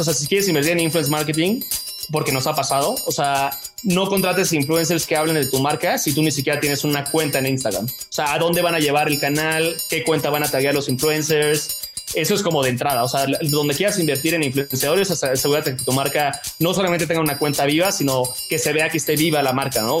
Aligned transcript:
O 0.00 0.04
sea, 0.04 0.14
si 0.14 0.26
quieres 0.26 0.48
invertir 0.48 0.72
en 0.72 0.80
influence 0.80 1.10
marketing, 1.10 1.60
porque 2.10 2.32
nos 2.32 2.46
ha 2.46 2.54
pasado, 2.54 2.96
o 3.06 3.12
sea, 3.12 3.50
no 3.82 4.08
contrates 4.08 4.52
influencers 4.52 5.06
que 5.06 5.16
hablen 5.16 5.36
de 5.36 5.46
tu 5.46 5.60
marca 5.60 5.98
si 5.98 6.12
tú 6.12 6.22
ni 6.22 6.30
siquiera 6.30 6.60
tienes 6.60 6.84
una 6.84 7.04
cuenta 7.04 7.38
en 7.38 7.46
Instagram. 7.46 7.86
O 7.86 8.12
sea, 8.12 8.32
¿a 8.32 8.38
dónde 8.38 8.62
van 8.62 8.74
a 8.74 8.78
llevar 8.78 9.08
el 9.08 9.20
canal? 9.20 9.76
¿Qué 9.88 10.02
cuenta 10.02 10.30
van 10.30 10.42
a 10.42 10.48
taggear 10.48 10.74
los 10.74 10.88
influencers? 10.88 11.76
Eso 12.14 12.34
es 12.34 12.42
como 12.42 12.62
de 12.62 12.70
entrada. 12.70 13.04
O 13.04 13.08
sea, 13.08 13.26
donde 13.42 13.74
quieras 13.74 13.98
invertir 13.98 14.34
en 14.34 14.42
influenciadores, 14.42 15.10
asegúrate 15.10 15.76
que 15.76 15.84
tu 15.84 15.92
marca 15.92 16.40
no 16.58 16.74
solamente 16.74 17.06
tenga 17.06 17.20
una 17.20 17.38
cuenta 17.38 17.64
viva, 17.66 17.92
sino 17.92 18.22
que 18.48 18.58
se 18.58 18.72
vea 18.72 18.88
que 18.88 18.96
esté 18.96 19.14
viva 19.14 19.42
la 19.42 19.52
marca, 19.52 19.82
¿no? 19.82 20.00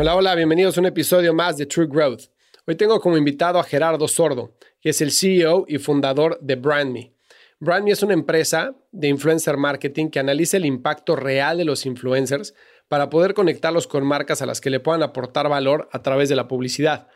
Hola, 0.00 0.14
hola, 0.14 0.36
bienvenidos 0.36 0.76
a 0.76 0.80
un 0.80 0.86
episodio 0.86 1.34
más 1.34 1.56
de 1.56 1.66
True 1.66 1.88
Growth. 1.88 2.26
Hoy 2.68 2.76
tengo 2.76 3.00
como 3.00 3.16
invitado 3.16 3.58
a 3.58 3.64
Gerardo 3.64 4.06
Sordo, 4.06 4.54
que 4.80 4.90
es 4.90 5.00
el 5.00 5.10
CEO 5.10 5.64
y 5.66 5.78
fundador 5.78 6.38
de 6.40 6.54
BrandMe. 6.54 7.12
BrandMe 7.58 7.90
es 7.90 8.04
una 8.04 8.12
empresa 8.14 8.76
de 8.92 9.08
influencer 9.08 9.56
marketing 9.56 10.10
que 10.10 10.20
analiza 10.20 10.56
el 10.56 10.66
impacto 10.66 11.16
real 11.16 11.58
de 11.58 11.64
los 11.64 11.84
influencers 11.84 12.54
para 12.86 13.10
poder 13.10 13.34
conectarlos 13.34 13.88
con 13.88 14.06
marcas 14.06 14.40
a 14.40 14.46
las 14.46 14.60
que 14.60 14.70
le 14.70 14.78
puedan 14.78 15.02
aportar 15.02 15.48
valor 15.48 15.88
a 15.90 16.00
través 16.00 16.28
de 16.28 16.36
la 16.36 16.46
publicidad. 16.46 17.08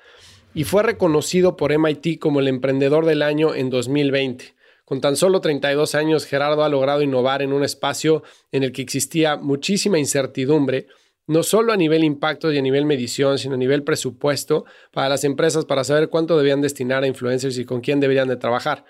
Y 0.52 0.64
fue 0.64 0.82
reconocido 0.82 1.56
por 1.56 1.70
MIT 1.70 2.18
como 2.18 2.40
el 2.40 2.48
emprendedor 2.48 3.06
del 3.06 3.22
año 3.22 3.54
en 3.54 3.70
2020. 3.70 4.56
Con 4.84 5.00
tan 5.00 5.14
solo 5.14 5.40
32 5.40 5.94
años, 5.94 6.26
Gerardo 6.26 6.64
ha 6.64 6.68
logrado 6.68 7.02
innovar 7.02 7.42
en 7.42 7.52
un 7.52 7.62
espacio 7.62 8.24
en 8.50 8.64
el 8.64 8.72
que 8.72 8.82
existía 8.82 9.36
muchísima 9.36 10.00
incertidumbre 10.00 10.88
no 11.26 11.42
solo 11.42 11.72
a 11.72 11.76
nivel 11.76 12.04
impacto 12.04 12.52
y 12.52 12.58
a 12.58 12.62
nivel 12.62 12.84
medición, 12.84 13.38
sino 13.38 13.54
a 13.54 13.58
nivel 13.58 13.84
presupuesto 13.84 14.64
para 14.90 15.08
las 15.08 15.24
empresas 15.24 15.64
para 15.64 15.84
saber 15.84 16.08
cuánto 16.08 16.36
debían 16.36 16.60
destinar 16.60 17.04
a 17.04 17.06
influencers 17.06 17.58
y 17.58 17.64
con 17.64 17.80
quién 17.80 18.00
deberían 18.00 18.28
de 18.28 18.36
trabajar. 18.36 18.84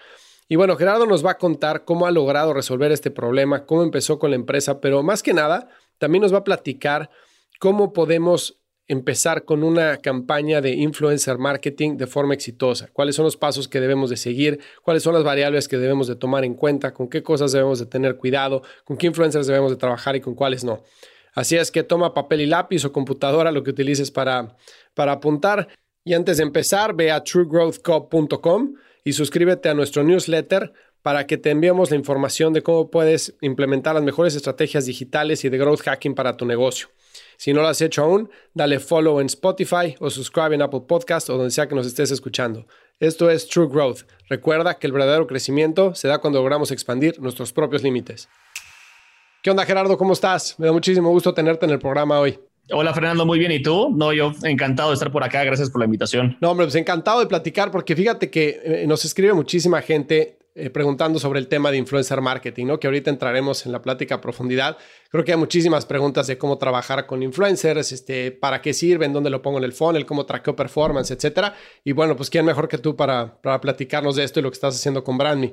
Y 0.48 0.56
bueno, 0.56 0.76
Gerardo 0.76 1.06
nos 1.06 1.24
va 1.24 1.32
a 1.32 1.38
contar 1.38 1.84
cómo 1.84 2.06
ha 2.06 2.10
logrado 2.10 2.52
resolver 2.52 2.92
este 2.92 3.10
problema, 3.10 3.64
cómo 3.64 3.82
empezó 3.82 4.18
con 4.18 4.30
la 4.30 4.36
empresa, 4.36 4.80
pero 4.80 5.02
más 5.02 5.22
que 5.22 5.32
nada, 5.32 5.68
también 5.98 6.22
nos 6.22 6.32
va 6.32 6.38
a 6.38 6.44
platicar 6.44 7.10
cómo 7.58 7.92
podemos 7.92 8.58
empezar 8.88 9.44
con 9.44 9.62
una 9.62 9.98
campaña 9.98 10.60
de 10.60 10.72
influencer 10.72 11.38
marketing 11.38 11.96
de 11.96 12.06
forma 12.06 12.34
exitosa. 12.34 12.88
¿Cuáles 12.92 13.14
son 13.14 13.24
los 13.24 13.36
pasos 13.36 13.68
que 13.68 13.80
debemos 13.80 14.10
de 14.10 14.16
seguir? 14.16 14.60
¿Cuáles 14.82 15.02
son 15.02 15.14
las 15.14 15.24
variables 15.24 15.68
que 15.68 15.78
debemos 15.78 16.08
de 16.08 16.16
tomar 16.16 16.44
en 16.44 16.54
cuenta? 16.54 16.92
¿Con 16.92 17.08
qué 17.08 17.22
cosas 17.22 17.52
debemos 17.52 17.78
de 17.78 17.86
tener 17.86 18.16
cuidado? 18.16 18.62
¿Con 18.84 18.96
qué 18.96 19.06
influencers 19.06 19.46
debemos 19.46 19.70
de 19.70 19.76
trabajar 19.76 20.16
y 20.16 20.20
con 20.20 20.34
cuáles 20.34 20.64
no? 20.64 20.82
Así 21.32 21.56
es 21.56 21.70
que 21.70 21.82
toma 21.82 22.14
papel 22.14 22.42
y 22.42 22.46
lápiz 22.46 22.84
o 22.84 22.92
computadora, 22.92 23.52
lo 23.52 23.62
que 23.62 23.70
utilices 23.70 24.10
para, 24.10 24.56
para 24.94 25.12
apuntar. 25.12 25.68
Y 26.04 26.14
antes 26.14 26.36
de 26.36 26.42
empezar, 26.42 26.94
ve 26.94 27.10
a 27.10 27.22
truegrowthco.com 27.22 28.74
y 29.04 29.12
suscríbete 29.12 29.68
a 29.68 29.74
nuestro 29.74 30.04
newsletter 30.04 30.72
para 31.02 31.26
que 31.26 31.36
te 31.36 31.50
enviemos 31.50 31.90
la 31.90 31.96
información 31.96 32.52
de 32.52 32.62
cómo 32.62 32.90
puedes 32.90 33.34
implementar 33.40 33.94
las 33.94 34.04
mejores 34.04 34.36
estrategias 34.36 34.86
digitales 34.86 35.44
y 35.44 35.48
de 35.48 35.58
growth 35.58 35.80
hacking 35.80 36.14
para 36.14 36.36
tu 36.36 36.46
negocio. 36.46 36.88
Si 37.36 37.52
no 37.52 37.60
lo 37.62 37.68
has 37.68 37.80
hecho 37.80 38.04
aún, 38.04 38.30
dale 38.54 38.78
follow 38.78 39.20
en 39.20 39.26
Spotify 39.26 39.96
o 39.98 40.10
subscribe 40.10 40.54
en 40.54 40.62
Apple 40.62 40.82
Podcast 40.86 41.28
o 41.28 41.36
donde 41.36 41.50
sea 41.50 41.66
que 41.66 41.74
nos 41.74 41.86
estés 41.86 42.10
escuchando. 42.12 42.66
Esto 43.00 43.30
es 43.30 43.48
True 43.48 43.68
Growth. 43.68 44.02
Recuerda 44.28 44.78
que 44.78 44.86
el 44.86 44.92
verdadero 44.92 45.26
crecimiento 45.26 45.94
se 45.94 46.06
da 46.06 46.18
cuando 46.18 46.38
logramos 46.38 46.70
expandir 46.70 47.20
nuestros 47.20 47.52
propios 47.52 47.82
límites. 47.82 48.28
¿Qué 49.42 49.50
onda, 49.50 49.66
Gerardo? 49.66 49.98
¿Cómo 49.98 50.12
estás? 50.12 50.54
Me 50.60 50.66
da 50.66 50.72
muchísimo 50.72 51.10
gusto 51.10 51.34
tenerte 51.34 51.66
en 51.66 51.72
el 51.72 51.80
programa 51.80 52.20
hoy. 52.20 52.38
Hola, 52.70 52.94
Fernando, 52.94 53.26
muy 53.26 53.40
bien. 53.40 53.50
¿Y 53.50 53.60
tú? 53.60 53.90
No, 53.92 54.12
yo 54.12 54.30
encantado 54.44 54.90
de 54.90 54.94
estar 54.94 55.10
por 55.10 55.24
acá. 55.24 55.42
Gracias 55.42 55.68
por 55.68 55.80
la 55.80 55.86
invitación. 55.86 56.38
No, 56.40 56.52
hombre, 56.52 56.64
pues 56.64 56.76
encantado 56.76 57.18
de 57.18 57.26
platicar 57.26 57.72
porque 57.72 57.96
fíjate 57.96 58.30
que 58.30 58.60
eh, 58.62 58.84
nos 58.86 59.04
escribe 59.04 59.32
muchísima 59.32 59.82
gente 59.82 60.38
eh, 60.54 60.70
preguntando 60.70 61.18
sobre 61.18 61.40
el 61.40 61.48
tema 61.48 61.72
de 61.72 61.78
influencer 61.78 62.20
marketing, 62.20 62.66
¿no? 62.66 62.78
Que 62.78 62.86
ahorita 62.86 63.10
entraremos 63.10 63.66
en 63.66 63.72
la 63.72 63.82
plática 63.82 64.14
a 64.14 64.20
profundidad. 64.20 64.76
Creo 65.10 65.24
que 65.24 65.32
hay 65.32 65.38
muchísimas 65.38 65.86
preguntas 65.86 66.28
de 66.28 66.38
cómo 66.38 66.56
trabajar 66.56 67.06
con 67.06 67.20
influencers, 67.24 67.90
este, 67.90 68.30
para 68.30 68.62
qué 68.62 68.72
sirven, 68.72 69.12
dónde 69.12 69.30
lo 69.30 69.42
pongo 69.42 69.58
en 69.58 69.64
el 69.64 69.72
funnel, 69.72 70.06
cómo 70.06 70.24
traqueo 70.24 70.54
performance, 70.54 71.10
etcétera. 71.10 71.56
Y 71.82 71.90
bueno, 71.90 72.14
pues 72.14 72.30
quién 72.30 72.44
mejor 72.44 72.68
que 72.68 72.78
tú 72.78 72.94
para, 72.94 73.42
para 73.42 73.60
platicarnos 73.60 74.14
de 74.14 74.22
esto 74.22 74.38
y 74.38 74.44
lo 74.44 74.50
que 74.52 74.54
estás 74.54 74.76
haciendo 74.76 75.02
con 75.02 75.18
BrandMe. 75.18 75.52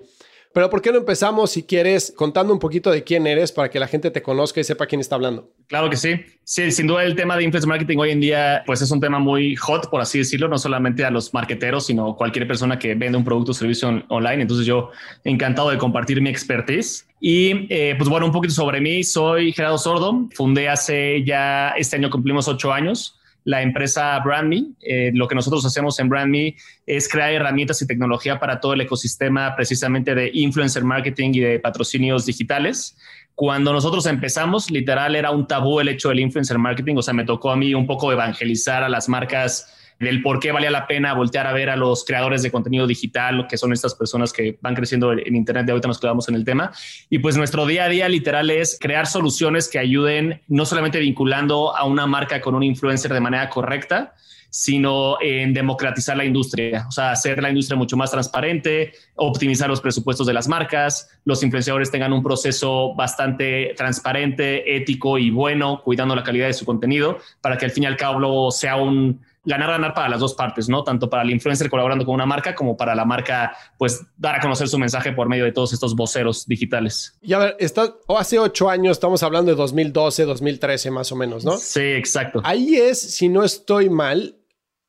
Pero 0.52 0.70
¿por 0.70 0.82
qué 0.82 0.92
no 0.92 0.98
empezamos, 0.98 1.52
si 1.52 1.64
quieres, 1.64 2.12
contando 2.16 2.52
un 2.52 2.60
poquito 2.60 2.90
de 2.90 3.04
quién 3.04 3.28
eres 3.28 3.52
para 3.52 3.70
que 3.70 3.80
la 3.80 3.88
gente 3.88 4.10
te 4.10 4.24
conozca 4.24 4.60
y 4.60 4.64
sepa 4.64 4.88
quién 4.88 5.00
está 5.00 5.14
hablando? 5.16 5.52
Claro 5.68 5.90
que 5.92 5.96
sí. 5.96 6.16
Sí, 6.44 6.72
sin 6.72 6.88
duda 6.88 7.04
el 7.04 7.16
tema 7.16 7.38
de 7.38 7.44
influencer 7.44 7.70
marketing 7.70 7.98
hoy 8.00 8.10
en 8.10 8.20
día, 8.20 8.64
pues 8.66 8.82
es 8.82 8.90
un 8.90 9.00
tema 9.00 9.20
muy 9.20 9.56
hot, 9.56 9.92
por 9.92 10.02
así 10.02 10.18
decirlo, 10.18 10.48
no 10.48 10.58
solamente 10.58 11.06
a 11.06 11.12
los 11.12 11.32
marqueteros, 11.36 11.86
sino 11.86 12.16
cualquier 12.16 12.48
persona 12.48 12.80
que 12.80 12.96
vende 12.96 13.18
un 13.18 13.24
producto 13.24 13.52
o 13.52 13.54
servicio 13.54 14.04
online. 14.08 14.42
Entonces 14.42 14.66
yo 14.66 14.90
encantado 15.24 15.70
de 15.70 15.78
compartir 15.78 16.20
mi 16.20 16.32
expertise. 16.32 17.06
Y 17.22 17.68
eh, 17.70 17.94
pues 17.98 18.10
bueno, 18.10 18.26
un 18.26 18.32
poquito 18.32 18.54
sobre 18.54 18.82
mí. 18.82 19.04
Soy 19.04 19.52
Gerardo 19.52 19.78
Sordo. 19.78 20.28
Fundé 20.34 20.68
hace 20.68 21.24
ya, 21.24 21.74
este 21.78 21.98
año 21.98 22.10
cumplimos 22.10 22.48
ocho 22.48 22.74
años 22.74 23.19
la 23.44 23.62
empresa 23.62 24.20
BrandMe. 24.20 24.74
Eh, 24.82 25.12
lo 25.14 25.28
que 25.28 25.36
nosotros 25.36 25.66
hacemos 25.66 26.00
en 26.00 26.10
BrandMe 26.10 26.56
es 26.86 27.08
crear 27.08 27.32
herramientas 27.32 27.82
y 27.82 27.88
tecnología 27.88 28.40
para 28.40 28.60
todo 28.60 28.74
el 28.74 28.82
ecosistema 28.82 29.56
precisamente 29.56 30.16
de 30.16 30.32
influencer 30.34 30.84
marketing 30.84 31.32
y 31.34 31.40
de 31.40 31.60
patrocinios 31.60 32.26
digitales. 32.26 32.98
Cuando 33.36 33.72
nosotros 33.72 34.06
empezamos, 34.06 34.70
literal 34.70 35.16
era 35.16 35.32
un 35.32 35.48
tabú 35.48 35.80
el 35.80 35.88
hecho 35.88 36.10
del 36.10 36.20
influencer 36.20 36.58
marketing, 36.58 36.96
o 36.98 37.02
sea, 37.02 37.14
me 37.14 37.24
tocó 37.24 37.52
a 37.52 37.56
mí 37.56 37.74
un 37.74 37.88
poco 37.88 38.12
evangelizar 38.12 38.84
a 38.84 38.90
las 38.90 39.08
marcas 39.08 39.79
del 40.00 40.22
por 40.22 40.40
qué 40.40 40.52
valía 40.52 40.72
la 40.72 40.88
pena 40.88 41.14
voltear 41.14 41.46
a 41.46 41.54
ver 41.54 41.70
a 41.70 41.76
los 41.76 42.06
creadores 42.06 42.42
de 42.42 42.52
contenido 42.52 42.88
digital, 42.88 43.48
que 43.48 43.58
son 43.58 43.74
estas 43.74 43.96
personas 43.96 44.32
que 44.32 44.58
van 44.62 44.76
creciendo 44.76 45.12
en 45.12 45.36
Internet. 45.36 45.66
De 45.66 45.72
ahorita 45.74 45.88
nos 45.88 46.00
quedamos 46.00 46.30
en 46.30 46.36
el 46.36 46.46
tema. 46.46 46.72
Y 47.10 47.20
pues 47.20 47.36
nuestro 47.38 47.66
día 47.66 47.86
a 47.86 47.90
día 47.90 48.08
literal 48.08 48.50
es 48.50 48.78
crear 48.80 49.08
soluciones 49.08 49.68
que 49.68 49.80
ayuden 49.80 50.42
no 50.48 50.66
solamente 50.66 51.00
vinculando 51.00 51.76
a 51.76 51.86
una 51.86 52.08
marca 52.08 52.40
con 52.42 52.56
un 52.56 52.64
influencer 52.64 53.14
de 53.14 53.20
manera 53.20 53.50
correcta, 53.50 54.16
sino 54.50 55.22
en 55.22 55.54
democratizar 55.54 56.18
la 56.18 56.26
industria, 56.26 56.86
o 56.88 56.92
sea, 56.92 57.12
hacer 57.12 57.42
la 57.42 57.50
industria 57.50 57.78
mucho 57.78 57.96
más 57.98 58.12
transparente, 58.12 58.94
optimizar 59.16 59.70
los 59.70 59.82
presupuestos 59.82 60.26
de 60.26 60.34
las 60.34 60.48
marcas, 60.48 61.10
los 61.24 61.44
influenciadores 61.44 61.92
tengan 61.92 62.14
un 62.14 62.24
proceso 62.24 62.96
bastante 62.96 63.74
transparente, 63.78 64.76
ético 64.76 65.18
y 65.18 65.30
bueno, 65.30 65.82
cuidando 65.84 66.16
la 66.16 66.24
calidad 66.24 66.48
de 66.48 66.54
su 66.54 66.66
contenido, 66.66 67.20
para 67.42 67.58
que 67.58 67.66
al 67.66 67.72
fin 67.72 67.84
y 67.84 67.88
al 67.88 67.98
cabo 67.98 68.50
sea 68.50 68.76
un 68.76 69.22
ganar, 69.50 69.70
ganar 69.72 69.94
para 69.94 70.08
las 70.08 70.20
dos 70.20 70.36
partes, 70.36 70.70
¿no? 70.70 70.84
Tanto 70.84 71.10
para 71.10 71.24
el 71.24 71.32
influencer 71.32 71.70
colaborando 71.70 72.06
con 72.06 72.16
una 72.16 72.26
marca 72.26 72.56
como 72.56 72.78
para 72.78 72.96
la 72.96 73.04
marca, 73.04 73.56
pues 73.78 74.02
dar 74.16 74.36
a 74.36 74.40
conocer 74.40 74.68
su 74.68 74.78
mensaje 74.78 75.12
por 75.12 75.28
medio 75.28 75.44
de 75.44 75.52
todos 75.52 75.74
estos 75.74 75.96
voceros 75.96 76.46
digitales. 76.46 77.18
Y 77.22 77.34
a 77.34 77.40
ver, 77.40 77.56
está, 77.60 77.96
hace 78.18 78.40
ocho 78.40 78.70
años, 78.70 78.98
estamos 78.98 79.24
hablando 79.24 79.52
de 79.52 79.58
2012, 79.58 80.26
2013 80.26 80.92
más 80.92 81.12
o 81.12 81.16
menos, 81.16 81.44
¿no? 81.44 81.58
Sí, 81.58 81.82
exacto. 81.82 82.42
Ahí 82.44 82.76
es, 82.76 83.00
si 83.00 83.28
no 83.28 83.44
estoy 83.44 83.90
mal, 83.90 84.38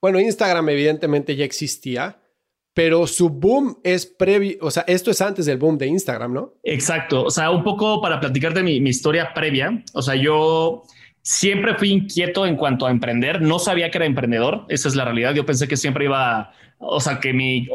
bueno, 0.00 0.20
Instagram 0.20 0.68
evidentemente 0.68 1.34
ya 1.34 1.44
existía, 1.44 2.20
pero 2.74 3.06
su 3.06 3.30
boom 3.30 3.78
es 3.82 4.06
previo, 4.06 4.58
o 4.60 4.70
sea, 4.70 4.84
esto 4.86 5.10
es 5.10 5.20
antes 5.20 5.46
del 5.46 5.58
boom 5.58 5.78
de 5.78 5.86
Instagram, 5.86 6.32
¿no? 6.32 6.54
Exacto, 6.62 7.24
o 7.24 7.30
sea, 7.30 7.50
un 7.50 7.64
poco 7.64 8.00
para 8.00 8.20
platicarte 8.20 8.62
mi, 8.62 8.80
mi 8.80 8.90
historia 8.90 9.32
previa, 9.34 9.82
o 9.94 10.02
sea, 10.02 10.14
yo 10.14 10.84
Siempre 11.22 11.74
fui 11.74 11.90
inquieto 11.90 12.46
en 12.46 12.56
cuanto 12.56 12.86
a 12.86 12.90
emprender. 12.90 13.42
No 13.42 13.58
sabía 13.58 13.90
que 13.90 13.98
era 13.98 14.06
emprendedor. 14.06 14.64
Esa 14.68 14.88
es 14.88 14.94
la 14.94 15.04
realidad. 15.04 15.34
Yo 15.34 15.44
pensé 15.44 15.68
que 15.68 15.76
siempre 15.76 16.06
iba, 16.06 16.52
o 16.78 17.00
sea, 17.00 17.20
que 17.20 17.32
mi 17.32 17.68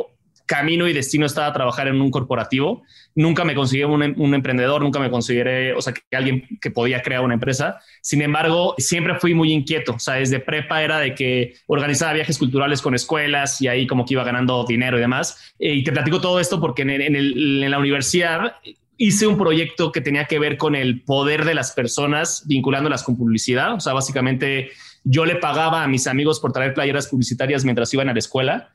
camino 0.46 0.88
y 0.88 0.94
destino 0.94 1.26
estaba 1.26 1.48
a 1.48 1.54
trabajar 1.54 1.88
en 1.88 2.02
un 2.02 2.12
corporativo. 2.12 2.84
Nunca 3.16 3.44
me 3.46 3.56
consideré 3.56 3.86
un, 3.86 4.34
emprendedor, 4.34 4.82
nunca 4.82 5.00
me 5.00 5.10
consideré, 5.10 5.74
o 5.74 5.82
sea, 5.82 5.94
que 5.94 6.02
alguien 6.16 6.48
que 6.62 6.72
podía 6.72 7.02
crear 7.02 7.22
una 7.22 7.34
empresa. 7.34 7.80
Sin 8.02 8.22
embargo, 8.22 8.76
siempre 8.78 9.16
fui 9.16 9.34
muy 9.34 9.52
inquieto. 9.52 9.94
O 9.94 10.00
sea, 10.00 10.16
desde 10.16 10.40
prepa 10.40 10.84
era 10.84 11.00
de 11.00 11.16
que 11.16 11.56
organizaba 11.68 12.14
viajes 12.14 12.38
culturales 12.38 12.82
con 12.82 12.94
escuelas 12.94 13.62
y 13.62 13.68
ahí 13.68 13.88
como 13.88 14.06
que 14.06 14.14
iba 14.14 14.24
ganando 14.24 14.66
dinero 14.66 14.98
y 14.98 15.02
demás. 15.02 15.54
Eh, 15.60 15.74
y 15.74 15.84
te 15.84 15.92
platico 15.92 16.22
todo 16.22 16.40
esto 16.40 16.60
porque 16.60 16.84
en 16.84 17.72
la 17.72 17.80
universidad 17.80 18.56
hice 18.98 19.28
un 19.28 19.38
proyecto 19.38 19.92
que 19.92 20.02
tenía 20.02 20.26
que 20.26 20.40
ver 20.40 20.58
con 20.58 20.76
el 20.76 21.02
poder 21.02 21.46
de 21.46 21.54
las 21.54 21.72
personas 21.72 22.44
vinculándolas 22.48 23.04
con 23.04 23.18
publicidad. 23.18 23.74
O 23.74 23.80
sea, 23.80 23.94
básicamente 23.94 24.72
yo 25.04 25.26
le 25.26 25.36
pagaba 25.36 25.84
a 25.84 25.88
mis 25.88 26.08
amigos 26.08 26.40
por 26.40 26.52
traer 26.52 26.74
playeras 26.74 27.08
publicitarias 27.08 27.64
mientras 27.64 27.94
iban 27.94 28.10
a 28.10 28.14
la 28.14 28.20
escuela. 28.20 28.72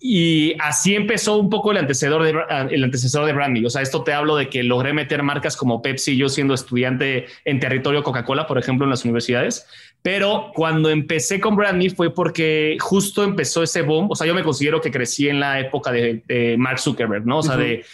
Y 0.00 0.54
así 0.60 0.94
empezó 0.94 1.36
un 1.38 1.50
poco 1.50 1.72
el 1.72 1.78
antecesor 1.78 2.22
de, 2.22 2.32
el 2.70 2.84
antecesor 2.84 3.26
de 3.26 3.32
Brandy. 3.32 3.64
O 3.64 3.70
sea, 3.70 3.82
esto 3.82 4.04
te 4.04 4.12
hablo 4.12 4.36
de 4.36 4.48
que 4.48 4.62
logré 4.62 4.92
meter 4.92 5.24
marcas 5.24 5.56
como 5.56 5.82
Pepsi, 5.82 6.16
yo 6.16 6.28
siendo 6.28 6.54
estudiante 6.54 7.26
en 7.44 7.58
territorio 7.58 8.04
Coca-Cola, 8.04 8.46
por 8.46 8.58
ejemplo, 8.58 8.84
en 8.84 8.90
las 8.90 9.04
universidades. 9.04 9.66
Pero 10.00 10.52
cuando 10.54 10.90
empecé 10.90 11.40
con 11.40 11.56
Brandy 11.56 11.90
fue 11.90 12.14
porque 12.14 12.76
justo 12.78 13.24
empezó 13.24 13.64
ese 13.64 13.82
boom. 13.82 14.08
O 14.10 14.14
sea, 14.14 14.26
yo 14.26 14.34
me 14.34 14.44
considero 14.44 14.80
que 14.80 14.92
crecí 14.92 15.28
en 15.28 15.40
la 15.40 15.58
época 15.58 15.90
de, 15.90 16.56
Mark 16.56 16.78
Zuckerberg, 16.78 17.26
¿no? 17.26 17.38
O 17.38 17.42
sea, 17.42 17.56
de 17.56 17.84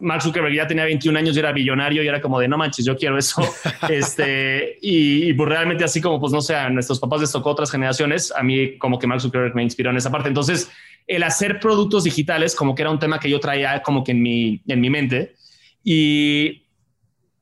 Mark 0.00 0.22
Zuckerberg 0.22 0.54
ya 0.54 0.66
tenía 0.66 0.84
21 0.84 1.18
años 1.18 1.36
y 1.36 1.38
era 1.38 1.52
billonario 1.52 2.02
y 2.02 2.08
era 2.08 2.20
como 2.20 2.40
de 2.40 2.48
no 2.48 2.58
manches, 2.58 2.84
yo 2.84 2.96
quiero 2.96 3.18
eso. 3.18 3.42
este, 3.88 4.78
y, 4.80 5.32
pues 5.34 5.48
realmente 5.48 5.84
así 5.84 6.00
como, 6.00 6.20
pues 6.20 6.32
no 6.32 6.40
sé, 6.40 6.54
a 6.54 6.68
nuestros 6.70 6.98
papás 6.98 7.20
les 7.20 7.32
tocó 7.32 7.50
otras 7.50 7.70
generaciones, 7.70 8.32
a 8.36 8.42
mí 8.42 8.78
como 8.78 8.98
que 8.98 9.06
Mark 9.06 9.20
Zuckerberg 9.20 9.54
me 9.54 9.62
inspiró 9.62 9.90
en 9.90 9.96
esa 9.96 10.10
parte. 10.10 10.28
Entonces, 10.28 10.70
el 11.06 11.22
hacer 11.22 11.60
productos 11.60 12.04
digitales 12.04 12.54
como 12.54 12.74
que 12.74 12.82
era 12.82 12.90
un 12.90 12.98
tema 12.98 13.18
que 13.18 13.30
yo 13.30 13.40
traía 13.40 13.82
como 13.82 14.04
que 14.04 14.12
en 14.12 14.22
mi, 14.22 14.62
en 14.66 14.80
mi 14.80 14.90
mente. 14.90 15.34
Y 15.82 16.64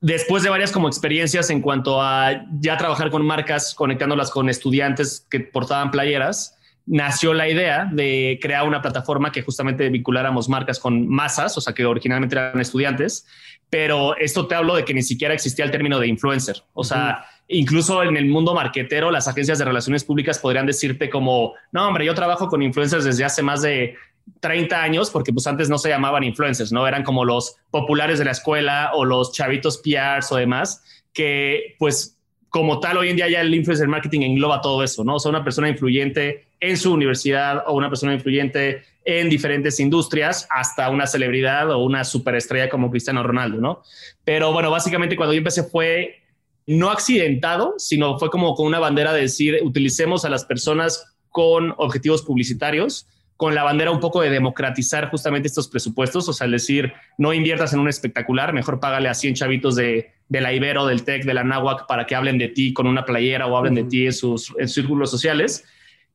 después 0.01 0.43
de 0.43 0.51
varias 0.51 0.71
como 0.71 0.89
experiencias 0.89 1.51
en 1.51 1.61
cuanto 1.61 2.01
a 2.01 2.45
ya 2.61 2.77
trabajar 2.77 3.11
con 3.11 3.25
marcas, 3.25 3.75
conectándolas 3.75 4.31
con 4.31 4.49
estudiantes 4.49 5.27
que 5.31 5.41
portaban 5.41 5.91
playeras, 5.91 6.56
nació 6.87 7.35
la 7.35 7.49
idea 7.49 7.89
de 7.93 8.39
crear 8.41 8.67
una 8.67 8.81
plataforma 8.81 9.33
que 9.33 9.43
justamente 9.43 9.89
vinculáramos 9.89 10.49
marcas 10.49 10.79
con 10.79 11.09
masas, 11.09 11.57
o 11.59 11.61
sea, 11.61 11.75
que 11.75 11.85
originalmente 11.85 12.37
eran 12.37 12.61
estudiantes, 12.61 13.27
pero 13.69 14.17
esto 14.17 14.47
te 14.47 14.55
hablo 14.55 14.77
de 14.77 14.85
que 14.85 14.95
ni 14.95 15.03
siquiera 15.03 15.35
existía 15.35 15.65
el 15.65 15.73
término 15.73 15.99
de 15.99 16.07
influencer. 16.07 16.63
O 16.73 16.85
sea, 16.85 17.25
incluso 17.49 18.05
en 18.05 18.17
el 18.17 18.27
mundo 18.27 18.55
marquetero, 18.55 19.11
las 19.11 19.27
agencias 19.27 19.59
de 19.59 19.65
relaciones 19.65 20.05
públicas 20.05 20.39
podrían 20.39 20.67
decirte 20.67 21.11
como, 21.11 21.55
no, 21.73 21.89
hombre, 21.89 22.07
yo 22.07 22.15
trabajo 22.15 22.49
con 22.49 22.63
influencers 22.63 23.05
desde 23.05 23.25
hace 23.25 23.43
más 23.43 23.63
de 23.63 23.97
30 24.41 24.81
años, 24.81 25.11
porque 25.11 25.33
pues 25.33 25.47
antes 25.49 25.69
no 25.69 25.79
se 25.79 25.89
llamaban 25.89 26.23
influencers, 26.23 26.73
¿no? 26.73 26.87
Eran 26.87 27.03
como 27.03 27.25
los 27.25 27.57
populares 27.71 28.19
de 28.21 28.25
la 28.25 28.33
escuela 28.33 28.93
o 28.95 29.05
los 29.05 29.33
chavitos 29.33 29.79
PRs 29.79 30.31
o 30.31 30.37
demás, 30.37 30.83
que 31.13 31.75
pues 31.79 32.17
como 32.49 32.81
tal, 32.81 32.97
hoy 32.97 33.11
en 33.11 33.17
día 33.17 33.29
ya 33.29 33.41
el 33.41 33.55
influencer 33.55 33.89
marketing 33.89 34.23
engloba 34.23 34.61
todo 34.61 34.83
eso, 34.83 35.05
¿no? 35.05 35.17
O 35.17 35.19
sea, 35.19 35.31
una 35.31 35.45
persona 35.45 35.69
influyente 35.69 36.46
en 36.61 36.77
su 36.77 36.93
universidad 36.93 37.65
o 37.67 37.75
una 37.75 37.89
persona 37.89 38.15
influyente 38.15 38.83
en 39.05 39.29
diferentes 39.29 39.79
industrias 39.79 40.49
hasta 40.51 40.91
una 40.91 41.07
celebridad 41.07 41.71
o 41.71 41.79
una 41.79 42.05
superestrella 42.05 42.69
como 42.69 42.91
Cristiano 42.91 43.23
Ronaldo, 43.23 43.61
¿no? 43.61 43.83
Pero 44.25 44.53
bueno, 44.53 44.71
básicamente 44.71 45.17
cuando 45.17 45.33
yo 45.33 45.39
empecé 45.39 45.63
fue 45.63 46.23
no 46.67 46.91
accidentado, 46.91 47.75
sino 47.79 48.19
fue 48.19 48.31
como 48.31 48.55
con 48.55 48.67
una 48.67 48.81
bandera 48.81 49.13
de 49.13 49.23
decir, 49.23 49.61
utilicemos 49.63 50.25
a 50.25 50.29
las 50.29 50.45
personas 50.45 51.15
con 51.31 51.75
objetivos 51.77 52.23
publicitarios 52.23 53.07
con 53.37 53.55
la 53.55 53.63
bandera 53.63 53.91
un 53.91 54.01
poco 54.01 54.23
de 54.23 54.31
democratizar 54.31 55.11
justamente 55.11 55.49
estos 55.49 55.69
presupuestos, 55.69 56.29
o 56.29 56.33
sea, 56.33 56.47
decir, 56.49 56.93
no 57.19 57.33
inviertas 57.35 57.73
en 57.75 57.81
un 57.81 57.89
espectacular, 57.89 58.53
mejor 58.53 58.81
págale 58.81 59.09
a 59.09 59.15
100 59.15 59.35
chavitos 59.35 59.77
de, 59.77 60.13
de 60.29 60.41
la 60.41 60.53
Ibero, 60.55 60.87
del 60.87 61.05
TEC, 61.05 61.25
de 61.25 61.35
la 61.35 61.45
Náhuac 61.45 61.87
para 61.87 62.07
que 62.07 62.15
hablen 62.15 62.39
de 62.39 62.49
ti 62.49 62.73
con 62.73 62.87
una 62.87 63.05
playera 63.05 63.47
o 63.47 63.57
hablen 63.57 63.75
de 63.75 63.85
ti 63.85 64.07
en 64.07 64.13
sus, 64.13 64.55
en 64.59 64.69
círculos 64.69 65.11
sociales. 65.11 65.65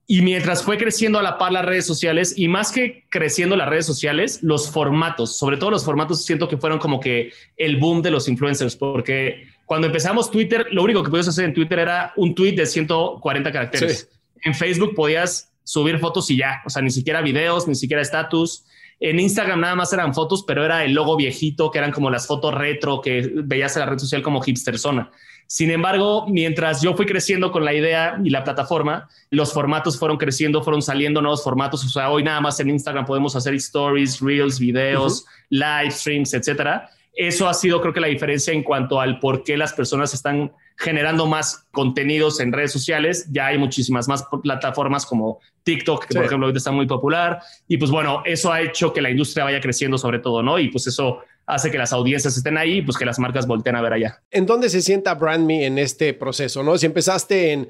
Y 0.07 0.21
mientras 0.21 0.63
fue 0.63 0.77
creciendo 0.77 1.19
a 1.19 1.23
la 1.23 1.37
par 1.37 1.51
las 1.51 1.63
redes 1.63 1.85
sociales 1.85 2.33
y 2.35 2.47
más 2.47 2.71
que 2.71 3.05
creciendo 3.09 3.55
las 3.55 3.69
redes 3.69 3.85
sociales, 3.85 4.39
los 4.41 4.69
formatos, 4.69 5.37
sobre 5.37 5.57
todo 5.57 5.71
los 5.71 5.85
formatos, 5.85 6.25
siento 6.25 6.49
que 6.49 6.57
fueron 6.57 6.79
como 6.79 6.99
que 6.99 7.31
el 7.55 7.77
boom 7.77 8.01
de 8.01 8.11
los 8.11 8.27
influencers, 8.27 8.75
porque 8.75 9.47
cuando 9.65 9.87
empezamos 9.87 10.29
Twitter, 10.29 10.67
lo 10.71 10.83
único 10.83 11.01
que 11.01 11.09
podías 11.09 11.29
hacer 11.29 11.45
en 11.45 11.53
Twitter 11.53 11.79
era 11.79 12.11
un 12.17 12.35
tweet 12.35 12.53
de 12.53 12.65
140 12.65 13.51
caracteres. 13.53 14.09
En 14.43 14.53
Facebook 14.53 14.95
podías 14.95 15.53
subir 15.63 15.97
fotos 15.99 16.29
y 16.29 16.37
ya, 16.37 16.61
o 16.65 16.69
sea, 16.69 16.81
ni 16.81 16.91
siquiera 16.91 17.21
videos, 17.21 17.67
ni 17.67 17.75
siquiera 17.75 18.01
estatus. 18.01 18.65
En 18.99 19.19
Instagram 19.19 19.61
nada 19.61 19.75
más 19.75 19.93
eran 19.93 20.13
fotos, 20.13 20.43
pero 20.45 20.65
era 20.65 20.83
el 20.83 20.93
logo 20.93 21.15
viejito, 21.15 21.71
que 21.71 21.77
eran 21.77 21.91
como 21.91 22.09
las 22.09 22.27
fotos 22.27 22.53
retro 22.53 22.99
que 23.01 23.31
veías 23.33 23.75
en 23.77 23.79
la 23.81 23.85
red 23.85 23.97
social 23.97 24.21
como 24.21 24.41
hipster 24.41 24.77
zona. 24.77 25.09
Sin 25.51 25.69
embargo, 25.69 26.27
mientras 26.29 26.81
yo 26.81 26.93
fui 26.93 27.05
creciendo 27.05 27.51
con 27.51 27.65
la 27.65 27.73
idea 27.73 28.17
y 28.23 28.29
la 28.29 28.45
plataforma, 28.45 29.09
los 29.31 29.51
formatos 29.51 29.99
fueron 29.99 30.15
creciendo, 30.15 30.63
fueron 30.63 30.81
saliendo 30.81 31.21
nuevos 31.21 31.43
formatos. 31.43 31.83
O 31.83 31.89
sea, 31.89 32.09
hoy 32.09 32.23
nada 32.23 32.39
más 32.39 32.57
en 32.61 32.69
Instagram 32.69 33.05
podemos 33.05 33.35
hacer 33.35 33.53
stories, 33.55 34.21
reels, 34.21 34.61
videos, 34.61 35.25
live 35.49 35.91
streams, 35.91 36.33
etcétera. 36.33 36.89
Eso 37.13 37.49
ha 37.49 37.53
sido, 37.53 37.81
creo 37.81 37.91
que, 37.91 37.99
la 37.99 38.07
diferencia 38.07 38.53
en 38.53 38.63
cuanto 38.63 39.01
al 39.01 39.19
por 39.19 39.43
qué 39.43 39.57
las 39.57 39.73
personas 39.73 40.13
están 40.13 40.53
generando 40.77 41.25
más 41.27 41.67
contenidos 41.71 42.39
en 42.39 42.53
redes 42.53 42.71
sociales. 42.71 43.27
Ya 43.29 43.47
hay 43.47 43.57
muchísimas 43.57 44.07
más 44.07 44.25
plataformas 44.41 45.05
como 45.05 45.41
TikTok, 45.63 46.05
que 46.05 46.15
por 46.15 46.23
ejemplo 46.23 46.45
ahorita 46.45 46.59
está 46.59 46.71
muy 46.71 46.87
popular. 46.87 47.41
Y 47.67 47.75
pues 47.75 47.91
bueno, 47.91 48.23
eso 48.23 48.53
ha 48.53 48.61
hecho 48.61 48.93
que 48.93 49.01
la 49.01 49.09
industria 49.09 49.43
vaya 49.43 49.59
creciendo 49.59 49.97
sobre 49.97 50.19
todo, 50.19 50.41
¿no? 50.41 50.57
Y 50.57 50.69
pues 50.69 50.87
eso 50.87 51.19
hace 51.51 51.69
que 51.69 51.77
las 51.77 51.91
audiencias 51.91 52.37
estén 52.37 52.57
ahí 52.57 52.77
y 52.77 52.81
pues 52.81 52.97
que 52.97 53.05
las 53.05 53.19
marcas 53.19 53.45
volteen 53.45 53.75
a 53.75 53.81
ver 53.81 53.93
allá. 53.93 54.23
¿En 54.31 54.45
dónde 54.45 54.69
se 54.69 54.81
sienta 54.81 55.15
BrandMe 55.15 55.65
en 55.65 55.77
este 55.77 56.13
proceso, 56.13 56.63
no? 56.63 56.77
Si 56.77 56.85
empezaste 56.85 57.51
en, 57.51 57.69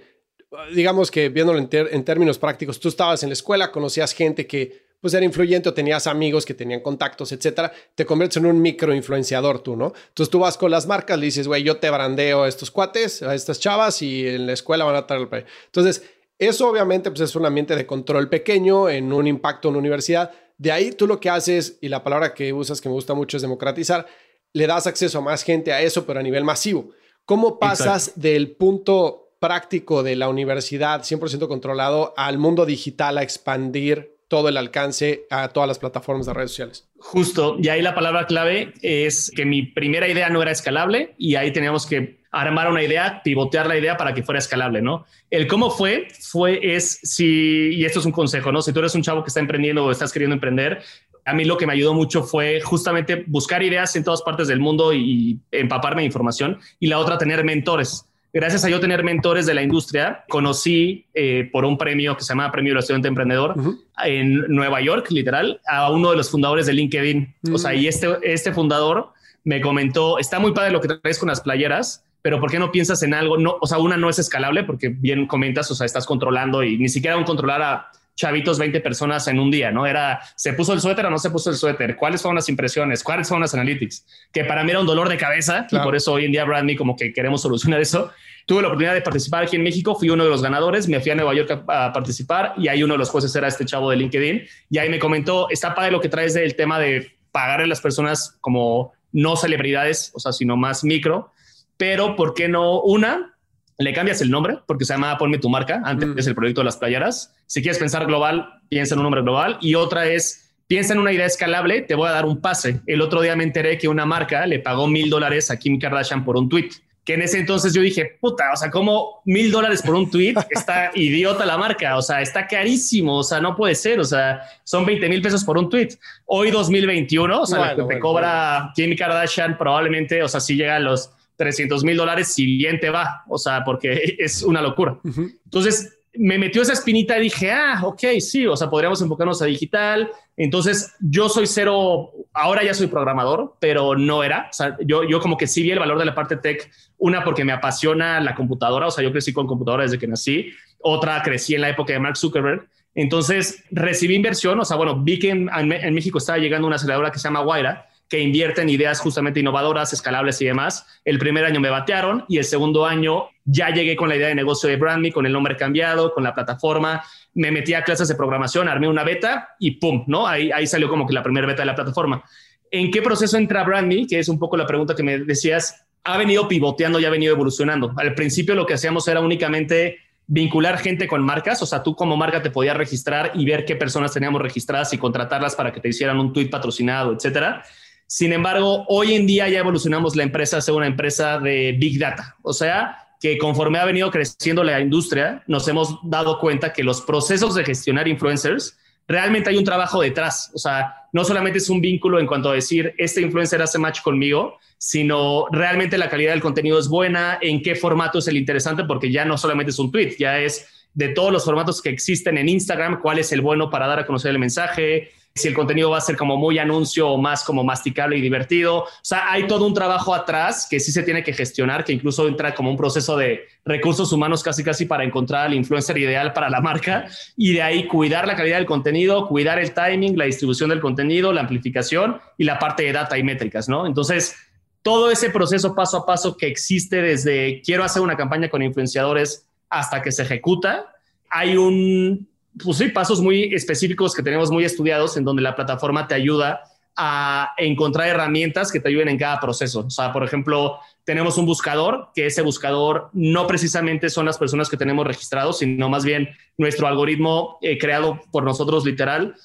digamos 0.75 1.09
que 1.09 1.29
viéndolo 1.29 1.57
en, 1.57 1.67
en 1.71 2.03
términos 2.03 2.37
prácticos, 2.37 2.79
tú 2.79 2.89
estabas 2.89 3.23
en 3.23 3.29
la 3.29 3.33
escuela, 3.33 3.71
conocías 3.71 4.13
gente 4.13 4.45
que 4.45 4.91
pues 5.01 5.15
era 5.15 5.25
influyente 5.25 5.67
o 5.67 5.73
tenías 5.73 6.05
amigos 6.05 6.45
que 6.45 6.53
tenían 6.53 6.81
contactos, 6.81 7.31
etcétera, 7.31 7.73
te 7.95 8.05
conviertes 8.05 8.37
en 8.37 8.45
un 8.45 8.61
microinfluenciador 8.61 9.63
tú, 9.63 9.75
¿no? 9.75 9.93
Entonces 10.09 10.29
tú 10.29 10.37
vas 10.37 10.57
con 10.57 10.69
las 10.69 10.85
marcas, 10.85 11.17
le 11.17 11.25
dices, 11.25 11.47
güey, 11.47 11.63
yo 11.63 11.77
te 11.77 11.89
brandeo 11.89 12.43
a 12.43 12.47
estos 12.47 12.69
cuates, 12.69 13.23
a 13.23 13.33
estas 13.33 13.59
chavas 13.59 14.03
y 14.03 14.27
en 14.27 14.45
la 14.45 14.53
escuela 14.53 14.85
van 14.85 14.95
a 14.95 15.07
traer 15.07 15.27
el 15.31 15.45
Entonces, 15.65 16.03
eso 16.37 16.69
obviamente 16.69 17.09
pues 17.09 17.21
es 17.21 17.35
un 17.35 17.47
ambiente 17.47 17.75
de 17.75 17.87
control 17.87 18.29
pequeño, 18.29 18.89
en 18.89 19.11
un 19.11 19.25
impacto 19.25 19.69
en 19.69 19.73
la 19.73 19.79
universidad. 19.79 20.31
De 20.61 20.71
ahí 20.71 20.91
tú 20.91 21.07
lo 21.07 21.19
que 21.19 21.27
haces, 21.27 21.79
y 21.81 21.89
la 21.89 22.03
palabra 22.03 22.35
que 22.35 22.53
usas 22.53 22.79
que 22.79 22.87
me 22.87 22.93
gusta 22.93 23.15
mucho 23.15 23.35
es 23.35 23.41
democratizar, 23.41 24.05
le 24.53 24.67
das 24.67 24.85
acceso 24.85 25.17
a 25.17 25.21
más 25.21 25.41
gente 25.41 25.73
a 25.73 25.81
eso, 25.81 26.05
pero 26.05 26.19
a 26.19 26.23
nivel 26.23 26.43
masivo. 26.43 26.91
¿Cómo 27.25 27.57
pasas 27.57 28.11
del 28.15 28.51
punto 28.51 29.33
práctico 29.39 30.03
de 30.03 30.15
la 30.15 30.29
universidad 30.29 31.01
100% 31.01 31.47
controlado 31.47 32.13
al 32.15 32.37
mundo 32.37 32.67
digital 32.67 33.17
a 33.17 33.23
expandir 33.23 34.19
todo 34.27 34.49
el 34.49 34.57
alcance 34.57 35.25
a 35.31 35.47
todas 35.47 35.67
las 35.67 35.79
plataformas 35.79 36.27
de 36.27 36.33
redes 36.33 36.51
sociales. 36.51 36.87
Justo, 36.99 37.57
y 37.59 37.67
ahí 37.67 37.81
la 37.81 37.95
palabra 37.95 38.27
clave 38.27 38.73
es 38.83 39.31
que 39.35 39.45
mi 39.45 39.63
primera 39.63 40.07
idea 40.07 40.29
no 40.29 40.43
era 40.43 40.51
escalable 40.51 41.15
y 41.17 41.35
ahí 41.35 41.51
teníamos 41.51 41.87
que 41.87 42.20
armar 42.31 42.69
una 42.69 42.81
idea, 42.81 43.21
pivotear 43.23 43.67
la 43.67 43.77
idea 43.77 43.97
para 43.97 44.13
que 44.13 44.23
fuera 44.23 44.39
escalable, 44.39 44.81
¿no? 44.81 45.05
El 45.29 45.47
cómo 45.47 45.69
fue, 45.69 46.07
fue, 46.19 46.75
es 46.75 46.99
si, 47.03 47.73
y 47.73 47.85
esto 47.85 47.99
es 47.99 48.05
un 48.05 48.11
consejo, 48.11 48.51
¿no? 48.51 48.61
Si 48.61 48.71
tú 48.71 48.79
eres 48.79 48.95
un 48.95 49.01
chavo 49.01 49.23
que 49.23 49.27
está 49.27 49.39
emprendiendo 49.39 49.85
o 49.85 49.91
estás 49.91 50.11
queriendo 50.11 50.33
emprender, 50.33 50.81
a 51.25 51.33
mí 51.33 51.45
lo 51.45 51.57
que 51.57 51.67
me 51.67 51.73
ayudó 51.73 51.93
mucho 51.93 52.23
fue 52.23 52.61
justamente 52.61 53.23
buscar 53.27 53.61
ideas 53.61 53.95
en 53.95 54.03
todas 54.03 54.21
partes 54.21 54.47
del 54.47 54.59
mundo 54.59 54.93
y 54.93 55.39
empaparme 55.51 56.01
de 56.01 56.07
información 56.07 56.59
y 56.79 56.87
la 56.87 56.99
otra, 56.99 57.17
tener 57.17 57.43
mentores 57.43 58.05
gracias 58.33 58.63
a 58.65 58.69
yo 58.69 58.79
tener 58.79 59.03
mentores 59.03 59.45
de 59.45 59.53
la 59.53 59.61
industria, 59.61 60.23
conocí 60.29 61.05
eh, 61.13 61.49
por 61.51 61.65
un 61.65 61.77
premio 61.77 62.15
que 62.15 62.23
se 62.23 62.29
llama 62.29 62.51
Premio 62.51 62.73
del 62.73 62.79
Estudiante 62.79 63.07
Emprendedor 63.07 63.55
en 64.03 64.45
Nueva 64.47 64.81
York, 64.81 65.07
literal, 65.11 65.59
a 65.67 65.91
uno 65.91 66.11
de 66.11 66.17
los 66.17 66.29
fundadores 66.29 66.65
de 66.65 66.73
LinkedIn. 66.73 67.35
O 67.53 67.57
sea, 67.57 67.73
y 67.73 67.87
este, 67.87 68.07
este 68.23 68.53
fundador 68.53 69.09
me 69.43 69.59
comentó, 69.59 70.17
está 70.17 70.39
muy 70.39 70.53
padre 70.53 70.71
lo 70.71 70.81
que 70.81 70.87
traes 70.87 71.19
con 71.19 71.29
las 71.29 71.41
playeras, 71.41 72.05
pero 72.21 72.39
¿por 72.39 72.51
qué 72.51 72.59
no 72.59 72.71
piensas 72.71 73.01
en 73.03 73.13
algo? 73.13 73.37
No, 73.37 73.57
o 73.59 73.67
sea, 73.67 73.77
una 73.77 73.97
no 73.97 74.09
es 74.09 74.19
escalable 74.19 74.63
porque 74.63 74.89
bien 74.89 75.27
comentas, 75.27 75.69
o 75.71 75.75
sea, 75.75 75.85
estás 75.85 76.05
controlando 76.05 76.63
y 76.63 76.77
ni 76.77 76.89
siquiera 76.89 77.17
un 77.17 77.23
controlar 77.23 77.61
a 77.61 77.91
chavitos, 78.15 78.59
20 78.59 78.81
personas 78.81 79.27
en 79.27 79.39
un 79.39 79.49
día, 79.49 79.71
¿no? 79.71 79.87
Era, 79.87 80.21
¿se 80.35 80.53
puso 80.53 80.73
el 80.73 80.81
suéter 80.81 81.05
o 81.05 81.09
no 81.09 81.17
se 81.17 81.29
puso 81.31 81.49
el 81.49 81.55
suéter? 81.55 81.95
¿Cuáles 81.95 82.21
fueron 82.21 82.35
las 82.35 82.49
impresiones? 82.49 83.03
¿Cuáles 83.03 83.27
fueron 83.27 83.41
las 83.41 83.53
analytics? 83.53 84.05
Que 84.31 84.45
para 84.45 84.63
mí 84.63 84.69
era 84.69 84.79
un 84.79 84.85
dolor 84.85 85.09
de 85.09 85.17
cabeza 85.17 85.65
y 85.71 85.77
por 85.77 85.95
eso 85.95 86.13
hoy 86.13 86.25
en 86.25 86.31
día 86.31 86.43
Brandme 86.43 86.75
como 86.75 86.95
que 86.95 87.13
queremos 87.13 87.41
solucionar 87.41 87.81
eso. 87.81 88.11
Tuve 88.45 88.61
la 88.61 88.67
oportunidad 88.67 88.93
de 88.93 89.01
participar 89.01 89.43
aquí 89.43 89.55
en 89.55 89.63
México, 89.63 89.95
fui 89.95 90.09
uno 90.09 90.23
de 90.23 90.29
los 90.29 90.41
ganadores, 90.41 90.87
me 90.87 90.99
fui 90.99 91.11
a 91.11 91.15
Nueva 91.15 91.33
York 91.33 91.63
a, 91.67 91.93
participar 91.93 92.53
y 92.57 92.67
ahí 92.67 92.83
uno 92.83 92.93
de 92.95 92.99
los 92.99 93.09
jueces 93.09 93.35
era 93.35 93.47
este 93.47 93.65
chavo 93.65 93.89
de 93.89 93.97
LinkedIn 93.97 94.43
y 94.69 94.77
ahí 94.77 94.89
me 94.89 94.99
comentó, 94.99 95.49
está 95.49 95.73
padre 95.73 95.91
lo 95.91 96.01
que 96.01 96.09
traes 96.09 96.33
del 96.33 96.55
tema 96.55 96.79
de 96.79 97.15
pagarle 97.31 97.65
a 97.65 97.67
las 97.67 97.81
personas 97.81 98.37
como 98.41 98.93
no 99.11 99.35
celebridades, 99.35 100.11
o 100.13 100.19
sea, 100.19 100.31
sino 100.31 100.57
más 100.57 100.83
micro, 100.83 101.31
pero 101.81 102.15
¿por 102.15 102.35
qué 102.35 102.47
no 102.47 102.79
una? 102.81 103.35
le 103.79 103.91
cambias 103.93 104.21
el 104.21 104.29
nombre 104.29 104.59
porque 104.67 104.85
se 104.85 104.93
llama 104.93 105.17
Ponme 105.17 105.39
tu 105.39 105.49
marca. 105.49 105.81
Antes 105.83 106.09
mm. 106.09 106.19
es 106.19 106.27
el 106.27 106.35
proyecto 106.35 106.61
de 106.61 106.65
las 106.65 106.77
playeras. 106.77 107.33
Si 107.47 107.63
quieres 107.63 107.79
pensar 107.79 108.05
global, 108.05 108.61
piensa 108.69 108.93
en 108.93 108.99
un 108.99 109.05
nombre 109.05 109.23
global. 109.23 109.57
Y 109.61 109.73
otra 109.73 110.05
es 110.05 110.53
piensa 110.67 110.93
en 110.93 110.99
una 110.99 111.11
idea 111.11 111.25
escalable, 111.25 111.81
te 111.81 111.95
voy 111.95 112.07
a 112.07 112.11
dar 112.11 112.25
un 112.25 112.39
pase. 112.39 112.81
El 112.85 113.01
otro 113.01 113.19
día 113.21 113.35
me 113.35 113.43
enteré 113.43 113.79
que 113.79 113.87
una 113.87 114.05
marca 114.05 114.45
le 114.45 114.59
pagó 114.59 114.87
mil 114.87 115.09
dólares 115.09 115.49
a 115.49 115.57
Kim 115.57 115.79
Kardashian 115.79 116.23
por 116.23 116.37
un 116.37 116.49
tweet 116.49 116.69
que 117.03 117.15
en 117.15 117.23
ese 117.23 117.39
entonces 117.39 117.73
yo 117.73 117.81
dije, 117.81 118.19
puta, 118.21 118.51
o 118.53 118.55
sea, 118.55 118.69
como 118.69 119.21
mil 119.25 119.51
dólares 119.51 119.81
por 119.81 119.95
un 119.95 120.11
tweet, 120.11 120.35
está 120.51 120.91
idiota 120.93 121.45
la 121.45 121.57
marca, 121.57 121.97
o 121.97 122.01
sea, 122.03 122.21
está 122.21 122.45
carísimo, 122.45 123.17
o 123.17 123.23
sea, 123.23 123.39
no 123.39 123.55
puede 123.55 123.73
ser, 123.73 123.99
o 123.99 124.03
sea, 124.03 124.41
son 124.63 124.85
20 124.85 125.09
mil 125.09 125.21
pesos 125.21 125.43
por 125.43 125.57
un 125.57 125.67
tweet. 125.67 125.89
Hoy 126.25 126.51
2021, 126.51 127.41
o 127.41 127.45
sea, 127.47 127.73
lo 127.73 127.87
que 127.87 127.95
te 127.95 127.99
cobra 127.99 128.71
Kim 128.75 128.95
Kardashian 128.95 129.57
probablemente, 129.57 130.21
o 130.21 130.27
sea, 130.27 130.39
si 130.39 130.55
llega 130.55 130.75
a 130.75 130.79
los 130.79 131.11
300 131.41 131.83
mil 131.83 131.97
dólares, 131.97 132.27
si 132.27 132.45
bien 132.45 132.79
te 132.79 132.91
va, 132.91 133.23
o 133.27 133.39
sea, 133.39 133.63
porque 133.63 134.15
es 134.19 134.43
una 134.43 134.61
locura. 134.61 134.99
Entonces, 135.43 135.97
me 136.13 136.37
metió 136.37 136.61
esa 136.61 136.73
espinita 136.73 137.17
y 137.17 137.23
dije, 137.23 137.51
ah, 137.51 137.81
ok, 137.83 138.03
sí, 138.19 138.45
o 138.45 138.55
sea, 138.55 138.69
podríamos 138.69 139.01
enfocarnos 139.01 139.41
a 139.41 139.45
digital. 139.45 140.11
Entonces, 140.37 140.93
yo 140.99 141.29
soy 141.29 141.47
cero, 141.47 142.11
ahora 142.31 142.63
ya 142.63 142.75
soy 142.75 142.85
programador, 142.85 143.55
pero 143.59 143.95
no 143.95 144.23
era. 144.23 144.49
O 144.51 144.53
sea, 144.53 144.77
yo, 144.85 145.03
yo 145.03 145.19
como 145.19 145.35
que 145.35 145.47
sí 145.47 145.63
vi 145.63 145.71
el 145.71 145.79
valor 145.79 145.97
de 145.97 146.05
la 146.05 146.13
parte 146.13 146.37
tech, 146.37 146.69
una 146.99 147.23
porque 147.23 147.43
me 147.43 147.53
apasiona 147.53 148.19
la 148.19 148.35
computadora, 148.35 148.85
o 148.85 148.91
sea, 148.91 149.03
yo 149.03 149.11
crecí 149.11 149.33
con 149.33 149.47
computadora 149.47 149.81
desde 149.81 149.97
que 149.97 150.07
nací, 150.07 150.51
otra 150.77 151.23
crecí 151.23 151.55
en 151.55 151.61
la 151.61 151.69
época 151.69 151.91
de 151.91 151.99
Mark 151.99 152.17
Zuckerberg. 152.17 152.67
Entonces, 152.93 153.63
recibí 153.71 154.13
inversión, 154.13 154.59
o 154.59 154.65
sea, 154.65 154.77
bueno, 154.77 155.01
vi 155.01 155.17
que 155.17 155.31
en, 155.31 155.49
en 155.51 155.93
México 155.95 156.19
estaba 156.19 156.37
llegando 156.37 156.67
una 156.67 156.75
aceleradora 156.75 157.11
que 157.11 157.17
se 157.17 157.23
llama 157.23 157.41
Guaira, 157.41 157.87
que 158.11 158.19
invierte 158.19 158.61
en 158.61 158.67
ideas 158.67 158.99
justamente 158.99 159.39
innovadoras, 159.39 159.93
escalables 159.93 160.41
y 160.41 160.45
demás. 160.45 160.85
El 161.05 161.17
primer 161.17 161.45
año 161.45 161.61
me 161.61 161.69
batearon 161.69 162.25
y 162.27 162.39
el 162.39 162.43
segundo 162.43 162.85
año 162.85 163.29
ya 163.45 163.69
llegué 163.69 163.95
con 163.95 164.09
la 164.09 164.17
idea 164.17 164.27
de 164.27 164.35
negocio 164.35 164.69
de 164.69 164.75
BrandMe, 164.75 165.13
con 165.13 165.25
el 165.25 165.31
nombre 165.31 165.55
cambiado, 165.55 166.13
con 166.13 166.21
la 166.21 166.33
plataforma. 166.33 167.01
Me 167.35 167.51
metí 167.51 167.73
a 167.73 167.85
clases 167.85 168.09
de 168.09 168.15
programación, 168.15 168.67
armé 168.67 168.89
una 168.89 169.05
beta 169.05 169.55
y 169.59 169.71
pum, 169.79 170.03
¿no? 170.07 170.27
Ahí, 170.27 170.51
ahí 170.51 170.67
salió 170.67 170.89
como 170.89 171.07
que 171.07 171.13
la 171.13 171.23
primera 171.23 171.47
beta 171.47 171.61
de 171.61 171.67
la 171.67 171.75
plataforma. 171.75 172.21
¿En 172.69 172.91
qué 172.91 173.01
proceso 173.01 173.37
entra 173.37 173.63
BrandMe? 173.63 174.05
Que 174.05 174.19
es 174.19 174.27
un 174.27 174.37
poco 174.37 174.57
la 174.57 174.67
pregunta 174.67 174.93
que 174.93 175.03
me 175.03 175.19
decías. 175.19 175.85
Ha 176.03 176.17
venido 176.17 176.49
pivoteando 176.49 176.99
y 176.99 177.05
ha 177.05 177.09
venido 177.09 177.33
evolucionando. 177.33 177.93
Al 177.95 178.13
principio 178.13 178.55
lo 178.55 178.65
que 178.65 178.73
hacíamos 178.73 179.07
era 179.07 179.21
únicamente 179.21 179.99
vincular 180.27 180.79
gente 180.79 181.07
con 181.07 181.23
marcas, 181.23 181.61
o 181.61 181.65
sea, 181.65 181.81
tú 181.81 181.95
como 181.95 182.17
marca 182.17 182.41
te 182.41 182.51
podías 182.51 182.75
registrar 182.75 183.31
y 183.35 183.45
ver 183.45 183.63
qué 183.63 183.75
personas 183.77 184.13
teníamos 184.13 184.41
registradas 184.41 184.93
y 184.93 184.97
contratarlas 184.97 185.55
para 185.55 185.71
que 185.71 185.79
te 185.79 185.89
hicieran 185.89 186.19
un 186.19 186.33
tweet 186.33 186.49
patrocinado, 186.49 187.13
etcétera. 187.13 187.63
Sin 188.11 188.33
embargo, 188.33 188.83
hoy 188.89 189.13
en 189.13 189.25
día 189.25 189.47
ya 189.47 189.59
evolucionamos 189.59 190.17
la 190.17 190.23
empresa 190.23 190.57
a 190.57 190.61
ser 190.61 190.73
una 190.73 190.85
empresa 190.85 191.39
de 191.39 191.77
Big 191.79 191.97
Data. 191.97 192.35
O 192.41 192.51
sea, 192.51 193.07
que 193.21 193.37
conforme 193.37 193.79
ha 193.79 193.85
venido 193.85 194.11
creciendo 194.11 194.65
la 194.65 194.81
industria, 194.81 195.45
nos 195.47 195.65
hemos 195.69 195.97
dado 196.03 196.37
cuenta 196.37 196.73
que 196.73 196.83
los 196.83 196.99
procesos 196.99 197.55
de 197.55 197.63
gestionar 197.63 198.09
influencers, 198.09 198.77
realmente 199.07 199.49
hay 199.49 199.55
un 199.55 199.63
trabajo 199.63 200.01
detrás. 200.01 200.51
O 200.53 200.57
sea, 200.57 200.93
no 201.13 201.23
solamente 201.23 201.59
es 201.59 201.69
un 201.69 201.79
vínculo 201.79 202.19
en 202.19 202.27
cuanto 202.27 202.49
a 202.49 202.53
decir, 202.53 202.93
este 202.97 203.21
influencer 203.21 203.61
hace 203.61 203.79
match 203.79 204.01
conmigo, 204.01 204.57
sino 204.77 205.45
realmente 205.49 205.97
la 205.97 206.09
calidad 206.09 206.33
del 206.33 206.41
contenido 206.41 206.79
es 206.79 206.89
buena, 206.89 207.39
en 207.41 207.63
qué 207.63 207.75
formato 207.75 208.19
es 208.19 208.27
el 208.27 208.35
interesante, 208.35 208.83
porque 208.83 209.09
ya 209.09 209.23
no 209.23 209.37
solamente 209.37 209.69
es 209.69 209.79
un 209.79 209.89
tweet, 209.89 210.17
ya 210.19 210.37
es 210.37 210.67
de 210.93 211.07
todos 211.07 211.31
los 211.31 211.45
formatos 211.45 211.81
que 211.81 211.91
existen 211.91 212.37
en 212.37 212.49
Instagram, 212.49 212.99
cuál 212.99 213.19
es 213.19 213.31
el 213.31 213.39
bueno 213.39 213.69
para 213.69 213.87
dar 213.87 213.99
a 213.99 214.05
conocer 214.05 214.31
el 214.31 214.39
mensaje, 214.39 215.11
si 215.33 215.47
el 215.47 215.53
contenido 215.53 215.89
va 215.89 215.97
a 215.97 216.01
ser 216.01 216.17
como 216.17 216.35
muy 216.35 216.59
anuncio 216.59 217.09
o 217.09 217.17
más 217.17 217.43
como 217.43 217.63
masticable 217.63 218.17
y 218.17 218.21
divertido. 218.21 218.79
O 218.83 218.87
sea, 219.01 219.31
hay 219.31 219.47
todo 219.47 219.65
un 219.65 219.73
trabajo 219.73 220.13
atrás 220.13 220.67
que 220.69 220.79
sí 220.79 220.91
se 220.91 221.03
tiene 221.03 221.23
que 221.23 221.33
gestionar, 221.33 221.85
que 221.85 221.93
incluso 221.93 222.27
entra 222.27 222.53
como 222.53 222.69
un 222.69 222.77
proceso 222.77 223.15
de 223.15 223.45
recursos 223.63 224.11
humanos 224.11 224.43
casi 224.43 224.63
casi 224.63 224.85
para 224.85 225.03
encontrar 225.03 225.47
al 225.47 225.53
influencer 225.53 225.97
ideal 225.97 226.33
para 226.33 226.49
la 226.49 226.59
marca 226.59 227.05
y 227.37 227.53
de 227.53 227.61
ahí 227.61 227.87
cuidar 227.87 228.27
la 228.27 228.35
calidad 228.35 228.57
del 228.57 228.65
contenido, 228.65 229.27
cuidar 229.27 229.59
el 229.59 229.73
timing, 229.73 230.17
la 230.17 230.25
distribución 230.25 230.69
del 230.69 230.81
contenido, 230.81 231.31
la 231.31 231.41
amplificación 231.41 232.19
y 232.37 232.43
la 232.43 232.59
parte 232.59 232.83
de 232.83 232.91
data 232.91 233.17
y 233.17 233.23
métricas, 233.23 233.69
¿no? 233.69 233.85
Entonces, 233.85 234.35
todo 234.81 235.11
ese 235.11 235.29
proceso 235.29 235.75
paso 235.75 235.97
a 235.97 236.05
paso 236.05 236.35
que 236.35 236.47
existe 236.47 237.01
desde 237.01 237.61
quiero 237.61 237.83
hacer 237.83 238.01
una 238.01 238.17
campaña 238.17 238.49
con 238.49 238.61
influenciadores 238.61 239.45
hasta 239.69 240.01
que 240.01 240.11
se 240.11 240.23
ejecuta, 240.23 240.93
hay 241.29 241.55
un 241.55 242.27
pues 242.63 242.77
sí, 242.77 242.89
pasos 242.89 243.21
muy 243.21 243.53
específicos 243.53 244.13
que 244.13 244.23
tenemos 244.23 244.51
muy 244.51 244.63
estudiados 244.63 245.17
en 245.17 245.23
donde 245.23 245.41
la 245.41 245.55
plataforma 245.55 246.07
te 246.07 246.15
ayuda 246.15 246.63
a 246.95 247.53
encontrar 247.57 248.09
herramientas 248.09 248.71
que 248.71 248.79
te 248.79 248.89
ayuden 248.89 249.09
en 249.09 249.17
cada 249.17 249.39
proceso. 249.39 249.85
O 249.87 249.89
sea, 249.89 250.11
por 250.11 250.23
ejemplo, 250.23 250.77
tenemos 251.03 251.37
un 251.37 251.45
buscador, 251.45 252.09
que 252.13 252.25
ese 252.25 252.41
buscador 252.41 253.09
no 253.13 253.47
precisamente 253.47 254.09
son 254.09 254.25
las 254.25 254.37
personas 254.37 254.69
que 254.69 254.77
tenemos 254.77 255.07
registrados, 255.07 255.59
sino 255.59 255.89
más 255.89 256.03
bien 256.03 256.29
nuestro 256.57 256.87
algoritmo 256.87 257.57
eh, 257.61 257.77
creado 257.77 258.19
por 258.31 258.43
nosotros 258.43 258.85
literal, 258.85 259.35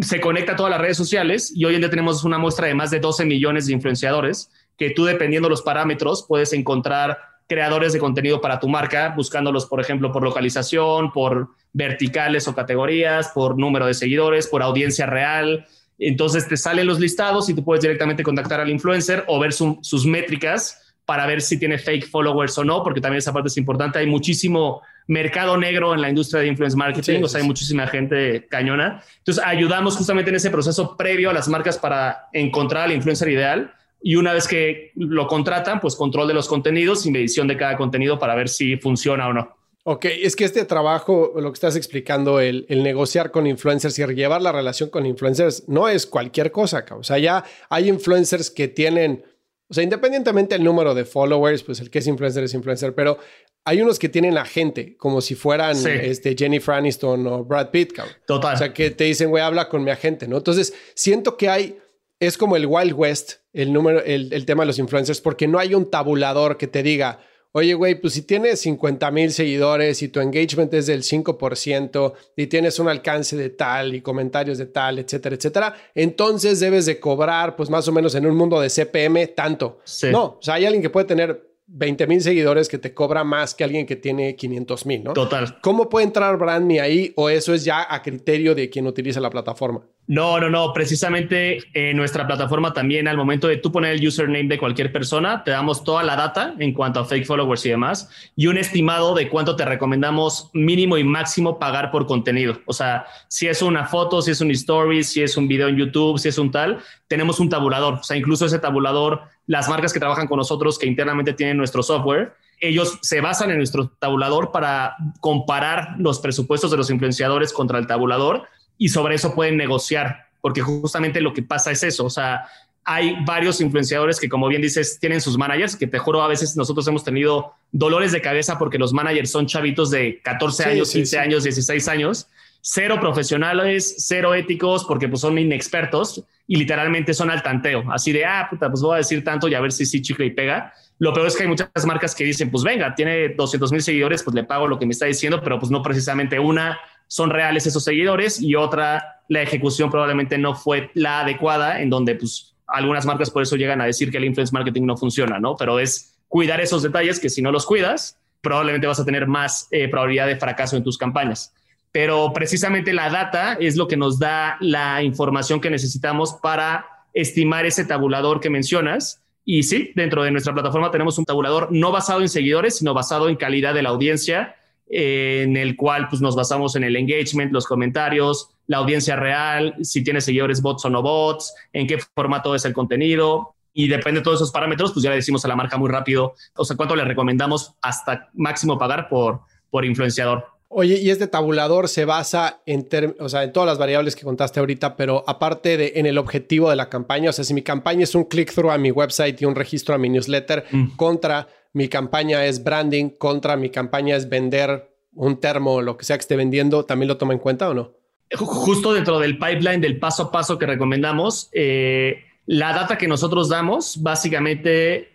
se 0.00 0.20
conecta 0.20 0.52
a 0.52 0.56
todas 0.56 0.70
las 0.70 0.80
redes 0.80 0.96
sociales 0.96 1.52
y 1.54 1.64
hoy 1.64 1.74
en 1.74 1.80
día 1.80 1.90
tenemos 1.90 2.22
una 2.24 2.38
muestra 2.38 2.66
de 2.66 2.74
más 2.74 2.90
de 2.90 3.00
12 3.00 3.24
millones 3.24 3.66
de 3.66 3.72
influenciadores 3.72 4.50
que 4.76 4.90
tú 4.90 5.06
dependiendo 5.06 5.48
los 5.48 5.62
parámetros 5.62 6.26
puedes 6.28 6.52
encontrar 6.52 7.18
creadores 7.46 7.92
de 7.92 7.98
contenido 7.98 8.40
para 8.40 8.58
tu 8.58 8.68
marca, 8.68 9.12
buscándolos, 9.16 9.66
por 9.66 9.80
ejemplo, 9.80 10.12
por 10.12 10.22
localización, 10.22 11.12
por 11.12 11.50
verticales 11.72 12.48
o 12.48 12.54
categorías, 12.54 13.28
por 13.28 13.58
número 13.58 13.86
de 13.86 13.94
seguidores, 13.94 14.46
por 14.48 14.62
audiencia 14.62 15.06
real. 15.06 15.66
Entonces 15.98 16.48
te 16.48 16.56
salen 16.56 16.86
los 16.86 16.98
listados 16.98 17.48
y 17.48 17.54
tú 17.54 17.64
puedes 17.64 17.82
directamente 17.82 18.22
contactar 18.22 18.60
al 18.60 18.70
influencer 18.70 19.24
o 19.28 19.38
ver 19.38 19.52
sus 19.52 20.06
métricas 20.06 20.94
para 21.04 21.24
ver 21.26 21.40
si 21.40 21.58
tiene 21.58 21.78
fake 21.78 22.08
followers 22.08 22.58
o 22.58 22.64
no, 22.64 22.82
porque 22.82 23.00
también 23.00 23.18
esa 23.18 23.32
parte 23.32 23.48
es 23.48 23.56
importante. 23.56 24.00
Hay 24.00 24.06
muchísimo 24.06 24.82
mercado 25.06 25.56
negro 25.56 25.94
en 25.94 26.02
la 26.02 26.08
industria 26.08 26.40
de 26.40 26.48
influence 26.48 26.76
marketing, 26.76 27.22
o 27.22 27.28
sea, 27.28 27.40
hay 27.40 27.46
muchísima 27.46 27.86
gente 27.86 28.48
cañona. 28.50 29.02
Entonces 29.18 29.42
ayudamos 29.44 29.96
justamente 29.96 30.30
en 30.30 30.36
ese 30.36 30.50
proceso 30.50 30.96
previo 30.96 31.30
a 31.30 31.32
las 31.32 31.46
marcas 31.46 31.78
para 31.78 32.26
encontrar 32.32 32.84
al 32.84 32.92
influencer 32.92 33.28
ideal 33.28 33.72
y 34.06 34.14
una 34.14 34.32
vez 34.32 34.46
que 34.46 34.92
lo 34.94 35.26
contratan, 35.26 35.80
pues 35.80 35.96
control 35.96 36.28
de 36.28 36.34
los 36.34 36.46
contenidos 36.46 37.04
y 37.06 37.10
medición 37.10 37.48
de 37.48 37.56
cada 37.56 37.76
contenido 37.76 38.20
para 38.20 38.36
ver 38.36 38.48
si 38.48 38.76
funciona 38.76 39.26
o 39.26 39.32
no. 39.32 39.56
Ok, 39.82 40.04
es 40.04 40.36
que 40.36 40.44
este 40.44 40.64
trabajo, 40.64 41.32
lo 41.34 41.50
que 41.50 41.56
estás 41.56 41.74
explicando, 41.74 42.38
el, 42.38 42.66
negociar 42.68 43.32
con 43.32 43.48
influencers 43.48 43.98
y 43.98 44.06
llevar 44.14 44.42
la 44.42 44.52
relación 44.52 44.90
con 44.90 45.06
influencers, 45.06 45.68
no 45.68 45.88
es 45.88 46.06
cualquier 46.06 46.52
cosa. 46.52 46.84
O 46.96 47.02
sea, 47.02 47.18
ya 47.18 47.42
hay 47.68 47.88
influencers 47.88 48.48
que 48.48 48.68
tienen, 48.68 49.24
o 49.68 49.74
sea, 49.74 49.82
independientemente 49.82 50.54
del 50.54 50.62
número 50.62 50.94
de 50.94 51.04
followers, 51.04 51.64
pues 51.64 51.80
el 51.80 51.90
que 51.90 51.98
es 51.98 52.06
influencer 52.06 52.44
es 52.44 52.54
influencer, 52.54 52.94
pero 52.94 53.18
hay 53.64 53.82
unos 53.82 53.98
que 53.98 54.08
tienen 54.08 54.38
a 54.38 54.44
gente, 54.44 54.96
como 54.98 55.20
si 55.20 55.34
fueran 55.34 55.76
este, 55.84 56.36
Jennifer 56.38 56.76
Aniston 56.76 57.26
o 57.26 57.42
Brad 57.42 57.70
Pitt. 57.70 57.92
Total. 58.24 58.54
O 58.54 58.56
sea, 58.56 58.72
que 58.72 58.92
te 58.92 59.02
dicen, 59.02 59.30
güey, 59.30 59.42
habla 59.42 59.68
con 59.68 59.82
mi 59.82 59.90
agente, 59.90 60.28
¿no? 60.28 60.36
Entonces, 60.36 60.72
siento 60.94 61.36
que 61.36 61.48
hay 61.48 61.76
es 62.20 62.38
como 62.38 62.56
el 62.56 62.66
Wild 62.66 62.94
West, 62.94 63.32
el, 63.52 63.72
número, 63.72 64.02
el, 64.02 64.46
tema 64.46 64.62
de 64.62 64.68
los 64.68 64.78
influencers, 64.78 65.20
porque 65.20 65.46
no 65.46 65.58
hay 65.58 65.74
un 65.74 65.90
tabulador 65.90 66.56
que 66.56 66.66
te 66.66 66.82
diga, 66.82 67.20
oye, 67.52 67.74
güey, 67.74 68.00
pues 68.00 68.14
si 68.14 68.22
tienes 68.22 68.60
50 68.60 69.10
mil 69.10 69.32
seguidores 69.32 70.02
y 70.02 70.08
tu 70.08 70.20
engagement 70.20 70.72
es 70.74 70.86
del 70.86 71.02
5% 71.02 72.12
y 72.36 72.46
tienes 72.46 72.78
un 72.78 72.88
alcance 72.88 73.36
de 73.36 73.50
tal 73.50 73.94
y 73.94 74.00
comentarios 74.00 74.58
de 74.58 74.66
tal, 74.66 74.98
etcétera, 74.98 75.36
etcétera, 75.36 75.74
entonces 75.94 76.60
debes 76.60 76.86
de 76.86 77.00
cobrar, 77.00 77.56
pues 77.56 77.70
más 77.70 77.86
o 77.88 77.92
menos 77.92 78.14
en 78.14 78.26
un 78.26 78.36
mundo 78.36 78.60
de 78.60 78.70
CPM, 78.70 79.28
tanto. 79.28 79.80
No, 80.10 80.24
o 80.24 80.38
sea, 80.40 80.54
hay 80.54 80.64
alguien 80.64 80.82
que 80.82 80.90
puede 80.90 81.06
tener 81.06 81.56
20 81.68 82.06
mil 82.06 82.20
seguidores 82.20 82.68
que 82.68 82.78
te 82.78 82.94
cobra 82.94 83.24
más 83.24 83.54
que 83.54 83.64
alguien 83.64 83.86
que 83.86 83.96
tiene 83.96 84.36
500 84.36 84.86
mil, 84.86 85.04
¿no? 85.04 85.12
Total. 85.12 85.58
¿Cómo 85.60 85.88
puede 85.88 86.06
entrar 86.06 86.36
Brand 86.38 86.70
ahí 86.78 87.12
o 87.16 87.28
eso 87.28 87.52
es 87.52 87.64
ya 87.64 87.86
a 87.92 88.02
criterio 88.02 88.54
de 88.54 88.70
quien 88.70 88.86
utiliza 88.86 89.20
la 89.20 89.30
plataforma? 89.30 89.84
No, 90.08 90.38
no, 90.38 90.48
no. 90.48 90.72
Precisamente 90.72 91.58
en 91.74 91.96
nuestra 91.96 92.26
plataforma 92.26 92.72
también 92.72 93.08
al 93.08 93.16
momento 93.16 93.48
de 93.48 93.56
tú 93.56 93.72
poner 93.72 93.94
el 93.94 94.06
username 94.06 94.48
de 94.48 94.58
cualquier 94.58 94.92
persona, 94.92 95.42
te 95.42 95.50
damos 95.50 95.82
toda 95.82 96.04
la 96.04 96.14
data 96.14 96.54
en 96.58 96.72
cuanto 96.72 97.00
a 97.00 97.04
fake 97.04 97.26
followers 97.26 97.66
y 97.66 97.70
demás 97.70 98.08
y 98.36 98.46
un 98.46 98.56
estimado 98.56 99.14
de 99.14 99.28
cuánto 99.28 99.56
te 99.56 99.64
recomendamos 99.64 100.50
mínimo 100.52 100.96
y 100.96 101.02
máximo 101.02 101.58
pagar 101.58 101.90
por 101.90 102.06
contenido. 102.06 102.60
O 102.66 102.72
sea, 102.72 103.06
si 103.26 103.48
es 103.48 103.62
una 103.62 103.86
foto, 103.86 104.22
si 104.22 104.30
es 104.30 104.40
un 104.40 104.52
story, 104.52 105.02
si 105.02 105.22
es 105.22 105.36
un 105.36 105.48
video 105.48 105.68
en 105.68 105.76
YouTube, 105.76 106.18
si 106.18 106.28
es 106.28 106.38
un 106.38 106.52
tal, 106.52 106.78
tenemos 107.08 107.40
un 107.40 107.48
tabulador. 107.48 107.94
O 107.94 108.02
sea, 108.04 108.16
incluso 108.16 108.46
ese 108.46 108.60
tabulador, 108.60 109.22
las 109.46 109.68
marcas 109.68 109.92
que 109.92 109.98
trabajan 109.98 110.28
con 110.28 110.38
nosotros 110.38 110.78
que 110.78 110.86
internamente 110.86 111.32
tienen 111.32 111.56
nuestro 111.56 111.82
software, 111.82 112.34
ellos 112.60 112.98
se 113.02 113.20
basan 113.20 113.50
en 113.50 113.58
nuestro 113.58 113.88
tabulador 113.88 114.50
para 114.52 114.96
comparar 115.20 115.96
los 115.98 116.20
presupuestos 116.20 116.70
de 116.70 116.76
los 116.76 116.90
influenciadores 116.90 117.52
contra 117.52 117.78
el 117.78 117.86
tabulador 117.86 118.44
y 118.78 118.88
sobre 118.88 119.14
eso 119.14 119.34
pueden 119.34 119.56
negociar, 119.56 120.26
porque 120.40 120.62
justamente 120.62 121.20
lo 121.20 121.32
que 121.32 121.42
pasa 121.42 121.70
es 121.70 121.82
eso, 121.82 122.04
o 122.04 122.10
sea, 122.10 122.46
hay 122.88 123.16
varios 123.24 123.60
influenciadores 123.60 124.20
que, 124.20 124.28
como 124.28 124.46
bien 124.46 124.62
dices, 124.62 124.98
tienen 125.00 125.20
sus 125.20 125.36
managers, 125.36 125.74
que 125.74 125.88
te 125.88 125.98
juro, 125.98 126.22
a 126.22 126.28
veces 126.28 126.56
nosotros 126.56 126.86
hemos 126.86 127.02
tenido 127.02 127.54
dolores 127.72 128.12
de 128.12 128.20
cabeza 128.20 128.58
porque 128.58 128.78
los 128.78 128.92
managers 128.92 129.30
son 129.30 129.46
chavitos 129.46 129.90
de 129.90 130.20
14 130.22 130.64
años, 130.64 130.92
15 130.92 131.18
años, 131.18 131.42
16 131.42 131.88
años, 131.88 132.28
cero 132.60 132.98
profesionales, 133.00 133.96
cero 133.98 134.34
éticos, 134.34 134.84
porque 134.84 135.08
pues 135.08 135.20
son 135.20 135.36
inexpertos 135.36 136.22
y 136.46 136.56
literalmente 136.56 137.12
son 137.12 137.30
al 137.30 137.42
tanteo, 137.42 137.84
así 137.90 138.12
de, 138.12 138.24
ah, 138.24 138.46
puta, 138.48 138.68
pues 138.70 138.82
voy 138.82 138.94
a 138.94 138.98
decir 138.98 139.24
tanto 139.24 139.48
y 139.48 139.54
a 139.54 139.60
ver 139.60 139.72
si 139.72 139.84
sí 139.84 140.00
chicle 140.00 140.26
y 140.26 140.30
pega. 140.30 140.72
Lo 140.98 141.12
peor 141.12 141.26
es 141.26 141.36
que 141.36 141.42
hay 141.42 141.48
muchas 141.48 141.68
marcas 141.86 142.14
que 142.14 142.24
dicen, 142.24 142.50
pues 142.50 142.62
venga, 142.62 142.94
tiene 142.94 143.30
200 143.30 143.72
mil 143.72 143.82
seguidores, 143.82 144.22
pues 144.22 144.34
le 144.34 144.44
pago 144.44 144.66
lo 144.68 144.78
que 144.78 144.86
me 144.86 144.92
está 144.92 145.06
diciendo, 145.06 145.40
pero 145.42 145.58
pues 145.58 145.70
no 145.70 145.82
precisamente 145.82 146.38
una 146.38 146.78
son 147.06 147.30
reales 147.30 147.66
esos 147.66 147.84
seguidores 147.84 148.40
y 148.40 148.54
otra, 148.54 149.22
la 149.28 149.42
ejecución 149.42 149.90
probablemente 149.90 150.38
no 150.38 150.54
fue 150.54 150.90
la 150.94 151.20
adecuada, 151.20 151.80
en 151.80 151.90
donde 151.90 152.14
pues 152.14 152.54
algunas 152.66 153.06
marcas 153.06 153.30
por 153.30 153.42
eso 153.42 153.56
llegan 153.56 153.80
a 153.80 153.86
decir 153.86 154.10
que 154.10 154.18
el 154.18 154.24
influence 154.24 154.52
marketing 154.52 154.82
no 154.82 154.96
funciona, 154.96 155.38
¿no? 155.38 155.56
Pero 155.56 155.78
es 155.78 156.16
cuidar 156.28 156.60
esos 156.60 156.82
detalles 156.82 157.20
que 157.20 157.30
si 157.30 157.42
no 157.42 157.52
los 157.52 157.66
cuidas, 157.66 158.18
probablemente 158.40 158.86
vas 158.86 159.00
a 159.00 159.04
tener 159.04 159.26
más 159.26 159.68
eh, 159.70 159.88
probabilidad 159.88 160.26
de 160.26 160.36
fracaso 160.36 160.76
en 160.76 160.84
tus 160.84 160.98
campañas. 160.98 161.52
Pero 161.92 162.32
precisamente 162.32 162.92
la 162.92 163.08
data 163.08 163.54
es 163.54 163.76
lo 163.76 163.88
que 163.88 163.96
nos 163.96 164.18
da 164.18 164.56
la 164.60 165.02
información 165.02 165.60
que 165.60 165.70
necesitamos 165.70 166.34
para 166.42 166.86
estimar 167.14 167.64
ese 167.64 167.84
tabulador 167.84 168.40
que 168.40 168.50
mencionas. 168.50 169.22
Y 169.44 169.62
sí, 169.62 169.92
dentro 169.94 170.22
de 170.22 170.30
nuestra 170.30 170.52
plataforma 170.52 170.90
tenemos 170.90 171.18
un 171.18 171.24
tabulador 171.24 171.68
no 171.70 171.92
basado 171.92 172.20
en 172.20 172.28
seguidores, 172.28 172.76
sino 172.78 172.92
basado 172.92 173.28
en 173.28 173.36
calidad 173.36 173.72
de 173.72 173.82
la 173.82 173.90
audiencia, 173.90 174.56
eh, 174.88 175.42
en 175.44 175.56
el 175.56 175.76
cual 175.76 176.08
pues, 176.08 176.22
nos 176.22 176.36
basamos 176.36 176.76
en 176.76 176.84
el 176.84 176.96
engagement, 176.96 177.52
los 177.52 177.66
comentarios, 177.66 178.50
la 178.66 178.78
audiencia 178.78 179.16
real, 179.16 179.74
si 179.82 180.02
tiene 180.02 180.20
seguidores 180.20 180.62
bots 180.62 180.84
o 180.84 180.90
no 180.90 181.02
bots, 181.02 181.54
en 181.72 181.86
qué 181.86 181.98
formato 182.14 182.54
es 182.54 182.64
el 182.64 182.72
contenido. 182.72 183.54
Y 183.72 183.88
depende 183.88 184.20
de 184.20 184.24
todos 184.24 184.38
esos 184.38 184.52
parámetros, 184.52 184.92
pues 184.92 185.02
ya 185.02 185.10
le 185.10 185.16
decimos 185.16 185.44
a 185.44 185.48
la 185.48 185.56
marca 185.56 185.76
muy 185.76 185.90
rápido, 185.90 186.34
o 186.54 186.64
sea, 186.64 186.76
cuánto 186.76 186.96
le 186.96 187.04
recomendamos 187.04 187.74
hasta 187.82 188.30
máximo 188.32 188.78
pagar 188.78 189.08
por, 189.08 189.40
por 189.70 189.84
influenciador. 189.84 190.46
Oye, 190.68 190.98
y 191.00 191.10
este 191.10 191.28
tabulador 191.28 191.88
se 191.88 192.04
basa 192.04 192.60
en, 192.66 192.88
o 193.20 193.28
sea, 193.28 193.44
en 193.44 193.52
todas 193.52 193.68
las 193.68 193.78
variables 193.78 194.16
que 194.16 194.24
contaste 194.24 194.58
ahorita, 194.58 194.96
pero 194.96 195.22
aparte 195.26 195.76
de 195.76 195.92
en 195.96 196.06
el 196.06 196.18
objetivo 196.18 196.70
de 196.70 196.76
la 196.76 196.88
campaña, 196.88 197.30
o 197.30 197.32
sea, 197.32 197.44
si 197.44 197.54
mi 197.54 197.62
campaña 197.62 198.02
es 198.02 198.14
un 198.14 198.24
click-through 198.24 198.72
a 198.72 198.78
mi 198.78 198.90
website 198.90 199.40
y 199.40 199.44
un 199.44 199.54
registro 199.54 199.94
a 199.94 199.98
mi 199.98 200.08
newsletter, 200.08 200.64
mm. 200.70 200.96
contra 200.96 201.46
mi 201.76 201.88
campaña 201.88 202.46
es 202.46 202.64
branding, 202.64 203.10
contra 203.10 203.54
mi 203.58 203.68
campaña 203.68 204.16
es 204.16 204.30
vender 204.30 204.90
un 205.12 205.38
termo 205.38 205.74
o 205.74 205.82
lo 205.82 205.98
que 205.98 206.06
sea 206.06 206.16
que 206.16 206.22
esté 206.22 206.34
vendiendo, 206.34 206.86
¿también 206.86 207.06
lo 207.06 207.18
toma 207.18 207.34
en 207.34 207.38
cuenta 207.38 207.68
o 207.68 207.74
no? 207.74 207.92
Justo 208.34 208.94
dentro 208.94 209.18
del 209.18 209.36
pipeline 209.36 209.82
del 209.82 209.98
paso 209.98 210.22
a 210.22 210.32
paso 210.32 210.58
que 210.58 210.64
recomendamos, 210.64 211.50
eh, 211.52 212.24
la 212.46 212.72
data 212.72 212.96
que 212.96 213.06
nosotros 213.06 213.50
damos, 213.50 214.02
básicamente 214.02 215.10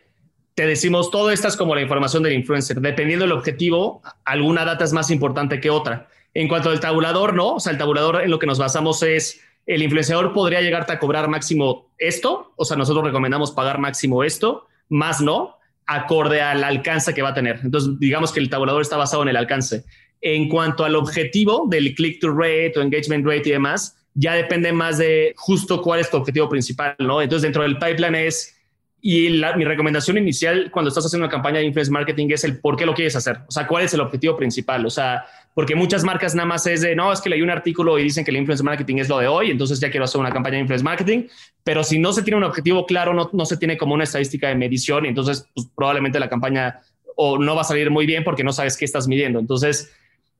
te 0.54 0.68
decimos, 0.68 1.10
todo 1.10 1.32
esto 1.32 1.48
es 1.48 1.58
como 1.58 1.74
la 1.74 1.82
información 1.82 2.22
del 2.22 2.34
influencer. 2.34 2.80
Dependiendo 2.80 3.26
del 3.26 3.32
objetivo, 3.32 4.04
alguna 4.24 4.64
data 4.64 4.84
es 4.84 4.94
más 4.94 5.10
importante 5.10 5.60
que 5.60 5.72
otra. 5.72 6.10
En 6.36 6.48
cuanto 6.48 6.70
al 6.70 6.80
tabulador, 6.80 7.34
no. 7.34 7.56
O 7.56 7.60
sea, 7.60 7.72
el 7.72 7.80
tabulador 7.80 8.22
en 8.22 8.30
lo 8.30 8.38
que 8.38 8.46
nos 8.46 8.60
basamos 8.60 9.02
es 9.02 9.42
el 9.66 9.82
influenciador 9.82 10.32
podría 10.32 10.62
llegarte 10.62 10.94
a 10.94 11.00
cobrar 11.00 11.28
máximo 11.28 11.92
esto. 11.98 12.54
O 12.56 12.66
sea, 12.66 12.78
nosotros 12.78 13.04
recomendamos 13.04 13.50
pagar 13.50 13.80
máximo 13.80 14.24
esto, 14.24 14.68
más 14.90 15.22
no, 15.22 15.56
acorde 15.96 16.42
al 16.42 16.64
alcance 16.64 17.14
que 17.14 17.22
va 17.22 17.30
a 17.30 17.34
tener. 17.34 17.60
Entonces, 17.64 18.00
digamos 18.00 18.32
que 18.32 18.40
el 18.40 18.50
tabulador 18.50 18.82
está 18.82 18.98
basado 18.98 19.24
en 19.24 19.30
el 19.30 19.38
alcance. 19.38 19.84
En 20.22 20.50
cuanto 20.50 20.86
al 20.86 20.96
objetivo 20.96 21.68
del 21.70 21.96
click 21.96 22.20
to 22.20 22.30
rate 22.32 22.74
o 22.78 22.82
engagement 22.82 23.26
rate 23.26 23.50
y 23.50 23.52
demás, 23.54 23.98
ya 24.14 24.34
depende 24.34 24.72
más 24.72 24.98
de 24.98 25.34
justo 25.38 25.82
cuál 25.82 26.00
es 26.00 26.10
tu 26.10 26.18
objetivo 26.18 26.50
principal, 26.50 26.96
¿no? 27.00 27.22
Entonces, 27.22 27.44
dentro 27.44 27.64
del 27.64 27.78
pipeline 27.78 28.16
es 28.16 28.58
y 29.04 29.42
mi 29.58 29.66
recomendación 29.66 30.20
inicial 30.20 30.70
cuando 30.72 30.90
estás 30.90 31.06
haciendo 31.06 31.26
una 31.26 31.32
campaña 31.32 31.58
de 31.58 31.66
influence 31.66 31.92
marketing 31.92 32.28
es 32.30 32.44
el 32.44 32.60
por 32.60 32.78
qué 32.78 32.86
lo 32.86 32.94
quieres 32.94 33.16
hacer. 33.16 33.40
O 33.48 33.52
sea, 33.52 33.66
cuál 33.66 33.84
es 33.84 33.94
el 33.96 34.00
objetivo 34.00 34.38
principal. 34.38 34.86
O 34.86 34.92
sea, 34.92 35.26
porque 35.54 35.76
muchas 35.76 36.04
marcas 36.04 36.34
nada 36.36 36.46
más 36.46 36.66
es 36.68 36.82
de, 36.82 36.96
no, 36.96 37.12
es 37.12 37.22
que 37.22 37.30
leí 37.30 37.42
un 37.42 37.50
artículo 37.50 38.00
y 38.00 38.04
dicen 38.04 38.24
que 38.24 38.32
el 38.32 38.38
influence 38.38 38.64
marketing 38.64 38.98
es 38.98 39.10
lo 39.10 39.20
de 39.20 39.28
hoy, 39.28 39.52
entonces 39.52 39.80
ya 39.80 39.90
quiero 39.90 40.06
hacer 40.06 40.22
una 40.22 40.32
campaña 40.32 40.56
de 40.56 40.62
influence 40.62 40.84
marketing. 40.84 41.28
Pero 41.64 41.84
si 41.84 42.00
no 42.00 42.14
se 42.14 42.24
tiene 42.24 42.38
un 42.38 42.44
objetivo 42.44 42.86
claro, 42.86 43.14
no, 43.14 43.30
no 43.34 43.46
se 43.46 43.58
tiene 43.58 43.78
como 43.78 43.94
una 43.94 44.04
estadística 44.04 44.48
de 44.48 44.56
medición, 44.56 45.06
entonces 45.06 45.48
pues, 45.54 45.68
probablemente 45.76 46.20
la 46.20 46.30
campaña 46.30 46.82
o 47.16 47.38
no 47.38 47.56
va 47.56 47.62
a 47.62 47.66
salir 47.66 47.92
muy 47.92 48.06
bien 48.06 48.24
porque 48.24 48.44
no 48.44 48.54
sabes 48.54 48.78
qué 48.78 48.86
estás 48.86 49.08
midiendo. 49.08 49.40
Entonces, 49.40 49.92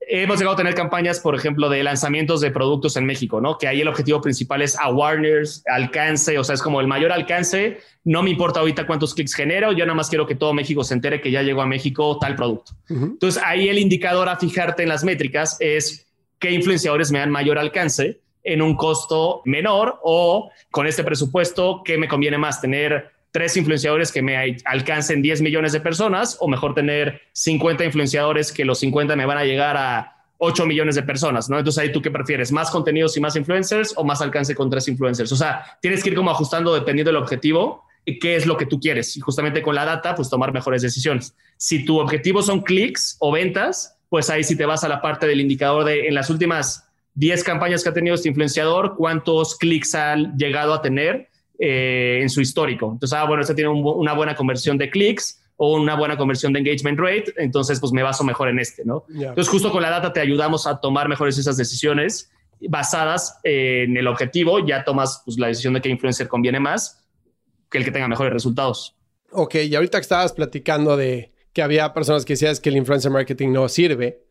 hemos 0.08 0.38
llegado 0.38 0.54
a 0.54 0.56
tener 0.56 0.74
campañas, 0.74 1.20
por 1.20 1.34
ejemplo, 1.34 1.68
de 1.68 1.82
lanzamientos 1.82 2.40
de 2.40 2.50
productos 2.50 2.96
en 2.96 3.06
México, 3.06 3.40
¿no? 3.40 3.58
Que 3.58 3.68
ahí 3.68 3.80
el 3.80 3.88
objetivo 3.88 4.20
principal 4.20 4.62
es 4.62 4.78
awareness, 4.78 5.62
alcance, 5.66 6.38
o 6.38 6.44
sea, 6.44 6.54
es 6.54 6.62
como 6.62 6.80
el 6.80 6.86
mayor 6.86 7.12
alcance. 7.12 7.78
No 8.04 8.22
me 8.22 8.30
importa 8.30 8.60
ahorita 8.60 8.86
cuántos 8.86 9.14
clics 9.14 9.34
genero, 9.34 9.72
yo 9.72 9.84
nada 9.84 9.94
más 9.94 10.08
quiero 10.08 10.26
que 10.26 10.34
todo 10.34 10.52
México 10.52 10.84
se 10.84 10.94
entere 10.94 11.20
que 11.20 11.30
ya 11.30 11.42
llegó 11.42 11.62
a 11.62 11.66
México 11.66 12.18
tal 12.20 12.34
producto. 12.36 12.72
Entonces, 12.88 13.42
ahí 13.44 13.68
el 13.68 13.78
indicador 13.78 14.28
a 14.28 14.36
fijarte 14.36 14.82
en 14.82 14.88
las 14.88 15.04
métricas 15.04 15.56
es 15.60 16.06
qué 16.38 16.50
influenciadores 16.50 17.12
me 17.12 17.20
dan 17.20 17.30
mayor 17.30 17.58
alcance 17.58 18.20
en 18.44 18.60
un 18.60 18.76
costo 18.76 19.42
menor 19.44 20.00
o 20.02 20.50
con 20.70 20.86
este 20.86 21.04
presupuesto, 21.04 21.82
¿qué 21.84 21.96
me 21.96 22.08
conviene 22.08 22.38
más 22.38 22.60
tener? 22.60 23.11
Tres 23.32 23.56
influenciadores 23.56 24.12
que 24.12 24.22
me 24.22 24.56
alcancen 24.64 25.22
10 25.22 25.40
millones 25.40 25.72
de 25.72 25.80
personas 25.80 26.36
o 26.38 26.48
mejor 26.48 26.74
tener 26.74 27.22
50 27.32 27.84
influenciadores 27.84 28.52
que 28.52 28.64
los 28.64 28.78
50 28.78 29.16
me 29.16 29.26
van 29.26 29.38
a 29.38 29.44
llegar 29.44 29.76
a 29.76 30.24
8 30.36 30.66
millones 30.66 30.96
de 30.96 31.02
personas, 31.02 31.48
¿no? 31.48 31.58
Entonces 31.58 31.82
ahí 31.82 31.92
tú 31.92 32.02
qué 32.02 32.10
prefieres, 32.10 32.52
más 32.52 32.70
contenidos 32.70 33.16
y 33.16 33.20
más 33.20 33.34
influencers 33.36 33.94
o 33.96 34.04
más 34.04 34.20
alcance 34.20 34.54
con 34.54 34.68
tres 34.68 34.86
influencers. 34.88 35.32
O 35.32 35.36
sea, 35.36 35.78
tienes 35.80 36.02
que 36.02 36.10
ir 36.10 36.16
como 36.16 36.30
ajustando 36.30 36.74
dependiendo 36.74 37.10
del 37.10 37.22
objetivo 37.22 37.84
y 38.04 38.18
qué 38.18 38.36
es 38.36 38.44
lo 38.44 38.56
que 38.56 38.66
tú 38.66 38.78
quieres. 38.78 39.16
Y 39.16 39.20
justamente 39.20 39.62
con 39.62 39.74
la 39.74 39.84
data, 39.84 40.14
pues 40.14 40.28
tomar 40.28 40.52
mejores 40.52 40.82
decisiones. 40.82 41.34
Si 41.56 41.84
tu 41.84 41.98
objetivo 41.98 42.42
son 42.42 42.60
clics 42.60 43.16
o 43.20 43.32
ventas, 43.32 43.96
pues 44.08 44.28
ahí 44.28 44.44
sí 44.44 44.56
te 44.56 44.66
vas 44.66 44.84
a 44.84 44.88
la 44.88 45.00
parte 45.00 45.26
del 45.26 45.40
indicador 45.40 45.84
de 45.84 46.08
en 46.08 46.14
las 46.14 46.28
últimas 46.28 46.88
10 47.14 47.44
campañas 47.44 47.82
que 47.82 47.90
ha 47.90 47.94
tenido 47.94 48.14
este 48.14 48.28
influenciador, 48.28 48.96
cuántos 48.96 49.56
clics 49.56 49.94
ha 49.94 50.16
llegado 50.16 50.74
a 50.74 50.82
tener 50.82 51.28
eh, 51.64 52.18
en 52.20 52.28
su 52.28 52.40
histórico. 52.40 52.90
Entonces, 52.90 53.16
ah, 53.16 53.24
bueno, 53.24 53.42
este 53.42 53.54
tiene 53.54 53.70
una 53.70 54.14
buena 54.14 54.34
conversión 54.34 54.76
de 54.76 54.90
clics 54.90 55.44
o 55.54 55.76
una 55.76 55.94
buena 55.94 56.16
conversión 56.16 56.52
de 56.52 56.58
engagement 56.58 56.98
rate, 56.98 57.32
entonces 57.36 57.78
pues 57.78 57.92
me 57.92 58.02
baso 58.02 58.24
mejor 58.24 58.48
en 58.48 58.58
este, 58.58 58.84
¿no? 58.84 59.04
Entonces, 59.08 59.48
justo 59.48 59.70
con 59.70 59.80
la 59.80 59.88
data 59.88 60.12
te 60.12 60.18
ayudamos 60.18 60.66
a 60.66 60.80
tomar 60.80 61.08
mejores 61.08 61.38
esas 61.38 61.56
decisiones 61.56 62.32
basadas 62.62 63.38
en 63.44 63.96
el 63.96 64.08
objetivo, 64.08 64.66
ya 64.66 64.82
tomas 64.82 65.22
pues, 65.24 65.38
la 65.38 65.46
decisión 65.46 65.74
de 65.74 65.80
qué 65.80 65.88
influencer 65.88 66.26
conviene 66.26 66.58
más 66.58 67.06
que 67.70 67.78
el 67.78 67.84
que 67.84 67.92
tenga 67.92 68.08
mejores 68.08 68.32
resultados. 68.32 68.96
Ok, 69.30 69.54
y 69.54 69.72
ahorita 69.76 69.98
que 69.98 70.02
estabas 70.02 70.32
platicando 70.32 70.96
de 70.96 71.30
que 71.52 71.62
había 71.62 71.94
personas 71.94 72.24
que 72.24 72.32
decían 72.32 72.56
que 72.60 72.70
el 72.70 72.76
influencer 72.76 73.12
marketing 73.12 73.52
no 73.52 73.68
sirve, 73.68 74.24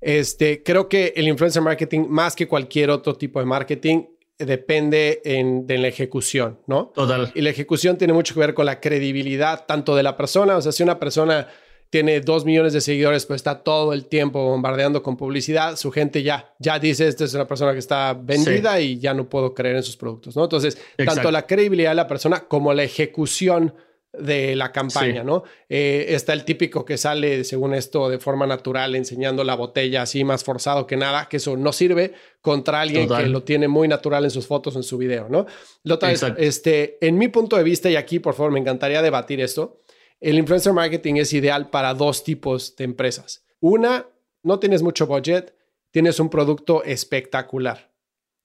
este, 0.00 0.62
creo 0.62 0.88
que 0.88 1.12
el 1.16 1.28
influencer 1.28 1.60
marketing, 1.60 2.06
más 2.08 2.34
que 2.34 2.48
cualquier 2.48 2.88
otro 2.88 3.14
tipo 3.14 3.40
de 3.40 3.44
marketing, 3.44 4.04
depende 4.38 5.20
en, 5.24 5.66
de 5.66 5.78
la 5.78 5.88
ejecución, 5.88 6.58
¿no? 6.66 6.92
Total. 6.94 7.32
Y 7.34 7.40
la 7.40 7.50
ejecución 7.50 7.98
tiene 7.98 8.12
mucho 8.12 8.34
que 8.34 8.40
ver 8.40 8.54
con 8.54 8.66
la 8.66 8.80
credibilidad 8.80 9.66
tanto 9.66 9.96
de 9.96 10.02
la 10.02 10.16
persona, 10.16 10.56
o 10.56 10.62
sea, 10.62 10.72
si 10.72 10.82
una 10.82 10.98
persona 10.98 11.48
tiene 11.90 12.20
dos 12.20 12.44
millones 12.44 12.72
de 12.72 12.80
seguidores, 12.80 13.24
pues 13.24 13.38
está 13.38 13.62
todo 13.62 13.92
el 13.92 14.06
tiempo 14.06 14.44
bombardeando 14.44 15.02
con 15.02 15.16
publicidad, 15.16 15.76
su 15.76 15.90
gente 15.90 16.22
ya, 16.22 16.54
ya 16.58 16.78
dice, 16.78 17.08
esta 17.08 17.24
es 17.24 17.34
una 17.34 17.46
persona 17.46 17.72
que 17.72 17.78
está 17.78 18.12
vendida 18.12 18.80
y 18.80 18.98
ya 18.98 19.14
no 19.14 19.28
puedo 19.28 19.54
creer 19.54 19.76
en 19.76 19.82
sus 19.82 19.96
productos, 19.96 20.36
¿no? 20.36 20.44
Entonces, 20.44 20.78
tanto 20.96 21.30
la 21.30 21.46
credibilidad 21.46 21.90
de 21.90 21.96
la 21.96 22.06
persona 22.06 22.40
como 22.40 22.74
la 22.74 22.82
ejecución 22.82 23.74
de 24.12 24.56
la 24.56 24.72
campaña, 24.72 25.22
¿no? 25.22 25.44
Eh, 25.68 26.06
está 26.08 26.32
el 26.32 26.44
típico 26.44 26.84
que 26.84 26.96
sale, 26.96 27.44
según 27.44 27.74
esto, 27.74 28.08
de 28.08 28.18
forma 28.18 28.46
natural, 28.46 28.94
enseñando 28.94 29.44
la 29.44 29.54
botella 29.54 30.02
así 30.02 30.24
más 30.24 30.44
forzado 30.44 30.86
que 30.86 30.96
nada, 30.96 31.28
que 31.28 31.36
eso 31.36 31.56
no 31.56 31.72
sirve 31.72 32.14
contra 32.40 32.80
alguien 32.80 33.08
que 33.08 33.26
lo 33.26 33.42
tiene 33.42 33.68
muy 33.68 33.86
natural 33.86 34.24
en 34.24 34.30
sus 34.30 34.46
fotos, 34.46 34.76
en 34.76 34.82
su 34.82 34.96
video, 34.96 35.28
¿no? 35.28 35.46
Lo 35.84 35.96
otra 35.96 36.12
este, 36.12 37.04
en 37.06 37.18
mi 37.18 37.28
punto 37.28 37.56
de 37.56 37.62
vista, 37.62 37.90
y 37.90 37.96
aquí, 37.96 38.18
por 38.18 38.34
favor, 38.34 38.52
me 38.52 38.60
encantaría 38.60 39.02
debatir 39.02 39.40
esto, 39.40 39.82
el 40.20 40.38
influencer 40.38 40.72
marketing 40.72 41.16
es 41.16 41.32
ideal 41.32 41.70
para 41.70 41.94
dos 41.94 42.24
tipos 42.24 42.74
de 42.76 42.84
empresas. 42.84 43.44
Una, 43.60 44.06
no 44.42 44.58
tienes 44.58 44.82
mucho 44.82 45.06
budget, 45.06 45.54
tienes 45.90 46.18
un 46.18 46.30
producto 46.30 46.82
espectacular, 46.82 47.92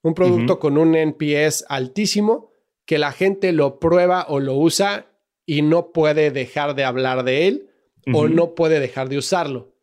un 0.02 0.13
producto 0.13 0.60
con 0.60 0.78
un 0.78 0.95
NPS 0.95 1.65
altísimo, 1.69 2.52
que 2.86 2.97
la 2.97 3.13
gente 3.13 3.54
lo 3.54 3.80
prueba 3.80 4.26
o 4.28 4.41
lo 4.41 4.56
usa 4.56 5.12
y 5.45 5.62
no 5.62 5.91
puede 5.91 6.32
dejar 6.32 6.75
de 6.75 6.84
hablar 6.84 7.23
de 7.23 7.47
él 7.47 7.69
o 8.13 8.27
no 8.27 8.53
puede 8.56 8.79
dejar 8.79 9.10
de 9.10 9.17
usarlo. 9.17 9.73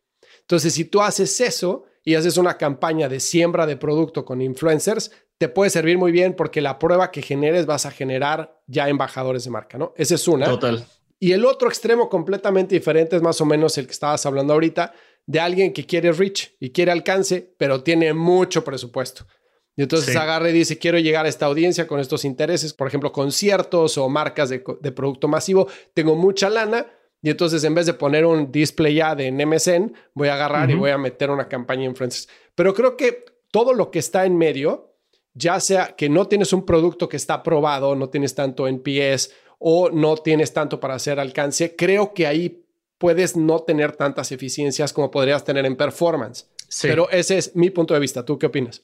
Entonces, 0.41 0.75
si 0.75 0.85
tú 0.85 1.01
haces 1.01 1.41
eso 1.41 1.85
y 2.05 2.15
haces 2.15 2.37
una 2.37 2.59
campaña 2.59 3.09
de 3.09 3.21
siembra 3.21 3.67
de 3.67 3.77
producto 3.77 4.25
con 4.25 4.43
influencers, 4.43 5.11
te 5.39 5.49
puede 5.49 5.71
servir 5.71 5.97
muy 5.97 6.13
bien 6.13 6.35
porque 6.35 6.61
la 6.61 6.79
prueba 6.79 7.11
que 7.11 7.23
generes 7.23 7.65
vas 7.67 7.87
a 7.87 7.91
generar 7.91 8.61
ya 8.67 8.89
embajadores 8.89 9.45
de 9.45 9.51
marca, 9.51 9.79
¿no? 9.79 9.95
Esa 9.97 10.17
es 10.17 10.29
una. 10.29 10.47
Total. 10.47 10.85
Y 11.19 11.33
el 11.33 11.45
otro 11.45 11.69
extremo 11.69 12.09
completamente 12.09 12.75
diferente 12.75 13.17
es 13.17 13.23
más 13.23 13.41
o 13.41 13.47
menos 13.47 13.77
el 13.79 13.87
que 13.87 13.93
estabas 13.93 14.25
hablando 14.27 14.53
ahorita, 14.55 14.93
de 15.27 15.41
alguien 15.41 15.73
que 15.73 15.87
quiere 15.87 16.13
reach 16.13 16.51
y 16.59 16.71
quiere 16.71 16.91
alcance, 16.91 17.55
pero 17.57 17.83
tiene 17.83 18.13
mucho 18.13 18.65
presupuesto. 18.65 19.27
Y 19.81 19.85
entonces 19.85 20.15
agarra 20.15 20.51
y 20.51 20.53
dice, 20.53 20.77
quiero 20.77 20.99
llegar 20.99 21.25
a 21.25 21.31
esta 21.31 21.47
audiencia 21.47 21.87
con 21.87 22.01
estos 22.01 22.27
intereses, 22.27 22.75
por 22.75 22.87
ejemplo, 22.87 23.13
conciertos 23.13 23.97
o 23.97 24.11
marcas 24.11 24.51
de, 24.51 24.59
producto 24.61 25.27
masivo, 25.27 25.69
tengo 25.95 26.15
mucha 26.17 26.51
lana. 26.51 26.87
Y 27.23 27.31
entonces 27.31 27.65
en 27.65 27.75
vez 27.75 27.87
de 27.87 27.95
poner 27.95 28.27
un 28.27 28.53
display 28.53 29.01
ad 29.01 29.21
en 29.21 29.39
MSN, 29.39 29.95
voy 30.13 30.29
a 30.29 30.35
agarrar 30.35 30.71
y 30.71 30.75
voy 30.75 30.91
a 30.91 30.99
meter 30.99 31.31
una 31.31 31.49
campaña 31.49 31.85
en 31.85 31.93
influencers. 31.93 32.29
Pero 32.55 32.75
creo 32.75 32.95
que 32.95 33.25
todo 33.51 33.73
lo 33.73 33.91
que 33.91 34.01
está 34.01 34.27
en 34.27 34.37
medio, 34.37 34.97
ya 35.33 35.59
sea 35.61 35.97
que 35.97 36.11
no 36.11 36.29
tienes 36.29 36.53
un 36.53 36.67
producto 36.67 37.09
que 37.09 37.17
está 37.17 37.43
probado, 37.43 37.97
no 37.97 38.11
tienes 38.11 38.35
tanto 38.35 38.69
NPS 38.69 39.31
o 39.59 39.89
no 39.89 40.19
tienes 40.19 40.53
tanto 40.53 40.79
para 40.79 40.97
hacer 40.97 41.19
alcance, 41.19 41.75
creo 41.75 42.13
que 42.13 42.27
ahí 42.27 42.67
puedes 42.99 43.35
no 43.35 43.61
tener 43.61 43.97
tantas 43.97 44.31
eficiencias 44.31 44.93
como 44.93 45.11
podrías 45.11 45.43
tener 45.43 45.65
en 45.65 45.75
performance. 45.75 46.51
Pero 46.83 47.09
ese 47.09 47.39
es 47.39 47.57
mi 47.57 47.71
punto 47.71 47.95
de 47.95 48.01
vista. 48.01 48.27
¿Tú 48.27 48.39
qué 48.39 48.45
opinas? 48.45 48.83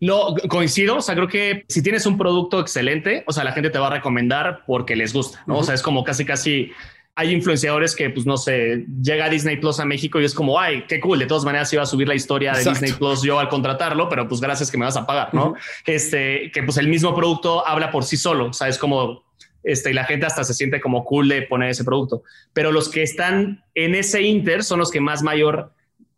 No, 0.00 0.34
coincido. 0.48 0.96
O 0.96 1.00
sea, 1.00 1.14
creo 1.14 1.28
que 1.28 1.64
si 1.68 1.82
tienes 1.82 2.06
un 2.06 2.18
producto 2.18 2.60
excelente, 2.60 3.24
o 3.26 3.32
sea, 3.32 3.44
la 3.44 3.52
gente 3.52 3.70
te 3.70 3.78
va 3.78 3.86
a 3.86 3.90
recomendar 3.90 4.64
porque 4.66 4.96
les 4.96 5.12
gusta, 5.12 5.42
¿no? 5.46 5.58
O 5.58 5.62
sea, 5.62 5.74
es 5.74 5.82
como 5.82 6.04
casi, 6.04 6.24
casi 6.24 6.72
hay 7.16 7.30
influenciadores 7.30 7.94
que, 7.94 8.10
pues 8.10 8.26
no 8.26 8.36
sé, 8.36 8.86
llega 9.00 9.28
Disney 9.28 9.56
Plus 9.56 9.78
a 9.78 9.84
México 9.84 10.20
y 10.20 10.24
es 10.24 10.34
como, 10.34 10.58
ay, 10.58 10.84
qué 10.88 10.98
cool. 10.98 11.20
De 11.20 11.26
todas 11.26 11.44
maneras, 11.44 11.72
iba 11.72 11.82
a 11.82 11.86
subir 11.86 12.08
la 12.08 12.16
historia 12.16 12.52
de 12.52 12.64
Disney 12.64 12.92
Plus 12.92 13.22
yo 13.22 13.38
al 13.38 13.48
contratarlo, 13.48 14.08
pero 14.08 14.26
pues 14.26 14.40
gracias 14.40 14.70
que 14.70 14.78
me 14.78 14.84
vas 14.84 14.96
a 14.96 15.06
pagar, 15.06 15.32
¿no? 15.32 15.54
Este, 15.86 16.50
que 16.52 16.62
pues 16.64 16.76
el 16.76 16.88
mismo 16.88 17.14
producto 17.14 17.66
habla 17.66 17.92
por 17.92 18.04
sí 18.04 18.16
solo. 18.16 18.46
O 18.46 18.52
sea, 18.52 18.66
es 18.66 18.78
como, 18.78 19.22
este, 19.62 19.92
y 19.92 19.94
la 19.94 20.04
gente 20.04 20.26
hasta 20.26 20.42
se 20.42 20.54
siente 20.54 20.80
como 20.80 21.04
cool 21.04 21.28
de 21.28 21.42
poner 21.42 21.70
ese 21.70 21.84
producto. 21.84 22.24
Pero 22.52 22.72
los 22.72 22.88
que 22.88 23.04
están 23.04 23.62
en 23.76 23.94
ese 23.94 24.22
Inter 24.22 24.64
son 24.64 24.80
los 24.80 24.90
que 24.90 25.00
más 25.00 25.22
mayor, 25.22 25.72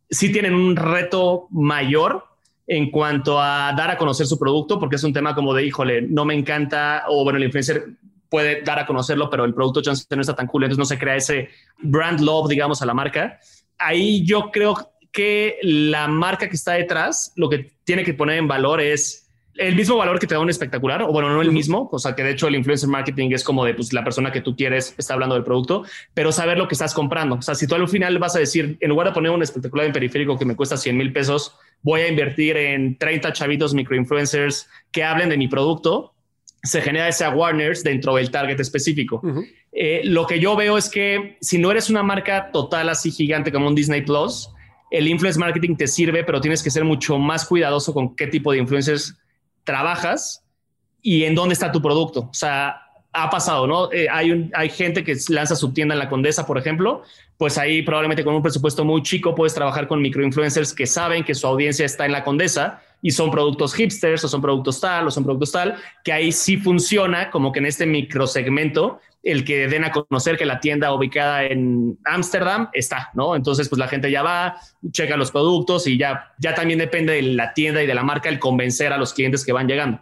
sí 0.08 0.32
tienen 0.32 0.54
un 0.54 0.76
reto 0.76 1.46
mayor 1.50 2.24
en 2.66 2.90
cuanto 2.90 3.40
a 3.40 3.72
dar 3.76 3.90
a 3.90 3.96
conocer 3.96 4.26
su 4.26 4.38
producto, 4.38 4.78
porque 4.78 4.96
es 4.96 5.04
un 5.04 5.12
tema 5.12 5.34
como 5.34 5.54
de, 5.54 5.64
híjole, 5.64 6.02
no 6.02 6.24
me 6.24 6.34
encanta, 6.34 7.04
o 7.08 7.22
bueno, 7.22 7.38
el 7.38 7.44
influencer 7.44 7.90
puede 8.28 8.62
dar 8.62 8.78
a 8.78 8.86
conocerlo, 8.86 9.30
pero 9.30 9.44
el 9.44 9.54
producto 9.54 9.80
no 10.10 10.20
está 10.20 10.34
tan 10.34 10.46
cool, 10.46 10.64
entonces 10.64 10.78
no 10.78 10.84
se 10.84 10.98
crea 10.98 11.16
ese 11.16 11.48
brand 11.78 12.20
love, 12.20 12.48
digamos, 12.48 12.82
a 12.82 12.86
la 12.86 12.94
marca. 12.94 13.38
Ahí 13.78 14.24
yo 14.24 14.50
creo 14.50 14.92
que 15.12 15.58
la 15.62 16.08
marca 16.08 16.48
que 16.48 16.56
está 16.56 16.72
detrás, 16.72 17.32
lo 17.36 17.48
que 17.48 17.70
tiene 17.84 18.04
que 18.04 18.14
poner 18.14 18.38
en 18.38 18.48
valor 18.48 18.80
es 18.80 19.26
el 19.58 19.74
mismo 19.74 19.96
valor 19.96 20.18
que 20.18 20.26
te 20.26 20.34
da 20.34 20.40
un 20.40 20.50
espectacular, 20.50 21.02
o 21.02 21.12
bueno, 21.12 21.30
no 21.30 21.40
el 21.40 21.52
mismo, 21.52 21.88
o 21.90 21.98
sea, 21.98 22.14
que 22.14 22.22
de 22.22 22.32
hecho 22.32 22.48
el 22.48 22.56
influencer 22.56 22.88
marketing 22.88 23.30
es 23.32 23.42
como 23.42 23.64
de 23.64 23.74
pues, 23.74 23.92
la 23.92 24.04
persona 24.04 24.30
que 24.30 24.40
tú 24.40 24.54
quieres 24.54 24.94
está 24.98 25.14
hablando 25.14 25.34
del 25.34 25.44
producto, 25.44 25.84
pero 26.12 26.32
saber 26.32 26.58
lo 26.58 26.68
que 26.68 26.74
estás 26.74 26.92
comprando. 26.92 27.36
O 27.36 27.42
sea, 27.42 27.54
si 27.54 27.66
tú 27.66 27.74
al 27.74 27.88
final 27.88 28.18
vas 28.18 28.36
a 28.36 28.38
decir, 28.38 28.76
en 28.80 28.88
lugar 28.90 29.08
de 29.08 29.14
poner 29.14 29.30
un 29.30 29.42
espectacular 29.42 29.86
en 29.86 29.92
periférico 29.92 30.38
que 30.38 30.44
me 30.44 30.56
cuesta 30.56 30.76
100 30.76 30.96
mil 30.96 31.12
pesos, 31.12 31.54
voy 31.86 32.00
a 32.00 32.08
invertir 32.08 32.56
en 32.56 32.98
30 32.98 33.32
chavitos 33.32 33.72
microinfluencers 33.72 34.68
que 34.90 35.04
hablen 35.04 35.28
de 35.28 35.36
mi 35.36 35.46
producto, 35.46 36.14
se 36.64 36.82
genera 36.82 37.06
ese 37.06 37.24
awareness 37.24 37.84
dentro 37.84 38.16
del 38.16 38.28
target 38.28 38.58
específico. 38.58 39.22
Eh, 39.70 40.00
lo 40.02 40.26
que 40.26 40.40
yo 40.40 40.56
veo 40.56 40.76
es 40.76 40.90
que 40.90 41.36
si 41.40 41.58
no 41.58 41.70
eres 41.70 41.88
una 41.88 42.02
marca 42.02 42.50
total 42.50 42.88
así 42.88 43.12
gigante 43.12 43.52
como 43.52 43.68
un 43.68 43.76
Disney 43.76 44.02
Plus, 44.02 44.50
el 44.90 45.06
influence 45.06 45.38
marketing 45.38 45.76
te 45.76 45.86
sirve, 45.86 46.24
pero 46.24 46.40
tienes 46.40 46.60
que 46.60 46.70
ser 46.70 46.84
mucho 46.84 47.20
más 47.20 47.44
cuidadoso 47.44 47.94
con 47.94 48.16
qué 48.16 48.26
tipo 48.26 48.50
de 48.50 48.58
influencers 48.58 49.16
trabajas 49.62 50.44
y 51.00 51.22
en 51.22 51.36
dónde 51.36 51.52
está 51.52 51.70
tu 51.70 51.80
producto. 51.80 52.22
O 52.22 52.34
sea, 52.34 52.80
ha 53.16 53.30
pasado, 53.30 53.66
¿no? 53.66 53.90
Eh, 53.92 54.06
hay, 54.10 54.50
hay 54.52 54.68
gente 54.68 55.02
que 55.02 55.16
lanza 55.28 55.56
su 55.56 55.72
tienda 55.72 55.94
en 55.94 55.98
la 55.98 56.08
Condesa, 56.08 56.46
por 56.46 56.58
ejemplo, 56.58 57.02
pues 57.38 57.58
ahí 57.58 57.82
probablemente 57.82 58.24
con 58.24 58.34
un 58.34 58.42
presupuesto 58.42 58.84
muy 58.84 59.02
chico 59.02 59.34
puedes 59.34 59.54
trabajar 59.54 59.88
con 59.88 60.00
microinfluencers 60.00 60.72
que 60.72 60.86
saben 60.86 61.24
que 61.24 61.34
su 61.34 61.46
audiencia 61.46 61.84
está 61.86 62.06
en 62.06 62.12
la 62.12 62.24
Condesa 62.24 62.82
y 63.02 63.10
son 63.10 63.30
productos 63.30 63.74
hipsters 63.74 64.24
o 64.24 64.28
son 64.28 64.40
productos 64.40 64.80
tal 64.80 65.06
o 65.06 65.10
son 65.10 65.24
productos 65.24 65.52
tal, 65.52 65.76
que 66.02 66.12
ahí 66.12 66.32
sí 66.32 66.56
funciona 66.56 67.30
como 67.30 67.52
que 67.52 67.58
en 67.58 67.66
este 67.66 67.86
microsegmento 67.86 69.00
el 69.22 69.44
que 69.44 69.66
den 69.66 69.84
a 69.84 69.90
conocer 69.90 70.36
que 70.36 70.46
la 70.46 70.60
tienda 70.60 70.92
ubicada 70.92 71.44
en 71.44 71.98
Ámsterdam 72.04 72.68
está, 72.72 73.10
¿no? 73.14 73.34
Entonces, 73.34 73.68
pues 73.68 73.78
la 73.78 73.88
gente 73.88 74.08
ya 74.08 74.22
va, 74.22 74.56
checa 74.92 75.16
los 75.16 75.32
productos 75.32 75.88
y 75.88 75.98
ya, 75.98 76.32
ya 76.38 76.54
también 76.54 76.78
depende 76.78 77.14
de 77.14 77.22
la 77.22 77.52
tienda 77.52 77.82
y 77.82 77.88
de 77.88 77.94
la 77.94 78.04
marca 78.04 78.28
el 78.28 78.38
convencer 78.38 78.92
a 78.92 78.98
los 78.98 79.12
clientes 79.12 79.44
que 79.44 79.52
van 79.52 79.66
llegando. 79.66 80.00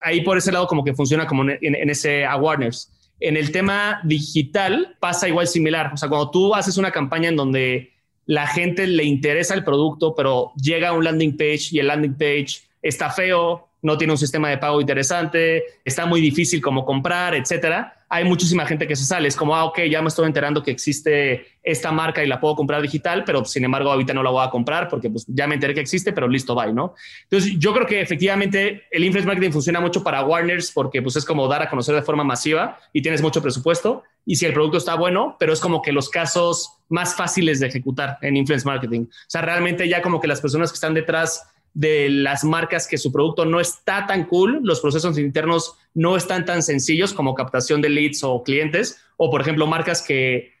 Ahí 0.00 0.22
por 0.22 0.38
ese 0.38 0.52
lado 0.52 0.66
como 0.66 0.84
que 0.84 0.94
funciona 0.94 1.26
como 1.26 1.42
en, 1.42 1.58
en 1.60 1.90
ese 1.90 2.24
awareness. 2.24 2.90
En 3.20 3.36
el 3.36 3.52
tema 3.52 4.00
digital 4.04 4.96
pasa 4.98 5.28
igual 5.28 5.46
similar. 5.46 5.92
O 5.92 5.96
sea, 5.96 6.08
cuando 6.08 6.30
tú 6.30 6.54
haces 6.54 6.78
una 6.78 6.90
campaña 6.90 7.28
en 7.28 7.36
donde 7.36 7.92
la 8.26 8.46
gente 8.46 8.86
le 8.86 9.04
interesa 9.04 9.54
el 9.54 9.64
producto, 9.64 10.14
pero 10.14 10.52
llega 10.54 10.88
a 10.88 10.92
un 10.92 11.04
landing 11.04 11.36
page 11.36 11.68
y 11.72 11.80
el 11.80 11.88
landing 11.88 12.14
page 12.14 12.62
está 12.80 13.10
feo, 13.10 13.68
no 13.82 13.98
tiene 13.98 14.12
un 14.12 14.18
sistema 14.18 14.48
de 14.48 14.58
pago 14.58 14.80
interesante, 14.80 15.64
está 15.84 16.06
muy 16.06 16.20
difícil 16.20 16.62
como 16.62 16.84
comprar, 16.84 17.34
etcétera. 17.34 17.99
Hay 18.12 18.24
muchísima 18.24 18.66
gente 18.66 18.86
que 18.86 18.96
se 18.96 19.04
sale. 19.04 19.28
Es 19.28 19.36
como, 19.36 19.54
ah, 19.54 19.64
ok, 19.64 19.82
ya 19.90 20.02
me 20.02 20.08
estoy 20.08 20.26
enterando 20.26 20.62
que 20.62 20.70
existe 20.70 21.46
esta 21.62 21.92
marca 21.92 22.22
y 22.22 22.26
la 22.26 22.40
puedo 22.40 22.56
comprar 22.56 22.82
digital, 22.82 23.22
pero 23.24 23.44
sin 23.44 23.64
embargo, 23.64 23.90
ahorita 23.92 24.12
no 24.12 24.22
la 24.22 24.30
voy 24.30 24.44
a 24.44 24.50
comprar 24.50 24.88
porque 24.88 25.08
pues, 25.08 25.24
ya 25.28 25.46
me 25.46 25.54
enteré 25.54 25.74
que 25.74 25.80
existe, 25.80 26.12
pero 26.12 26.26
listo, 26.26 26.54
bye, 26.54 26.72
¿no? 26.72 26.94
Entonces, 27.22 27.56
yo 27.58 27.72
creo 27.72 27.86
que 27.86 28.00
efectivamente 28.00 28.82
el 28.90 29.04
influence 29.04 29.26
marketing 29.26 29.52
funciona 29.52 29.80
mucho 29.80 30.02
para 30.02 30.24
Warners 30.24 30.72
porque 30.72 31.00
pues, 31.00 31.16
es 31.16 31.24
como 31.24 31.46
dar 31.48 31.62
a 31.62 31.70
conocer 31.70 31.94
de 31.94 32.02
forma 32.02 32.24
masiva 32.24 32.78
y 32.92 33.00
tienes 33.00 33.22
mucho 33.22 33.40
presupuesto. 33.40 34.02
Y 34.26 34.36
si 34.36 34.44
el 34.44 34.52
producto 34.52 34.78
está 34.78 34.96
bueno, 34.96 35.36
pero 35.38 35.52
es 35.52 35.60
como 35.60 35.80
que 35.80 35.92
los 35.92 36.10
casos 36.10 36.78
más 36.88 37.14
fáciles 37.14 37.60
de 37.60 37.68
ejecutar 37.68 38.18
en 38.22 38.36
influence 38.36 38.66
marketing. 38.66 39.02
O 39.02 39.28
sea, 39.28 39.40
realmente 39.42 39.88
ya 39.88 40.02
como 40.02 40.20
que 40.20 40.26
las 40.26 40.40
personas 40.40 40.70
que 40.70 40.74
están 40.74 40.94
detrás 40.94 41.48
de 41.74 42.08
las 42.10 42.44
marcas 42.44 42.86
que 42.88 42.98
su 42.98 43.12
producto 43.12 43.44
no 43.44 43.60
está 43.60 44.06
tan 44.06 44.24
cool, 44.24 44.60
los 44.62 44.80
procesos 44.80 45.18
internos 45.18 45.74
no 45.94 46.16
están 46.16 46.44
tan 46.44 46.62
sencillos 46.62 47.12
como 47.12 47.34
captación 47.34 47.80
de 47.80 47.88
leads 47.88 48.24
o 48.24 48.42
clientes, 48.42 49.00
o 49.16 49.30
por 49.30 49.40
ejemplo 49.40 49.66
marcas 49.66 50.02
que 50.02 50.52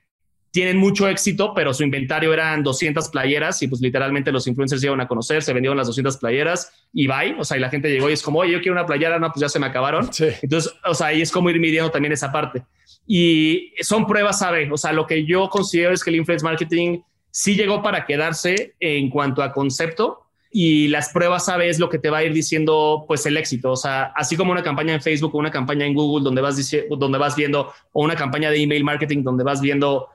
tienen 0.50 0.78
mucho 0.78 1.08
éxito, 1.08 1.52
pero 1.54 1.72
su 1.72 1.84
inventario 1.84 2.32
eran 2.32 2.62
200 2.62 3.08
playeras 3.08 3.62
y 3.62 3.68
pues 3.68 3.80
literalmente 3.80 4.32
los 4.32 4.46
influencers 4.46 4.82
llegan 4.82 5.00
a 5.00 5.06
conocer, 5.06 5.42
se 5.42 5.52
vendieron 5.52 5.76
las 5.76 5.86
200 5.86 6.16
playeras 6.16 6.72
y 6.92 7.06
bye, 7.06 7.36
o 7.38 7.44
sea, 7.44 7.56
y 7.56 7.60
la 7.60 7.70
gente 7.70 7.88
llegó 7.88 8.10
y 8.10 8.14
es 8.14 8.22
como, 8.22 8.40
oye, 8.40 8.52
yo 8.52 8.60
quiero 8.60 8.72
una 8.72 8.86
playera, 8.86 9.18
no, 9.18 9.28
pues 9.28 9.40
ya 9.40 9.48
se 9.48 9.60
me 9.60 9.66
acabaron. 9.66 10.10
Entonces, 10.42 10.74
o 10.84 10.94
sea, 10.94 11.08
ahí 11.08 11.22
es 11.22 11.30
como 11.30 11.50
ir 11.50 11.60
midiendo 11.60 11.90
también 11.90 12.12
esa 12.12 12.32
parte. 12.32 12.64
Y 13.06 13.72
son 13.80 14.06
pruebas, 14.06 14.40
¿sabe? 14.40 14.68
O 14.72 14.76
sea, 14.76 14.92
lo 14.92 15.06
que 15.06 15.24
yo 15.24 15.48
considero 15.48 15.92
es 15.92 16.02
que 16.02 16.10
el 16.10 16.16
influence 16.16 16.44
marketing 16.44 17.00
sí 17.30 17.54
llegó 17.54 17.82
para 17.82 18.04
quedarse 18.04 18.74
en 18.80 19.08
cuanto 19.08 19.42
a 19.42 19.52
concepto, 19.52 20.26
y 20.52 20.88
las 20.88 21.10
pruebas 21.10 21.44
sabes 21.44 21.78
lo 21.78 21.88
que 21.88 21.98
te 21.98 22.10
va 22.10 22.18
a 22.18 22.24
ir 22.24 22.32
diciendo 22.32 23.04
pues 23.06 23.24
el 23.26 23.36
éxito. 23.36 23.70
O 23.70 23.76
sea, 23.76 24.12
así 24.16 24.36
como 24.36 24.50
una 24.52 24.62
campaña 24.62 24.94
en 24.94 25.00
Facebook 25.00 25.34
o 25.34 25.38
una 25.38 25.50
campaña 25.50 25.86
en 25.86 25.94
Google 25.94 26.24
donde 26.24 26.40
vas, 26.40 26.56
donde 26.90 27.18
vas 27.18 27.36
viendo 27.36 27.72
o 27.92 28.02
una 28.02 28.16
campaña 28.16 28.50
de 28.50 28.60
email 28.60 28.82
marketing 28.82 29.22
donde 29.22 29.44
vas 29.44 29.60
viendo 29.60 30.08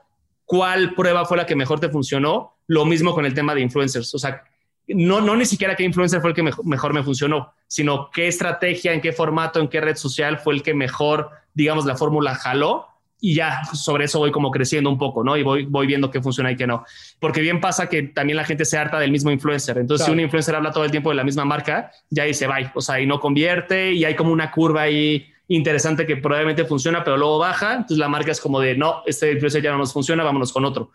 cuál 0.44 0.94
prueba 0.94 1.24
fue 1.24 1.38
la 1.38 1.46
que 1.46 1.56
mejor 1.56 1.80
te 1.80 1.88
funcionó, 1.88 2.54
lo 2.66 2.84
mismo 2.84 3.14
con 3.14 3.24
el 3.24 3.34
tema 3.34 3.54
de 3.54 3.62
influencers. 3.62 4.14
O 4.14 4.18
sea, 4.18 4.42
no, 4.88 5.20
no 5.20 5.36
ni 5.36 5.46
siquiera 5.46 5.74
qué 5.74 5.82
influencer 5.82 6.20
fue 6.20 6.30
el 6.30 6.36
que 6.36 6.42
mejor, 6.42 6.92
me 6.92 7.02
funcionó, 7.02 7.52
sino 7.66 8.10
qué 8.10 8.28
estrategia, 8.28 8.92
en 8.92 9.00
qué 9.00 9.12
formato, 9.12 9.58
en 9.58 9.68
qué 9.68 9.80
red 9.80 9.96
social 9.96 10.38
fue 10.38 10.54
el 10.54 10.62
que 10.62 10.74
mejor, 10.74 11.30
digamos, 11.54 11.86
la 11.86 11.96
fórmula 11.96 12.34
jaló 12.34 12.86
y 13.20 13.34
ya 13.34 13.64
sobre 13.72 14.04
eso 14.04 14.18
voy 14.18 14.30
como 14.30 14.50
creciendo 14.50 14.90
un 14.90 14.98
poco, 14.98 15.24
¿no? 15.24 15.36
Y 15.36 15.42
voy, 15.42 15.64
voy 15.64 15.86
viendo 15.86 16.10
qué 16.10 16.20
funciona 16.20 16.50
y 16.52 16.56
qué 16.56 16.66
no. 16.66 16.84
Porque 17.18 17.40
bien 17.40 17.60
pasa 17.60 17.88
que 17.88 18.02
también 18.02 18.36
la 18.36 18.44
gente 18.44 18.64
se 18.64 18.76
harta 18.76 18.98
del 18.98 19.10
mismo 19.10 19.30
influencer. 19.30 19.78
Entonces, 19.78 20.06
si 20.06 20.12
un 20.12 20.20
influencer 20.20 20.54
habla 20.54 20.70
todo 20.70 20.84
el 20.84 20.90
tiempo 20.90 21.10
de 21.10 21.16
la 21.16 21.24
misma 21.24 21.44
marca, 21.44 21.90
ya 22.10 22.24
dice, 22.24 22.46
bye, 22.46 22.70
o 22.74 22.80
sea, 22.80 23.00
y 23.00 23.06
no 23.06 23.18
convierte 23.18 23.92
y 23.92 24.04
hay 24.04 24.14
como 24.14 24.32
una 24.32 24.50
curva 24.50 24.82
ahí 24.82 25.26
interesante 25.48 26.06
que 26.06 26.16
probablemente 26.16 26.64
funciona, 26.64 27.04
pero 27.04 27.16
luego 27.16 27.38
baja. 27.38 27.72
Entonces, 27.72 27.98
la 27.98 28.08
marca 28.08 28.32
es 28.32 28.40
como 28.40 28.60
de, 28.60 28.76
no, 28.76 29.02
este 29.06 29.32
influencer 29.32 29.62
ya 29.62 29.72
no 29.72 29.78
nos 29.78 29.92
funciona, 29.92 30.22
vámonos 30.22 30.52
con 30.52 30.64
otro. 30.64 30.90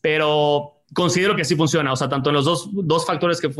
Pero 0.00 0.82
considero 0.92 1.34
que 1.34 1.44
sí 1.44 1.56
funciona, 1.56 1.92
o 1.92 1.96
sea, 1.96 2.08
tanto 2.08 2.30
en 2.30 2.36
los 2.36 2.44
dos, 2.44 2.68
dos 2.72 3.04
factores 3.04 3.40
que, 3.40 3.50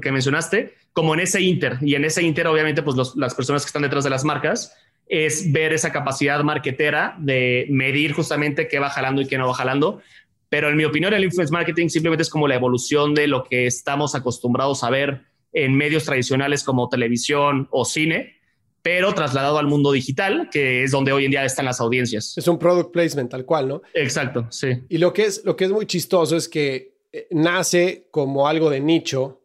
que 0.00 0.12
mencionaste, 0.12 0.74
como 0.92 1.14
en 1.14 1.20
ese 1.20 1.40
inter. 1.40 1.78
Y 1.80 1.94
en 1.94 2.04
ese 2.04 2.22
inter, 2.22 2.46
obviamente, 2.48 2.82
pues 2.82 3.14
las 3.16 3.34
personas 3.34 3.62
que 3.62 3.68
están 3.68 3.82
detrás 3.82 4.04
de 4.04 4.10
las 4.10 4.24
marcas 4.24 4.76
es 5.12 5.52
ver 5.52 5.74
esa 5.74 5.92
capacidad 5.92 6.42
marketera 6.42 7.14
de 7.18 7.66
medir 7.68 8.14
justamente 8.14 8.66
qué 8.66 8.78
va 8.78 8.88
jalando 8.88 9.20
y 9.20 9.26
qué 9.26 9.36
no 9.36 9.46
va 9.46 9.52
jalando. 9.52 10.00
Pero 10.48 10.70
en 10.70 10.76
mi 10.78 10.86
opinión, 10.86 11.12
el 11.12 11.22
influence 11.22 11.52
marketing 11.52 11.88
simplemente 11.90 12.22
es 12.22 12.30
como 12.30 12.48
la 12.48 12.54
evolución 12.54 13.14
de 13.14 13.26
lo 13.26 13.44
que 13.44 13.66
estamos 13.66 14.14
acostumbrados 14.14 14.82
a 14.82 14.88
ver 14.88 15.20
en 15.52 15.76
medios 15.76 16.04
tradicionales 16.04 16.64
como 16.64 16.88
televisión 16.88 17.68
o 17.70 17.84
cine, 17.84 18.36
pero 18.80 19.12
trasladado 19.12 19.58
al 19.58 19.66
mundo 19.66 19.92
digital, 19.92 20.48
que 20.50 20.82
es 20.82 20.92
donde 20.92 21.12
hoy 21.12 21.26
en 21.26 21.32
día 21.32 21.44
están 21.44 21.66
las 21.66 21.82
audiencias. 21.82 22.32
Es 22.38 22.48
un 22.48 22.58
product 22.58 22.90
placement 22.90 23.30
tal 23.30 23.44
cual, 23.44 23.68
¿no? 23.68 23.82
Exacto, 23.92 24.46
sí. 24.50 24.68
Y 24.88 24.96
lo 24.96 25.12
que 25.12 25.26
es, 25.26 25.44
lo 25.44 25.56
que 25.56 25.64
es 25.66 25.70
muy 25.70 25.84
chistoso 25.84 26.38
es 26.38 26.48
que 26.48 26.94
eh, 27.12 27.26
nace 27.32 28.08
como 28.10 28.48
algo 28.48 28.70
de 28.70 28.80
nicho 28.80 29.42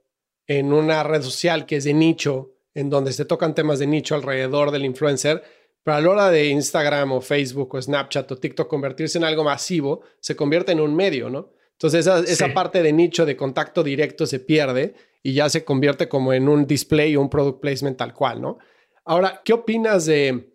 en 0.48 0.72
una 0.72 1.04
red 1.04 1.24
social 1.24 1.66
que 1.66 1.76
es 1.76 1.84
de 1.84 1.94
nicho, 1.94 2.54
en 2.74 2.90
donde 2.90 3.12
se 3.12 3.26
tocan 3.26 3.54
temas 3.54 3.80
de 3.80 3.88
nicho 3.88 4.16
alrededor 4.16 4.72
del 4.72 4.86
influencer, 4.86 5.44
pero 5.88 5.96
a 5.96 6.02
la 6.02 6.10
hora 6.10 6.30
de 6.30 6.48
Instagram 6.48 7.14
o 7.14 7.22
Facebook 7.22 7.74
o 7.74 7.82
Snapchat 7.82 8.30
o 8.30 8.38
TikTok 8.38 8.68
convertirse 8.68 9.18
en 9.20 9.24
algo 9.24 9.46
masivo, 9.46 10.02
se 10.20 10.36
convierte 10.36 10.74
en 10.74 10.82
un 10.82 10.94
medio, 10.94 11.30
¿no? 11.30 11.54
Entonces 11.72 12.06
esa, 12.06 12.54
parte 12.54 12.84
de 12.84 12.92
nicho 12.92 13.26
de 13.26 13.38
contacto 13.38 13.84
directo 13.86 14.26
se 14.26 14.42
pierde 14.42 14.96
y 15.24 15.32
ya 15.32 15.48
se 15.48 15.64
convierte 15.64 16.10
como 16.10 16.34
en 16.34 16.50
un 16.50 16.68
display 16.68 17.16
o 17.16 17.22
un 17.22 17.30
product 17.30 17.62
placement 17.62 17.96
tal 17.96 18.14
cual, 18.14 18.42
¿no? 18.42 18.58
Ahora, 19.06 19.42
¿qué 19.46 19.54
opinas 19.54 20.06
de... 20.06 20.54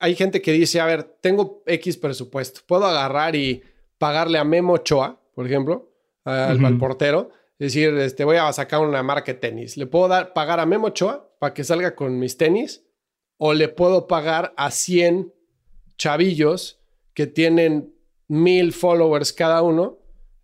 Hay 0.00 0.16
gente 0.16 0.42
que 0.42 0.50
dice, 0.50 0.80
a 0.80 0.86
ver, 0.86 1.04
tengo 1.20 1.62
X 1.66 1.96
presupuesto, 1.96 2.62
puedo 2.66 2.84
agarrar 2.84 3.36
y 3.36 3.62
pagarle 3.98 4.38
a 4.38 4.44
Memo 4.44 4.72
Ochoa, 4.72 5.20
por 5.36 5.46
ejemplo, 5.46 5.92
al, 6.24 6.78
portero, 6.78 7.30
es 7.60 7.72
decir, 7.72 7.94
este, 7.98 8.24
voy 8.24 8.38
a 8.38 8.52
sacar 8.52 8.80
una 8.80 9.04
marca 9.04 9.34
de 9.34 9.38
tenis, 9.38 9.76
le 9.76 9.86
puedo 9.86 10.08
dar, 10.08 10.32
pagar 10.32 10.58
a 10.58 10.66
Memo 10.66 10.88
Ochoa 10.88 11.30
para 11.38 11.54
que 11.54 11.62
salga 11.62 11.94
con 11.94 12.18
mis 12.18 12.36
tenis 12.36 12.83
o 13.46 13.52
le 13.52 13.68
puedo 13.68 14.06
pagar 14.06 14.54
a 14.56 14.70
100 14.70 15.30
chavillos 15.98 16.80
que 17.12 17.26
tienen 17.26 17.92
mil 18.26 18.72
followers 18.72 19.34
cada 19.34 19.60
uno 19.60 19.98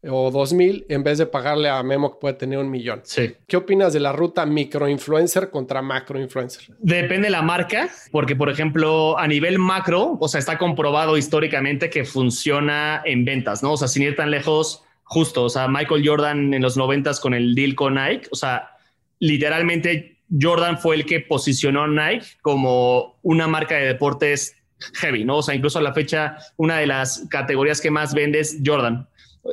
o 0.07 0.31
dos 0.31 0.53
mil 0.53 0.85
en 0.91 1.03
vez 1.03 1.17
de 1.17 1.25
pagarle 1.25 1.71
a 1.71 1.83
Memo 1.83 2.13
que 2.13 2.19
puede 2.21 2.35
tener 2.35 2.59
un 2.59 2.71
millón. 2.71 3.01
Sí. 3.05 3.37
¿Qué 3.47 3.57
opinas 3.57 3.95
de 3.95 4.01
la 4.01 4.13
ruta 4.13 4.45
microinfluencer 4.45 5.49
contra 5.49 5.81
macroinfluencer? 5.81 6.77
Depende 6.79 7.29
de 7.29 7.31
la 7.31 7.41
marca, 7.41 7.89
porque 8.13 8.37
por 8.37 8.51
ejemplo, 8.51 9.19
a 9.19 9.27
nivel 9.27 9.59
macro, 9.59 10.19
o 10.21 10.29
sea, 10.29 10.39
está 10.39 10.59
comprobado 10.59 11.17
históricamente 11.17 11.89
que 11.89 12.05
funciona 12.05 13.01
en 13.07 13.25
ventas, 13.25 13.63
¿no? 13.63 13.73
O 13.73 13.77
sea, 13.79 13.89
sin 13.89 14.03
ir 14.03 14.15
tan 14.15 14.31
lejos, 14.31 14.85
justo, 15.05 15.45
o 15.45 15.49
sea, 15.49 15.69
Michael 15.69 16.07
Jordan 16.07 16.53
en 16.53 16.61
los 16.61 16.77
noventas 16.77 17.19
con 17.19 17.33
el 17.33 17.55
deal 17.55 17.75
con 17.75 17.95
Nike, 17.95 18.29
o 18.31 18.37
sea, 18.37 18.77
literalmente 19.21 20.20
Jordan 20.39 20.79
fue 20.79 20.97
el 20.97 21.07
que 21.07 21.21
posicionó 21.21 21.83
a 21.83 21.89
Nike 21.89 22.27
como 22.43 23.19
una 23.23 23.47
marca 23.47 23.77
de 23.77 23.87
deportes 23.87 24.57
heavy, 24.95 25.25
¿no? 25.25 25.39
O 25.39 25.43
sea, 25.43 25.55
incluso 25.55 25.79
a 25.79 25.83
la 25.83 25.93
fecha, 25.93 26.37
una 26.57 26.79
de 26.79 26.87
las 26.87 27.27
categorías 27.29 27.81
que 27.81 27.91
más 27.91 28.15
vende 28.15 28.41
es 28.41 28.59
Jordan. 28.65 29.09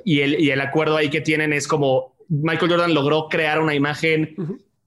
Y 0.05 0.21
el, 0.21 0.39
y 0.39 0.51
el 0.51 0.61
acuerdo 0.61 0.97
ahí 0.97 1.09
que 1.09 1.21
tienen 1.21 1.53
es 1.53 1.67
como 1.67 2.15
Michael 2.29 2.71
Jordan 2.71 2.93
logró 2.93 3.27
crear 3.29 3.61
una 3.61 3.73
imagen 3.73 4.35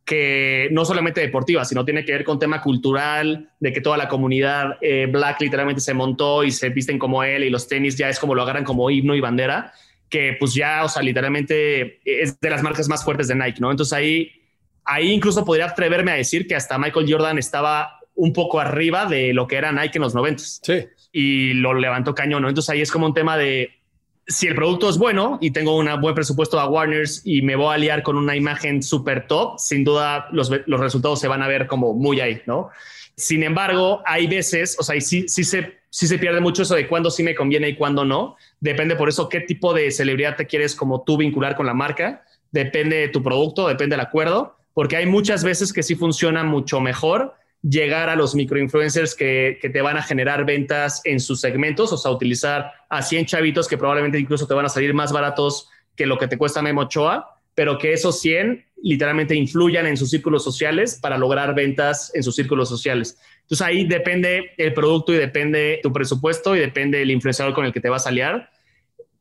que 0.05 0.69
no 0.73 0.85
solamente 0.85 1.21
deportiva, 1.21 1.65
sino 1.65 1.85
tiene 1.85 2.05
que 2.05 2.13
ver 2.13 2.25
con 2.25 2.39
tema 2.39 2.61
cultural, 2.61 3.51
de 3.61 3.73
que 3.73 3.81
toda 3.81 3.97
la 3.97 4.09
comunidad 4.09 4.77
eh, 4.81 5.07
black 5.07 5.41
literalmente 5.41 5.81
se 5.81 5.95
montó 5.95 6.43
y 6.43 6.51
se 6.51 6.69
visten 6.71 6.99
como 6.99 7.23
él 7.23 7.45
y 7.45 7.51
los 7.51 7.69
tenis 7.69 7.97
ya 7.97 8.09
es 8.09 8.19
como 8.19 8.35
lo 8.35 8.43
agarran 8.43 8.65
como 8.65 8.91
himno 8.91 9.15
y 9.15 9.21
bandera, 9.21 9.73
que 10.09 10.37
pues 10.39 10.53
ya, 10.53 10.85
o 10.85 10.89
sea, 10.89 11.03
literalmente 11.03 12.01
es 12.05 12.41
de 12.41 12.51
las 12.51 12.63
marcas 12.63 12.89
más 12.89 13.05
fuertes 13.05 13.29
de 13.29 13.37
Nike, 13.37 13.61
¿no? 13.61 13.71
Entonces 13.71 13.93
ahí, 13.93 14.33
ahí 14.91 15.13
incluso 15.13 15.45
podría 15.45 15.67
atreverme 15.67 16.13
a 16.13 16.17
decir 16.17 16.47
que 16.47 16.57
hasta 16.57 16.79
Michael 16.79 17.07
Jordan 17.09 17.39
estaba 17.39 18.01
un 18.15 18.33
poco 18.33 18.61
arriba 18.61 19.07
de 19.07 19.33
lo 19.33 19.47
que 19.47 19.57
era 19.57 19.73
Nike 19.73 19.99
en 19.99 20.03
los 20.03 20.15
90. 20.15 20.43
Sí. 20.43 20.87
Y 21.13 21.55
lo 21.55 21.75
levantó 21.75 22.15
cañón, 22.15 22.43
¿no? 22.43 22.49
Entonces 22.49 22.71
ahí 22.71 22.81
es 22.81 22.91
como 22.91 23.07
un 23.07 23.15
tema 23.15 23.37
de 23.37 23.81
si 24.27 24.47
el 24.47 24.55
producto 24.55 24.89
es 24.89 24.99
bueno 24.99 25.39
y 25.41 25.53
tengo 25.53 25.77
un 25.77 25.89
buen 26.01 26.15
presupuesto 26.15 26.61
a 26.61 26.69
Warners 26.69 27.23
y 27.25 27.43
me 27.43 27.57
voy 27.57 27.71
a 27.71 27.75
aliar 27.75 28.03
con 28.03 28.17
una 28.17 28.37
imagen 28.37 28.83
súper 28.83 29.27
top, 29.27 29.59
sin 29.59 29.83
duda 29.83 30.29
los, 30.33 30.51
los, 30.67 30.81
resultados 30.81 31.21
se 31.21 31.29
van 31.29 31.43
a 31.43 31.49
ver 31.49 31.67
como 31.67 31.95
muy 31.95 32.21
ahí, 32.21 32.43
¿no? 32.47 32.71
Sin 33.17 33.43
embargo, 33.43 34.03
hay 34.07 34.27
veces, 34.27 34.77
o 34.79 34.83
sea, 34.83 34.95
y 34.95 35.01
sí, 35.01 35.29
sí, 35.29 35.43
se, 35.43 35.81
sí 35.89 36.07
se 36.07 36.19
pierde 36.19 36.41
mucho 36.41 36.63
eso 36.63 36.75
de 36.75 36.87
cuándo 36.87 37.11
sí 37.11 37.23
me 37.23 37.35
conviene 37.35 37.71
y 37.71 37.77
cuándo 37.77 38.05
no. 38.05 38.37
Depende 38.61 38.97
por 38.97 39.09
eso 39.09 39.29
qué 39.29 39.41
tipo 39.41 39.75
de 39.75 39.91
celebridad 39.91 40.37
te 40.37 40.47
quieres 40.47 40.77
como 40.77 41.03
tú 41.03 41.17
vincular 41.17 41.57
con 41.57 41.67
la 41.67 41.75
marca. 41.75 42.25
Depende 42.53 42.97
de 42.97 43.09
tu 43.09 43.23
producto, 43.23 43.67
depende 43.67 43.95
del 43.97 44.07
acuerdo, 44.07 44.60
porque 44.81 44.97
hay 44.97 45.05
muchas 45.05 45.45
veces 45.45 45.75
que 45.75 45.83
sí 45.83 45.95
funciona 45.95 46.43
mucho 46.43 46.81
mejor 46.81 47.35
llegar 47.61 48.09
a 48.09 48.17
los 48.17 48.35
microinfluencers 48.35 49.15
que, 49.15 49.59
que 49.61 49.69
te 49.69 49.83
van 49.83 49.99
a 49.99 50.03
generar 50.03 50.47
ventas 50.47 51.03
en 51.05 51.21
sus 51.21 51.39
segmentos, 51.39 51.93
o 51.93 51.99
sea, 51.99 52.11
utilizar 52.11 52.73
a 52.89 53.03
100 53.03 53.27
chavitos 53.27 53.69
que 53.69 53.77
probablemente 53.77 54.19
incluso 54.19 54.47
te 54.47 54.55
van 54.55 54.65
a 54.65 54.71
salir 54.71 54.95
más 54.95 55.13
baratos 55.13 55.69
que 55.95 56.07
lo 56.07 56.17
que 56.17 56.29
te 56.29 56.39
cuesta 56.39 56.63
Memo 56.63 56.81
Ochoa, 56.81 57.43
pero 57.55 57.77
que 57.77 57.93
esos 57.93 58.23
100 58.23 58.65
literalmente 58.83 59.35
influyan 59.35 59.87
en 59.87 59.99
sus 59.99 60.09
círculos 60.09 60.43
sociales 60.43 60.99
para 60.99 61.19
lograr 61.19 61.55
ventas 61.55 62.11
en 62.15 62.23
sus 62.23 62.35
círculos 62.35 62.71
sociales. 62.71 63.19
Entonces 63.43 63.67
ahí 63.67 63.87
depende 63.87 64.53
el 64.57 64.73
producto 64.73 65.13
y 65.13 65.19
depende 65.19 65.81
tu 65.83 65.93
presupuesto 65.93 66.57
y 66.57 66.59
depende 66.59 67.03
el 67.03 67.11
influenciador 67.11 67.53
con 67.53 67.67
el 67.67 67.75
que 67.75 67.81
te 67.81 67.91
vas 67.91 68.07
a 68.07 68.09
aliar 68.09 68.49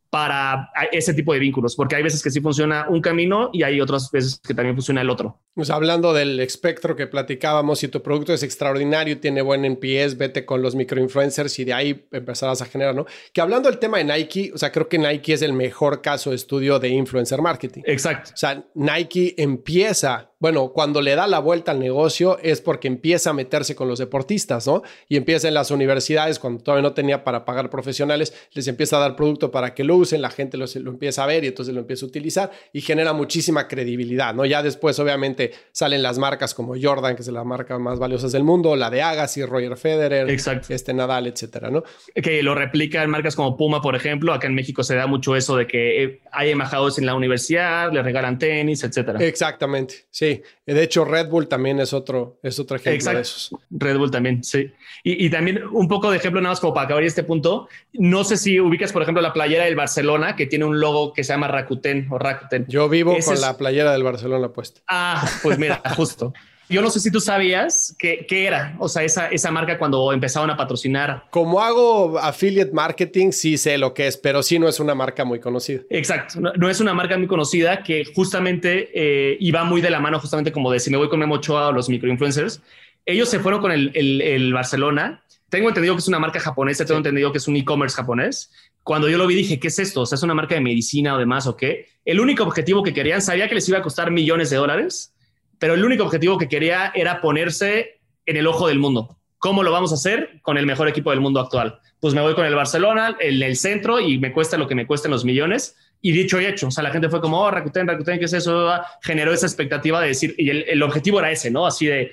para 0.09 0.71
ese 0.91 1.13
tipo 1.13 1.33
de 1.33 1.39
vínculos, 1.39 1.75
porque 1.75 1.95
hay 1.95 2.03
veces 2.03 2.23
que 2.23 2.31
sí 2.31 2.41
funciona 2.41 2.87
un 2.89 3.01
camino 3.01 3.49
y 3.53 3.63
hay 3.63 3.79
otras 3.79 4.09
veces 4.11 4.39
que 4.45 4.53
también 4.53 4.75
funciona 4.75 5.01
el 5.01 5.09
otro. 5.09 5.39
Pues 5.53 5.69
hablando 5.69 6.13
del 6.13 6.39
espectro 6.39 6.95
que 6.95 7.05
platicábamos, 7.05 7.79
si 7.79 7.87
tu 7.89 8.01
producto 8.01 8.33
es 8.33 8.43
extraordinario, 8.43 9.19
tiene 9.19 9.41
buen 9.41 9.65
NPS, 9.65 10.17
vete 10.17 10.45
con 10.45 10.61
los 10.61 10.75
microinfluencers 10.75 11.59
y 11.59 11.65
de 11.65 11.73
ahí 11.73 12.07
empezarás 12.11 12.61
a 12.61 12.65
generar, 12.65 12.95
¿no? 12.95 13.05
Que 13.33 13.41
hablando 13.41 13.69
del 13.69 13.77
tema 13.77 13.97
de 13.97 14.05
Nike, 14.05 14.51
o 14.53 14.57
sea, 14.57 14.71
creo 14.71 14.87
que 14.87 14.97
Nike 14.97 15.33
es 15.33 15.41
el 15.41 15.53
mejor 15.53 16.01
caso 16.01 16.31
de 16.31 16.37
estudio 16.37 16.79
de 16.79 16.89
influencer 16.89 17.41
marketing. 17.41 17.81
Exacto. 17.85 18.31
O 18.33 18.37
sea, 18.37 18.63
Nike 18.73 19.35
empieza 19.37 20.31
bueno, 20.39 20.69
cuando 20.69 21.01
le 21.01 21.15
da 21.15 21.27
la 21.27 21.39
vuelta 21.39 21.71
al 21.71 21.79
negocio 21.79 22.39
es 22.41 22.61
porque 22.61 22.87
empieza 22.87 23.31
a 23.31 23.33
meterse 23.33 23.75
con 23.75 23.87
los 23.87 23.99
deportistas, 23.99 24.67
¿no? 24.67 24.83
Y 25.07 25.17
empieza 25.17 25.47
en 25.47 25.53
las 25.53 25.69
universidades, 25.69 26.39
cuando 26.39 26.63
todavía 26.63 26.83
no 26.83 26.93
tenía 26.93 27.23
para 27.23 27.45
pagar 27.45 27.69
profesionales, 27.69 28.33
les 28.53 28.67
empieza 28.67 28.97
a 28.97 28.99
dar 29.01 29.15
producto 29.15 29.51
para 29.51 29.73
que 29.73 29.83
lo 29.83 29.97
usen, 29.97 30.21
la 30.21 30.29
gente 30.29 30.57
lo, 30.57 30.65
lo 30.73 30.91
empieza 30.91 31.23
a 31.23 31.27
ver 31.27 31.43
y 31.43 31.47
entonces 31.47 31.73
lo 31.73 31.81
empieza 31.81 32.05
a 32.05 32.09
utilizar 32.09 32.51
y 32.71 32.81
genera 32.81 33.11
muchísima 33.13 33.67
credibilidad, 33.67 34.33
¿no? 34.33 34.45
Ya 34.45 34.63
después, 34.63 34.97
obviamente, 34.99 35.51
salen 35.71 36.01
las 36.01 36.17
marcas 36.17 36.53
como 36.53 36.75
Jordan, 36.81 37.15
que 37.15 37.21
es 37.21 37.27
la 37.27 37.43
marca 37.43 37.77
más 37.77 37.99
valiosa 37.99 38.29
del 38.29 38.43
mundo, 38.43 38.75
la 38.75 38.89
de 38.89 39.01
Agassi, 39.01 39.43
Roger 39.43 39.75
Federer, 39.75 40.29
este 40.29 40.93
Nadal, 40.93 41.27
etcétera, 41.27 41.69
¿no? 41.69 41.83
Que 42.15 42.41
lo 42.43 42.55
replica 42.55 43.03
en 43.03 43.09
marcas 43.09 43.35
como 43.35 43.57
Puma, 43.57 43.81
por 43.81 43.95
ejemplo. 43.95 44.33
Acá 44.33 44.47
en 44.47 44.55
México 44.55 44.83
se 44.83 44.95
da 44.95 45.07
mucho 45.07 45.35
eso 45.35 45.57
de 45.57 45.67
que 45.67 46.03
eh, 46.03 46.21
hay 46.31 46.51
embajadores 46.51 46.97
en 46.97 47.05
la 47.05 47.15
universidad, 47.15 47.91
le 47.91 48.01
regalan 48.01 48.37
tenis, 48.39 48.83
etcétera. 48.83 49.19
Exactamente, 49.19 50.05
sí. 50.09 50.28
De 50.65 50.83
hecho, 50.83 51.05
Red 51.05 51.29
Bull 51.29 51.47
también 51.47 51.79
es 51.79 51.93
otro, 51.93 52.39
es 52.43 52.59
otro 52.59 52.77
ejemplo 52.77 53.13
de 53.13 53.21
esos. 53.21 53.55
Red 53.69 53.97
Bull 53.97 54.11
también, 54.11 54.43
sí. 54.43 54.71
Y, 55.03 55.29
también 55.29 55.63
un 55.71 55.87
poco 55.87 56.11
de 56.11 56.17
ejemplo, 56.17 56.41
nada 56.41 56.51
más 56.51 56.59
como 56.59 56.73
para 56.73 56.85
acabar 56.85 57.03
este 57.03 57.23
punto. 57.23 57.67
No 57.93 58.23
sé 58.23 58.37
si 58.37 58.59
ubicas, 58.59 58.91
por 58.91 59.01
ejemplo, 59.01 59.21
la 59.21 59.33
playera 59.33 59.65
del 59.65 59.75
Barcelona, 59.75 60.35
que 60.35 60.45
tiene 60.45 60.65
un 60.65 60.79
logo 60.79 61.13
que 61.13 61.23
se 61.23 61.33
llama 61.33 61.47
Rakuten 61.47 62.07
o 62.11 62.17
Rakuten. 62.17 62.65
Yo 62.67 62.89
vivo 62.89 63.17
con 63.23 63.41
la 63.41 63.57
playera 63.57 63.91
del 63.91 64.03
Barcelona 64.03 64.49
puesta. 64.49 64.81
Ah, 64.87 65.27
pues 65.41 65.57
mira, 65.57 65.81
justo. 65.95 66.33
Yo 66.69 66.83
no 66.83 66.91
sé 66.91 66.99
si 66.99 67.09
tú 67.09 67.19
sabías 67.19 67.95
qué, 67.97 68.27
era, 68.29 68.75
o 68.77 68.87
sea, 68.87 69.03
esa, 69.03 69.27
esa 69.29 69.49
marca 69.49 69.79
cuando 69.79 70.13
empezaron 70.13 70.51
a 70.51 70.55
patrocinar. 70.55 71.25
Como 71.31 71.61
hago 71.61 72.19
affiliate 72.19 72.71
marketing, 72.71 73.31
sí 73.31 73.57
sé 73.57 73.79
lo 73.79 73.95
que 73.95 74.05
es, 74.05 74.17
pero 74.17 74.43
sí 74.43 74.59
no 74.59 74.67
es 74.67 74.79
una 74.79 74.93
marca 74.93 75.25
muy 75.25 75.39
conocida. 75.39 75.81
Exacto, 75.89 76.39
no, 76.39 76.69
es 76.69 76.79
una 76.79 76.93
marca 76.93 77.17
muy 77.17 77.25
conocida 77.25 77.81
que 77.81 78.05
justamente 78.13 78.91
eh, 78.93 79.35
iba 79.39 79.63
muy 79.63 79.81
de 79.81 79.89
la 79.89 79.99
mano, 79.99 80.19
justamente 80.19 80.51
como 80.51 80.71
de 80.71 80.79
si 80.79 80.91
me 80.91 80.97
voy 80.97 81.09
con 81.09 81.17
Memo 81.17 81.35
Ochoa 81.35 81.69
o 81.69 81.71
los 81.71 81.89
microinfluencers. 81.89 82.61
Ellos 83.03 83.29
se 83.29 83.39
fueron 83.39 83.61
con 83.61 83.71
el, 83.71 83.91
el, 83.95 84.53
Barcelona. 84.53 85.23
Tengo 85.49 85.69
entendido 85.69 85.95
que 85.95 86.01
es 86.01 86.07
una 86.07 86.19
marca 86.19 86.39
japonesa, 86.39 86.85
tengo 86.85 86.99
entendido 86.99 87.31
que 87.31 87.39
es 87.39 87.47
un 87.47 87.55
e-commerce 87.55 87.95
japonés. 87.95 88.51
Cuando 88.83 89.09
yo 89.09 89.17
lo 89.17 89.25
vi 89.25 89.33
dije, 89.33 89.59
¿qué 89.59 89.69
es 89.69 89.79
esto? 89.79 90.01
O 90.01 90.05
sea, 90.05 90.17
es 90.17 90.21
una 90.21 90.35
marca 90.35 90.53
de 90.53 90.61
medicina 90.61 91.15
o 91.15 91.17
demás 91.17 91.47
o 91.47 91.57
qué. 91.57 91.87
El 92.05 92.19
único 92.19 92.43
objetivo 92.43 92.83
que 92.83 92.93
querían, 92.93 93.23
sabía 93.23 93.49
que 93.49 93.55
les 93.55 93.67
iba 93.67 93.79
a 93.79 93.81
costar 93.81 94.11
millones 94.11 94.51
de 94.51 94.57
dólares 94.57 95.15
pero 95.59 95.75
el 95.75 95.85
único 95.85 96.03
objetivo 96.03 96.37
que 96.37 96.47
quería 96.47 96.91
era 96.95 97.21
ponerse 97.21 97.99
en 98.25 98.37
el 98.37 98.47
ojo 98.47 98.67
del 98.67 98.79
mundo. 98.79 99.17
¿Cómo 99.37 99.63
lo 99.63 99.71
vamos 99.71 99.91
a 99.91 99.95
hacer 99.95 100.39
con 100.41 100.57
el 100.57 100.65
mejor 100.65 100.87
equipo 100.87 101.11
del 101.11 101.21
mundo 101.21 101.39
actual? 101.39 101.79
Pues 101.99 102.13
me 102.13 102.21
voy 102.21 102.33
con 102.33 102.45
el 102.45 102.55
Barcelona, 102.55 103.15
el, 103.19 103.41
el 103.41 103.55
centro, 103.55 103.99
y 103.99 104.17
me 104.17 104.31
cuesta 104.31 104.57
lo 104.57 104.67
que 104.67 104.75
me 104.75 104.87
cuesten 104.87 105.11
los 105.11 105.23
millones. 105.23 105.77
Y 106.01 106.11
dicho 106.11 106.39
y 106.39 106.45
hecho, 106.45 106.67
o 106.67 106.71
sea, 106.71 106.83
la 106.83 106.91
gente 106.91 107.09
fue 107.09 107.21
como, 107.21 107.41
oh, 107.41 107.51
Rakuten, 107.51 107.87
Rakuten, 107.87 108.19
¿qué 108.19 108.25
es 108.25 108.33
eso? 108.33 108.71
Generó 109.01 109.33
esa 109.33 109.45
expectativa 109.45 110.01
de 110.01 110.07
decir, 110.07 110.33
y 110.37 110.49
el 110.49 110.81
objetivo 110.81 111.19
era 111.19 111.31
ese, 111.31 111.51
¿no? 111.51 111.65
Así 111.65 111.87
de 111.87 112.11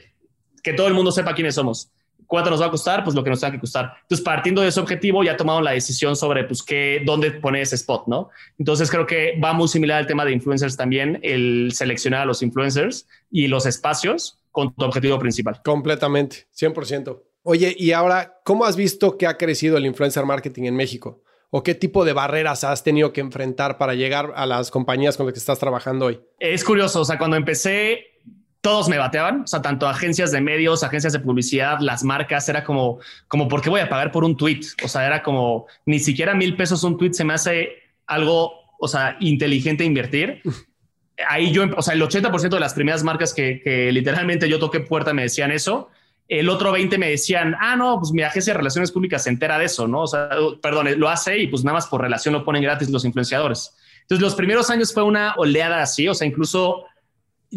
que 0.62 0.72
todo 0.72 0.88
el 0.88 0.94
mundo 0.94 1.12
sepa 1.12 1.34
quiénes 1.34 1.54
somos. 1.54 1.92
¿Cuánto 2.26 2.50
nos 2.50 2.60
va 2.60 2.66
a 2.66 2.70
costar? 2.70 3.04
Pues 3.04 3.14
lo 3.14 3.22
que 3.22 3.30
nos 3.30 3.40
tenga 3.40 3.52
que 3.52 3.60
costar. 3.60 3.92
Entonces, 4.02 4.24
partiendo 4.24 4.62
de 4.62 4.68
ese 4.68 4.80
objetivo, 4.80 5.22
ya 5.22 5.36
tomaron 5.36 5.64
la 5.64 5.72
decisión 5.72 6.16
sobre, 6.16 6.44
pues, 6.44 6.62
qué, 6.62 7.02
dónde 7.04 7.30
poner 7.32 7.62
ese 7.62 7.76
spot, 7.76 8.06
¿no? 8.06 8.30
Entonces, 8.58 8.90
creo 8.90 9.06
que 9.06 9.38
va 9.42 9.52
muy 9.52 9.68
similar 9.68 9.98
al 9.98 10.06
tema 10.06 10.24
de 10.24 10.32
influencers 10.32 10.76
también, 10.76 11.18
el 11.22 11.70
seleccionar 11.72 12.22
a 12.22 12.26
los 12.26 12.42
influencers 12.42 13.06
y 13.30 13.48
los 13.48 13.66
espacios 13.66 14.40
con 14.50 14.74
tu 14.74 14.84
objetivo 14.84 15.18
principal. 15.18 15.60
Completamente, 15.64 16.46
100%. 16.58 17.22
Oye, 17.42 17.76
y 17.78 17.92
ahora, 17.92 18.40
¿cómo 18.44 18.64
has 18.64 18.74
visto 18.74 19.16
que 19.18 19.26
ha 19.26 19.36
crecido 19.36 19.76
el 19.76 19.86
influencer 19.86 20.24
marketing 20.24 20.64
en 20.64 20.74
México? 20.74 21.22
¿O 21.50 21.62
qué 21.62 21.74
tipo 21.74 22.04
de 22.04 22.12
barreras 22.12 22.64
has 22.64 22.82
tenido 22.82 23.12
que 23.12 23.20
enfrentar 23.20 23.78
para 23.78 23.94
llegar 23.94 24.32
a 24.34 24.46
las 24.46 24.70
compañías 24.70 25.16
con 25.16 25.26
las 25.26 25.32
que 25.32 25.38
estás 25.38 25.58
trabajando 25.58 26.06
hoy? 26.06 26.20
Es 26.40 26.64
curioso, 26.64 27.02
o 27.02 27.04
sea, 27.04 27.18
cuando 27.18 27.36
empecé 27.36 28.15
todos 28.66 28.88
me 28.88 28.98
bateaban, 28.98 29.42
o 29.42 29.46
sea, 29.46 29.62
tanto 29.62 29.86
agencias 29.86 30.32
de 30.32 30.40
medios, 30.40 30.82
agencias 30.82 31.12
de 31.12 31.20
publicidad, 31.20 31.78
las 31.78 32.02
marcas, 32.02 32.48
era 32.48 32.64
como, 32.64 32.98
como, 33.28 33.46
¿por 33.46 33.62
qué 33.62 33.70
voy 33.70 33.80
a 33.80 33.88
pagar 33.88 34.10
por 34.10 34.24
un 34.24 34.36
tweet? 34.36 34.58
O 34.82 34.88
sea, 34.88 35.06
era 35.06 35.22
como, 35.22 35.68
ni 35.84 36.00
siquiera 36.00 36.34
mil 36.34 36.56
pesos 36.56 36.82
un 36.82 36.98
tweet 36.98 37.12
se 37.12 37.22
me 37.22 37.32
hace 37.32 37.68
algo, 38.08 38.54
o 38.80 38.88
sea, 38.88 39.18
inteligente 39.20 39.84
invertir. 39.84 40.42
Ahí 41.28 41.52
yo, 41.52 41.62
o 41.76 41.80
sea, 41.80 41.94
el 41.94 42.02
80% 42.02 42.48
de 42.48 42.58
las 42.58 42.74
primeras 42.74 43.04
marcas 43.04 43.32
que, 43.32 43.60
que 43.62 43.92
literalmente 43.92 44.48
yo 44.48 44.58
toqué 44.58 44.80
puerta 44.80 45.14
me 45.14 45.22
decían 45.22 45.52
eso. 45.52 45.88
El 46.26 46.48
otro 46.48 46.72
20 46.72 46.98
me 46.98 47.08
decían, 47.08 47.54
ah, 47.60 47.76
no, 47.76 48.00
pues 48.00 48.10
mi 48.10 48.22
agencia 48.22 48.52
de 48.52 48.58
relaciones 48.58 48.90
públicas 48.90 49.22
se 49.22 49.30
entera 49.30 49.60
de 49.60 49.66
eso, 49.66 49.86
¿no? 49.86 50.00
O 50.00 50.06
sea, 50.08 50.28
perdón, 50.60 50.88
lo 50.98 51.08
hace 51.08 51.38
y 51.38 51.46
pues 51.46 51.62
nada 51.62 51.74
más 51.74 51.86
por 51.86 52.00
relación 52.00 52.34
lo 52.34 52.44
ponen 52.44 52.64
gratis 52.64 52.90
los 52.90 53.04
influenciadores. 53.04 53.76
Entonces, 54.00 54.22
los 54.22 54.34
primeros 54.34 54.70
años 54.70 54.92
fue 54.92 55.04
una 55.04 55.34
oleada 55.36 55.82
así, 55.82 56.08
o 56.08 56.14
sea, 56.14 56.26
incluso 56.26 56.84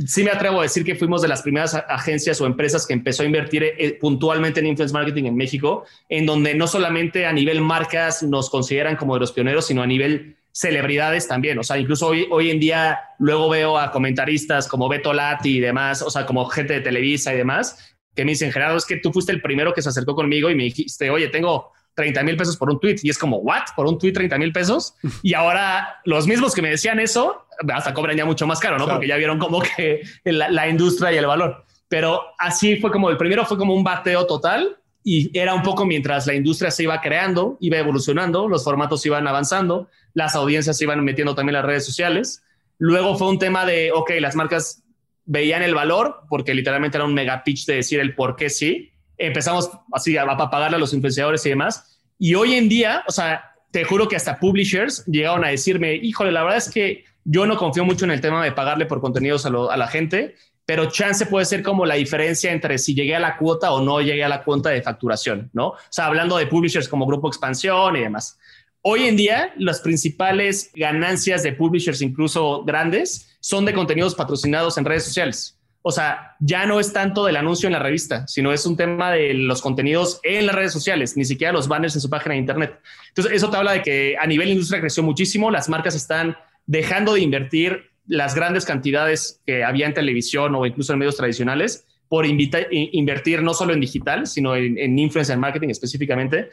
sí 0.05 0.23
me 0.23 0.31
atrevo 0.31 0.59
a 0.59 0.63
decir 0.63 0.83
que 0.83 0.95
fuimos 0.95 1.21
de 1.21 1.27
las 1.27 1.41
primeras 1.41 1.73
agencias 1.73 2.39
o 2.41 2.45
empresas 2.45 2.85
que 2.85 2.93
empezó 2.93 3.23
a 3.23 3.25
invertir 3.25 3.63
eh, 3.63 3.97
puntualmente 3.99 4.59
en 4.59 4.67
influence 4.67 4.93
marketing 4.93 5.25
en 5.25 5.35
México, 5.35 5.85
en 6.07 6.25
donde 6.25 6.53
no 6.53 6.67
solamente 6.67 7.25
a 7.25 7.33
nivel 7.33 7.61
marcas 7.61 8.23
nos 8.23 8.49
consideran 8.49 8.95
como 8.95 9.15
de 9.15 9.21
los 9.21 9.31
pioneros, 9.31 9.67
sino 9.67 9.81
a 9.81 9.87
nivel 9.87 10.37
celebridades 10.51 11.27
también. 11.27 11.57
O 11.59 11.63
sea, 11.63 11.77
incluso 11.77 12.07
hoy, 12.07 12.27
hoy 12.31 12.49
en 12.49 12.59
día 12.59 12.99
luego 13.19 13.49
veo 13.49 13.77
a 13.77 13.91
comentaristas 13.91 14.67
como 14.67 14.89
Beto 14.89 15.13
Lati 15.13 15.57
y 15.57 15.59
demás, 15.59 16.01
o 16.01 16.09
sea, 16.09 16.25
como 16.25 16.45
gente 16.45 16.73
de 16.73 16.81
Televisa 16.81 17.33
y 17.33 17.37
demás, 17.37 17.95
que 18.15 18.25
me 18.25 18.31
dicen, 18.31 18.51
Gerardo, 18.51 18.77
es 18.77 18.85
que 18.85 18.97
tú 18.97 19.11
fuiste 19.11 19.31
el 19.31 19.41
primero 19.41 19.73
que 19.73 19.81
se 19.81 19.89
acercó 19.89 20.15
conmigo 20.15 20.49
y 20.49 20.55
me 20.55 20.63
dijiste, 20.63 21.09
oye, 21.09 21.29
tengo 21.29 21.71
30 21.99 22.23
mil 22.23 22.37
pesos 22.37 22.55
por 22.55 22.69
un 22.69 22.79
tweet. 22.79 22.95
Y 23.03 23.09
es 23.09 23.17
como, 23.17 23.39
¿what? 23.39 23.63
¿Por 23.75 23.85
un 23.85 23.99
tweet 23.99 24.13
30 24.13 24.37
mil 24.37 24.53
pesos? 24.53 24.95
Y 25.21 25.33
ahora 25.33 25.99
los 26.05 26.27
mismos 26.27 26.55
que 26.55 26.61
me 26.61 26.69
decían 26.69 26.97
eso, 27.01 27.45
hasta 27.73 27.93
cobran 27.93 28.15
ya 28.15 28.25
mucho 28.25 28.47
más 28.47 28.61
caro, 28.61 28.77
¿no? 28.77 28.87
Porque 28.87 29.05
ya 29.05 29.17
vieron 29.17 29.37
como 29.37 29.61
que 29.61 30.01
la, 30.23 30.69
industria 30.69 31.11
y 31.11 31.17
el 31.17 31.25
valor. 31.25 31.65
Pero 31.89 32.21
así 32.37 32.77
fue 32.77 32.89
como 32.89 33.09
el 33.09 33.17
primero 33.17 33.45
fue 33.45 33.57
como 33.57 33.73
un 33.73 33.83
bateo 33.83 34.25
total 34.27 34.77
y 35.03 35.37
era 35.37 35.53
un 35.53 35.61
poco 35.61 35.85
mientras 35.85 36.25
la 36.25 36.35
industria 36.35 36.71
se 36.71 36.83
iba 36.83 37.01
creando, 37.01 37.57
iba 37.59 37.77
evolucionando, 37.77 38.47
los 38.47 38.63
formatos 38.63 39.05
iban 39.05 39.27
avanzando, 39.27 39.89
las 40.13 40.35
audiencias 40.35 40.77
se 40.77 40.85
iban 40.85 41.03
metiendo 41.03 41.35
también 41.35 41.55
las 41.55 41.65
redes 41.65 41.85
sociales. 41.85 42.43
Luego 42.77 43.17
fue 43.17 43.27
un 43.27 43.39
tema 43.39 43.65
de, 43.65 43.91
ok, 43.91 44.11
las 44.21 44.35
marcas 44.35 44.83
veían 45.25 45.63
el 45.63 45.75
valor, 45.75 46.21
porque 46.29 46.53
literalmente 46.53 46.97
era 46.97 47.05
un 47.05 47.13
mega 47.13 47.43
pitch 47.43 47.65
de 47.65 47.75
decir 47.75 47.99
el 47.99 48.15
por 48.15 48.37
qué 48.37 48.49
sí. 48.49 48.93
Empezamos 49.17 49.69
así 49.91 50.15
a, 50.15 50.23
a 50.23 50.49
pagarle 50.49 50.77
a 50.77 50.79
los 50.79 50.93
influenciadores 50.93 51.45
y 51.45 51.49
demás. 51.49 51.88
Y 52.19 52.35
hoy 52.35 52.55
en 52.55 52.67
día, 52.67 53.03
o 53.07 53.11
sea, 53.11 53.55
te 53.71 53.85
juro 53.85 54.07
que 54.07 54.17
hasta 54.17 54.39
publishers 54.39 55.05
llegaron 55.05 55.45
a 55.45 55.49
decirme, 55.49 55.95
híjole, 55.95 56.31
la 56.31 56.43
verdad 56.43 56.57
es 56.57 56.69
que 56.69 57.05
yo 57.23 57.45
no 57.45 57.55
confío 57.55 57.85
mucho 57.85 58.05
en 58.05 58.11
el 58.11 58.21
tema 58.21 58.43
de 58.43 58.51
pagarle 58.51 58.85
por 58.85 58.99
contenidos 58.99 59.45
a, 59.45 59.49
la 59.49 59.87
gente, 59.87 60.35
pero 60.65 60.89
chance 60.89 61.25
puede 61.25 61.45
ser 61.45 61.63
como 61.63 61.85
la 61.85 61.95
diferencia 61.95 62.51
entre 62.51 62.77
si 62.77 62.93
llegué 62.93 63.15
a 63.15 63.19
la 63.19 63.37
cuota 63.37 63.71
o 63.71 63.81
no 63.81 64.01
llegué 64.01 64.23
a 64.23 64.29
la 64.29 64.43
cuota 64.43 64.69
de 64.69 64.81
facturación, 64.81 65.49
¿no? 65.53 65.69
O 65.69 65.77
sea, 65.89 66.07
hablando 66.07 66.37
de 66.37 66.47
publishers 66.47 66.89
como 66.89 67.05
Grupo 67.05 67.27
Expansión 67.27 67.95
y 67.95 68.01
demás. 68.01 68.37
Hoy 68.81 69.07
en 69.07 69.15
día, 69.15 69.53
las 69.57 69.81
principales 69.81 70.71
ganancias 70.73 71.43
de 71.43 71.53
publishers, 71.53 72.01
incluso 72.01 72.63
grandes, 72.63 73.37
son 73.39 73.65
de 73.65 73.73
contenidos 73.73 74.15
patrocinados 74.15 74.77
en 74.77 74.85
redes 74.85 75.05
sociales. 75.05 75.58
O 75.81 75.91
sea, 75.91 76.35
ya 76.39 76.65
no 76.65 76.79
es 76.79 76.91
tanto 76.91 77.25
del 77.25 77.37
anuncio 77.37 77.67
en 77.67 77.73
la 77.73 77.79
revista, 77.79 78.27
sino 78.27 78.51
es 78.51 78.65
un 78.65 78.75
tema 78.75 79.11
de 79.11 79.33
los 79.33 79.61
contenidos 79.61 80.19
en 80.23 80.45
las 80.45 80.55
redes 80.55 80.73
sociales, 80.73 81.15
ni 81.15 81.23
siquiera 81.23 81.53
los 81.53 81.67
banners 81.67 81.95
en 81.95 82.01
su 82.01 82.09
página 82.09 82.33
de 82.33 82.39
internet. 82.39 82.79
Entonces, 83.09 83.33
eso 83.33 83.49
te 83.49 83.57
habla 83.57 83.71
de 83.73 83.81
que 83.81 84.17
a 84.19 84.27
nivel 84.27 84.49
industria 84.49 84.81
creció 84.81 85.03
muchísimo, 85.03 85.51
las 85.51 85.69
marcas 85.69 85.95
están 85.95 86.35
dejando 86.65 87.13
de 87.13 87.21
invertir 87.21 87.91
las 88.07 88.35
grandes 88.35 88.65
cantidades 88.65 89.41
que 89.45 89.63
había 89.63 89.85
en 89.85 89.93
televisión 89.93 90.53
o 90.55 90.65
incluso 90.65 90.93
en 90.93 90.99
medios 90.99 91.15
tradicionales 91.15 91.85
por 92.09 92.25
invertir 92.25 93.43
no 93.43 93.53
solo 93.53 93.71
en 93.71 93.79
digital, 93.79 94.25
sino 94.25 94.55
en, 94.55 94.77
en 94.79 94.97
influencer 94.97 95.37
marketing 95.37 95.69
específicamente. 95.69 96.49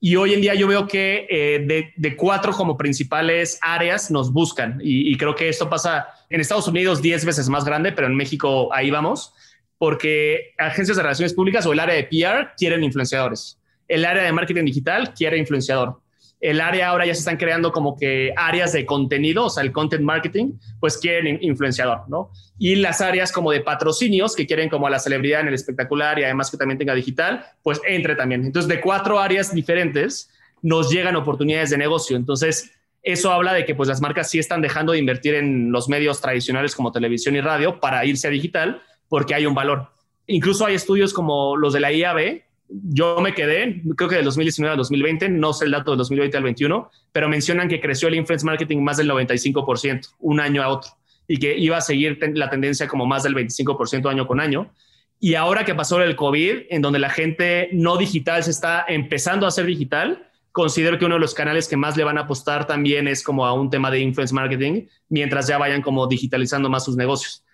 Y 0.00 0.14
hoy 0.14 0.34
en 0.34 0.40
día 0.40 0.54
yo 0.54 0.68
veo 0.68 0.86
que 0.86 1.26
eh, 1.28 1.92
de, 1.96 2.16
cuatro 2.16 2.52
como 2.52 2.76
principales 2.76 3.58
áreas 3.60 4.10
nos 4.10 4.32
buscan. 4.32 4.78
Y, 4.80 5.16
creo 5.16 5.34
que 5.34 5.48
esto 5.48 5.68
pasa 5.68 6.06
en 6.30 6.40
Estados 6.40 6.68
Unidos 6.68 7.02
10 7.02 7.24
veces 7.24 7.48
más 7.48 7.64
grande, 7.64 7.90
pero 7.92 8.06
en 8.06 8.14
México 8.14 8.72
ahí 8.72 8.90
vamos, 8.90 9.34
porque 9.76 10.54
agencias 10.58 10.96
de 10.96 11.02
relaciones 11.02 11.34
públicas 11.34 11.66
o 11.66 11.72
el 11.72 11.80
área 11.80 11.96
de 11.96 12.04
PR 12.04 12.54
quieren 12.56 12.84
influenciadores. 12.84 13.58
El 13.88 14.04
área 14.04 14.22
de 14.22 14.32
marketing 14.32 14.66
digital 14.66 15.14
quiere 15.14 15.36
influenciador 15.38 16.00
el 16.40 16.60
área 16.60 16.88
ahora 16.88 17.04
ya 17.04 17.14
se 17.14 17.20
están 17.20 17.36
creando 17.36 17.72
como 17.72 17.96
que 17.96 18.32
áreas 18.36 18.72
de 18.72 18.86
contenido, 18.86 19.46
o 19.46 19.50
sea, 19.50 19.64
el 19.64 19.72
content 19.72 20.02
marketing, 20.02 20.52
pues 20.78 20.96
quieren 20.96 21.38
influenciador, 21.42 22.08
¿no? 22.08 22.30
Y 22.58 22.76
las 22.76 23.00
áreas 23.00 23.32
como 23.32 23.50
de 23.50 23.60
patrocinios, 23.60 24.36
que 24.36 24.46
quieren 24.46 24.68
como 24.68 24.86
a 24.86 24.90
la 24.90 24.98
celebridad 24.98 25.40
en 25.40 25.48
el 25.48 25.54
espectacular 25.54 26.18
y 26.18 26.24
además 26.24 26.50
que 26.50 26.56
también 26.56 26.78
tenga 26.78 26.94
digital, 26.94 27.44
pues 27.62 27.80
entre 27.86 28.14
también. 28.14 28.44
Entonces, 28.44 28.68
de 28.68 28.80
cuatro 28.80 29.18
áreas 29.18 29.52
diferentes 29.52 30.30
nos 30.62 30.90
llegan 30.90 31.16
oportunidades 31.16 31.70
de 31.70 31.78
negocio. 31.78 32.16
Entonces, 32.16 32.72
eso 33.02 33.32
habla 33.32 33.52
de 33.52 33.64
que 33.64 33.74
pues 33.74 33.88
las 33.88 34.00
marcas 34.00 34.30
sí 34.30 34.38
están 34.38 34.60
dejando 34.60 34.92
de 34.92 34.98
invertir 34.98 35.34
en 35.34 35.72
los 35.72 35.88
medios 35.88 36.20
tradicionales 36.20 36.74
como 36.74 36.92
televisión 36.92 37.36
y 37.36 37.40
radio 37.40 37.80
para 37.80 38.04
irse 38.04 38.28
a 38.28 38.30
digital 38.30 38.82
porque 39.08 39.34
hay 39.34 39.46
un 39.46 39.54
valor. 39.54 39.88
Incluso 40.26 40.66
hay 40.66 40.74
estudios 40.74 41.14
como 41.14 41.56
los 41.56 41.72
de 41.72 41.80
la 41.80 41.92
IAB 41.92 42.42
yo 42.68 43.20
me 43.20 43.34
quedé, 43.34 43.82
creo 43.96 44.08
que 44.08 44.16
del 44.16 44.24
2019 44.24 44.72
al 44.72 44.78
2020, 44.78 45.28
no 45.30 45.52
sé 45.52 45.64
el 45.64 45.70
dato 45.70 45.92
del 45.92 45.98
2020 45.98 46.36
al 46.36 46.42
21, 46.42 46.90
pero 47.12 47.28
mencionan 47.28 47.68
que 47.68 47.80
creció 47.80 48.08
el 48.08 48.14
influence 48.14 48.44
marketing 48.44 48.78
más 48.78 48.98
del 48.98 49.10
95%, 49.10 50.14
un 50.20 50.40
año 50.40 50.62
a 50.62 50.68
otro, 50.68 50.90
y 51.26 51.38
que 51.38 51.56
iba 51.56 51.76
a 51.76 51.80
seguir 51.80 52.18
la 52.34 52.50
tendencia 52.50 52.86
como 52.86 53.06
más 53.06 53.22
del 53.22 53.34
25% 53.34 54.10
año 54.10 54.26
con 54.26 54.40
año. 54.40 54.70
Y 55.20 55.34
ahora 55.34 55.64
que 55.64 55.74
pasó 55.74 56.00
el 56.02 56.14
COVID, 56.14 56.66
en 56.70 56.82
donde 56.82 56.98
la 56.98 57.10
gente 57.10 57.70
no 57.72 57.96
digital 57.96 58.44
se 58.44 58.50
está 58.50 58.84
empezando 58.86 59.46
a 59.46 59.48
hacer 59.48 59.66
digital, 59.66 60.28
considero 60.52 60.98
que 60.98 61.04
uno 61.04 61.14
de 61.16 61.20
los 61.20 61.34
canales 61.34 61.68
que 61.68 61.76
más 61.76 61.96
le 61.96 62.04
van 62.04 62.18
a 62.18 62.22
apostar 62.22 62.66
también 62.66 63.08
es 63.08 63.22
como 63.22 63.46
a 63.46 63.52
un 63.52 63.70
tema 63.70 63.90
de 63.90 64.00
influence 64.00 64.34
marketing, 64.34 64.86
mientras 65.08 65.46
ya 65.46 65.58
vayan 65.58 65.82
como 65.82 66.06
digitalizando 66.06 66.68
más 66.68 66.84
sus 66.84 66.96
negocios. 66.96 67.44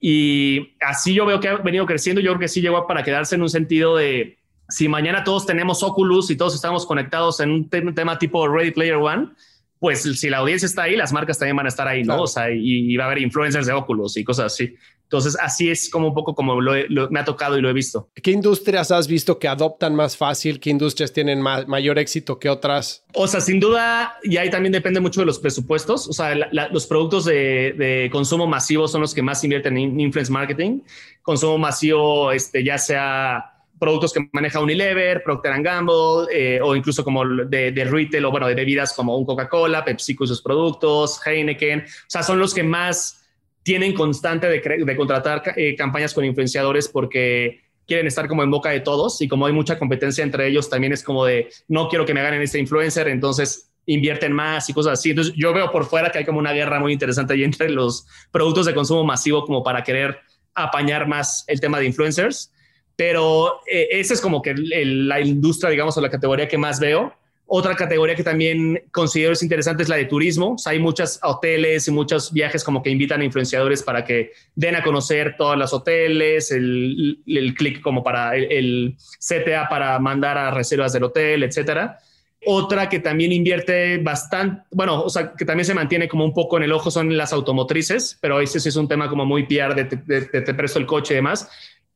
Y 0.00 0.74
así 0.80 1.14
yo 1.14 1.24
veo 1.24 1.40
que 1.40 1.48
ha 1.48 1.56
venido 1.56 1.86
creciendo, 1.86 2.20
yo 2.20 2.32
creo 2.32 2.40
que 2.40 2.48
sí 2.48 2.60
llegó 2.60 2.86
para 2.86 3.02
quedarse 3.02 3.36
en 3.36 3.42
un 3.42 3.48
sentido 3.48 3.96
de 3.96 4.38
si 4.68 4.88
mañana 4.88 5.24
todos 5.24 5.46
tenemos 5.46 5.82
Oculus 5.82 6.30
y 6.30 6.36
todos 6.36 6.54
estamos 6.54 6.86
conectados 6.86 7.40
en 7.40 7.50
un, 7.50 7.68
tema 7.68 8.18
tipo 8.18 8.48
Ready 8.48 8.70
Player 8.70 8.96
One, 8.96 9.30
pues 9.78 10.02
si 10.02 10.30
la 10.30 10.38
audiencia 10.38 10.66
está 10.66 10.84
ahí, 10.84 10.96
las 10.96 11.12
marcas 11.12 11.38
también 11.38 11.56
van 11.56 11.66
a 11.66 11.68
estar 11.68 11.86
ahí, 11.86 12.04
¿no? 12.04 12.22
O 12.22 12.26
sea, 12.26 12.50
y, 12.50 12.96
va 12.96 13.04
a 13.04 13.06
haber 13.08 13.18
influencers 13.18 13.66
de 13.66 13.72
Oculus 13.72 14.16
y 14.16 14.24
cosas 14.24 14.46
así. 14.46 14.74
Entonces, 15.02 15.36
así 15.38 15.70
es 15.70 15.90
como 15.90 16.08
un 16.08 16.14
poco 16.14 16.34
como 16.34 16.60
lo, 16.60 17.10
me 17.10 17.20
ha 17.20 17.24
tocado 17.24 17.58
y 17.58 17.60
lo 17.60 17.68
he 17.68 17.72
visto. 17.74 18.08
¿Qué 18.14 18.30
industrias 18.30 18.90
has 18.90 19.06
visto 19.06 19.38
que 19.38 19.46
adoptan 19.46 19.94
más 19.94 20.16
fácil? 20.16 20.58
¿Qué 20.58 20.70
industrias 20.70 21.12
tienen 21.12 21.42
mayor 21.42 21.98
éxito 21.98 22.38
que 22.38 22.48
otras? 22.48 23.04
O 23.12 23.28
sea, 23.28 23.42
sin 23.42 23.60
duda, 23.60 24.16
y 24.22 24.38
ahí 24.38 24.48
también 24.48 24.72
depende 24.72 25.00
mucho 25.00 25.20
de 25.20 25.26
los 25.26 25.38
presupuestos. 25.38 26.08
O 26.08 26.12
sea, 26.14 26.34
los 26.34 26.86
productos 26.86 27.26
de, 27.26 27.74
de, 27.76 28.08
consumo 28.10 28.46
masivo 28.46 28.88
son 28.88 29.02
los 29.02 29.12
que 29.12 29.22
más 29.22 29.44
invierten 29.44 29.76
en 29.76 30.00
influence 30.00 30.32
marketing. 30.32 30.80
Consumo 31.22 31.58
masivo, 31.58 32.32
este, 32.32 32.64
ya 32.64 32.78
sea 32.78 33.53
productos 33.84 34.14
que 34.14 34.26
maneja 34.32 34.60
Unilever, 34.60 35.22
Procter 35.22 35.62
Gamble, 35.62 36.26
eh, 36.32 36.58
o 36.62 36.74
incluso 36.74 37.04
como 37.04 37.22
de, 37.26 37.70
de, 37.70 37.84
retail 37.84 38.24
o 38.24 38.30
bueno, 38.30 38.48
de 38.48 38.54
bebidas 38.54 38.94
como 38.94 39.14
un 39.14 39.26
Coca-Cola, 39.26 39.84
Pepsi 39.84 40.14
con 40.14 40.26
sus 40.26 40.40
productos, 40.40 41.20
Heineken. 41.24 41.80
O 41.80 42.08
sea, 42.08 42.22
son 42.22 42.38
los 42.38 42.54
que 42.54 42.62
más 42.62 43.28
tienen 43.62 43.92
constante 43.92 44.48
de, 44.48 44.96
contratar 44.96 45.42
eh, 45.56 45.76
campañas 45.76 46.14
con 46.14 46.24
influenciadores 46.24 46.88
porque 46.88 47.60
quieren 47.86 48.06
estar 48.06 48.26
como 48.26 48.42
en 48.42 48.50
boca 48.50 48.70
de 48.70 48.80
todos 48.80 49.20
y 49.20 49.28
como 49.28 49.44
hay 49.44 49.52
mucha 49.52 49.78
competencia 49.78 50.24
entre 50.24 50.48
ellos, 50.48 50.70
también 50.70 50.94
es 50.94 51.02
como 51.02 51.26
de 51.26 51.50
no 51.68 51.88
quiero 51.90 52.06
que 52.06 52.14
me 52.14 52.22
ganen 52.22 52.40
este 52.40 52.58
influencer, 52.58 53.08
entonces 53.08 53.70
invierten 53.84 54.32
más 54.32 54.70
y 54.70 54.72
cosas 54.72 54.94
así. 54.94 55.10
Entonces 55.10 55.34
yo 55.36 55.52
veo 55.52 55.70
por 55.70 55.84
fuera 55.84 56.10
que 56.10 56.16
hay 56.16 56.24
como 56.24 56.38
una 56.38 56.52
guerra 56.52 56.80
muy 56.80 56.94
interesante 56.94 57.34
ahí 57.34 57.44
entre 57.44 57.68
los 57.68 58.06
productos 58.30 58.64
de 58.64 58.74
consumo 58.74 59.04
masivo 59.04 59.44
como 59.44 59.62
para 59.62 59.84
querer 59.84 60.20
apañar 60.54 61.06
más 61.06 61.44
el 61.48 61.60
tema 61.60 61.78
de 61.78 61.84
influencers 61.84 62.50
pero 62.96 63.60
eh, 63.66 63.88
esa 63.90 64.14
es 64.14 64.20
como 64.20 64.40
que 64.42 64.54
la 64.54 65.20
industria, 65.20 65.70
digamos, 65.70 65.96
o 65.96 66.00
la 66.00 66.10
categoría 66.10 66.48
que 66.48 66.58
más 66.58 66.78
veo. 66.78 67.12
Otra 67.46 67.74
categoría 67.74 68.14
que 68.14 68.24
también 68.24 68.84
considero 68.90 69.32
es 69.32 69.42
interesante 69.42 69.82
es 69.82 69.88
la 69.88 69.96
de 69.96 70.06
turismo. 70.06 70.56
hay 70.64 70.78
muchos 70.78 71.18
hoteles 71.22 71.86
y 71.88 71.90
muchos 71.90 72.32
viajes 72.32 72.64
como 72.64 72.82
que 72.82 72.88
invitan 72.88 73.20
a 73.20 73.24
influenciadores 73.24 73.82
para 73.82 74.04
que 74.04 74.32
den 74.54 74.76
a 74.76 74.82
conocer 74.82 75.34
todos 75.36 75.56
los 75.56 75.72
hoteles, 75.72 76.50
el, 76.50 77.22
el 77.26 77.54
clic 77.54 77.82
como 77.82 78.02
para 78.02 78.34
el, 78.34 78.50
el, 78.50 78.96
CTA 79.18 79.68
para 79.68 79.98
mandar 79.98 80.38
a 80.38 80.52
reservas 80.52 80.94
del 80.94 81.04
hotel, 81.04 81.42
etcétera. 81.42 81.98
Otra 82.46 82.88
que 82.88 82.98
también 82.98 83.32
invierte 83.32 83.98
bastante, 83.98 84.62
bueno, 84.70 85.02
o 85.02 85.08
sea, 85.08 85.32
que 85.32 85.44
también 85.44 85.64
se 85.64 85.74
mantiene 85.74 86.08
como 86.08 86.24
un 86.24 86.34
poco 86.34 86.58
en 86.58 86.64
el 86.64 86.72
ojo 86.72 86.90
son 86.90 87.16
las 87.16 87.32
automotrices, 87.32 88.18
pero 88.20 88.40
ese 88.40 88.60
sí 88.60 88.68
es 88.68 88.76
un 88.76 88.86
tema 88.86 89.08
como 89.08 89.24
muy 89.24 89.46
PR 89.46 89.74
de, 89.74 89.84
de 89.84 90.22
te 90.22 90.54
presto 90.54 90.78
el 90.78 90.86
coche 90.86 91.14
y 91.14 91.16
demás 91.16 91.48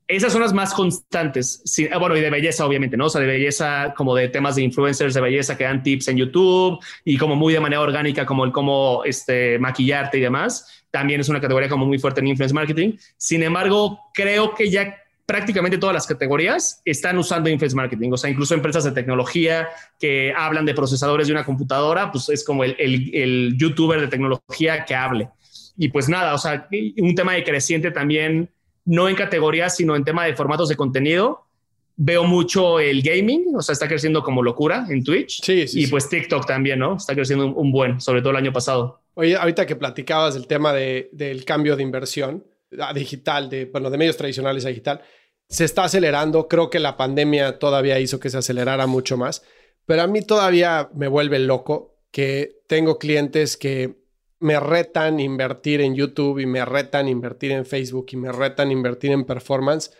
esas 0.09 0.33
son 0.33 0.41
las 0.41 0.55
más 0.55 0.73
constantes. 0.73 1.63
Ah, 1.93 1.99
bueno, 1.99 2.17
y 2.17 2.21
de 2.21 2.31
belleza, 2.31 2.65
obviamente, 2.65 2.97
¿no? 2.97 3.07
O 3.07 3.11
sea, 3.11 3.21
de 3.21 3.27
belleza, 3.27 3.93
como 3.95 4.15
de 4.15 4.29
temas 4.29 4.57
de 4.57 4.63
influencers 4.63 5.13
de 5.13 5.21
belleza 5.21 5.57
que 5.57 5.65
dan 5.65 5.83
tips 5.83 6.09
en 6.09 6.17
YouTube 6.17 6.83
y 7.05 7.19
como 7.19 7.37
muy 7.37 7.53
de 7.53 7.61
manera 7.61 7.83
orgánica, 7.83 8.25
como 8.25 8.45
el 8.45 8.51
cómo 8.51 9.03
este, 9.05 9.59
maquillarte 9.59 10.17
y 10.17 10.23
demás. 10.23 10.85
También 10.91 11.21
es 11.21 11.29
una 11.29 11.43
categoría 11.43 11.69
como 11.69 11.85
muy 11.85 11.99
fuerte 11.99 12.21
en 12.21 12.29
influence 12.29 12.55
marketing. 12.55 12.95
Sin 13.19 13.43
embargo, 13.43 14.01
creo 14.15 14.55
que 14.55 14.71
ya 14.71 14.97
prácticamente 15.27 15.77
todas 15.77 15.93
las 15.93 16.07
categorías 16.07 16.81
están 16.87 17.19
usando 17.19 17.51
influence 17.51 17.77
marketing. 17.77 18.11
O 18.11 18.17
sea, 18.17 18.31
incluso 18.31 18.55
empresas 18.55 18.85
de 18.85 18.93
tecnología 18.93 19.69
que 20.01 20.33
hablan 20.35 20.65
de 20.65 20.73
procesadores 20.73 21.27
de 21.27 21.35
una 21.35 21.45
computadora, 21.45 22.11
pues 22.11 22.31
es 22.31 22.43
como 22.43 22.65
el, 22.65 22.75
el, 22.79 23.15
el 23.15 23.57
youtuber 23.59 24.01
de 24.01 24.09
tecnología 24.09 24.87
que 24.87 24.95
hable. 24.95 25.29
Y 25.77 25.89
pues 25.89 26.09
nada, 26.09 26.33
o 26.33 26.39
sea, 26.39 26.67
un 26.97 27.15
tema 27.15 27.35
de 27.35 27.45
creciente 27.45 27.91
también 27.91 28.49
no 28.89 29.07
en 29.07 29.15
categorías, 29.15 29.77
sino 29.77 29.95
en 29.95 30.03
tema 30.03 30.25
de 30.25 30.35
formatos 30.35 30.71
de 30.71 30.77
contenido. 30.77 31.45
Veo 31.97 32.25
mucho 32.25 32.81
el 32.81 33.03
gaming, 33.03 33.55
o 33.55 33.61
sea, 33.61 33.75
está 33.75 33.87
creciendo 33.87 34.23
como 34.23 34.43
locura 34.43 34.87
en 34.89 35.05
Twitch. 35.05 35.43
Sí, 35.45 35.69
sí, 35.69 35.83
y 35.83 35.87
pues 35.89 36.09
TikTok 36.09 36.47
también, 36.47 36.79
¿no? 36.79 36.97
Está 36.97 37.15
creciendo 37.15 37.53
un, 37.53 37.71
buen, 37.71 38.01
sobre 38.01 38.21
todo 38.23 38.31
el 38.31 38.37
año 38.37 38.53
pasado. 38.53 39.03
Oye, 39.15 39.37
ahorita 39.37 39.67
que 39.67 39.77
platicabas 39.77 40.35
del 40.35 40.47
tema 40.47 40.73
de, 40.73 41.11
del 41.13 41.45
cambio 41.45 41.77
de 41.77 41.83
inversión 41.83 42.45
a 42.81 42.95
digital, 42.95 43.51
de, 43.51 43.67
bueno, 43.67 43.91
de 43.91 43.99
medios 43.99 44.17
tradicionales 44.17 44.65
a 44.65 44.69
digital, 44.69 45.03
se 45.49 45.65
está 45.65 45.85
acelerando. 45.85 46.49
Creo 46.49 46.71
que 46.71 46.79
la 46.79 46.97
pandemia 46.97 47.59
todavía 47.59 47.99
hizo 48.01 48.19
que 48.21 48.31
se 48.31 48.39
acelerara 48.39 48.87
mucho 48.87 49.19
más, 49.19 49.43
pero 49.85 50.03
a 50.03 50.07
mí 50.07 50.23
todavía 50.23 50.89
me 50.95 51.09
vuelve 51.09 51.39
loco 51.41 51.97
que 52.11 52.63
tengo 52.69 52.99
clientes 52.99 53.59
que 53.59 53.98
me 54.41 54.61
retan 54.61 55.21
invertir 55.21 55.81
en 55.81 55.95
YouTube 55.95 56.39
y 56.39 56.47
me 56.47 56.65
retan 56.65 57.09
invertir 57.09 57.53
en 57.53 57.67
Facebook 57.67 58.07
y 58.13 58.17
me 58.17 58.33
retan 58.33 58.71
invertir 58.71 59.11
en 59.11 59.25
performance 59.25 59.91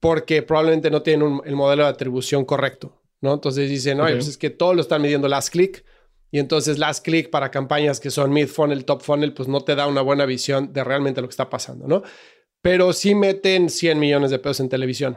porque 0.00 0.42
probablemente 0.42 0.90
no 0.90 1.02
tienen 1.02 1.40
el 1.44 1.56
modelo 1.56 1.84
de 1.84 1.88
atribución 1.88 2.44
correcto. 2.44 2.98
¿no? 3.20 3.34
Entonces 3.34 3.68
dicen, 3.68 3.98
no, 3.98 4.04
pues 4.04 4.28
es 4.28 4.38
que 4.38 4.50
todo 4.50 4.74
lo 4.74 4.80
están 4.80 5.02
midiendo 5.02 5.28
last 5.28 5.50
click. 5.50 5.84
Y 6.30 6.38
entonces 6.38 6.78
last 6.78 7.04
click 7.04 7.30
para 7.30 7.50
campañas 7.50 8.00
que 8.00 8.10
son 8.10 8.32
mid 8.32 8.48
funnel, 8.48 8.84
top 8.84 9.02
funnel, 9.02 9.32
pues 9.32 9.48
no 9.48 9.62
te 9.62 9.74
da 9.74 9.86
una 9.86 10.02
buena 10.02 10.26
visión 10.26 10.72
de 10.72 10.84
realmente 10.84 11.20
lo 11.22 11.26
que 11.26 11.32
está 11.32 11.48
pasando, 11.48 11.88
¿no? 11.88 12.02
Pero 12.60 12.92
sí 12.92 13.14
meten 13.14 13.70
100 13.70 13.98
millones 13.98 14.30
de 14.30 14.38
pesos 14.38 14.60
en 14.60 14.68
televisión. 14.68 15.16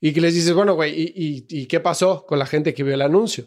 Y 0.00 0.12
que 0.12 0.20
les 0.20 0.34
dices, 0.34 0.54
bueno, 0.54 0.74
güey, 0.74 0.94
¿y, 0.96 1.66
qué 1.66 1.80
pasó 1.80 2.24
con 2.24 2.38
la 2.38 2.46
gente 2.46 2.72
que 2.72 2.84
vio 2.84 2.94
el 2.94 3.02
anuncio? 3.02 3.46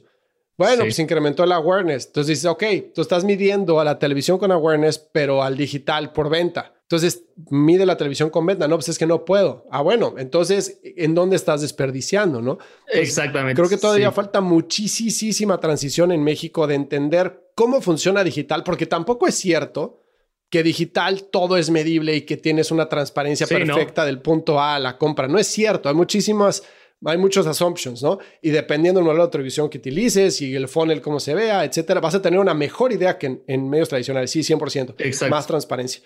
Bueno, 0.67 0.83
pues 0.83 0.99
incrementó 0.99 1.43
el 1.43 1.51
awareness. 1.51 2.07
Entonces 2.07 2.27
dices, 2.27 2.45
ok, 2.45 2.63
tú 2.93 3.01
estás 3.01 3.23
midiendo 3.23 3.79
a 3.79 3.83
la 3.83 3.99
televisión 3.99 4.37
con 4.37 4.51
awareness, 4.51 4.97
pero 4.97 5.43
al 5.43 5.57
digital 5.57 6.13
por 6.13 6.29
venta. 6.29 6.73
Entonces, 6.91 7.23
mide 7.49 7.85
la 7.85 7.95
televisión 7.95 8.29
con 8.29 8.45
venta. 8.45 8.67
No, 8.67 8.75
pues 8.75 8.89
es 8.89 8.99
que 8.99 9.05
no 9.05 9.23
puedo. 9.23 9.65
Ah, 9.71 9.81
bueno, 9.81 10.15
entonces, 10.17 10.81
¿en 10.83 11.15
dónde 11.15 11.37
estás 11.37 11.61
desperdiciando, 11.61 12.41
no? 12.41 12.57
Exactamente. 12.91 13.55
Creo 13.55 13.69
que 13.69 13.77
todavía 13.77 14.11
falta 14.11 14.41
muchísima 14.41 15.57
transición 15.61 16.11
en 16.11 16.21
México 16.21 16.67
de 16.67 16.75
entender 16.75 17.51
cómo 17.55 17.79
funciona 17.79 18.25
digital, 18.25 18.63
porque 18.65 18.87
tampoco 18.87 19.25
es 19.25 19.35
cierto 19.35 20.01
que 20.49 20.63
digital 20.63 21.23
todo 21.31 21.55
es 21.55 21.69
medible 21.69 22.13
y 22.13 22.21
que 22.23 22.35
tienes 22.35 22.71
una 22.71 22.89
transparencia 22.89 23.47
perfecta 23.47 24.03
del 24.03 24.21
punto 24.21 24.59
A 24.59 24.75
a 24.75 24.79
la 24.79 24.97
compra. 24.97 25.29
No 25.29 25.39
es 25.39 25.47
cierto. 25.47 25.87
Hay 25.87 25.95
muchísimas 25.95 26.61
hay 27.05 27.17
muchos 27.17 27.47
assumptions, 27.47 28.03
¿no? 28.03 28.19
Y 28.41 28.49
dependiendo 28.49 28.99
del 28.99 29.05
modelo 29.05 29.25
de 29.25 29.31
televisión 29.31 29.69
que 29.69 29.77
utilices 29.77 30.41
y 30.41 30.55
el 30.55 30.67
funnel 30.67 31.01
cómo 31.01 31.19
se 31.19 31.33
vea, 31.33 31.63
etcétera, 31.63 31.99
vas 31.99 32.15
a 32.15 32.21
tener 32.21 32.39
una 32.39 32.53
mejor 32.53 32.91
idea 32.91 33.17
que 33.17 33.27
en, 33.27 33.43
en 33.47 33.69
medios 33.69 33.89
tradicionales. 33.89 34.31
Sí, 34.31 34.41
100%. 34.41 34.95
Exacto. 34.99 35.35
Más 35.35 35.47
transparencia 35.47 36.01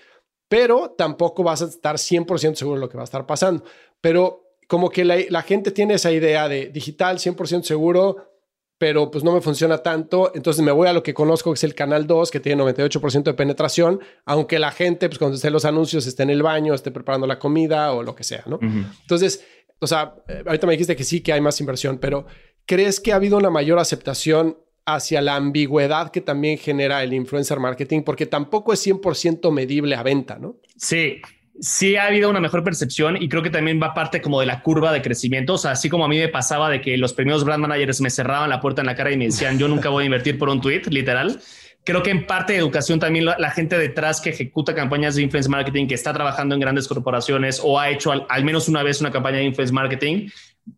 pero 0.48 0.94
tampoco 0.98 1.44
vas 1.44 1.62
a 1.62 1.66
estar 1.66 1.96
100% 1.96 2.56
seguro 2.56 2.76
de 2.76 2.82
lo 2.82 2.90
que 2.90 2.98
va 2.98 3.04
a 3.04 3.06
estar 3.06 3.26
pasando. 3.26 3.64
Pero 4.02 4.46
como 4.68 4.90
que 4.90 5.06
la, 5.06 5.42
gente 5.42 5.72
tiene 5.72 5.96
esa 5.96 6.12
idea 6.12 6.48
de 6.48 6.68
digital 6.68 7.18
100% 7.18 7.64
seguro, 7.64 8.32
pero 8.78 9.10
pues 9.10 9.24
no 9.24 9.32
me 9.32 9.42
funciona 9.42 9.78
tanto, 9.78 10.32
entonces 10.36 10.64
me 10.64 10.72
voy 10.72 10.88
a 10.88 10.94
lo 10.94 11.02
que 11.02 11.14
conozco 11.14 11.52
que 11.52 11.56
es 11.56 11.64
el 11.64 11.76
canal 11.76 12.08
2, 12.08 12.30
que 12.30 12.40
tiene 12.40 12.62
98% 12.62 13.24
de 13.24 13.34
penetración, 13.34 14.02
aunque 14.26 14.60
la 14.60 14.72
gente 14.72 15.08
pues 15.08 15.18
cuando 15.18 15.36
esté 15.36 15.50
los 15.50 15.66
anuncios 15.66 16.06
esté 16.08 16.24
en 16.24 16.32
el 16.32 16.44
baño, 16.44 16.74
esté 16.74 16.92
preparando 16.92 17.26
la 17.26 17.40
comida 17.40 17.94
o 17.94 18.04
lo 18.04 18.16
que 18.16 18.24
sea, 18.24 18.44
¿no? 18.48 18.60
Entonces, 18.62 19.46
o 19.80 19.88
sea, 19.88 20.16
eh, 20.28 20.44
ahorita 20.46 20.68
me 20.68 20.74
dijiste 20.74 20.96
que 20.96 21.04
sí, 21.04 21.22
que 21.22 21.34
hay 21.34 21.42
más 21.42 21.60
inversión, 21.60 21.98
pero 21.98 22.26
¿crees 22.66 23.00
que 23.00 23.14
ha 23.14 23.16
habido 23.16 23.38
una 23.38 23.50
mayor 23.50 23.80
aceptación 23.80 24.58
hacia 24.86 25.22
la 25.22 25.36
ambigüedad 25.36 26.12
que 26.12 26.22
también 26.22 26.58
genera 26.58 27.04
el 27.04 27.14
influencer 27.14 27.60
marketing, 27.60 28.04
porque 28.04 28.26
tampoco 28.26 28.72
es 28.72 28.86
100% 28.86 29.52
medible 29.52 29.96
a 29.96 30.04
venta, 30.04 30.38
¿no? 30.38 30.58
Sí, 30.78 31.22
sí 31.60 31.96
ha 31.96 32.06
habido 32.06 32.30
una 32.30 32.40
mejor 32.40 32.64
percepción 32.64 33.22
y 33.22 33.28
creo 33.28 33.42
que 33.42 33.50
también 33.50 33.80
va 33.82 33.94
parte 33.94 34.22
como 34.22 34.40
de 34.40 34.46
la 34.46 34.62
curva 34.62 34.92
de 34.92 35.02
crecimiento. 35.02 35.54
O 35.54 35.58
sea, 35.58 35.72
así 35.72 35.90
como 35.90 36.06
a 36.06 36.08
mí 36.08 36.20
me 36.20 36.28
pasaba 36.28 36.70
de 36.70 36.82
que 36.82 36.98
los 36.98 37.14
primeros 37.14 37.44
brand 37.44 37.62
managers 37.62 38.00
me 38.02 38.10
cerraban 38.10 38.50
la 38.50 38.62
puerta 38.62 38.82
en 38.82 38.88
la 38.88 38.96
cara 38.96 39.12
y 39.12 39.18
me 39.18 39.26
decían, 39.26 39.58
yo 39.58 39.68
nunca 39.68 39.90
voy 39.90 40.04
a 40.04 40.06
invertir 40.06 40.38
por 40.38 40.50
un 40.50 40.62
tweet, 40.62 40.84
literal. 40.90 41.40
Creo 41.86 42.02
que 42.02 42.10
en 42.10 42.26
parte 42.26 42.54
de 42.54 42.60
educación 42.60 43.00
también 43.00 43.26
la, 43.26 43.52
gente 43.52 43.78
detrás 43.78 44.20
que 44.20 44.32
ejecuta 44.32 44.74
campañas 44.74 45.14
de 45.14 45.22
influence 45.22 45.48
marketing, 45.48 45.86
que 45.86 45.94
está 45.94 46.12
trabajando 46.14 46.56
en 46.56 46.62
grandes 46.62 46.88
corporaciones 46.88 47.62
o 47.64 47.80
ha 47.80 47.92
hecho 47.92 48.12
al, 48.12 48.44
menos 48.44 48.68
una 48.68 48.82
vez 48.82 49.02
una 49.02 49.12
campaña 49.12 49.38
de 49.38 49.44
influence 49.44 49.72
marketing, 49.72 50.30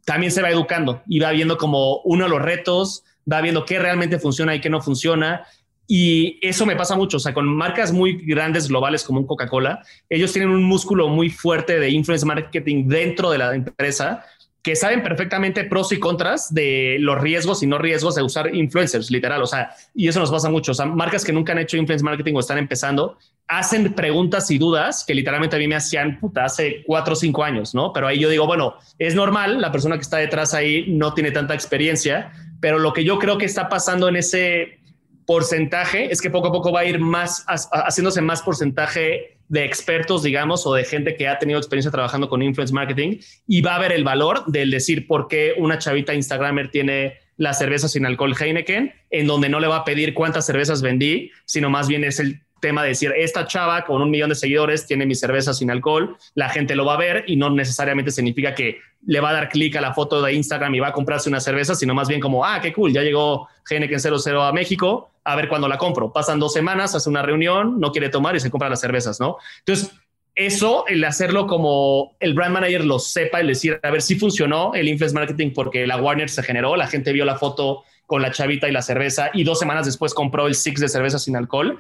también 0.04 0.34
se 0.34 0.42
va 0.42 0.50
educando 0.50 1.02
y 1.08 1.20
va 1.20 1.32
viendo 1.32 1.58
como 1.58 2.02
uno 2.02 2.26
de 2.26 2.30
los 2.30 2.42
retos, 2.42 3.06
va 3.32 3.40
viendo 3.40 3.64
qué 3.64 3.80
realmente 3.80 4.20
funciona 4.20 4.54
y 4.54 4.60
qué 4.60 4.70
no 4.70 4.82
funciona. 4.82 5.46
Y 5.88 6.46
eso 6.46 6.66
me 6.66 6.76
pasa 6.76 6.98
mucho, 6.98 7.16
o 7.16 7.20
sea, 7.22 7.34
con 7.34 7.48
marcas 7.48 7.94
muy 7.94 8.18
grandes 8.26 8.68
globales 8.68 9.06
como 9.06 9.22
un 9.22 9.28
Coca-Cola, 9.28 9.84
ellos 10.10 10.34
tienen 10.34 10.52
un 10.52 10.64
músculo 10.64 11.08
muy 11.08 11.30
fuerte 11.30 11.80
de 11.80 11.90
influence 11.90 12.26
marketing 12.26 12.90
dentro 12.90 13.32
de 13.32 13.38
la 13.38 13.56
empresa 13.56 14.26
que 14.68 14.76
saben 14.76 15.02
perfectamente 15.02 15.64
pros 15.64 15.94
y 15.94 15.98
contras 15.98 16.54
de 16.54 16.98
los 17.00 17.18
riesgos 17.22 17.64
y 17.64 17.68
no 17.68 17.78
riesgos 17.78 18.16
de 18.16 18.22
usar 18.22 18.54
influencers, 18.54 19.10
literal. 19.10 19.42
O 19.42 19.46
sea, 19.46 19.72
y 19.96 20.10
eso 20.10 20.20
nos 20.20 20.30
pasa 20.30 20.50
mucho. 20.50 20.74
O 20.74 20.76
sea, 20.76 20.86
marcas 20.86 21.24
que 21.24 21.32
nunca 21.32 21.54
han 21.54 21.60
hecho 21.60 21.78
influence 21.78 22.04
marketing 22.04 22.34
o 22.36 22.42
están 22.42 22.58
empezando, 22.58 23.18
hacen 23.48 23.94
preguntas 23.94 24.52
y 24.52 24.58
dudas 24.58 25.06
que 25.08 25.16
literalmente 25.16 25.56
a 25.56 25.60
mí 25.60 25.70
me 25.70 25.78
hacían 25.78 26.20
puta 26.20 26.44
hace 26.44 26.84
cuatro 26.86 27.14
o 27.14 27.16
cinco 27.16 27.46
años, 27.46 27.74
¿no? 27.74 27.94
Pero 27.94 28.08
ahí 28.08 28.20
yo 28.20 28.28
digo, 28.28 28.46
bueno, 28.46 28.76
es 29.00 29.16
normal, 29.16 29.62
la 29.62 29.72
persona 29.72 29.96
que 29.96 30.02
está 30.02 30.18
detrás 30.18 30.54
ahí 30.54 30.84
no 30.90 31.14
tiene 31.14 31.32
tanta 31.32 31.54
experiencia, 31.54 32.34
pero 32.60 32.78
lo 32.78 32.92
que 32.92 33.06
yo 33.06 33.20
creo 33.20 33.38
que 33.38 33.46
está 33.46 33.70
pasando 33.70 34.10
en 34.10 34.18
ese 34.18 34.80
porcentaje 35.26 36.12
es 36.12 36.20
que 36.20 36.30
poco 36.30 36.50
a 36.50 36.52
poco 36.52 36.74
va 36.74 36.82
a 36.82 36.86
ir 36.86 37.00
más 37.00 37.46
haciéndose 37.48 38.20
más 38.20 38.42
porcentaje 38.42 39.37
de 39.50 39.64
expertos, 39.64 40.24
digamos, 40.24 40.66
o 40.66 40.74
de 40.74 40.84
gente 40.84 41.16
que 41.16 41.28
ha 41.28 41.40
tenido 41.40 41.60
experiencia 41.60 41.92
trabajando 41.92 42.30
con 42.30 42.42
influence 42.42 42.74
marketing 42.74 43.20
y 43.48 43.62
va 43.62 43.76
a 43.76 43.80
ver 43.80 43.92
el 43.92 44.04
valor 44.04 44.46
del 44.48 44.72
decir 44.72 45.08
por 45.08 45.28
qué 45.28 45.54
una 45.58 45.78
chavita 45.78 46.14
Instagramer 46.14 46.70
tiene 46.70 47.18
la 47.38 47.54
cerveza 47.54 47.88
sin 47.88 48.06
alcohol 48.06 48.36
Heineken, 48.38 48.94
en 49.10 49.28
donde 49.28 49.48
no 49.48 49.60
le 49.60 49.68
va 49.68 49.78
a 49.78 49.86
pedir 49.86 50.14
cuántas 50.14 50.46
cervezas 50.46 50.82
vendí, 50.82 51.32
sino 51.46 51.70
más 51.70 51.88
bien 51.88 52.04
es 52.04 52.20
el 52.20 52.42
tema 52.60 52.82
de 52.82 52.90
decir, 52.90 53.14
esta 53.16 53.46
chava 53.46 53.86
con 53.86 54.02
un 54.02 54.10
millón 54.10 54.30
de 54.30 54.36
seguidores 54.36 54.88
tiene 54.88 55.06
mi 55.06 55.16
cerveza 55.16 55.54
sin 55.54 55.70
alcohol, 55.70 56.18
la 56.34 56.50
gente 56.50 56.76
lo 56.76 56.86
va 56.86 56.96
a 56.96 56.98
ver 56.98 57.24
y 57.28 57.36
no 57.36 57.50
necesariamente 57.52 58.12
significa 58.12 58.56
que 58.56 58.80
le 59.06 59.20
va 59.20 59.30
a 59.30 59.34
dar 59.34 59.50
clic 59.50 59.76
a 59.76 59.82
la 59.82 59.94
foto 59.94 60.22
de 60.22 60.34
Instagram 60.34 60.74
y 60.74 60.80
va 60.80 60.88
a 60.88 60.92
comprarse 60.92 61.30
una 61.30 61.40
cerveza, 61.40 61.76
sino 61.76 61.94
más 61.94 62.08
bien 62.08 62.20
como, 62.20 62.44
ah, 62.44 62.60
qué 62.60 62.74
cool, 62.74 62.92
ya 62.92 63.04
llegó 63.04 63.48
Heineken 63.70 64.00
00 64.00 64.44
a 64.44 64.52
México, 64.54 65.12
a 65.24 65.36
ver 65.36 65.50
cuándo 65.50 65.68
la 65.68 65.78
compro. 65.78 66.14
Pasan 66.14 66.40
dos 66.40 66.54
semanas, 66.54 66.96
hace 66.96 67.10
una 67.10 67.22
reunión, 67.22 67.80
no 67.80 67.92
quiere 67.92 68.10
tomar 68.10 68.36
y 68.36 68.40
se 68.40 68.50
compra 68.52 68.70
las 68.70 68.82
cervezas, 68.82 69.20
¿no? 69.20 69.38
Entonces, 69.60 69.92
eso, 70.36 70.86
el 70.88 71.04
hacerlo 71.04 71.48
como 71.48 72.16
el 72.20 72.34
brand 72.34 72.54
manager 72.54 72.86
lo 72.86 73.00
sepa, 73.00 73.40
el 73.40 73.48
decir, 73.48 73.80
a 73.82 73.90
ver 73.90 74.02
si 74.02 74.16
funcionó 74.16 74.74
el 74.76 74.88
influence 74.88 75.16
marketing 75.16 75.52
porque 75.54 75.88
la 75.88 75.98
Warner 75.98 76.30
se 76.30 76.44
generó, 76.44 76.76
la 76.76 76.88
gente 76.88 77.12
vio 77.12 77.26
la 77.26 77.38
foto 77.38 77.84
con 78.06 78.22
la 78.22 78.32
chavita 78.32 78.70
y 78.70 78.72
la 78.72 78.82
cerveza 78.82 79.32
y 79.34 79.44
dos 79.44 79.60
semanas 79.60 79.86
después 79.86 80.14
compró 80.14 80.48
el 80.48 80.56
six 80.56 80.80
de 80.80 80.88
cerveza 80.88 81.20
sin 81.20 81.36
alcohol 81.36 81.80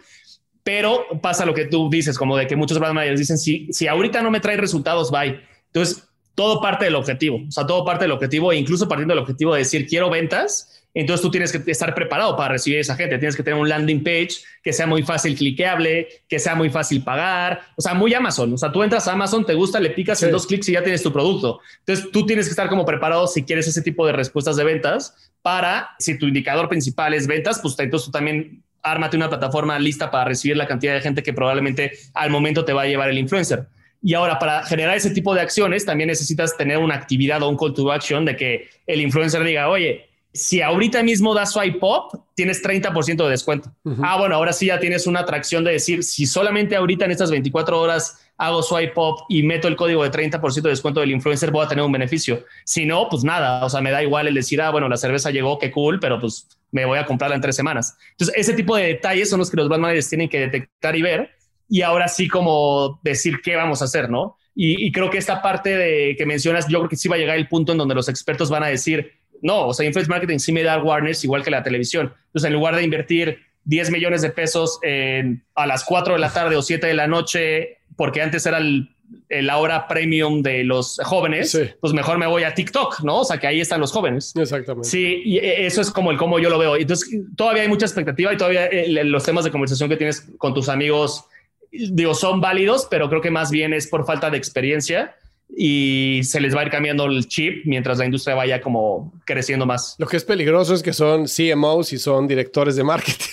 pero 0.68 1.06
pasa 1.22 1.46
lo 1.46 1.54
que 1.54 1.64
tú 1.64 1.90
dices, 1.90 2.18
como 2.18 2.36
de 2.36 2.46
que 2.46 2.58
muchos 2.58 2.78
brand 2.78 2.94
managers 2.94 3.18
dicen, 3.18 3.38
si, 3.38 3.72
si 3.72 3.88
ahorita 3.88 4.22
no 4.22 4.30
me 4.30 4.42
trae 4.42 4.58
resultados, 4.58 5.10
bye. 5.12 5.40
Entonces, 5.68 6.10
todo 6.36 6.60
parte 6.60 6.84
del 6.84 6.96
objetivo, 6.96 7.40
o 7.48 7.52
sea, 7.52 7.66
todo 7.66 7.86
parte 7.86 8.04
del 8.04 8.12
objetivo 8.12 8.52
e 8.52 8.58
incluso 8.58 8.86
partiendo 8.86 9.14
del 9.14 9.24
objetivo 9.24 9.54
de 9.54 9.60
decir, 9.60 9.88
quiero 9.88 10.10
ventas, 10.10 10.77
entonces 11.02 11.22
tú 11.22 11.30
tienes 11.30 11.52
que 11.52 11.72
estar 11.72 11.93
preparado 11.93 12.36
para 12.36 12.54
recibir 12.54 12.80
a 12.80 12.82
esa 12.82 12.95
gente, 12.95 13.18
tienes 13.18 13.36
que 13.36 13.43
tener 13.43 13.60
un 13.60 13.70
landing 13.70 14.04
page 14.04 14.30
que 14.64 14.74
sea 14.74 14.88
muy 14.88 15.04
fácil 15.04 15.36
cliqueable, 15.36 16.08
que 16.28 16.39
sea 16.39 16.56
muy 16.56 16.70
fácil 16.70 17.04
pagar, 17.04 17.62
o 17.76 17.82
sea, 17.82 17.93
muy 17.93 18.14
Amazon, 18.14 18.54
o 18.54 18.58
sea, 18.58 18.72
tú 18.72 18.82
entras 18.82 19.08
a 19.08 19.14
Amazon, 19.14 19.45
te 19.45 19.54
gusta, 19.54 19.80
le 19.80 19.91
picas 19.91 20.22
en 20.24 20.32
dos 20.32 20.48
clics 20.48 20.70
y 20.70 20.74
ya 20.74 20.84
tienes 20.84 21.04
tu 21.04 21.14
producto. 21.14 21.60
Entonces, 21.80 22.10
tú 22.12 22.26
tienes 22.26 22.48
que 22.48 22.52
estar 22.52 22.68
como 22.68 22.86
preparado 22.86 23.28
si 23.28 23.43
quieres 23.43 23.68
ese 23.68 23.82
tipo 23.82 24.06
de 24.08 24.14
respuestas 24.14 24.56
de 24.56 24.64
ventas 24.64 25.32
para, 25.41 25.91
si 26.00 26.18
tu 26.18 26.26
indicador 26.26 26.68
principal 26.68 27.14
es 27.14 27.28
ventas, 27.28 27.60
pues 27.62 27.78
entonces 27.78 28.06
tú 28.06 28.12
también 28.12 28.64
ármate 28.82 29.18
una 29.18 29.30
plataforma 29.30 29.78
lista 29.80 30.10
para 30.10 30.26
recibir 30.26 30.58
la 30.58 30.68
cantidad 30.68 30.93
de 30.93 31.02
gente 31.02 31.24
que 31.24 31.34
probablemente 31.34 31.91
al 32.14 32.30
momento 32.30 32.66
te 32.66 32.74
va 32.74 32.84
a 32.84 32.88
llevar 32.88 33.10
el 33.10 33.18
influencer. 33.18 33.68
Y 34.02 34.14
ahora, 34.14 34.39
para 34.39 34.64
generar 34.64 34.95
ese 34.95 35.10
tipo 35.10 35.34
de 35.34 35.41
acciones, 35.41 35.86
también 35.86 36.08
necesitas 36.08 36.56
tener 36.56 36.78
una 36.78 36.95
actividad 36.95 37.41
o 37.43 37.50
un 37.50 37.58
call 37.58 37.74
to 37.74 37.91
action 37.91 38.26
de 38.26 38.36
que 38.36 38.70
el 38.86 39.02
influencer 39.02 39.43
diga, 39.43 39.70
oye, 39.70 40.08
si 40.34 40.62
ahorita 40.62 41.02
mismo 41.04 41.34
das 41.34 41.54
swipe 41.54 41.80
up, 41.82 42.24
tienes 42.36 42.64
30% 42.64 43.24
de 43.24 43.30
descuento. 43.30 43.72
Ah, 44.02 44.18
bueno, 44.18 44.36
ahora 44.36 44.54
sí 44.54 44.68
ya 44.68 44.80
tienes 44.80 45.08
una 45.08 45.22
atracción 45.22 45.64
de 45.64 45.72
decir, 45.72 46.04
si 46.04 46.26
solamente 46.26 46.76
ahorita 46.76 47.06
en 47.06 47.12
estas 47.12 47.32
24 47.32 47.80
horas 47.80 48.20
hago 48.38 48.62
swipe 48.62 48.94
up 48.96 49.24
y 49.30 49.44
meto 49.44 49.68
el 49.68 49.76
código 49.76 50.04
de 50.04 50.12
30% 50.12 50.62
de 50.62 50.70
descuento 50.70 51.00
del 51.00 51.12
influencer, 51.12 51.50
voy 51.50 51.66
a 51.66 51.68
tener 51.68 51.84
un 51.84 51.92
beneficio. 51.92 52.46
Si 52.66 52.86
no, 52.86 53.08
pues 53.10 53.24
nada, 53.24 53.66
o 53.66 53.70
sea, 53.70 53.82
me 53.82 53.92
da 53.92 54.04
igual 54.04 54.28
el 54.28 54.36
decir, 54.36 54.62
ah, 54.62 54.70
bueno, 54.70 54.88
la 54.88 54.98
cerveza 54.98 55.32
llegó, 55.32 55.58
qué 55.58 55.72
cool, 55.72 56.00
pero 56.00 56.20
pues 56.20 56.48
me 56.72 56.86
voy 56.86 57.00
a 57.00 57.06
comprarla 57.06 57.36
en 57.36 57.42
tres 57.42 57.56
semanas. 57.56 57.98
Entonces, 58.12 58.36
ese 58.38 58.54
tipo 58.54 58.76
de 58.76 58.84
detalles 58.84 59.30
son 59.30 59.40
los 59.40 59.50
que 59.50 59.58
los 59.58 59.68
brand 59.68 59.82
managers 59.82 60.10
tienen 60.10 60.30
que 60.30 60.40
detectar 60.40 60.96
y 60.96 61.02
ver. 61.02 61.32
Y 61.70 61.82
ahora 61.82 62.08
sí, 62.08 62.28
como 62.28 63.00
decir 63.04 63.42
qué 63.44 63.56
vamos 63.56 63.82
a 63.82 63.86
hacer, 63.86 64.10
¿no? 64.10 64.38
Y, 64.60 64.92
creo 64.92 65.12
que 65.12 65.20
esta 65.20 65.44
parte 65.44 65.78
de 65.78 66.16
que 66.18 66.26
mencionas, 66.26 66.68
yo 66.68 66.80
creo 66.80 66.90
que 66.90 66.96
sí 66.96 67.08
va 67.08 67.16
a 67.16 67.20
llegar 67.20 67.38
el 67.38 67.48
punto 67.48 67.74
en 67.74 67.78
donde 67.78 67.94
los 67.94 68.10
expertos 68.10 68.50
van 68.50 68.64
a 68.64 68.68
decir, 68.68 69.12
no, 69.42 69.68
o 69.68 69.74
sea, 69.74 69.86
influence 69.86 70.10
marketing 70.10 70.40
sí 70.40 70.52
me 70.52 70.64
da 70.64 70.82
Warners 70.82 71.24
igual 71.24 71.44
que 71.44 71.52
la 71.52 71.64
televisión. 71.64 72.14
Entonces, 72.28 72.48
en 72.48 72.54
lugar 72.54 72.76
de 72.76 72.84
invertir 72.84 73.40
10 73.66 73.92
millones 73.92 74.22
de 74.22 74.30
pesos 74.30 74.80
en, 74.82 75.44
a 75.56 75.68
las 75.68 75.84
4 75.84 76.14
de 76.14 76.20
la 76.20 76.32
tarde 76.32 76.56
o 76.56 76.62
7 76.62 76.88
de 76.88 76.94
la 76.94 77.08
noche, 77.08 77.80
porque 77.96 78.22
antes 78.22 78.46
era 78.46 78.58
el 78.58 78.90
la 79.30 79.58
hora 79.58 79.88
premium 79.88 80.42
de 80.42 80.64
los 80.64 81.00
jóvenes, 81.04 81.58
pues 81.80 81.94
mejor 81.94 82.18
me 82.18 82.28
voy 82.28 82.44
a 82.44 82.54
TikTok, 82.54 83.02
¿no? 83.02 83.20
O 83.20 83.26
sea, 83.26 83.38
que 83.38 83.48
ahí 83.48 83.60
están 83.60 83.82
los 83.82 83.92
jóvenes. 83.92 84.34
Exactamente. 84.36 84.88
Sí, 84.88 85.22
y 85.24 85.38
eso 85.40 85.82
es 85.82 85.92
como 85.92 86.12
el 86.12 86.18
cómo 86.18 86.40
yo 86.40 86.50
lo 86.50 86.58
veo. 86.58 86.76
Entonces, 86.76 87.10
todavía 87.36 87.64
hay 87.64 87.68
mucha 87.68 87.86
expectativa 87.86 88.34
y 88.34 88.38
todavía 88.38 88.68
eh, 88.68 89.04
los 89.04 89.24
temas 89.24 89.44
de 89.44 89.52
conversación 89.52 89.90
que 89.90 89.98
tienes 89.98 90.30
con 90.38 90.54
tus 90.54 90.70
amigos, 90.70 91.26
digo, 91.72 92.14
son 92.14 92.42
válidos, 92.42 92.88
pero 92.90 93.10
creo 93.10 93.22
que 93.22 93.32
más 93.32 93.52
bien 93.52 93.74
es 93.74 93.88
por 93.88 94.06
falta 94.06 94.30
de 94.30 94.38
experiencia 94.38 95.16
y 95.56 96.22
se 96.24 96.39
les 96.39 96.56
va 96.56 96.62
a 96.62 96.66
ir 96.66 96.70
cambiando 96.70 97.06
el 97.06 97.28
chip 97.28 97.66
mientras 97.66 97.98
la 97.98 98.06
industria 98.06 98.36
vaya 98.36 98.62
como 98.62 99.14
creciendo 99.26 99.66
más. 99.66 99.95
Lo 99.98 100.08
que 100.08 100.18
es 100.18 100.24
peligroso 100.24 100.74
es 100.74 100.84
que 100.84 100.93
son 100.93 101.26
CMOs 101.26 101.93
y 101.93 101.98
son 101.98 102.28
directores 102.28 102.76
de 102.76 102.84
marketing. 102.84 103.26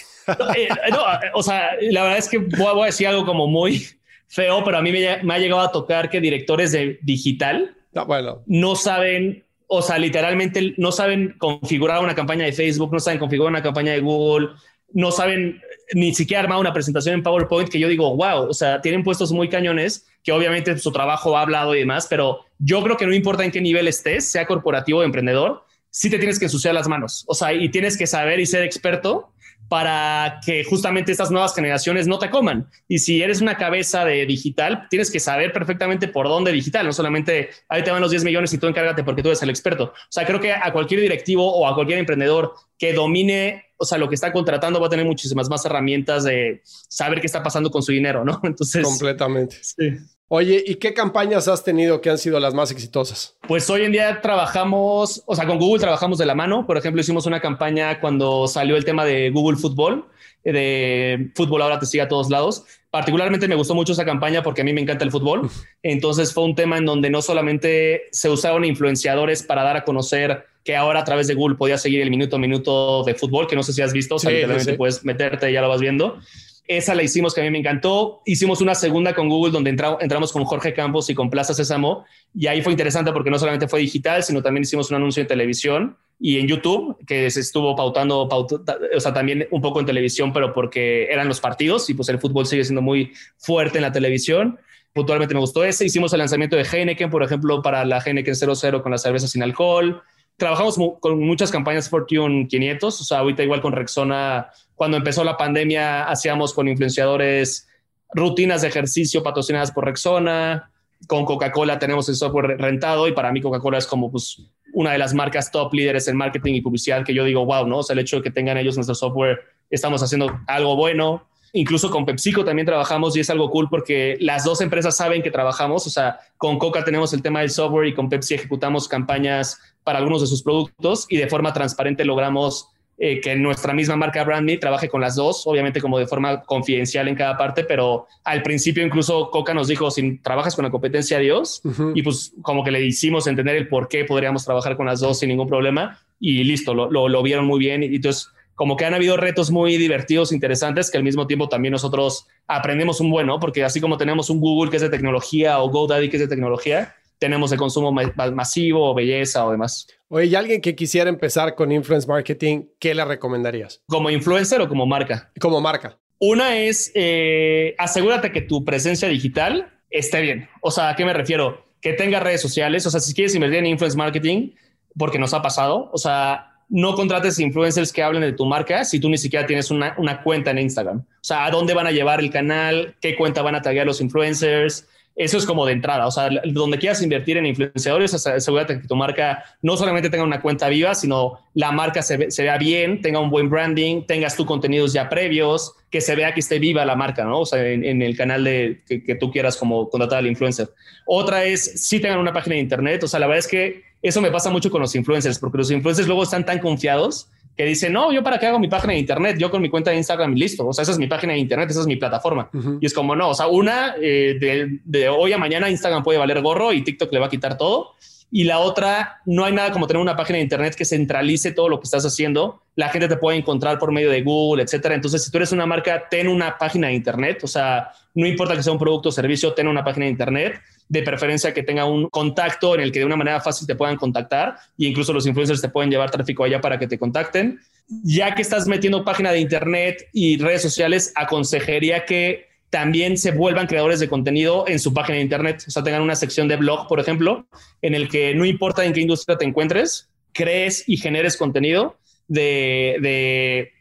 Eh, 0.56 0.68
no, 0.90 1.02
o 1.34 1.42
sea, 1.42 1.72
la 1.82 2.02
verdad 2.02 2.16
es 2.16 2.30
que 2.30 2.38
voy 2.38 2.82
a 2.82 2.86
decir 2.86 3.06
algo 3.06 3.26
como 3.26 3.46
muy 3.46 3.86
feo, 4.26 4.64
pero 4.64 4.78
a 4.78 4.80
mí 4.80 4.90
me, 4.90 5.06
ha 5.06 5.38
llegado 5.38 5.60
a 5.60 5.70
tocar 5.70 6.08
que 6.08 6.18
directores 6.18 6.72
de 6.72 6.98
digital 7.02 7.76
bueno. 8.06 8.42
no 8.46 8.74
saben 8.74 9.44
o 9.66 9.82
sea, 9.82 9.98
literalmente 9.98 10.74
no 10.76 10.92
saben 10.92 11.34
configurar 11.38 12.02
una 12.02 12.14
campaña 12.14 12.44
de 12.44 12.52
Facebook, 12.52 12.92
no 12.92 13.00
saben 13.00 13.18
configurar 13.18 13.50
una 13.50 13.62
campaña 13.62 13.92
de 13.92 14.00
Google, 14.00 14.50
no 14.92 15.10
saben 15.10 15.60
ni 15.92 16.14
siquiera 16.14 16.42
armar 16.42 16.58
una 16.58 16.72
presentación 16.72 17.16
en 17.16 17.22
PowerPoint 17.22 17.68
que 17.68 17.78
yo 17.78 17.88
digo, 17.88 18.16
wow, 18.16 18.48
o 18.48 18.54
sea, 18.54 18.80
tienen 18.80 19.02
puestos 19.02 19.32
muy 19.32 19.48
cañones 19.48 20.06
que 20.24 20.32
obviamente 20.32 20.76
su 20.78 20.90
trabajo 20.90 21.36
ha 21.36 21.42
hablado 21.42 21.74
y 21.74 21.80
demás, 21.80 22.06
pero 22.10 22.40
yo 22.58 22.82
creo 22.82 22.96
que 22.96 23.06
no 23.06 23.14
importa 23.14 23.44
en 23.44 23.52
qué 23.52 23.60
nivel 23.60 23.86
estés, 23.86 24.26
sea 24.26 24.46
corporativo 24.46 25.00
o 25.00 25.02
emprendedor, 25.04 25.64
sí 25.90 26.10
te 26.10 26.18
tienes 26.18 26.40
que 26.40 26.46
ensuciar 26.46 26.74
las 26.74 26.88
manos, 26.88 27.24
o 27.28 27.34
sea, 27.34 27.52
y 27.52 27.68
tienes 27.68 27.96
que 27.96 28.08
saber 28.08 28.40
y 28.40 28.46
ser 28.46 28.64
experto 28.64 29.30
para 29.68 30.40
que 30.44 30.62
justamente 30.64 31.12
estas 31.12 31.30
nuevas 31.30 31.54
generaciones 31.54 32.06
no 32.06 32.18
te 32.18 32.30
coman. 32.30 32.68
Y 32.86 32.98
si 32.98 33.22
eres 33.22 33.40
una 33.40 33.56
cabeza 33.56 34.04
de 34.04 34.26
digital, 34.26 34.86
tienes 34.90 35.10
que 35.10 35.20
saber 35.20 35.52
perfectamente 35.52 36.08
por 36.08 36.28
dónde 36.28 36.52
digital, 36.52 36.86
no 36.86 36.92
solamente 36.92 37.50
ahí 37.68 37.82
te 37.82 37.90
van 37.90 38.00
los 38.00 38.10
10 38.10 38.24
millones 38.24 38.52
y 38.52 38.58
tú 38.58 38.66
encárgate 38.66 39.04
porque 39.04 39.22
tú 39.22 39.28
eres 39.28 39.42
el 39.42 39.50
experto. 39.50 39.84
O 39.84 40.10
sea, 40.10 40.26
creo 40.26 40.40
que 40.40 40.52
a 40.52 40.72
cualquier 40.72 41.00
directivo 41.00 41.50
o 41.50 41.66
a 41.66 41.74
cualquier 41.74 41.98
emprendedor 41.98 42.54
que 42.78 42.92
domine, 42.92 43.64
o 43.76 43.84
sea, 43.84 43.98
lo 43.98 44.08
que 44.08 44.14
está 44.14 44.32
contratando 44.32 44.80
va 44.80 44.86
a 44.88 44.90
tener 44.90 45.06
muchísimas 45.06 45.48
más 45.48 45.64
herramientas 45.64 46.24
de 46.24 46.62
saber 46.64 47.20
qué 47.20 47.26
está 47.26 47.42
pasando 47.42 47.70
con 47.70 47.82
su 47.82 47.92
dinero, 47.92 48.24
¿no? 48.24 48.40
Entonces... 48.44 48.82
Completamente. 48.82 49.56
Sí. 49.62 49.98
Oye, 50.28 50.64
¿y 50.66 50.76
qué 50.76 50.94
campañas 50.94 51.48
has 51.48 51.64
tenido 51.64 52.00
que 52.00 52.08
han 52.08 52.16
sido 52.16 52.40
las 52.40 52.54
más 52.54 52.70
exitosas? 52.70 53.36
Pues 53.46 53.68
hoy 53.68 53.82
en 53.82 53.92
día 53.92 54.22
trabajamos, 54.22 55.22
o 55.26 55.36
sea, 55.36 55.46
con 55.46 55.58
Google 55.58 55.80
trabajamos 55.80 56.16
de 56.16 56.24
la 56.24 56.34
mano. 56.34 56.66
Por 56.66 56.78
ejemplo, 56.78 57.02
hicimos 57.02 57.26
una 57.26 57.40
campaña 57.40 58.00
cuando 58.00 58.48
salió 58.48 58.76
el 58.76 58.86
tema 58.86 59.04
de 59.04 59.30
Google 59.30 59.58
Fútbol, 59.58 60.06
de 60.42 61.30
fútbol 61.34 61.60
ahora 61.62 61.78
te 61.78 61.84
sigue 61.84 62.02
a 62.02 62.08
todos 62.08 62.30
lados. 62.30 62.64
Particularmente 62.90 63.48
me 63.48 63.54
gustó 63.54 63.74
mucho 63.74 63.92
esa 63.92 64.06
campaña 64.06 64.42
porque 64.42 64.62
a 64.62 64.64
mí 64.64 64.72
me 64.72 64.80
encanta 64.80 65.04
el 65.04 65.10
fútbol. 65.10 65.50
Entonces 65.82 66.32
fue 66.32 66.44
un 66.44 66.54
tema 66.54 66.78
en 66.78 66.86
donde 66.86 67.10
no 67.10 67.20
solamente 67.20 68.04
se 68.10 68.30
usaron 68.30 68.64
influenciadores 68.64 69.42
para 69.42 69.62
dar 69.62 69.76
a 69.76 69.84
conocer 69.84 70.46
que 70.64 70.74
ahora 70.74 71.00
a 71.00 71.04
través 71.04 71.26
de 71.26 71.34
Google 71.34 71.56
podías 71.56 71.82
seguir 71.82 72.00
el 72.00 72.08
minuto 72.08 72.36
a 72.36 72.38
minuto 72.38 73.04
de 73.04 73.14
fútbol, 73.14 73.46
que 73.46 73.56
no 73.56 73.62
sé 73.62 73.74
si 73.74 73.82
has 73.82 73.92
visto, 73.92 74.14
o 74.14 74.18
sea, 74.18 74.30
puedes 74.78 75.04
meterte, 75.04 75.52
ya 75.52 75.60
lo 75.60 75.68
vas 75.68 75.82
viendo 75.82 76.18
esa 76.66 76.94
la 76.94 77.02
hicimos 77.02 77.34
que 77.34 77.42
a 77.42 77.44
mí 77.44 77.50
me 77.50 77.58
encantó. 77.58 78.22
Hicimos 78.24 78.60
una 78.60 78.74
segunda 78.74 79.14
con 79.14 79.28
Google 79.28 79.52
donde 79.52 79.70
entramos 79.70 80.32
con 80.32 80.44
Jorge 80.44 80.72
Campos 80.72 81.10
y 81.10 81.14
con 81.14 81.28
Plaza 81.28 81.52
Sésamo. 81.52 82.04
Y 82.34 82.46
ahí 82.46 82.62
fue 82.62 82.72
interesante 82.72 83.12
porque 83.12 83.30
no 83.30 83.38
solamente 83.38 83.68
fue 83.68 83.80
digital, 83.80 84.22
sino 84.22 84.42
también 84.42 84.62
hicimos 84.62 84.90
un 84.90 84.96
anuncio 84.96 85.20
en 85.20 85.26
televisión 85.26 85.96
y 86.18 86.38
en 86.38 86.46
YouTube, 86.46 86.96
que 87.06 87.30
se 87.30 87.40
estuvo 87.40 87.76
pautando, 87.76 88.22
o 88.22 89.00
sea, 89.00 89.12
también 89.12 89.46
un 89.50 89.60
poco 89.60 89.80
en 89.80 89.86
televisión, 89.86 90.32
pero 90.32 90.54
porque 90.54 91.04
eran 91.10 91.28
los 91.28 91.40
partidos 91.40 91.90
y 91.90 91.94
pues 91.94 92.08
el 92.08 92.18
fútbol 92.18 92.46
sigue 92.46 92.64
siendo 92.64 92.80
muy 92.80 93.12
fuerte 93.36 93.78
en 93.78 93.82
la 93.82 93.92
televisión. 93.92 94.58
Puntualmente 94.92 95.34
me 95.34 95.40
gustó 95.40 95.64
ese. 95.64 95.84
Hicimos 95.84 96.12
el 96.12 96.20
lanzamiento 96.20 96.56
de 96.56 96.64
Heineken, 96.64 97.10
por 97.10 97.22
ejemplo, 97.22 97.60
para 97.60 97.84
la 97.84 97.98
Heineken 97.98 98.34
00 98.34 98.82
con 98.82 98.92
la 98.92 98.98
cerveza 98.98 99.28
sin 99.28 99.42
alcohol 99.42 100.02
trabajamos 100.36 100.76
con 101.00 101.20
muchas 101.20 101.50
campañas 101.50 101.88
Fortune 101.88 102.48
500, 102.48 103.00
o 103.00 103.04
sea, 103.04 103.18
ahorita 103.18 103.42
igual 103.42 103.60
con 103.60 103.72
Rexona, 103.72 104.50
cuando 104.74 104.96
empezó 104.96 105.24
la 105.24 105.36
pandemia, 105.36 106.04
hacíamos 106.04 106.52
con 106.52 106.68
influenciadores 106.68 107.68
rutinas 108.12 108.62
de 108.62 108.68
ejercicio 108.68 109.22
patrocinadas 109.22 109.72
por 109.72 109.84
Rexona, 109.84 110.70
con 111.06 111.24
Coca-Cola 111.24 111.78
tenemos 111.78 112.08
el 112.08 112.14
software 112.14 112.58
rentado 112.58 113.08
y 113.08 113.12
para 113.12 113.32
mí 113.32 113.40
Coca-Cola 113.40 113.78
es 113.78 113.86
como 113.86 114.10
pues 114.10 114.42
una 114.72 114.92
de 114.92 114.98
las 114.98 115.14
marcas 115.14 115.50
top 115.50 115.72
líderes 115.72 116.08
en 116.08 116.16
marketing 116.16 116.54
y 116.54 116.60
publicidad 116.60 117.04
que 117.04 117.14
yo 117.14 117.24
digo, 117.24 117.44
wow, 117.44 117.66
¿no? 117.66 117.78
O 117.78 117.82
sea, 117.82 117.94
el 117.94 118.00
hecho 118.00 118.16
de 118.16 118.22
que 118.22 118.30
tengan 118.30 118.56
ellos 118.56 118.76
nuestro 118.76 118.94
software, 118.94 119.40
estamos 119.70 120.02
haciendo 120.02 120.40
algo 120.46 120.76
bueno. 120.76 121.26
Incluso 121.52 121.88
con 121.88 122.04
PepsiCo 122.04 122.44
también 122.44 122.66
trabajamos 122.66 123.16
y 123.16 123.20
es 123.20 123.30
algo 123.30 123.48
cool 123.48 123.68
porque 123.70 124.16
las 124.20 124.42
dos 124.42 124.60
empresas 124.60 124.96
saben 124.96 125.22
que 125.22 125.30
trabajamos. 125.30 125.86
O 125.86 125.90
sea, 125.90 126.18
con 126.36 126.58
Coca 126.58 126.82
tenemos 126.82 127.12
el 127.12 127.22
tema 127.22 127.40
del 127.40 127.50
software 127.50 127.86
y 127.86 127.94
con 127.94 128.08
Pepsi 128.08 128.34
ejecutamos 128.34 128.88
campañas 128.88 129.60
para 129.84 129.98
algunos 129.98 130.20
de 130.20 130.26
sus 130.26 130.42
productos 130.42 131.06
y 131.08 131.18
de 131.18 131.28
forma 131.28 131.52
transparente 131.52 132.04
logramos 132.04 132.73
eh, 132.98 133.20
que 133.20 133.34
nuestra 133.34 133.74
misma 133.74 133.96
marca 133.96 134.22
BrandMe 134.24 134.56
trabaje 134.58 134.88
con 134.88 135.00
las 135.00 135.16
dos, 135.16 135.46
obviamente 135.46 135.80
como 135.80 135.98
de 135.98 136.06
forma 136.06 136.42
confidencial 136.42 137.08
en 137.08 137.14
cada 137.14 137.36
parte, 137.36 137.64
pero 137.64 138.06
al 138.22 138.42
principio 138.42 138.84
incluso 138.84 139.30
Coca 139.30 139.52
nos 139.52 139.68
dijo, 139.68 139.90
si 139.90 140.18
trabajas 140.18 140.54
con 140.54 140.64
la 140.64 140.70
competencia, 140.70 141.18
Dios, 141.18 141.62
y 141.94 142.02
pues 142.02 142.32
como 142.42 142.62
que 142.62 142.70
le 142.70 142.84
hicimos 142.84 143.26
entender 143.26 143.56
el 143.56 143.68
por 143.68 143.88
qué 143.88 144.04
podríamos 144.04 144.44
trabajar 144.44 144.76
con 144.76 144.86
las 144.86 145.00
dos 145.00 145.18
sin 145.18 145.28
ningún 145.28 145.48
problema 145.48 145.98
y 146.20 146.44
listo, 146.44 146.72
lo, 146.74 146.90
lo, 146.90 147.08
lo 147.08 147.22
vieron 147.22 147.46
muy 147.46 147.58
bien. 147.58 147.82
Y 147.82 147.96
entonces 147.96 148.30
como 148.54 148.76
que 148.76 148.84
han 148.84 148.94
habido 148.94 149.16
retos 149.16 149.50
muy 149.50 149.76
divertidos, 149.76 150.32
interesantes, 150.32 150.90
que 150.90 150.96
al 150.96 151.04
mismo 151.04 151.26
tiempo 151.26 151.48
también 151.48 151.72
nosotros 151.72 152.26
aprendemos 152.46 153.00
un 153.00 153.10
bueno, 153.10 153.40
porque 153.40 153.64
así 153.64 153.80
como 153.80 153.96
tenemos 153.96 154.30
un 154.30 154.40
Google 154.40 154.70
que 154.70 154.76
es 154.76 154.82
de 154.82 154.90
tecnología 154.90 155.58
o 155.58 155.70
GoDaddy 155.70 156.08
que 156.08 156.16
es 156.16 156.22
de 156.22 156.28
tecnología, 156.28 156.94
tenemos 157.18 157.52
el 157.52 157.58
consumo 157.58 157.92
masivo 157.92 158.90
o 158.90 158.94
belleza 158.94 159.46
o 159.46 159.50
demás. 159.50 159.86
Oye, 160.08 160.26
¿y 160.26 160.34
alguien 160.34 160.60
que 160.60 160.74
quisiera 160.74 161.08
empezar 161.10 161.54
con 161.54 161.72
influence 161.72 162.06
marketing, 162.06 162.64
qué 162.78 162.94
le 162.94 163.04
recomendarías? 163.04 163.82
¿Como 163.86 164.10
influencer 164.10 164.60
o 164.60 164.68
como 164.68 164.86
marca? 164.86 165.32
Como 165.40 165.60
marca. 165.60 165.98
Una 166.18 166.56
es, 166.58 166.92
eh, 166.94 167.74
asegúrate 167.78 168.32
que 168.32 168.40
tu 168.40 168.64
presencia 168.64 169.08
digital 169.08 169.72
esté 169.90 170.20
bien. 170.20 170.48
O 170.60 170.70
sea, 170.70 170.90
¿a 170.90 170.96
qué 170.96 171.04
me 171.04 171.12
refiero? 171.12 171.66
Que 171.80 171.92
tenga 171.92 172.20
redes 172.20 172.40
sociales. 172.40 172.86
O 172.86 172.90
sea, 172.90 173.00
si 173.00 173.14
quieres 173.14 173.34
invertir 173.34 173.58
en 173.58 173.66
influence 173.66 173.96
marketing, 173.96 174.52
porque 174.96 175.18
nos 175.18 175.34
ha 175.34 175.42
pasado, 175.42 175.90
o 175.92 175.98
sea, 175.98 176.54
no 176.68 176.94
contrates 176.94 177.38
influencers 177.38 177.92
que 177.92 178.02
hablen 178.02 178.22
de 178.22 178.32
tu 178.32 178.46
marca 178.46 178.84
si 178.84 178.98
tú 178.98 179.08
ni 179.08 179.18
siquiera 179.18 179.46
tienes 179.46 179.70
una, 179.70 180.22
cuenta 180.22 180.50
en 180.50 180.58
Instagram. 180.58 180.98
O 180.98 181.04
sea, 181.20 181.44
¿a 181.44 181.50
dónde 181.50 181.74
van 181.74 181.86
a 181.86 181.92
llevar 181.92 182.20
el 182.20 182.30
canal? 182.30 182.96
¿Qué 183.00 183.16
cuenta 183.16 183.42
van 183.42 183.54
a 183.54 183.62
taggear 183.62 183.86
los 183.86 184.00
influencers? 184.00 184.88
Eso 185.16 185.38
es 185.38 185.46
como 185.46 185.64
de 185.64 185.72
entrada. 185.72 186.06
O 186.06 186.10
sea, 186.10 186.28
donde 186.44 186.78
quieras 186.78 187.00
invertir 187.00 187.36
en 187.36 187.46
influenciadores, 187.46 188.12
asegúrate 188.14 188.80
que 188.80 188.88
tu 188.88 188.96
marca 188.96 189.44
no 189.62 189.76
solamente 189.76 190.10
tenga 190.10 190.24
una 190.24 190.40
cuenta 190.40 190.68
viva, 190.68 190.94
sino 190.94 191.38
la 191.54 191.70
marca 191.70 192.02
se, 192.02 192.16
vea 192.16 192.58
bien, 192.58 193.00
tenga 193.00 193.20
un 193.20 193.30
buen 193.30 193.48
branding, 193.48 194.02
tengas 194.06 194.36
tus 194.36 194.44
contenidos 194.44 194.92
ya 194.92 195.08
previos, 195.08 195.74
que 195.88 196.00
se 196.00 196.16
vea 196.16 196.34
que 196.34 196.40
esté 196.40 196.58
viva 196.58 196.84
la 196.84 196.96
marca, 196.96 197.24
¿no? 197.24 197.40
O 197.40 197.46
sea, 197.46 197.64
en, 197.64 198.02
el 198.02 198.16
canal 198.16 198.42
de, 198.42 198.82
que, 198.88 199.04
que, 199.04 199.14
tú 199.14 199.30
quieras 199.30 199.56
como 199.56 199.88
contratar 199.88 200.18
al 200.18 200.26
influencer. 200.26 200.70
Otra 201.06 201.44
es 201.44 201.86
si 201.86 202.00
tengan 202.00 202.18
una 202.18 202.32
página 202.32 202.56
de 202.56 202.62
internet. 202.62 203.04
O 203.04 203.08
sea, 203.08 203.20
la 203.20 203.28
verdad 203.28 203.38
es 203.38 203.48
que 203.48 203.84
eso 204.02 204.20
me 204.20 204.32
pasa 204.32 204.50
mucho 204.50 204.70
con 204.70 204.80
los 204.80 204.94
influencers, 204.96 205.38
porque 205.38 205.58
los 205.58 205.70
influencers 205.70 206.08
luego 206.08 206.24
están 206.24 206.44
tan 206.44 206.58
confiados 206.58 207.28
que 207.56 207.64
dicen, 207.64 207.92
no, 207.92 208.12
yo 208.12 208.22
para 208.22 208.38
qué 208.38 208.46
hago 208.46 208.58
mi 208.58 208.68
página 208.68 208.94
de 208.94 208.98
internet, 208.98 209.36
yo 209.38 209.50
con 209.50 209.62
mi 209.62 209.70
cuenta 209.70 209.90
de 209.90 209.96
Instagram 209.96 210.36
y 210.36 210.40
listo, 210.40 210.66
o 210.66 210.72
sea, 210.72 210.82
esa 210.82 210.92
es 210.92 210.98
mi 210.98 211.06
página 211.06 211.34
de 211.34 211.38
internet, 211.38 211.70
esa 211.70 211.80
es 211.80 211.86
mi 211.86 211.96
plataforma. 211.96 212.50
Y 212.80 212.86
es 212.86 212.92
como, 212.92 213.14
no, 213.14 213.30
o 213.30 213.34
sea, 213.34 213.46
una, 213.46 213.94
eh, 214.00 214.36
de, 214.40 214.80
de, 214.84 215.08
hoy 215.08 215.32
a 215.32 215.38
mañana 215.38 215.70
Instagram 215.70 216.02
puede 216.02 216.18
valer 216.18 216.40
gorro 216.42 216.72
y 216.72 216.82
TikTok 216.82 217.12
le 217.12 217.20
va 217.20 217.26
a 217.26 217.30
quitar 217.30 217.56
todo. 217.56 217.92
Y 218.30 218.42
la 218.42 218.58
otra, 218.58 219.20
no 219.26 219.44
hay 219.44 219.52
nada 219.52 219.70
como 219.70 219.86
tener 219.86 220.02
una 220.02 220.16
página 220.16 220.38
de 220.38 220.42
internet 220.42 220.74
que 220.74 220.84
centralice 220.84 221.52
todo 221.52 221.68
lo 221.68 221.78
que 221.78 221.84
estás 221.84 222.04
haciendo. 222.04 222.62
La 222.74 222.88
gente 222.88 223.06
te 223.06 223.16
puede 223.16 223.38
encontrar 223.38 223.78
por 223.78 223.92
medio 223.92 224.10
de 224.10 224.22
Google, 224.22 224.64
etcétera. 224.64 224.96
Entonces, 224.96 225.22
si 225.22 225.30
tú 225.30 225.36
eres 225.36 225.52
una 225.52 225.66
marca, 225.66 226.08
ten 226.10 226.26
una 226.26 226.58
página 226.58 226.88
de 226.88 226.94
internet. 226.94 227.44
O 227.44 227.46
sea, 227.46 227.92
no 228.14 228.26
importa 228.26 228.56
que 228.56 228.64
sea 228.64 228.72
un 228.72 228.78
producto 228.80 229.10
o 229.10 229.12
servicio, 229.12 229.52
ten 229.52 229.68
una 229.68 229.84
página 229.84 230.06
de 230.06 230.10
internet 230.10 230.60
de 230.88 231.02
preferencia 231.02 231.54
que 231.54 231.62
tenga 231.62 231.84
un 231.84 232.08
contacto 232.08 232.74
en 232.74 232.80
el 232.80 232.92
que 232.92 233.00
de 233.00 233.04
una 233.04 233.16
manera 233.16 233.40
fácil 233.40 233.66
te 233.66 233.74
puedan 233.74 233.96
contactar 233.96 234.56
e 234.78 234.86
incluso 234.86 235.12
los 235.12 235.26
influencers 235.26 235.60
te 235.60 235.68
pueden 235.68 235.90
llevar 235.90 236.10
tráfico 236.10 236.44
allá 236.44 236.60
para 236.60 236.78
que 236.78 236.86
te 236.86 236.98
contacten. 236.98 237.60
Ya 238.02 238.34
que 238.34 238.42
estás 238.42 238.66
metiendo 238.66 239.04
página 239.04 239.32
de 239.32 239.40
internet 239.40 240.08
y 240.12 240.38
redes 240.38 240.62
sociales, 240.62 241.12
aconsejaría 241.16 242.04
que 242.04 242.46
también 242.70 243.16
se 243.16 243.30
vuelvan 243.30 243.66
creadores 243.66 244.00
de 244.00 244.08
contenido 244.08 244.64
en 244.66 244.80
su 244.80 244.92
página 244.92 245.16
de 245.16 245.22
internet. 245.22 245.64
O 245.68 245.70
sea, 245.70 245.84
tengan 245.84 246.02
una 246.02 246.16
sección 246.16 246.48
de 246.48 246.56
blog, 246.56 246.88
por 246.88 246.98
ejemplo, 246.98 247.46
en 247.82 247.94
el 247.94 248.08
que 248.08 248.34
no 248.34 248.44
importa 248.44 248.84
en 248.84 248.92
qué 248.92 249.00
industria 249.00 249.38
te 249.38 249.44
encuentres, 249.44 250.10
crees 250.32 250.82
y 250.88 250.96
generes 250.96 251.36
contenido 251.36 251.98
de, 252.26 252.96
de 253.00 253.73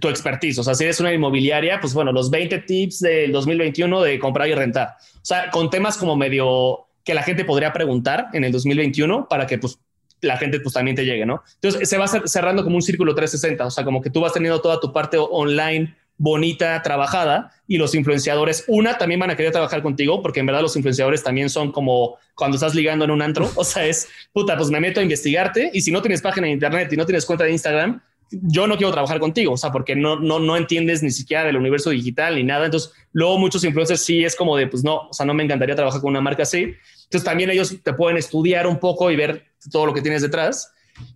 tu 0.00 0.08
expertise. 0.08 0.58
O 0.58 0.64
sea, 0.64 0.74
si 0.74 0.84
eres 0.84 1.00
una 1.00 1.12
inmobiliaria, 1.12 1.80
pues 1.80 1.94
bueno, 1.94 2.12
los 2.12 2.30
20 2.30 2.58
tips 2.60 3.00
del 3.00 3.32
2021 3.32 4.02
de 4.02 4.18
comprar 4.18 4.48
y 4.48 4.54
rentar. 4.54 4.96
O 5.14 5.24
sea, 5.24 5.50
con 5.50 5.70
temas 5.70 5.96
como 5.96 6.16
medio 6.16 6.86
que 7.04 7.14
la 7.14 7.22
gente 7.22 7.44
podría 7.44 7.72
preguntar 7.72 8.28
en 8.32 8.44
el 8.44 8.52
2021 8.52 9.28
para 9.28 9.46
que 9.46 9.58
pues 9.58 9.78
la 10.20 10.36
gente 10.36 10.60
pues 10.60 10.74
también 10.74 10.96
te 10.96 11.04
llegue, 11.04 11.24
¿no? 11.24 11.42
Entonces 11.54 11.88
se 11.88 11.98
va 11.98 12.08
cerrando 12.08 12.64
como 12.64 12.76
un 12.76 12.82
círculo 12.82 13.14
360, 13.14 13.66
o 13.66 13.70
sea, 13.70 13.84
como 13.84 14.00
que 14.00 14.10
tú 14.10 14.20
vas 14.20 14.32
teniendo 14.32 14.60
toda 14.60 14.80
tu 14.80 14.92
parte 14.92 15.16
online 15.18 15.94
bonita, 16.18 16.80
trabajada, 16.82 17.52
y 17.66 17.76
los 17.76 17.94
influenciadores, 17.94 18.64
una, 18.68 18.96
también 18.96 19.20
van 19.20 19.30
a 19.30 19.36
querer 19.36 19.52
trabajar 19.52 19.82
contigo, 19.82 20.22
porque 20.22 20.40
en 20.40 20.46
verdad 20.46 20.62
los 20.62 20.74
influenciadores 20.76 21.22
también 21.22 21.50
son 21.50 21.72
como 21.72 22.16
cuando 22.34 22.56
estás 22.56 22.74
ligando 22.74 23.04
en 23.04 23.10
un 23.10 23.22
antro, 23.22 23.50
o 23.54 23.64
sea, 23.64 23.84
es, 23.84 24.08
puta, 24.32 24.56
pues 24.56 24.70
me 24.70 24.80
meto 24.80 25.00
a 25.00 25.02
investigarte, 25.02 25.70
y 25.72 25.80
si 25.82 25.90
no 25.90 26.00
tienes 26.00 26.22
página 26.22 26.46
de 26.46 26.54
internet 26.54 26.92
y 26.92 26.96
no 26.96 27.04
tienes 27.04 27.26
cuenta 27.26 27.44
de 27.44 27.52
Instagram, 27.52 28.00
yo 28.30 28.66
no 28.66 28.76
quiero 28.76 28.92
trabajar 28.92 29.20
contigo, 29.20 29.52
o 29.52 29.56
sea, 29.56 29.70
porque 29.70 29.94
no, 29.94 30.18
no, 30.18 30.38
no 30.38 30.56
entiendes 30.56 31.02
ni 31.02 31.10
siquiera 31.10 31.44
del 31.44 31.56
universo 31.56 31.90
digital 31.90 32.34
ni 32.34 32.42
nada. 32.42 32.64
Entonces, 32.64 32.92
luego 33.12 33.38
muchos 33.38 33.64
influencers 33.64 34.00
sí 34.00 34.24
es 34.24 34.34
como 34.34 34.56
de, 34.56 34.66
pues 34.66 34.82
no, 34.82 35.08
o 35.08 35.12
sea, 35.12 35.24
no 35.26 35.34
me 35.34 35.44
encantaría 35.44 35.76
trabajar 35.76 36.00
con 36.00 36.10
una 36.10 36.20
marca 36.20 36.42
así. 36.42 36.74
Entonces, 37.04 37.24
también 37.24 37.50
ellos 37.50 37.76
te 37.82 37.92
pueden 37.92 38.16
estudiar 38.16 38.66
un 38.66 38.78
poco 38.78 39.10
y 39.10 39.16
ver 39.16 39.44
todo 39.70 39.86
lo 39.86 39.94
que 39.94 40.02
tienes 40.02 40.22
detrás. 40.22 40.72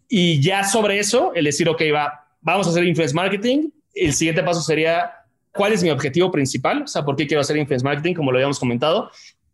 Y 0.08 0.40
ya 0.40 0.64
sobre 0.64 0.98
eso, 0.98 1.32
el 1.34 1.44
decir, 1.44 1.68
ok, 1.68 1.82
va, 1.94 2.26
vamos 2.40 2.66
a 2.66 2.70
hacer 2.70 2.84
influence 2.84 3.14
marketing. 3.14 3.70
El 3.94 4.12
siguiente 4.12 4.42
paso 4.42 4.60
sería, 4.60 5.12
¿cuál 5.52 5.72
es 5.72 5.82
mi 5.82 5.90
objetivo 5.90 6.30
principal? 6.30 6.82
O 6.82 6.86
sea, 6.86 7.04
¿por 7.04 7.16
qué 7.16 7.26
quiero 7.26 7.40
hacer 7.40 7.56
influence 7.56 7.84
marketing? 7.84 8.14
Como 8.14 8.30
lo 8.30 8.38
habíamos 8.38 8.58
comentado. 8.58 9.10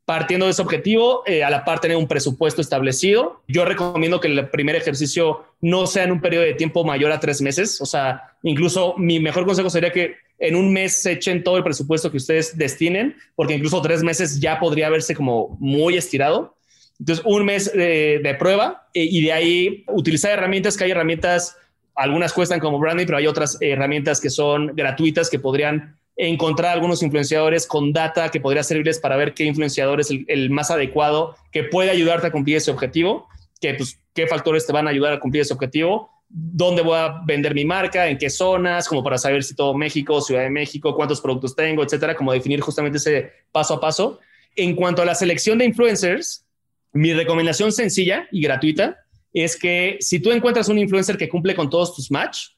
Partiendo 0.07 0.46
de 0.46 0.52
ese 0.52 0.62
objetivo, 0.62 1.24
eh, 1.26 1.44
a 1.44 1.50
la 1.50 1.64
par 1.64 1.80
tener 1.80 1.96
un 1.96 2.09
presupuesto 2.09 2.62
establecido. 2.62 3.42
Yo 3.48 3.64
recomiendo 3.64 4.20
que 4.20 4.28
el 4.28 4.48
primer 4.48 4.76
ejercicio 4.76 5.44
no 5.61 5.86
sea 5.86 6.04
en 6.04 6.12
un 6.12 6.20
periodo 6.20 6.44
de 6.44 6.54
tiempo 6.54 6.84
mayor 6.84 7.12
a 7.12 7.20
tres 7.20 7.42
meses. 7.42 7.80
O 7.80 7.86
sea, 7.86 8.22
incluso 8.42 8.94
mi 8.96 9.20
mejor 9.20 9.44
consejo 9.44 9.68
sería 9.68 9.90
que 9.90 10.14
en 10.38 10.57
un 10.57 10.72
mes 10.72 11.02
se 11.02 11.12
echen 11.12 11.42
todo 11.42 11.57
el 11.57 11.64
presupuesto 11.64 12.11
que 12.11 12.18
ustedes 12.18 12.57
destinen, 12.57 13.16
porque 13.34 13.54
incluso 13.54 13.82
tres 13.82 14.02
meses 14.02 14.40
ya 14.40 14.59
podría 14.59 14.88
verse 14.90 15.14
como 15.14 15.57
muy 15.61 15.96
estirado. 15.96 16.57
Entonces, 16.98 17.24
un 17.26 17.44
mes 17.44 17.72
de, 17.72 18.36
prueba 18.38 18.88
eh, 18.94 19.04
y 19.04 19.22
de 19.22 19.32
ahí 19.32 19.84
utilizar 19.88 20.30
herramientas, 20.30 20.76
que 20.76 20.84
hay 20.84 20.92
herramientas, 20.92 21.57
algunas 21.94 22.32
cuestan 22.32 22.61
como 22.61 22.78
branding, 22.78 23.07
pero 23.07 23.18
hay 23.18 23.26
otras 23.26 23.59
herramientas 23.61 24.20
que 24.20 24.30
son 24.30 24.74
gratuitas 24.74 25.28
que 25.30 25.38
podrían 25.38 25.96
encontrar 26.16 26.72
algunos 26.72 27.02
influenciadores 27.02 27.66
con 27.66 27.92
data 27.92 28.30
que 28.30 28.40
podría 28.40 28.62
servirles 28.62 28.98
para 28.98 29.16
ver 29.16 29.34
qué 29.34 29.44
influenciador 29.44 30.00
es 30.00 30.10
el, 30.10 30.50
más 30.50 30.70
adecuado 30.70 31.36
que 31.52 31.64
puede 31.64 31.90
ayudarte 31.90 32.28
a 32.28 32.32
cumplir 32.32 32.56
ese 32.56 32.70
objetivo, 32.70 33.28
que, 33.60 33.74
pues, 33.74 34.00
qué 34.14 34.26
factores 34.26 34.66
te 34.66 34.72
van 34.72 34.86
a 34.86 34.90
ayudar 34.90 35.12
a 35.12 35.20
cumplir 35.20 35.42
ese 35.42 35.52
objetivo, 35.52 36.10
dónde 36.28 36.82
voy 36.82 36.96
a 36.96 37.20
vender 37.24 37.54
mi 37.54 37.64
marca, 37.64 38.08
en 38.08 38.16
qué 38.16 38.30
zonas, 38.30 38.88
como 38.88 39.02
para 39.04 39.18
saber 39.18 39.44
si 39.44 39.54
todo 39.54 39.74
México, 39.74 40.20
Ciudad 40.20 40.42
de 40.42 40.50
México, 40.50 40.94
cuántos 40.96 41.20
productos 41.20 41.54
tengo, 41.54 41.82
etcétera, 41.82 42.16
como 42.16 42.32
definir 42.32 42.60
justamente 42.60 42.98
ese 42.98 43.32
paso 43.52 43.74
a 43.74 43.80
paso. 43.80 44.18
En 44.54 44.74
cuanto 44.74 45.02
a 45.02 45.04
la 45.04 45.14
selección 45.14 45.58
de 45.58 45.66
influencers, 45.66 46.46
mi 46.94 47.12
recomendación 47.12 47.72
sencilla 47.72 48.26
y 48.32 48.40
gratuita 48.40 49.04
es 49.34 49.56
que 49.56 49.98
si 50.00 50.18
tú 50.18 50.32
encuentras 50.32 50.68
un 50.68 50.78
influencer 50.78 51.18
que 51.18 51.28
cumple 51.28 51.54
con 51.54 51.68
todos 51.68 51.94
tus 51.94 52.10
match, 52.10 52.48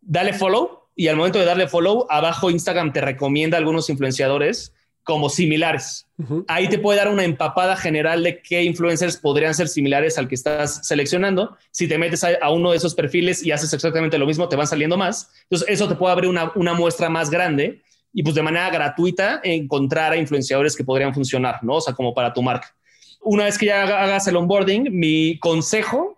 dale 0.00 0.32
follow 0.32 0.77
y 0.98 1.06
al 1.06 1.14
momento 1.14 1.38
de 1.38 1.44
darle 1.44 1.68
follow, 1.68 2.08
abajo 2.10 2.50
Instagram 2.50 2.92
te 2.92 3.00
recomienda 3.00 3.56
algunos 3.56 3.88
influenciadores 3.88 4.74
como 5.04 5.28
similares. 5.28 6.08
Ahí 6.48 6.68
te 6.68 6.80
puede 6.80 6.98
dar 6.98 7.08
una 7.08 7.22
empapada 7.22 7.76
general 7.76 8.24
de 8.24 8.42
qué 8.42 8.64
influencers 8.64 9.16
podrían 9.16 9.54
ser 9.54 9.68
similares 9.68 10.18
al 10.18 10.26
que 10.26 10.34
estás 10.34 10.86
seleccionando. 10.88 11.56
Si 11.70 11.86
te 11.86 11.98
metes 11.98 12.24
a, 12.24 12.50
uno 12.50 12.72
de 12.72 12.78
esos 12.78 12.96
perfiles 12.96 13.46
y 13.46 13.52
haces 13.52 13.72
exactamente 13.72 14.18
lo 14.18 14.26
mismo, 14.26 14.48
te 14.48 14.56
van 14.56 14.66
saliendo 14.66 14.96
más. 14.96 15.30
Entonces, 15.44 15.68
eso 15.68 15.88
te 15.88 15.94
puede 15.94 16.12
abrir 16.12 16.28
una, 16.28 16.50
una 16.56 16.74
muestra 16.74 17.08
más 17.08 17.30
grande 17.30 17.80
y 18.12 18.24
pues 18.24 18.34
de 18.34 18.42
manera 18.42 18.68
gratuita 18.68 19.40
encontrar 19.44 20.12
a 20.12 20.16
influenciadores 20.16 20.74
que 20.74 20.82
podrían 20.82 21.14
funcionar, 21.14 21.62
¿no? 21.62 21.76
O 21.76 21.80
sea, 21.80 21.94
como 21.94 22.12
para 22.12 22.32
tu 22.32 22.42
marca. 22.42 22.74
Una 23.20 23.44
vez 23.44 23.56
que 23.56 23.66
ya 23.66 23.84
hagas 23.84 24.26
el 24.26 24.34
onboarding, 24.34 24.88
mi 24.90 25.38
consejo 25.38 26.17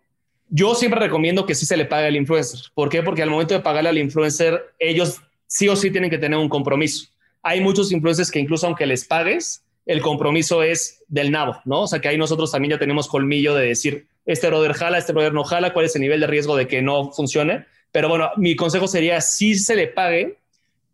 yo 0.51 0.75
siempre 0.75 1.01
recomiendo 1.01 1.47
que 1.47 1.55
sí 1.55 1.65
se 1.65 1.77
le 1.77 1.87
pague 1.87 2.09
al 2.09 2.17
influencer. 2.17 2.61
¿Por 2.75 2.89
qué? 2.89 3.03
Porque 3.03 3.23
al 3.23 3.31
momento 3.31 3.55
de 3.55 3.61
pagarle 3.61 3.89
al 3.89 3.99
influencer, 3.99 4.75
ellos 4.79 5.21
sí 5.47 5.69
o 5.69 5.77
sí 5.77 5.91
tienen 5.91 6.11
que 6.11 6.19
tener 6.19 6.39
un 6.39 6.49
compromiso. 6.49 7.09
Hay 7.43 7.61
muchos 7.61 7.93
influencers 7.93 8.31
que 8.31 8.41
incluso 8.41 8.67
aunque 8.67 8.85
les 8.85 9.05
pagues, 9.05 9.63
el 9.87 10.03
compromiso 10.03 10.63
es 10.63 11.03
del 11.09 11.31
nabo, 11.31 11.57
¿no? 11.65 11.83
O 11.83 11.87
sea 11.87 12.01
que 12.01 12.09
ahí 12.09 12.19
nosotros 12.19 12.53
también 12.53 12.73
ya 12.73 12.79
tenemos 12.79 13.09
colmillo 13.09 13.55
de 13.55 13.67
decir, 13.67 14.07
este 14.27 14.49
brother 14.49 14.75
jala, 14.75 14.99
este 14.99 15.13
brother 15.13 15.33
no 15.33 15.45
jala, 15.45 15.73
cuál 15.73 15.87
es 15.87 15.95
el 15.97 16.03
nivel 16.03 16.21
de 16.21 16.27
riesgo 16.27 16.57
de 16.57 16.67
que 16.67 16.83
no 16.83 17.11
funcione. 17.13 17.65
Pero 17.93 18.09
bueno, 18.09 18.31
mi 18.37 18.55
consejo 18.57 18.87
sería, 18.87 19.21
si 19.21 19.55
se 19.55 19.75
le 19.75 19.87
pague, 19.87 20.37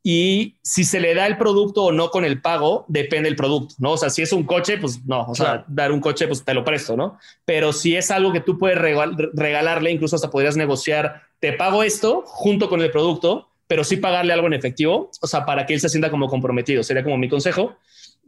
y 0.09 0.55
si 0.63 0.85
se 0.85 1.01
le 1.01 1.15
da 1.15 1.27
el 1.27 1.37
producto 1.37 1.83
o 1.83 1.91
no 1.91 2.11
con 2.11 2.25
el 2.25 2.41
pago, 2.41 2.85
depende 2.87 3.29
del 3.29 3.35
producto, 3.35 3.75
¿no? 3.81 3.91
O 3.91 3.97
sea, 3.97 4.09
si 4.09 4.23
es 4.23 4.33
un 4.33 4.45
coche, 4.45 4.79
pues 4.79 5.05
no, 5.05 5.23
o 5.23 5.35
sea, 5.35 5.65
dar 5.67 5.91
un 5.91 5.99
coche, 5.99 6.29
pues 6.29 6.45
te 6.45 6.55
lo 6.55 6.63
presto, 6.63 6.97
¿no? 6.97 7.19
Pero 7.45 7.73
si 7.73 7.97
es 7.97 8.13
algo 8.13 8.33
que 8.33 8.39
tú 8.39 8.57
puedes 8.57 8.79
regalarle, 8.79 9.91
incluso 9.91 10.15
hasta 10.15 10.31
podrías 10.31 10.57
negociar, 10.57 11.23
te 11.41 11.55
pago 11.55 11.83
esto 11.83 12.23
junto 12.25 12.69
con 12.69 12.83
el 12.83 12.93
producto, 12.93 13.49
pero 13.67 13.83
sí 13.83 13.97
pagarle 13.97 14.33
algo 14.33 14.47
en 14.47 14.53
efectivo, 14.53 15.11
o 15.21 15.27
sea, 15.27 15.45
para 15.45 15.67
que 15.67 15.75
él 15.75 15.81
se 15.81 15.89
sienta 15.89 16.09
como 16.09 16.29
comprometido, 16.29 16.85
sería 16.85 17.03
como 17.03 17.19
mi 17.19 17.29
consejo. 17.29 17.75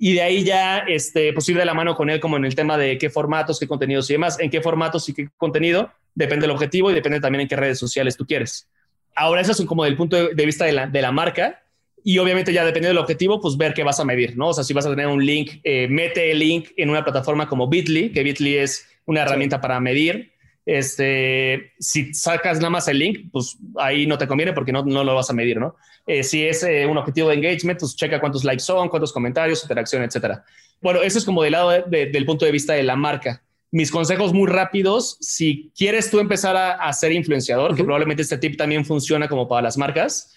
Y 0.00 0.14
de 0.14 0.22
ahí 0.22 0.42
ya, 0.42 0.78
este, 0.78 1.32
pues 1.32 1.48
ir 1.48 1.58
de 1.58 1.64
la 1.64 1.74
mano 1.74 1.94
con 1.94 2.10
él 2.10 2.18
como 2.18 2.38
en 2.38 2.44
el 2.44 2.56
tema 2.56 2.76
de 2.76 2.98
qué 2.98 3.08
formatos, 3.08 3.60
qué 3.60 3.68
contenidos 3.68 4.10
y 4.10 4.14
demás, 4.14 4.40
en 4.40 4.50
qué 4.50 4.60
formatos 4.60 5.08
y 5.10 5.14
qué 5.14 5.28
contenido, 5.36 5.92
depende 6.16 6.48
del 6.48 6.56
objetivo 6.56 6.90
y 6.90 6.94
depende 6.94 7.20
también 7.20 7.42
en 7.42 7.48
qué 7.48 7.54
redes 7.54 7.78
sociales 7.78 8.16
tú 8.16 8.26
quieres. 8.26 8.66
Ahora, 9.14 9.42
eso 9.42 9.52
es 9.52 9.60
como 9.62 9.84
del 9.84 9.96
punto 9.96 10.16
de 10.16 10.44
vista 10.44 10.64
de 10.64 10.72
la, 10.72 10.88
de 10.88 11.02
la 11.02 11.12
marca 11.12 11.62
y 12.04 12.18
obviamente 12.18 12.52
ya 12.52 12.64
dependiendo 12.64 12.94
del 12.94 13.02
objetivo, 13.02 13.40
pues 13.40 13.56
ver 13.56 13.74
qué 13.74 13.82
vas 13.82 14.00
a 14.00 14.04
medir, 14.04 14.36
¿no? 14.36 14.48
O 14.48 14.54
sea, 14.54 14.64
si 14.64 14.72
vas 14.72 14.86
a 14.86 14.90
tener 14.90 15.06
un 15.06 15.24
link, 15.24 15.60
eh, 15.64 15.88
mete 15.88 16.30
el 16.30 16.38
link 16.38 16.68
en 16.76 16.90
una 16.90 17.04
plataforma 17.04 17.48
como 17.48 17.68
Bitly, 17.68 18.10
que 18.12 18.22
Bitly 18.22 18.56
es 18.56 18.86
una 19.06 19.22
herramienta 19.22 19.60
para 19.60 19.80
medir. 19.80 20.32
Este, 20.66 21.72
si 21.78 22.12
sacas 22.12 22.58
nada 22.58 22.70
más 22.70 22.88
el 22.88 22.98
link, 22.98 23.30
pues 23.32 23.56
ahí 23.76 24.06
no 24.06 24.18
te 24.18 24.26
conviene 24.26 24.52
porque 24.52 24.72
no, 24.72 24.84
no 24.84 25.02
lo 25.02 25.14
vas 25.14 25.30
a 25.30 25.32
medir, 25.32 25.58
¿no? 25.58 25.76
Eh, 26.08 26.22
si 26.22 26.42
es 26.44 26.62
eh, 26.62 26.86
un 26.86 26.96
objetivo 26.96 27.28
de 27.28 27.34
engagement, 27.34 27.78
pues 27.78 27.94
checa 27.94 28.18
cuántos 28.18 28.42
likes 28.42 28.62
son, 28.62 28.88
cuántos 28.88 29.12
comentarios, 29.12 29.62
interacción, 29.62 30.02
etcétera. 30.02 30.42
Bueno, 30.80 31.02
eso 31.02 31.18
es 31.18 31.24
como 31.24 31.42
del 31.42 31.52
lado 31.52 31.70
del 31.86 32.24
punto 32.24 32.46
de 32.46 32.52
vista 32.52 32.72
de 32.72 32.82
la 32.82 32.96
marca. 32.96 33.42
Mis 33.70 33.90
consejos 33.90 34.32
muy 34.32 34.46
rápidos, 34.46 35.18
si 35.20 35.70
quieres 35.76 36.10
tú 36.10 36.20
empezar 36.20 36.56
a, 36.56 36.90
ser 36.94 37.12
influenciador, 37.12 37.74
que 37.74 37.84
probablemente 37.84 38.22
este 38.22 38.38
tip 38.38 38.56
también 38.56 38.86
funciona 38.86 39.28
como 39.28 39.46
para 39.46 39.60
las 39.60 39.76
marcas, 39.76 40.34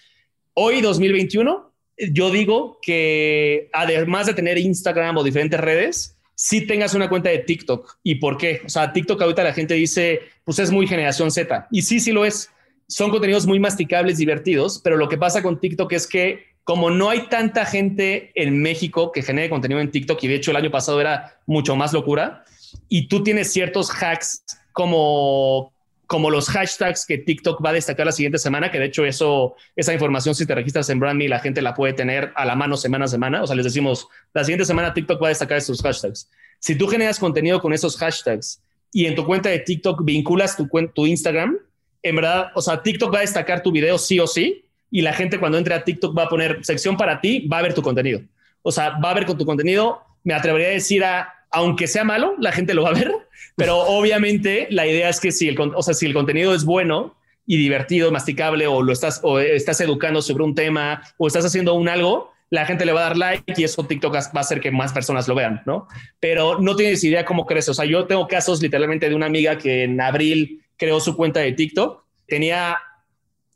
hoy 0.54 0.80
2021, 0.80 1.72
yo 2.12 2.30
digo 2.30 2.78
que 2.82 3.68
además 3.72 4.26
de 4.26 4.34
tener 4.34 4.58
Instagram 4.58 5.16
o 5.16 5.24
diferentes 5.24 5.60
redes, 5.60 6.16
sí 6.34 6.66
tengas 6.66 6.94
una 6.94 7.08
cuenta 7.08 7.30
de 7.30 7.38
TikTok. 7.38 7.98
¿Y 8.02 8.16
por 8.16 8.36
qué? 8.36 8.62
O 8.64 8.68
sea, 8.68 8.92
TikTok 8.92 9.20
ahorita 9.20 9.44
la 9.44 9.52
gente 9.52 9.74
dice, 9.74 10.20
pues 10.44 10.58
es 10.58 10.70
muy 10.70 10.86
generación 10.86 11.30
Z. 11.30 11.68
Y 11.70 11.82
sí, 11.82 12.00
sí 12.00 12.12
lo 12.12 12.24
es. 12.24 12.50
Son 12.88 13.10
contenidos 13.10 13.46
muy 13.46 13.60
masticables, 13.60 14.18
divertidos, 14.18 14.80
pero 14.82 14.96
lo 14.96 15.08
que 15.08 15.18
pasa 15.18 15.42
con 15.42 15.60
TikTok 15.60 15.92
es 15.92 16.06
que 16.06 16.52
como 16.64 16.90
no 16.90 17.10
hay 17.10 17.28
tanta 17.28 17.64
gente 17.64 18.30
en 18.34 18.60
México 18.60 19.10
que 19.10 19.22
genere 19.22 19.50
contenido 19.50 19.80
en 19.80 19.90
TikTok, 19.90 20.22
y 20.22 20.28
de 20.28 20.34
hecho 20.36 20.52
el 20.52 20.56
año 20.56 20.70
pasado 20.70 21.00
era 21.00 21.40
mucho 21.46 21.74
más 21.74 21.92
locura, 21.92 22.44
y 22.88 23.08
tú 23.08 23.22
tienes 23.22 23.52
ciertos 23.52 23.90
hacks 23.90 24.44
como 24.72 25.72
como 26.12 26.28
los 26.28 26.50
hashtags 26.50 27.06
que 27.06 27.16
TikTok 27.16 27.64
va 27.64 27.70
a 27.70 27.72
destacar 27.72 28.04
la 28.04 28.12
siguiente 28.12 28.36
semana, 28.36 28.70
que 28.70 28.78
de 28.78 28.84
hecho 28.84 29.06
eso, 29.06 29.56
esa 29.74 29.94
información 29.94 30.34
si 30.34 30.44
te 30.44 30.54
registras 30.54 30.90
en 30.90 31.00
BrandMe 31.00 31.26
la 31.26 31.38
gente 31.38 31.62
la 31.62 31.72
puede 31.72 31.94
tener 31.94 32.34
a 32.36 32.44
la 32.44 32.54
mano 32.54 32.76
semana 32.76 33.06
a 33.06 33.08
semana. 33.08 33.42
O 33.42 33.46
sea, 33.46 33.56
les 33.56 33.64
decimos, 33.64 34.08
la 34.34 34.44
siguiente 34.44 34.66
semana 34.66 34.92
TikTok 34.92 35.22
va 35.22 35.28
a 35.28 35.30
destacar 35.30 35.56
estos 35.56 35.80
hashtags. 35.80 36.28
Si 36.58 36.76
tú 36.76 36.86
generas 36.86 37.18
contenido 37.18 37.62
con 37.62 37.72
esos 37.72 37.96
hashtags 37.96 38.60
y 38.92 39.06
en 39.06 39.14
tu 39.14 39.24
cuenta 39.24 39.48
de 39.48 39.60
TikTok 39.60 40.04
vinculas 40.04 40.54
tu, 40.54 40.68
tu 40.94 41.06
Instagram, 41.06 41.56
en 42.02 42.16
verdad, 42.16 42.48
o 42.54 42.60
sea, 42.60 42.82
TikTok 42.82 43.14
va 43.14 43.20
a 43.20 43.22
destacar 43.22 43.62
tu 43.62 43.72
video 43.72 43.96
sí 43.96 44.20
o 44.20 44.26
sí 44.26 44.66
y 44.90 45.00
la 45.00 45.14
gente 45.14 45.38
cuando 45.38 45.56
entre 45.56 45.72
a 45.72 45.82
TikTok 45.82 46.16
va 46.16 46.24
a 46.24 46.28
poner 46.28 46.62
sección 46.62 46.98
para 46.98 47.22
ti, 47.22 47.48
va 47.48 47.60
a 47.60 47.62
ver 47.62 47.72
tu 47.72 47.80
contenido. 47.80 48.20
O 48.60 48.70
sea, 48.70 48.98
va 49.02 49.12
a 49.12 49.14
ver 49.14 49.24
con 49.24 49.38
tu 49.38 49.46
contenido, 49.46 50.02
me 50.24 50.34
atrevería 50.34 50.68
a 50.68 50.72
decir 50.72 51.02
a, 51.04 51.32
aunque 51.52 51.86
sea 51.86 52.04
malo, 52.04 52.34
la 52.38 52.52
gente 52.52 52.74
lo 52.74 52.82
va 52.82 52.90
a 52.90 52.94
ver 52.94 53.12
pero 53.56 53.78
obviamente 53.86 54.66
la 54.70 54.86
idea 54.86 55.08
es 55.08 55.20
que 55.20 55.32
si 55.32 55.48
el, 55.48 55.58
o 55.60 55.82
sea, 55.82 55.94
si 55.94 56.06
el 56.06 56.14
contenido 56.14 56.54
es 56.54 56.64
bueno 56.64 57.16
y 57.46 57.56
divertido, 57.56 58.12
masticable, 58.12 58.66
o 58.66 58.82
lo 58.82 58.92
estás, 58.92 59.20
o 59.22 59.40
estás 59.40 59.80
educando 59.80 60.22
sobre 60.22 60.44
un 60.44 60.54
tema, 60.54 61.02
o 61.18 61.26
estás 61.26 61.44
haciendo 61.44 61.74
un 61.74 61.88
algo, 61.88 62.32
la 62.50 62.66
gente 62.66 62.84
le 62.84 62.92
va 62.92 63.00
a 63.00 63.04
dar 63.04 63.16
like 63.16 63.54
y 63.56 63.64
eso 63.64 63.84
TikTok 63.84 64.14
va 64.14 64.30
a 64.34 64.40
hacer 64.40 64.60
que 64.60 64.70
más 64.70 64.92
personas 64.92 65.26
lo 65.26 65.34
vean, 65.34 65.62
¿no? 65.66 65.88
Pero 66.20 66.60
no 66.60 66.76
tienes 66.76 67.02
idea 67.02 67.24
cómo 67.24 67.46
crece. 67.46 67.70
O 67.70 67.74
sea, 67.74 67.86
yo 67.86 68.06
tengo 68.06 68.28
casos 68.28 68.60
literalmente 68.60 69.08
de 69.08 69.14
una 69.14 69.26
amiga 69.26 69.58
que 69.58 69.84
en 69.84 70.00
abril 70.00 70.62
creó 70.76 71.00
su 71.00 71.16
cuenta 71.16 71.40
de 71.40 71.52
TikTok, 71.52 72.04
tenía 72.26 72.76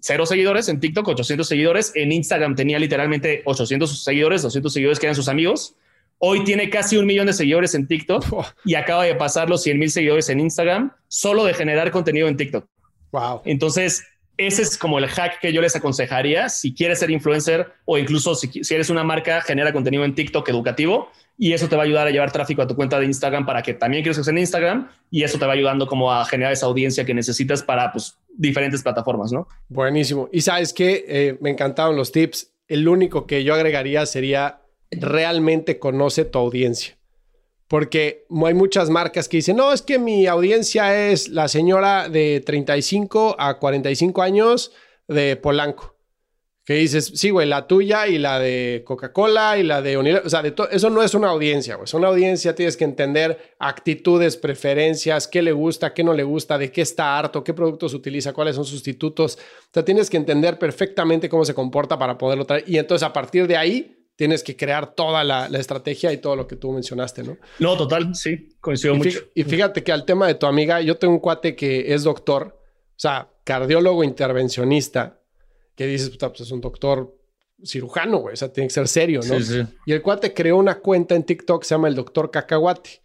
cero 0.00 0.24
seguidores 0.24 0.68
en 0.68 0.80
TikTok, 0.80 1.08
800 1.08 1.46
seguidores, 1.46 1.92
en 1.94 2.10
Instagram 2.10 2.56
tenía 2.56 2.78
literalmente 2.78 3.42
800 3.44 4.02
seguidores, 4.02 4.42
200 4.42 4.72
seguidores 4.72 4.98
que 4.98 5.06
eran 5.06 5.16
sus 5.16 5.28
amigos, 5.28 5.76
Hoy 6.18 6.44
tiene 6.44 6.70
casi 6.70 6.96
un 6.96 7.06
millón 7.06 7.26
de 7.26 7.32
seguidores 7.32 7.74
en 7.74 7.86
TikTok 7.86 8.24
y 8.64 8.74
acaba 8.74 9.04
de 9.04 9.14
pasar 9.14 9.50
los 9.50 9.62
100 9.62 9.78
mil 9.78 9.90
seguidores 9.90 10.28
en 10.28 10.40
Instagram 10.40 10.92
solo 11.08 11.44
de 11.44 11.54
generar 11.54 11.90
contenido 11.90 12.28
en 12.28 12.36
TikTok. 12.36 12.66
Wow. 13.12 13.42
Entonces, 13.44 14.04
ese 14.36 14.62
es 14.62 14.76
como 14.76 14.98
el 14.98 15.06
hack 15.06 15.40
que 15.40 15.52
yo 15.52 15.62
les 15.62 15.74
aconsejaría. 15.76 16.48
Si 16.48 16.74
quieres 16.74 16.98
ser 16.98 17.10
influencer 17.10 17.72
o 17.84 17.96
incluso 17.96 18.34
si, 18.34 18.50
eres 18.70 18.90
una 18.90 19.02
marca, 19.02 19.40
genera 19.40 19.72
contenido 19.72 20.04
en 20.04 20.14
TikTok 20.14 20.48
educativo 20.48 21.10
y 21.38 21.52
eso 21.52 21.68
te 21.68 21.76
va 21.76 21.82
a 21.82 21.84
ayudar 21.86 22.06
a 22.06 22.10
llevar 22.10 22.32
tráfico 22.32 22.62
a 22.62 22.66
tu 22.66 22.76
cuenta 22.76 22.98
de 22.98 23.06
Instagram 23.06 23.46
para 23.46 23.62
que 23.62 23.74
también 23.74 24.02
crezcas 24.02 24.28
en 24.28 24.38
Instagram 24.38 24.88
y 25.10 25.22
eso 25.22 25.38
te 25.38 25.46
va 25.46 25.52
ayudando 25.52 25.86
como 25.86 26.12
a 26.12 26.24
generar 26.24 26.52
esa 26.52 26.66
audiencia 26.66 27.04
que 27.04 27.14
necesitas 27.14 27.62
para 27.62 27.92
pues, 27.92 28.18
diferentes 28.28 28.82
plataformas, 28.82 29.32
¿no? 29.32 29.48
Buenísimo. 29.68 30.28
Y 30.32 30.42
sabes 30.42 30.72
que 30.72 31.04
eh, 31.08 31.38
me 31.40 31.50
encantaron 31.50 31.96
los 31.96 32.12
tips. 32.12 32.52
El 32.68 32.88
único 32.88 33.26
que 33.26 33.44
yo 33.44 33.54
agregaría 33.54 34.04
sería 34.06 34.60
realmente 34.90 35.78
conoce 35.78 36.24
tu 36.24 36.38
audiencia. 36.38 36.96
Porque 37.68 38.26
hay 38.44 38.54
muchas 38.54 38.90
marcas 38.90 39.28
que 39.28 39.38
dicen, 39.38 39.56
no, 39.56 39.72
es 39.72 39.82
que 39.82 39.98
mi 39.98 40.26
audiencia 40.26 41.10
es 41.10 41.28
la 41.28 41.48
señora 41.48 42.08
de 42.08 42.40
35 42.44 43.36
a 43.38 43.58
45 43.58 44.22
años 44.22 44.72
de 45.08 45.36
Polanco. 45.36 45.96
Que 46.64 46.74
dices, 46.74 47.12
sí, 47.14 47.30
güey, 47.30 47.46
la 47.46 47.68
tuya 47.68 48.08
y 48.08 48.18
la 48.18 48.40
de 48.40 48.82
Coca-Cola 48.84 49.56
y 49.56 49.62
la 49.62 49.82
de 49.82 49.96
Unilever. 49.96 50.26
O 50.26 50.30
sea, 50.30 50.42
de 50.42 50.52
eso 50.72 50.90
no 50.90 51.00
es 51.00 51.14
una 51.14 51.28
audiencia, 51.28 51.76
güey. 51.76 51.84
Es 51.84 51.94
una 51.94 52.08
audiencia, 52.08 52.56
tienes 52.56 52.76
que 52.76 52.82
entender 52.82 53.54
actitudes, 53.60 54.36
preferencias, 54.36 55.28
qué 55.28 55.42
le 55.42 55.52
gusta, 55.52 55.94
qué 55.94 56.02
no 56.02 56.12
le 56.12 56.24
gusta, 56.24 56.58
de 56.58 56.72
qué 56.72 56.82
está 56.82 57.18
harto, 57.18 57.44
qué 57.44 57.54
productos 57.54 57.94
utiliza, 57.94 58.32
cuáles 58.32 58.56
son 58.56 58.64
sustitutos. 58.64 59.38
O 59.38 59.68
sea, 59.72 59.84
tienes 59.84 60.10
que 60.10 60.16
entender 60.16 60.58
perfectamente 60.58 61.28
cómo 61.28 61.44
se 61.44 61.54
comporta 61.54 61.98
para 61.98 62.18
poderlo 62.18 62.44
traer. 62.44 62.64
Y 62.66 62.78
entonces, 62.78 63.06
a 63.06 63.12
partir 63.12 63.46
de 63.46 63.56
ahí, 63.56 63.95
tienes 64.16 64.42
que 64.42 64.56
crear 64.56 64.94
toda 64.94 65.22
la, 65.22 65.46
estrategia 65.46 66.12
y 66.12 66.18
todo 66.18 66.34
lo 66.34 66.46
que 66.46 66.56
tú 66.56 66.72
mencionaste, 66.72 67.22
¿no? 67.22 67.36
No, 67.58 67.76
total, 67.76 68.14
sí, 68.14 68.48
coincido 68.60 68.94
mucho. 68.94 69.20
y 69.34 69.44
fíjate 69.44 69.84
que 69.84 69.92
al 69.92 70.04
tema 70.04 70.26
de 70.26 70.34
tu 70.34 70.46
amiga, 70.46 70.80
yo 70.80 70.96
tengo 70.96 71.14
un 71.14 71.20
cuate 71.20 71.54
que 71.54 71.94
es 71.94 72.02
doctor, 72.02 72.58
o 72.58 72.98
sea, 72.98 73.30
cardiólogo 73.44 74.02
intervencionista, 74.02 75.20
que 75.74 75.86
dices, 75.86 76.10
pues 76.18 76.40
es 76.40 76.50
un 76.50 76.62
doctor 76.62 77.14
cirujano, 77.62 78.18
güey, 78.18 78.32
o 78.32 78.36
sea, 78.36 78.50
tiene 78.52 78.68
que 78.68 78.74
ser 78.74 78.88
serio, 78.88 79.20
¿no? 79.26 79.38
Sí, 79.38 79.44
sí. 79.44 79.66
Y 79.84 79.92
el 79.92 80.02
cuate 80.02 80.32
creó 80.32 80.56
una 80.56 80.78
cuenta 80.80 81.14
en 81.14 81.22
TikTok, 81.22 81.62
se 81.62 81.74
llama 81.74 81.88
el 81.88 81.94
doctor 81.94 82.30
Cacahuate. 82.30 83.02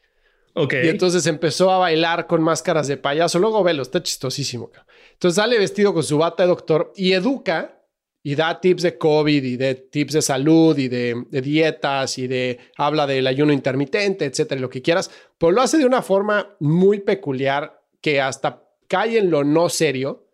Ok. 0.53 0.73
Y 0.83 0.89
entonces 0.89 1.25
empezó 1.27 1.71
a 1.71 1.77
bailar 1.77 2.27
con 2.27 2.41
máscaras 2.41 2.87
de 2.87 2.97
payaso. 2.97 3.39
Luego 3.39 3.63
velo, 3.63 3.81
está 3.81 4.03
chistosísimo. 4.03 4.69
Entonces 5.13 5.37
sale 5.37 5.57
vestido 5.57 5.93
con 5.93 6.03
su 6.03 6.17
bata 6.17 6.43
de 6.43 6.49
doctor 6.49 6.91
y 6.95 7.13
educa 7.13 7.80
y 8.23 8.35
da 8.35 8.59
tips 8.59 8.83
de 8.83 8.97
COVID 8.97 9.43
y 9.43 9.57
de 9.57 9.75
tips 9.75 10.13
de 10.13 10.21
salud 10.21 10.77
y 10.77 10.87
de, 10.87 11.25
dietas 11.31 12.17
y 12.17 12.27
de 12.27 12.59
habla 12.77 13.07
del 13.07 13.25
ayuno 13.27 13.51
intermitente, 13.51 14.25
etcétera, 14.25 14.61
lo 14.61 14.69
que 14.69 14.81
quieras, 14.81 15.09
pero 15.37 15.51
lo 15.51 15.61
hace 15.61 15.77
de 15.77 15.85
una 15.85 16.01
forma 16.01 16.55
muy 16.59 16.99
peculiar 16.99 17.81
que 17.99 18.21
hasta 18.21 18.63
cae 18.87 19.17
en 19.17 19.31
lo 19.31 19.43
no 19.43 19.69
serio, 19.69 20.27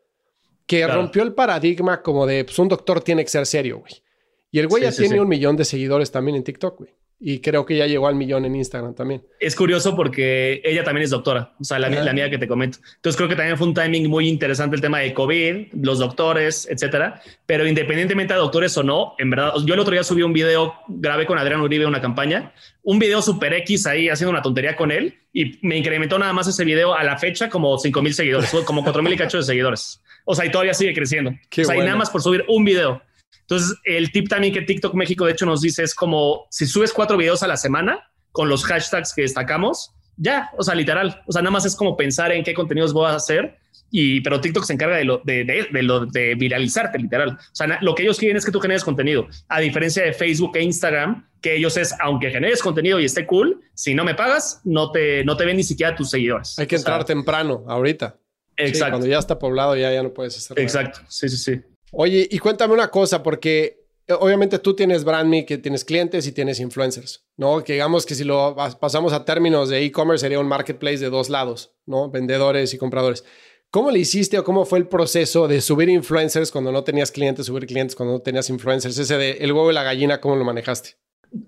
que 0.66 0.86
rompió 0.86 1.24
el 1.24 1.34
paradigma 1.34 2.02
como 2.02 2.26
de 2.26 2.44
pues, 2.44 2.60
un 2.60 2.68
doctor 2.68 3.02
tiene 3.02 3.24
que 3.24 3.30
ser 3.30 3.46
serio, 3.46 3.80
güey. 3.80 3.94
Y 4.52 4.60
el 4.60 4.68
güey 4.68 4.84
ya 4.84 4.92
tiene 4.92 5.20
un 5.20 5.28
millón 5.28 5.56
de 5.56 5.66
seguidores 5.66 6.12
también 6.12 6.36
en 6.36 6.44
TikTok, 6.44 6.78
güey. 6.78 6.94
Y 7.20 7.40
creo 7.40 7.66
que 7.66 7.76
ya 7.76 7.88
llegó 7.88 8.08
al 8.08 8.16
millón 8.16 8.46
en 8.46 8.56
Instagram 8.56 8.94
también. 8.94 9.24
Es 9.40 9.56
curioso 9.56 9.96
porque 9.96 10.62
ella 10.64 10.84
también 10.84 11.04
es 11.04 11.10
doctora, 11.10 11.54
o 11.60 11.64
sea, 11.64 11.80
la, 11.80 11.90
la 11.90 12.12
amiga 12.12 12.30
que 12.30 12.38
te 12.38 12.48
comento. 12.48 12.78
Entonces 12.96 13.18
creo 13.18 13.28
que 13.28 13.36
también 13.36 13.58
fue 13.58 13.68
un 13.68 13.74
timing 13.74 14.08
muy 14.08 14.28
interesante 14.28 14.76
el 14.76 14.82
tema 14.82 15.00
de 15.00 15.14
COVID, 15.16 15.74
los 15.82 15.98
doctores, 15.98 16.68
etcétera. 16.70 17.22
Pero 17.48 17.66
independientemente 17.66 18.36
de 18.36 18.40
doctores 18.40 18.78
o 18.78 18.84
no, 18.84 19.16
en 19.18 19.32
verdad, 19.32 19.54
yo 19.66 19.74
el 19.74 19.80
otro 19.80 19.94
día 19.94 20.04
subí 20.04 20.22
un 20.22 20.34
video, 20.34 20.76
grabé 20.88 21.26
con 21.26 21.40
Adrián 21.40 21.62
Uribe 21.62 21.88
una 21.88 22.02
campaña, 22.02 22.54
un 22.84 23.00
video 23.00 23.22
super 23.24 23.52
X 23.54 23.88
ahí 23.88 24.10
haciendo 24.10 24.30
una 24.30 24.44
tontería 24.44 24.76
con 24.76 24.92
él 24.92 25.16
y 25.34 25.60
me 25.66 25.76
incrementó 25.78 26.20
nada 26.20 26.34
más 26.34 26.48
ese 26.48 26.66
video 26.66 26.94
a 26.94 27.04
la 27.04 27.18
fecha 27.18 27.50
como 27.50 27.80
5 27.80 28.02
mil 28.02 28.14
seguidores, 28.14 28.52
como 28.66 28.84
4 28.84 29.02
mil 29.02 29.14
y 29.14 29.18
cacho 29.18 29.38
de 29.38 29.44
seguidores. 29.44 30.04
O 30.24 30.36
sea, 30.36 30.46
y 30.46 30.52
todavía 30.52 30.74
sigue 30.74 30.94
creciendo. 30.94 31.32
o 31.32 31.64
sea, 31.64 31.76
y 31.76 31.80
nada 31.80 31.96
más 31.96 32.10
por 32.10 32.22
subir 32.22 32.46
un 32.48 32.64
video. 32.64 33.02
Entonces, 33.50 33.78
el 33.86 34.12
tip 34.12 34.28
también 34.28 34.54
que 34.54 34.62
TikTok 34.62 34.94
México 34.94 35.26
de 35.26 35.32
hecho 35.32 35.46
nos 35.46 35.62
dice 35.62 35.82
es 35.82 35.96
como 35.96 36.48
si 36.50 36.66
subes 36.66 36.92
cuatro 36.92 37.16
videos 37.16 37.44
a 37.44 37.48
la 37.48 37.56
semana 37.56 38.12
con 38.34 38.50
los 38.50 38.66
hashtags 38.66 39.14
que 39.14 39.22
destacamos, 39.22 39.94
ya, 40.18 40.50
o 40.58 40.64
sea, 40.64 40.76
literal, 40.76 41.22
o 41.26 41.32
sea, 41.32 41.42
nada 41.42 41.52
más 41.52 41.66
es 41.66 41.76
como 41.76 41.96
pensar 41.96 42.32
en 42.34 42.44
qué 42.44 42.54
contenidos 42.54 42.92
voy 42.92 43.08
a 43.10 43.16
hacer 43.16 43.58
y 43.90 44.20
pero 44.20 44.42
TikTok 44.42 44.66
se 44.66 44.74
encarga 44.74 44.98
de 44.98 45.06
lo 45.06 45.22
de, 45.24 45.46
de, 45.46 45.84
lo 45.84 46.06
de 46.06 46.36
viralizarte 46.36 46.98
literal. 46.98 47.30
O 47.30 47.56
sea, 47.56 47.80
lo 47.82 47.96
que 47.96 48.04
ellos 48.04 48.18
quieren 48.18 48.36
es 48.36 48.46
que 48.46 48.52
tú 48.52 48.60
generes 48.60 48.84
contenido, 48.84 49.28
a 49.48 49.60
diferencia 49.60 50.04
de 50.04 50.12
Facebook 50.12 50.58
e 50.58 50.64
Instagram, 50.64 51.26
que 51.42 51.56
ellos 51.56 51.78
es 51.78 51.96
aunque 52.02 52.32
generes 52.32 52.62
contenido 52.62 53.00
y 53.00 53.06
esté 53.06 53.26
cool, 53.26 53.62
si 53.74 53.94
no 53.94 54.04
me 54.04 54.16
pagas, 54.16 54.60
no 54.66 54.92
te 54.92 55.24
no 55.24 55.38
te 55.38 55.46
ven 55.46 55.56
ni 55.56 55.64
siquiera 55.64 55.96
tus 55.96 56.10
seguidores. 56.10 56.60
Hay 56.60 56.68
que 56.68 56.76
entrar 56.76 57.06
temprano, 57.06 57.64
ahorita. 57.68 58.18
Exacto. 58.58 58.94
cuando 58.94 59.08
ya 59.08 59.20
está 59.20 59.38
poblado 59.38 59.76
ya 59.76 59.92
ya 59.94 60.04
no 60.04 60.14
puedes 60.14 60.36
hacer. 60.36 60.60
Exacto. 60.60 61.00
Sí, 61.08 61.30
sí, 61.30 61.38
sí. 61.38 61.62
Oye, 61.92 62.28
y 62.30 62.40
cuéntame 62.40 62.74
una 62.74 62.90
cosa, 62.90 63.24
porque 63.24 63.88
eh, 64.08 64.14
obviamente 64.14 64.60
tú 64.60 64.76
tienes 64.76 65.04
brand 65.04 65.30
me, 65.30 65.46
que 65.46 65.58
tienes 65.58 65.86
clientes 65.86 66.28
y 66.28 66.32
tienes 66.32 66.60
influencers, 66.60 67.26
¿no? 67.36 67.64
Que 67.64 67.74
digamos 67.74 68.06
que 68.06 68.16
si 68.16 68.24
lo 68.24 68.56
pasamos 68.80 69.14
a 69.14 69.26
términos 69.26 69.70
de 69.70 69.84
e-commerce 69.84 70.22
sería 70.22 70.40
un 70.40 70.48
marketplace 70.48 71.00
de 71.00 71.10
dos 71.10 71.30
lados, 71.30 71.76
¿no? 71.86 72.10
Vendedores 72.10 72.74
y 72.74 72.78
compradores. 72.78 73.24
¿Cómo 73.70 73.92
le 73.92 74.00
hiciste 74.00 74.40
o 74.40 74.46
cómo 74.46 74.66
fue 74.66 74.80
el 74.80 74.88
proceso 74.88 75.48
de 75.48 75.60
subir 75.60 75.90
influencers 75.90 76.52
cuando 76.52 76.72
no 76.72 76.86
tenías 76.86 77.12
clientes, 77.12 77.48
subir 77.48 77.66
clientes 77.68 77.96
cuando 77.96 78.14
no 78.14 78.22
tenías 78.22 78.50
influencers? 78.50 78.98
Ese 78.98 79.18
de 79.18 79.32
el 79.32 79.52
huevo 79.52 79.72
y 79.72 79.74
la 79.74 79.84
gallina, 79.84 80.22
¿cómo 80.22 80.38
lo 80.38 80.46
manejaste? 80.46 80.98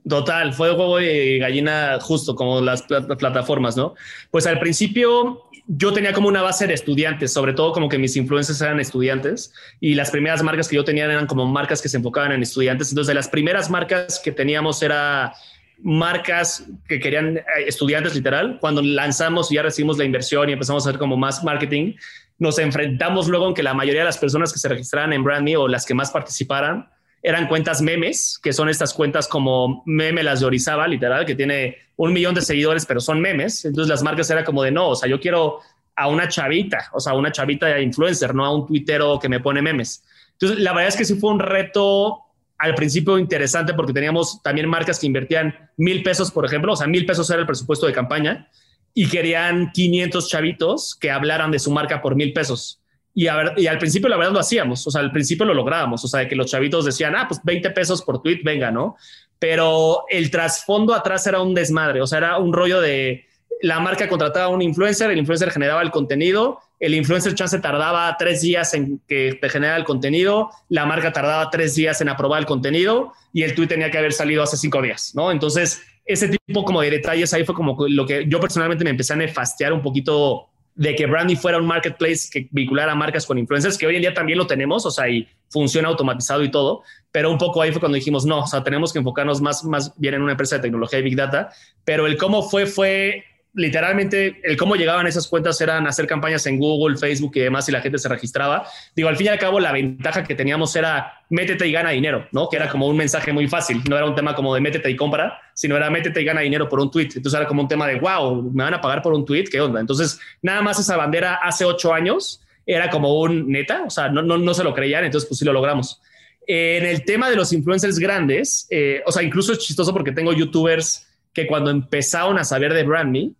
Total, 0.07 0.53
fue 0.53 0.71
huevo 0.71 0.99
y 0.99 1.39
gallina 1.39 1.99
justo 2.01 2.35
como 2.35 2.61
las 2.61 2.83
plataformas, 2.83 3.77
¿no? 3.77 3.95
Pues 4.29 4.45
al 4.45 4.59
principio 4.59 5.49
yo 5.67 5.93
tenía 5.93 6.13
como 6.13 6.27
una 6.27 6.41
base 6.41 6.67
de 6.67 6.73
estudiantes, 6.73 7.31
sobre 7.31 7.53
todo 7.53 7.71
como 7.71 7.87
que 7.87 7.97
mis 7.97 8.15
influencers 8.17 8.59
eran 8.61 8.79
estudiantes 8.79 9.53
y 9.79 9.95
las 9.95 10.11
primeras 10.11 10.43
marcas 10.43 10.67
que 10.67 10.75
yo 10.75 10.83
tenía 10.83 11.05
eran 11.05 11.27
como 11.27 11.45
marcas 11.45 11.81
que 11.81 11.89
se 11.89 11.97
enfocaban 11.97 12.31
en 12.31 12.41
estudiantes. 12.41 12.89
Entonces, 12.89 13.07
de 13.07 13.13
las 13.13 13.29
primeras 13.29 13.69
marcas 13.69 14.19
que 14.19 14.31
teníamos 14.31 14.81
era 14.83 15.33
marcas 15.81 16.65
que 16.87 16.99
querían 16.99 17.37
eh, 17.37 17.43
estudiantes 17.67 18.15
literal. 18.15 18.57
Cuando 18.59 18.81
lanzamos 18.81 19.51
y 19.51 19.55
ya 19.55 19.63
recibimos 19.63 19.97
la 19.97 20.05
inversión 20.05 20.49
y 20.49 20.53
empezamos 20.53 20.85
a 20.85 20.89
hacer 20.89 20.99
como 20.99 21.17
más 21.17 21.43
marketing, 21.43 21.93
nos 22.37 22.57
enfrentamos 22.57 23.27
luego 23.27 23.47
en 23.47 23.53
que 23.53 23.63
la 23.63 23.73
mayoría 23.73 24.01
de 24.01 24.05
las 24.05 24.17
personas 24.17 24.51
que 24.51 24.59
se 24.59 24.67
registraran 24.67 25.13
en 25.13 25.23
Brand 25.23 25.43
Me 25.43 25.55
o 25.55 25.67
las 25.67 25.85
que 25.85 25.93
más 25.93 26.11
participaran 26.11 26.89
eran 27.21 27.47
cuentas 27.47 27.81
memes, 27.81 28.39
que 28.41 28.53
son 28.53 28.69
estas 28.69 28.93
cuentas 28.93 29.27
como 29.27 29.83
meme 29.85 30.23
las 30.23 30.39
de 30.39 30.45
Orizaba, 30.45 30.87
literal, 30.87 31.25
que 31.25 31.35
tiene 31.35 31.77
un 31.97 32.13
millón 32.13 32.33
de 32.33 32.41
seguidores, 32.41 32.85
pero 32.85 33.01
son 33.01 33.19
memes. 33.19 33.65
Entonces 33.65 33.89
las 33.89 34.03
marcas 34.03 34.29
era 34.29 34.43
como 34.43 34.63
de 34.63 34.71
no, 34.71 34.89
o 34.89 34.95
sea, 34.95 35.09
yo 35.09 35.19
quiero 35.19 35.59
a 35.95 36.07
una 36.07 36.29
chavita, 36.29 36.89
o 36.93 36.99
sea, 36.99 37.13
una 37.13 37.31
chavita 37.31 37.67
de 37.67 37.81
influencer, 37.81 38.33
no 38.33 38.45
a 38.45 38.55
un 38.55 38.65
tuitero 38.65 39.19
que 39.19 39.27
me 39.27 39.41
pone 39.41 39.61
memes. 39.61 40.03
Entonces, 40.33 40.59
la 40.59 40.71
verdad 40.71 40.87
es 40.87 40.95
que 40.95 41.03
sí 41.03 41.15
fue 41.15 41.31
un 41.31 41.39
reto 41.39 42.21
al 42.57 42.75
principio 42.75 43.17
interesante 43.19 43.73
porque 43.73 43.91
teníamos 43.91 44.41
también 44.41 44.69
marcas 44.69 44.99
que 44.99 45.07
invertían 45.07 45.53
mil 45.75 46.01
pesos, 46.01 46.31
por 46.31 46.45
ejemplo, 46.45 46.73
o 46.73 46.75
sea, 46.75 46.87
mil 46.87 47.05
pesos 47.05 47.29
era 47.29 47.41
el 47.41 47.45
presupuesto 47.45 47.85
de 47.85 47.93
campaña 47.93 48.49
y 48.93 49.07
querían 49.09 49.71
500 49.73 50.29
chavitos 50.29 50.95
que 50.95 51.11
hablaran 51.11 51.51
de 51.51 51.59
su 51.59 51.71
marca 51.71 52.01
por 52.01 52.15
mil 52.15 52.31
pesos. 52.31 52.81
Y, 53.13 53.27
al 53.27 53.77
principio 53.79 54.07
la 54.07 54.17
verdad 54.17 54.31
lo 54.31 54.39
hacíamos, 54.39 54.85
o 54.87 54.91
sea, 54.91 55.01
al 55.01 55.11
principio 55.11 55.45
lo 55.45 55.53
lográbamos, 55.53 56.03
o 56.05 56.07
sea, 56.07 56.21
de 56.21 56.27
que 56.27 56.35
los 56.35 56.49
chavitos 56.49 56.85
decían, 56.85 57.15
ah, 57.15 57.25
pues 57.27 57.41
20 57.43 57.71
pesos 57.71 58.01
por 58.01 58.21
tweet, 58.21 58.41
venga, 58.43 58.71
¿no? 58.71 58.95
Pero 59.39 60.05
el 60.09 60.31
trasfondo 60.31 60.93
atrás 60.93 61.25
era 61.27 61.41
un 61.41 61.53
desmadre, 61.53 62.01
o 62.01 62.07
sea, 62.07 62.19
era 62.19 62.37
un 62.37 62.53
rollo 62.53 62.79
de 62.79 63.25
la 63.61 63.79
marca 63.79 64.07
contrataba 64.07 64.45
a 64.45 64.49
un 64.49 64.61
influencer, 64.61 65.11
el 65.11 65.17
influencer 65.17 65.51
generaba 65.51 65.81
el 65.81 65.91
contenido, 65.91 66.59
el 66.79 66.93
influencer 66.93 67.35
chance 67.35 67.59
tardaba 67.59 68.15
tres 68.17 68.41
días 68.41 68.73
en 68.73 69.01
que 69.07 69.37
te 69.39 69.57
el 69.57 69.83
contenido, 69.83 70.49
la 70.69 70.85
marca 70.85 71.11
tardaba 71.11 71.49
tres 71.49 71.75
días 71.75 71.99
en 71.99 72.07
aprobar 72.09 72.39
el 72.39 72.45
contenido 72.45 73.11
y 73.33 73.43
el 73.43 73.53
tweet 73.55 73.67
tenía 73.67 73.91
que 73.91 73.97
haber 73.97 74.13
salido 74.13 74.43
hace 74.43 74.55
cinco 74.55 74.81
días, 74.81 75.11
¿no? 75.13 75.31
Entonces, 75.31 75.81
ese 76.05 76.29
tipo 76.29 76.63
como 76.63 76.81
de 76.81 76.89
detalles 76.89 77.33
ahí 77.33 77.43
fue 77.43 77.53
como 77.53 77.75
lo 77.87 78.05
que 78.05 78.25
yo 78.27 78.39
personalmente 78.39 78.83
me 78.83 78.91
empecé 78.91 79.13
a 79.13 79.17
nefastear 79.17 79.73
un 79.73 79.81
poquito 79.81 80.47
de 80.79 80.95
que 80.95 81.07
Brandy 81.07 81.35
fuera 81.35 81.57
un 81.57 81.67
marketplace 81.67 82.29
que 82.31 82.47
vinculara 82.51 82.95
marcas 82.95 83.25
con 83.25 83.37
influencers, 83.37 83.77
que 83.77 83.85
hoy 83.85 83.97
en 83.97 84.01
día 84.01 84.13
también 84.13 84.37
lo 84.37 84.47
tenemos, 84.47 84.85
o 84.85 84.91
sea, 84.91 85.09
y 85.09 85.27
funciona 85.49 85.89
automatizado 85.89 86.41
y 86.41 86.49
todo, 86.49 86.83
pero 87.11 87.29
un 87.29 87.37
poco 87.37 87.61
ahí 87.61 87.71
fue 87.71 87.81
cuando 87.81 87.97
dijimos, 87.97 88.25
no, 88.25 88.39
o 88.39 88.47
sea, 88.47 88.63
tenemos 88.63 88.93
que 88.93 88.99
enfocarnos 88.99 89.41
más, 89.41 89.65
más 89.65 89.93
bien 89.97 90.13
en 90.13 90.21
una 90.21 90.31
empresa 90.31 90.55
de 90.55 90.61
tecnología 90.61 90.99
y 90.99 91.01
Big 91.01 91.17
Data, 91.17 91.49
pero 91.83 92.07
el 92.07 92.15
cómo 92.15 92.43
fue, 92.43 92.65
fue 92.65 93.25
literalmente 93.53 94.39
el 94.43 94.57
cómo 94.57 94.75
llegaban 94.75 95.07
esas 95.07 95.27
cuentas 95.27 95.59
eran 95.61 95.87
hacer 95.87 96.05
campañas 96.05 96.45
en 96.45 96.59
Google, 96.59 96.97
Facebook 96.97 97.31
y 97.35 97.39
demás 97.39 97.67
y 97.67 97.71
la 97.71 97.81
gente 97.81 97.97
se 97.97 98.07
registraba. 98.07 98.67
Digo, 98.95 99.09
al 99.09 99.17
fin 99.17 99.27
y 99.27 99.29
al 99.29 99.39
cabo 99.39 99.59
la 99.59 99.71
ventaja 99.71 100.23
que 100.23 100.35
teníamos 100.35 100.75
era 100.75 101.23
métete 101.29 101.67
y 101.67 101.71
gana 101.71 101.89
dinero, 101.91 102.27
¿no? 102.31 102.47
Que 102.49 102.57
era 102.57 102.69
como 102.69 102.87
un 102.87 102.95
mensaje 102.95 103.33
muy 103.33 103.47
fácil, 103.47 103.81
no 103.89 103.97
era 103.97 104.05
un 104.05 104.15
tema 104.15 104.35
como 104.35 104.53
de 104.53 104.61
métete 104.61 104.89
y 104.89 104.95
compra, 104.95 105.39
sino 105.53 105.75
era 105.75 105.89
métete 105.89 106.21
y 106.21 106.25
gana 106.25 106.41
dinero 106.41 106.69
por 106.69 106.79
un 106.79 106.91
tweet. 106.91 107.09
Entonces 107.15 107.33
era 107.33 107.47
como 107.47 107.63
un 107.63 107.67
tema 107.67 107.87
de, 107.87 107.99
wow, 107.99 108.51
me 108.51 108.63
van 108.63 108.75
a 108.75 108.81
pagar 108.81 109.01
por 109.01 109.13
un 109.13 109.25
tweet, 109.25 109.45
¿qué 109.45 109.59
onda? 109.61 109.79
Entonces, 109.79 110.19
nada 110.41 110.61
más 110.61 110.79
esa 110.79 110.95
bandera 110.95 111.35
hace 111.35 111.65
ocho 111.65 111.93
años 111.93 112.41
era 112.65 112.89
como 112.89 113.19
un 113.19 113.51
neta, 113.51 113.83
o 113.85 113.89
sea, 113.89 114.09
no, 114.09 114.21
no, 114.21 114.37
no 114.37 114.53
se 114.53 114.63
lo 114.63 114.75
creían, 114.75 115.03
entonces 115.03 115.27
pues 115.27 115.39
sí 115.39 115.45
lo 115.45 115.53
logramos. 115.53 116.01
En 116.45 116.85
el 116.85 117.03
tema 117.03 117.29
de 117.29 117.35
los 117.35 117.51
influencers 117.53 117.99
grandes, 117.99 118.67
eh, 118.69 119.01
o 119.05 119.11
sea, 119.11 119.23
incluso 119.23 119.53
es 119.53 119.59
chistoso 119.59 119.91
porque 119.93 120.11
tengo 120.11 120.33
youtubers 120.33 121.07
que 121.33 121.47
cuando 121.47 121.69
empezaron 121.69 122.37
a 122.39 122.43
saber 122.43 122.73
de 122.73 122.83
Brand 122.83 123.11
Me, 123.11 123.31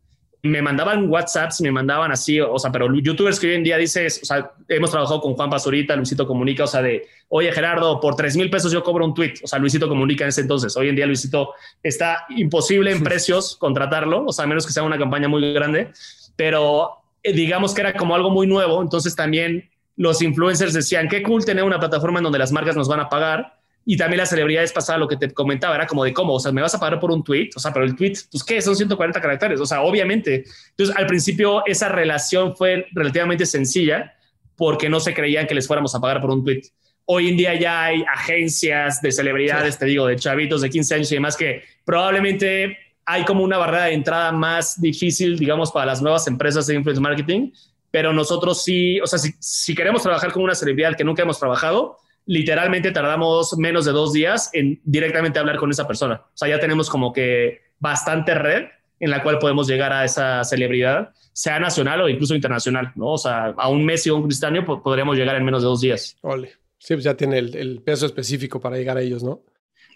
me 0.42 0.62
mandaban 0.62 1.10
WhatsApps, 1.10 1.62
me 1.62 1.72
mandaban 1.72 2.12
así, 2.12 2.40
o 2.40 2.58
sea, 2.58 2.72
pero 2.72 2.94
youtubers 2.94 3.40
que 3.40 3.48
hoy 3.48 3.56
en 3.56 3.64
día 3.64 3.78
dices, 3.78 4.22
o 4.24 4.26
sea, 4.26 4.52
hemos 4.70 4.90
trabajado 4.90 5.20
con 5.20 5.34
Juan 5.34 5.50
Pazurita, 5.50 5.96
Luisito 5.96 6.26
Comunica, 6.26 6.64
o 6.64 6.68
sea, 6.68 6.82
de, 6.82 7.08
oye 7.28 7.52
Gerardo, 7.52 8.00
por 8.00 8.16
3 8.16 8.38
mil 8.38 8.50
pesos 8.50 8.72
yo 8.72 8.82
cobro 8.82 9.06
un 9.06 9.14
tweet, 9.14 9.34
o 9.44 9.48
sea, 9.48 9.60
Luisito 9.60 9.90
Comunica 9.90 10.24
en 10.24 10.30
ese 10.30 10.42
entonces, 10.42 10.76
hoy 10.78 10.90
en 10.90 10.96
día 10.96 11.06
Luisito 11.06 11.54
está 11.84 12.26
imposible 12.30 12.92
en 12.92 13.04
precios 13.04 13.58
contratarlo, 13.58 14.26
o 14.28 14.32
sea, 14.32 14.46
a 14.46 14.48
menos 14.48 14.66
que 14.66 14.72
sea 14.72 14.84
una 14.84 14.98
campaña 14.98 15.28
muy 15.28 15.54
grande, 15.54 15.92
pero 16.38 17.00
eh, 17.22 17.34
digamos 17.34 17.74
que 17.74 17.82
era 17.82 17.94
como 17.94 18.16
algo 18.16 18.30
muy 18.30 18.48
nuevo, 18.48 18.82
entonces 18.82 19.16
también 19.16 19.70
los 19.98 20.22
influencers 20.22 20.74
decían, 20.74 21.10
qué 21.10 21.22
cool 21.22 21.44
tener 21.44 21.66
una 21.66 21.80
plataforma 21.80 22.20
en 22.20 22.24
donde 22.24 22.40
las 22.40 22.54
marcas 22.54 22.78
nos 22.78 22.88
van 22.88 23.02
a 23.02 23.10
pagar, 23.10 23.59
y 23.92 23.98
también 23.98 24.20
las 24.20 24.30
celebridades 24.30 24.72
pasadas, 24.72 25.00
lo 25.00 25.08
que 25.08 25.18
te 25.18 25.34
comentaba, 25.34 25.74
era 25.74 25.88
como 25.88 26.04
de 26.04 26.14
cómo, 26.14 26.36
o 26.36 26.40
sea, 26.40 26.52
me 26.52 26.62
vas 26.62 26.76
a 26.76 26.80
pagar 26.80 27.00
por 27.00 27.10
un 27.10 27.24
tweet, 27.24 27.50
o 27.56 27.60
sea, 27.60 27.74
pero 27.74 27.86
el 27.86 27.96
tweet, 27.96 28.14
pues 28.32 28.44
qué, 28.44 28.62
son 28.62 28.76
140 28.76 29.20
caracteres, 29.20 29.60
o 29.60 29.66
sea, 29.66 29.82
obviamente. 29.82 30.44
Entonces, 30.70 30.96
al 30.96 31.08
principio 31.08 31.66
esa 31.66 31.90
relación 31.90 32.56
fue 32.56 32.86
relativamente 32.92 33.48
sencilla 33.48 34.14
porque 34.56 34.90
no 34.90 35.00
se 35.00 35.16
creían 35.16 35.48
que 35.48 35.56
les 35.56 35.66
fuéramos 35.66 35.96
a 35.96 36.00
pagar 36.00 36.22
por 36.22 36.30
un 36.30 36.44
tweet. 36.44 36.62
Hoy 37.06 37.30
en 37.30 37.38
día 37.38 37.56
ya 37.56 37.86
hay 37.86 38.06
agencias 38.14 39.02
de 39.02 39.12
celebridades, 39.12 39.80
te 39.80 39.88
digo, 39.88 40.06
de 40.06 40.18
chavitos 40.18 40.62
de 40.62 40.70
15 40.70 40.94
años 40.94 41.12
y 41.12 41.16
demás 41.16 41.36
que 41.36 41.64
probablemente 41.84 42.78
hay 43.06 43.26
como 43.26 43.44
una 43.44 43.58
barrera 43.58 43.86
de 43.86 43.94
entrada 43.94 44.32
más 44.32 44.80
difícil, 44.80 45.40
digamos, 45.40 45.72
para 45.72 45.88
las 45.88 46.00
nuevas 46.00 46.28
empresas 46.28 46.68
de 46.68 46.76
influence 46.76 47.02
marketing, 47.02 47.50
pero 47.90 48.14
nosotros 48.14 48.64
sí, 48.64 49.00
o 49.00 49.08
sea, 49.08 49.18
si, 49.18 49.34
si 49.40 49.74
queremos 49.74 50.04
trabajar 50.04 50.32
con 50.32 50.44
una 50.44 50.54
celebridad 50.54 50.96
que 50.96 51.04
nunca 51.04 51.24
hemos 51.24 51.40
trabajado, 51.40 51.98
literalmente 52.30 52.92
tardamos 52.92 53.58
menos 53.58 53.86
de 53.86 53.92
dos 53.92 54.14
días 54.14 54.52
en 54.54 54.80
directamente 54.84 55.40
hablar 55.40 55.58
con 55.58 55.72
esa 55.72 55.88
persona. 55.88 56.22
O 56.28 56.38
sea, 56.38 56.48
ya 56.48 56.60
tenemos 56.60 56.88
como 56.88 57.12
que 57.12 57.62
bastante 57.80 58.36
red 58.36 58.66
en 59.00 59.10
la 59.10 59.24
cual 59.24 59.40
podemos 59.40 59.68
llegar 59.68 59.92
a 59.92 60.06
esa 60.06 60.44
celebridad, 60.44 61.10
sea 61.34 61.60
nacional 61.60 62.02
o 62.02 62.08
incluso 62.08 62.36
internacional, 62.36 62.92
¿no? 62.96 63.14
O 63.14 63.18
sea, 63.18 63.56
a 63.58 63.70
un 63.70 63.84
Messi 63.84 64.12
o 64.12 64.16
un 64.16 64.26
Cristiano 64.26 64.64
podríamos 64.84 65.18
llegar 65.18 65.38
en 65.38 65.44
menos 65.44 65.64
de 65.64 65.70
dos 65.70 65.82
días. 65.82 66.18
Ole. 66.22 66.52
Sí, 66.78 66.94
pues 66.94 67.04
ya 67.04 67.16
tiene 67.16 67.40
el, 67.40 67.56
el 67.56 67.82
peso 67.82 68.06
específico 68.06 68.60
para 68.60 68.78
llegar 68.78 68.98
a 68.98 69.02
ellos, 69.02 69.24
¿no? 69.24 69.42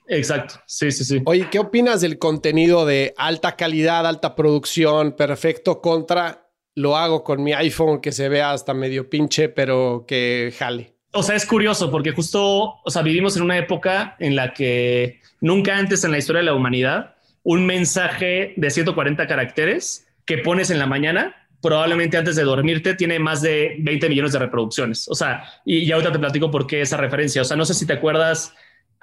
Exacto, 0.08 0.56
sí, 0.66 0.92
sí, 0.92 1.06
sí. 1.06 1.22
Oye, 1.26 1.48
¿qué 1.52 1.60
opinas 1.60 2.02
del 2.02 2.18
contenido 2.18 2.88
de 2.88 3.14
alta 3.16 3.56
calidad, 3.56 4.08
alta 4.08 4.36
producción, 4.36 5.12
perfecto 5.12 5.82
contra 5.82 6.50
lo 6.74 6.98
hago 6.98 7.24
con 7.24 7.44
mi 7.44 7.54
iPhone 7.54 8.02
que 8.02 8.12
se 8.12 8.28
vea 8.28 8.54
hasta 8.54 8.74
medio 8.74 9.08
pinche, 9.08 9.50
pero 9.50 10.06
que 10.08 10.52
jale? 10.58 10.93
O 11.14 11.24
sea, 11.24 11.36
es 11.36 11.46
curioso 11.46 11.92
porque 11.92 12.12
justo, 12.12 12.80
o 12.84 12.90
sea, 12.90 13.02
vivimos 13.02 13.38
en 13.38 13.44
una 13.44 13.58
época 13.58 14.16
en 14.20 14.36
la 14.36 14.54
que 14.54 15.22
nunca 15.42 15.78
antes 15.78 16.04
en 16.04 16.12
la 16.12 16.18
historia 16.18 16.40
de 16.40 16.46
la 16.46 16.56
humanidad 16.56 17.16
un 17.44 17.66
mensaje 17.66 18.54
de 18.56 18.70
140 18.70 19.28
caracteres 19.28 20.08
que 20.26 20.40
pones 20.40 20.70
en 20.70 20.80
la 20.80 20.88
mañana 20.88 21.36
probablemente 21.62 22.18
antes 22.18 22.36
de 22.36 22.44
dormirte 22.44 22.94
tiene 22.94 23.20
más 23.20 23.42
de 23.42 23.78
20 23.80 24.10
millones 24.10 24.34
de 24.34 24.40
reproducciones. 24.40 25.08
O 25.08 25.16
sea, 25.16 25.46
y, 25.66 25.78
y 25.80 25.92
ahorita 25.92 26.12
te 26.12 26.20
platico 26.20 26.52
por 26.52 26.68
qué 26.68 26.82
esa 26.82 26.98
referencia. 26.98 27.42
O 27.42 27.46
sea, 27.46 27.56
no 27.56 27.64
sé 27.64 27.74
si 27.74 27.86
te 27.86 27.94
acuerdas 27.94 28.54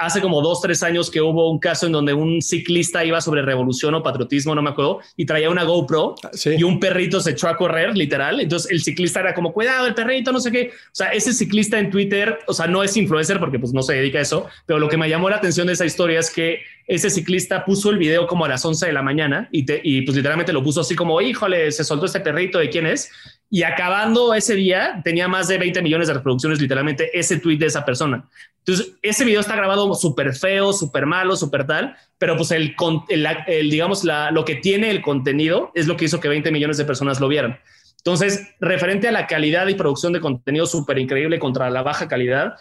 hace 0.00 0.22
como 0.22 0.40
dos, 0.40 0.62
tres 0.62 0.82
años 0.82 1.10
que 1.10 1.20
hubo 1.20 1.50
un 1.50 1.58
caso 1.58 1.84
en 1.84 1.92
donde 1.92 2.14
un 2.14 2.40
ciclista 2.40 3.04
iba 3.04 3.20
sobre 3.20 3.42
revolución 3.42 3.94
o 3.94 4.02
patriotismo, 4.02 4.54
no 4.54 4.62
me 4.62 4.70
acuerdo, 4.70 5.00
y 5.14 5.26
traía 5.26 5.50
una 5.50 5.64
GoPro 5.64 6.14
ah, 6.24 6.30
y 6.44 6.62
un 6.62 6.80
perrito 6.80 7.20
se 7.20 7.32
echó 7.32 7.48
a 7.48 7.56
correr, 7.56 7.94
literal. 7.94 8.40
Entonces 8.40 8.70
el 8.70 8.82
ciclista 8.82 9.20
era 9.20 9.34
como, 9.34 9.52
cuidado, 9.52 9.86
el 9.86 9.94
perrito, 9.94 10.32
no 10.32 10.40
sé 10.40 10.50
qué. 10.50 10.70
O 10.72 10.94
sea, 10.94 11.08
ese 11.08 11.34
ciclista 11.34 11.78
en 11.78 11.90
Twitter, 11.90 12.38
o 12.46 12.54
sea, 12.54 12.66
no 12.66 12.82
es 12.82 12.96
influencer 12.96 13.38
porque 13.38 13.58
pues 13.58 13.74
no 13.74 13.82
se 13.82 13.92
dedica 13.92 14.18
a 14.18 14.22
eso, 14.22 14.46
pero 14.64 14.78
lo 14.78 14.88
que 14.88 14.96
me 14.96 15.06
llamó 15.06 15.28
la 15.28 15.36
atención 15.36 15.66
de 15.66 15.74
esa 15.74 15.84
historia 15.84 16.18
es 16.18 16.30
que 16.30 16.62
ese 16.94 17.10
ciclista 17.10 17.64
puso 17.64 17.90
el 17.90 17.98
video 17.98 18.26
como 18.26 18.44
a 18.44 18.48
las 18.48 18.64
11 18.64 18.86
de 18.86 18.92
la 18.92 19.02
mañana 19.02 19.48
y, 19.52 19.64
y 19.82 20.02
pues 20.02 20.16
literalmente 20.16 20.52
lo 20.52 20.62
puso 20.62 20.80
así 20.80 20.94
como, 20.94 21.20
híjole, 21.20 21.70
se 21.72 21.84
soltó 21.84 22.06
este 22.06 22.20
perrito, 22.20 22.58
¿de 22.58 22.68
quién 22.68 22.86
es? 22.86 23.10
y 23.52 23.64
acabando 23.64 24.32
ese 24.32 24.54
día 24.54 25.00
tenía 25.04 25.26
más 25.26 25.48
de 25.48 25.58
20 25.58 25.82
millones 25.82 26.06
de 26.06 26.14
reproducciones 26.14 26.60
literalmente 26.60 27.10
ese 27.18 27.40
tweet 27.40 27.58
de 27.58 27.66
esa 27.66 27.84
persona. 27.84 28.28
Entonces, 28.58 28.94
ese 29.02 29.24
video 29.24 29.40
está 29.40 29.56
grabado 29.56 29.92
súper 29.94 30.34
feo, 30.34 30.72
súper 30.72 31.04
malo, 31.04 31.34
súper 31.34 31.66
tal, 31.66 31.96
pero 32.16 32.36
pues 32.36 32.52
el, 32.52 32.76
el, 33.08 33.70
digamos, 33.70 34.04
la, 34.04 34.30
lo 34.30 34.44
que 34.44 34.54
tiene 34.54 34.90
el 34.90 35.02
contenido 35.02 35.72
es 35.74 35.88
lo 35.88 35.96
que 35.96 36.04
hizo 36.04 36.20
que 36.20 36.28
20 36.28 36.52
millones 36.52 36.76
de 36.76 36.84
personas 36.84 37.18
lo 37.18 37.26
vieran. 37.26 37.58
Entonces, 37.96 38.54
referente 38.60 39.08
a 39.08 39.12
la 39.12 39.26
calidad 39.26 39.66
y 39.66 39.74
producción 39.74 40.12
de 40.12 40.20
contenido 40.20 40.66
súper 40.66 40.98
increíble 40.98 41.40
contra 41.40 41.68
la 41.70 41.82
baja 41.82 42.06
calidad, 42.06 42.54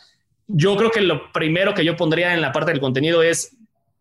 yo 0.47 0.75
creo 0.75 0.89
que 0.89 1.01
lo 1.01 1.31
primero 1.31 1.75
que 1.75 1.85
yo 1.85 1.95
pondría 1.95 2.33
en 2.33 2.41
la 2.41 2.51
parte 2.51 2.71
del 2.71 2.79
contenido 2.79 3.21
es 3.21 3.55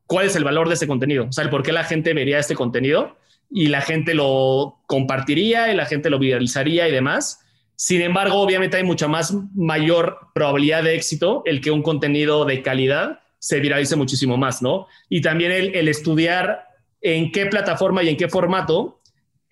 cuál 0.09 0.27
es 0.27 0.35
el 0.35 0.43
valor 0.43 0.67
de 0.69 0.75
ese 0.75 0.89
contenido, 0.89 1.27
o 1.29 1.33
sea, 1.33 1.45
el 1.45 1.51
por 1.51 1.63
qué 1.63 1.71
la 1.71 1.85
gente 1.85 2.15
vería 2.15 2.41
este 2.41 2.57
contenido 2.57 3.17
y 3.51 3.69
la 3.69 3.83
gente 3.83 4.15
lo 4.15 4.81
compartiría 4.87 5.71
y 5.73 5.77
la 5.77 5.87
gente 5.87 6.11
lo 6.11 6.19
viralizaría 6.19 6.89
y 6.89 6.93
demás. 6.93 7.45
Sin 7.77 8.01
embargo, 8.01 8.41
obviamente 8.41 8.79
hay 8.79 8.85
mucha 8.85 9.07
más 9.07 9.35
mayor 9.55 10.19
probabilidad 10.35 10.83
de 10.83 10.97
éxito 10.97 11.43
el 11.45 11.61
que 11.61 11.71
un 11.71 11.83
contenido 11.83 12.45
de 12.45 12.63
calidad 12.63 13.21
se 13.39 13.61
viralice 13.61 13.97
muchísimo 13.97 14.37
más, 14.37 14.63
¿no? 14.63 14.87
Y 15.09 15.21
también 15.21 15.53
el, 15.53 15.89
estudiar 15.89 16.67
en 17.01 17.31
qué 17.31 17.47
plataforma 17.47 18.03
y 18.03 18.09
en 18.09 18.17
qué 18.17 18.29
formato 18.29 18.97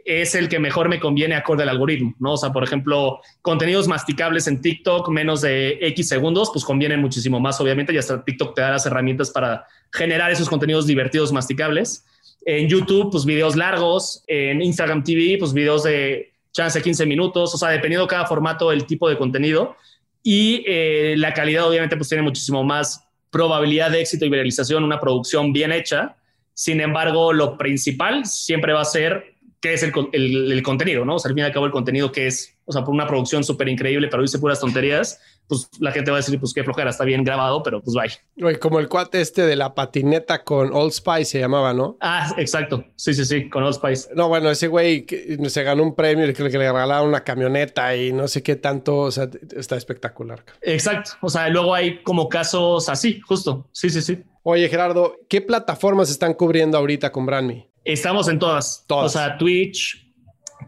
es 0.07 0.37
el 0.37 0.49
que 0.49 0.61
mejor 0.61 0.89
me 0.89 1.01
conviene 1.01 1.35
acorde 1.35 1.65
al 1.65 1.69
algoritmo, 1.69 2.15
¿no? 2.21 2.35
O 2.35 2.37
sea, 2.37 2.53
por 2.53 2.63
ejemplo, 2.63 3.21
contenidos 3.43 3.89
masticables 3.89 4.47
en 4.47 4.63
TikTok, 4.63 5.09
menos 5.09 5.41
de 5.41 5.79
X 5.81 6.09
segundos, 6.09 6.51
pues 6.53 6.65
convienen 6.65 7.01
muchísimo 7.01 7.41
más, 7.41 7.61
obviamente, 7.61 7.93
y 7.93 7.99
hasta 7.99 8.25
TikTok 8.25 8.55
te 8.55 8.63
da 8.63 8.71
las 8.71 8.87
herramientas 8.87 9.31
para 9.31 9.67
generar 9.93 10.31
esos 10.31 10.49
contenidos 10.49 10.87
divertidos 10.87 11.33
masticables. 11.33 12.07
En 12.45 12.69
YouTube, 12.69 13.11
pues 13.11 13.25
videos 13.25 13.57
largos. 13.57 14.23
En 14.29 14.63
Instagram 14.63 15.03
TV, 15.03 15.37
pues 15.41 15.53
videos 15.53 15.83
de 15.83 16.33
chance 16.53 16.81
15 16.81 17.05
minutos. 17.05 17.53
O 17.53 17.59
sea, 17.59 17.71
dependiendo 17.71 18.07
cada 18.07 18.27
formato, 18.27 18.71
el 18.71 18.87
tipo 18.87 19.09
de 19.09 19.19
contenido. 19.19 19.77
Y 20.23 20.63
eh, 20.69 21.15
la 21.19 21.35
calidad, 21.35 21.69
obviamente, 21.69 21.97
pues 21.97 22.09
tiene 22.09 22.23
muchísimo 22.23 22.63
más 22.63 23.05
probabilidad 23.31 23.91
de 23.91 24.01
éxito 24.01 24.25
y 24.25 24.31
viralización, 24.31 24.85
una 24.85 25.01
producción 25.01 25.53
bien 25.53 25.73
hecha. 25.73 26.17
Sin 26.55 26.81
embargo, 26.81 27.33
lo 27.33 27.59
principal 27.59 28.25
siempre 28.25 28.73
va 28.73 28.83
a 28.83 28.85
ser 28.85 29.36
qué 29.61 29.75
es 29.75 29.83
el, 29.83 29.93
el, 30.13 30.63
contenido, 30.63 31.05
¿no? 31.05 31.17
O 31.17 31.19
sea, 31.19 31.29
al 31.31 31.35
fin 31.35 31.43
y 31.43 31.47
al 31.47 31.53
cabo, 31.53 31.67
el 31.67 31.73
contenido 31.73 32.13
que 32.13 32.27
es, 32.27 32.56
o 32.67 32.73
sea, 32.73 32.83
por 32.83 32.93
una 32.93 33.07
producción 33.07 33.45
súper 33.45 33.69
increíble, 33.69 34.09
pero 34.09 34.23
dice 34.23 34.39
puras 34.39 34.61
tonterías, 34.61 35.21
pues 35.47 35.69
la 35.79 35.93
gente 35.93 36.11
va 36.11 36.17
a 36.17 36.21
decir, 36.21 36.39
pues 36.41 36.53
qué 36.53 36.65
flojera, 36.65 36.91
está 36.91 37.05
bien 37.05 37.23
grabado, 37.23 37.63
pero 37.63 37.81
pues 37.81 37.97
bye. 38.37 38.59
como 38.59 38.81
el 38.81 38.89
cuate 38.89 39.21
este 39.21 39.43
de 39.43 39.55
la 39.55 39.75
patineta 39.75 40.43
con 40.43 40.75
Old 40.75 40.93
Spice 40.93 41.25
se 41.27 41.39
llamaba, 41.39 41.73
¿no? 41.73 41.97
Ah, 42.01 42.35
exacto. 42.37 42.85
Sí, 42.97 43.15
sí, 43.15 43.25
sí, 43.25 43.49
con 43.49 43.63
Old 43.63 43.75
Spice. 43.77 44.09
No, 44.15 44.29
bueno, 44.29 44.51
ese 44.51 44.67
güey 44.67 45.07
se 45.47 45.63
ganó 45.63 45.85
un 45.85 45.95
premio 45.95 46.29
y 46.29 46.33
que 46.33 46.43
le 46.43 46.49
regalaron 46.49 47.09
una 47.09 47.23
camioneta 47.23 47.95
y 47.95 48.13
no 48.13 48.27
sé 48.27 48.43
qué 48.43 48.57
tanto, 48.57 48.99
o 48.99 49.11
sea, 49.13 49.31
está 49.57 49.77
espectacular. 49.77 50.45
Exacto. 50.61 51.13
O 51.23 51.29
sea, 51.29 51.49
luego 51.49 51.73
hay 51.73 52.03
como 52.03 52.29
casos 52.29 52.89
así, 52.89 53.21
justo. 53.21 53.69
Sí, 53.71 53.91
sí, 53.91 54.03
sí. 54.03 54.25
Oye, 54.43 54.69
Gerardo, 54.69 55.17
¿qué 55.29 55.41
plataformas 55.41 56.11
están 56.11 56.35
cubriendo 56.35 56.79
ahorita 56.79 57.13
con 57.13 57.27
BrandMe? 57.27 57.71
Estamos 57.85 58.29
en 58.29 58.39
todas. 58.39 58.85
Todas. 58.89 59.07
O 59.07 59.09
sea, 59.09 59.39
Twitch, 59.39 60.13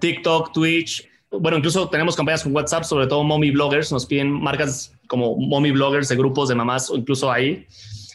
TikTok, 0.01 0.53
Twitch, 0.53 1.09
bueno, 1.31 1.59
incluso 1.59 1.89
tenemos 1.89 2.17
campañas 2.17 2.43
con 2.43 2.55
WhatsApp, 2.55 2.85
sobre 2.85 3.07
todo 3.07 3.23
mommy 3.23 3.51
bloggers, 3.51 3.93
nos 3.93 4.07
piden 4.07 4.31
marcas 4.31 4.95
como 5.07 5.37
mommy 5.37 5.71
bloggers 5.71 6.09
de 6.09 6.17
grupos 6.17 6.49
de 6.49 6.55
mamás 6.55 6.91
o 6.91 6.97
incluso 6.97 7.31
ahí. 7.31 7.67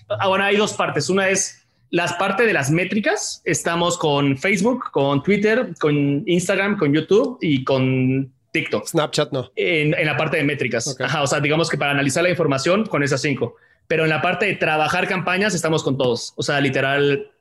Ah, 0.09 0.27
bueno, 0.27 0.43
hay 0.43 0.57
dos 0.57 0.73
partes. 0.73 1.09
Una 1.09 1.29
es 1.29 1.65
las 1.89 2.13
partes 2.13 2.47
de 2.47 2.53
las 2.53 2.71
métricas. 2.71 3.41
Estamos 3.45 3.97
con 3.97 4.37
Facebook, 4.37 4.91
con 4.91 5.21
Twitter, 5.21 5.73
con 5.79 6.23
Instagram, 6.25 6.77
con 6.77 6.93
YouTube 6.93 7.37
y 7.41 7.63
con 7.63 8.31
TikTok. 8.51 8.87
Snapchat 8.87 9.31
no. 9.31 9.51
En, 9.55 9.91
la 9.91 10.17
parte 10.17 10.37
de 10.37 10.43
métricas. 10.43 10.95
Ajá, 10.99 11.21
o 11.21 11.27
sea, 11.27 11.39
digamos 11.39 11.69
que 11.69 11.77
para 11.77 11.91
analizar 11.91 12.23
la 12.23 12.29
información 12.29 12.85
con 12.85 13.03
esas 13.03 13.21
cinco. 13.21 13.55
Pero 13.87 14.03
en 14.03 14.09
la 14.09 14.21
parte 14.21 14.47
de 14.47 14.55
trabajar 14.55 15.07
campañas 15.07 15.53
estamos 15.53 15.83
con 15.83 15.97
todos. 15.97 16.33
O 16.35 16.41
sea, 16.41 16.59
literal, 16.61 17.31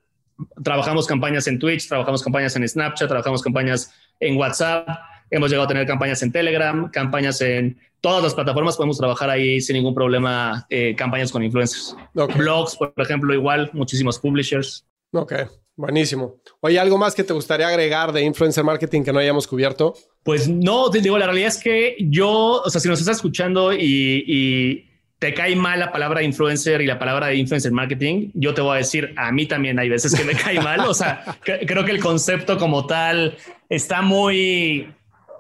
trabajamos 0.63 1.07
campañas 1.07 1.47
en 1.47 1.59
Twitch, 1.59 1.89
trabajamos 1.89 2.23
campañas 2.23 2.55
en 2.57 2.69
Snapchat, 2.69 3.09
trabajamos 3.09 3.43
campañas 3.43 3.93
en 4.21 4.37
WhatsApp 4.37 4.87
Hemos 5.33 5.49
llegado 5.49 5.65
a 5.65 5.69
tener 5.69 5.87
campañas 5.87 6.23
en 6.23 6.31
Telegram, 6.31 6.91
campañas 6.91 7.41
en 7.41 7.79
todas 8.03 8.23
las 8.23 8.35
plataformas. 8.35 8.77
Podemos 8.77 8.99
trabajar 8.99 9.31
ahí 9.31 9.63
sin 9.63 9.77
ningún 9.77 9.95
problema, 9.95 10.67
eh, 10.69 10.95
campañas 10.95 11.33
con 11.33 11.43
influencers. 11.43 11.97
Blogs, 12.13 12.77
por 12.77 12.93
ejemplo, 12.99 13.33
igual, 13.33 13.71
muchísimos 13.73 14.19
publishers. 14.19 14.87
Ok, 15.11 15.33
buenísimo. 15.75 16.37
Oye, 16.61 16.79
¿algo 16.79 16.99
más 16.99 17.15
que 17.15 17.25
te 17.25 17.33
gustaría 17.33 17.67
agregar 17.67 18.13
de 18.13 18.23
influencer 18.23 18.63
marketing 18.63 19.05
que 19.05 19.13
no 19.15 19.21
hayamos 19.21 19.47
cubierto? 19.47 19.95
Pues 20.23 20.51
no, 20.51 20.91
te 20.91 21.01
digo, 21.01 21.17
la 21.17 21.25
realidad 21.25 21.49
es 21.49 21.57
que 21.57 21.97
yo, 21.99 22.61
o 22.63 22.69
sea, 22.69 22.79
si 22.79 22.89
nos 22.89 23.01
estás 23.01 23.17
escuchando 23.17 23.73
y, 23.73 24.89
te 25.19 25.33
cae 25.33 25.55
mal 25.55 25.79
la 25.79 25.93
palabra 25.93 26.21
influencer 26.25 26.83
y 26.83 26.87
la 26.87 26.99
palabra 26.99 27.29
de 27.29 27.37
influencer 27.37 27.71
marketing, 27.71 28.33
yo 28.35 28.55
te 28.55 28.61
voy 28.61 28.75
a 28.75 28.79
decir, 28.79 29.15
a 29.17 29.31
mí 29.31 29.47
también 29.47 29.79
hay 29.79 29.89
veces 29.89 30.13
que 30.17 30.25
me 30.25 30.35
cae 30.35 30.61
mal. 30.61 30.81
O 30.81 30.95
sea, 30.95 31.25
creo 31.45 31.85
que 31.85 31.93
el 31.93 32.01
concepto 32.01 32.59
como 32.59 32.87
tal 32.87 33.37
está 33.69 34.03
muy 34.03 34.93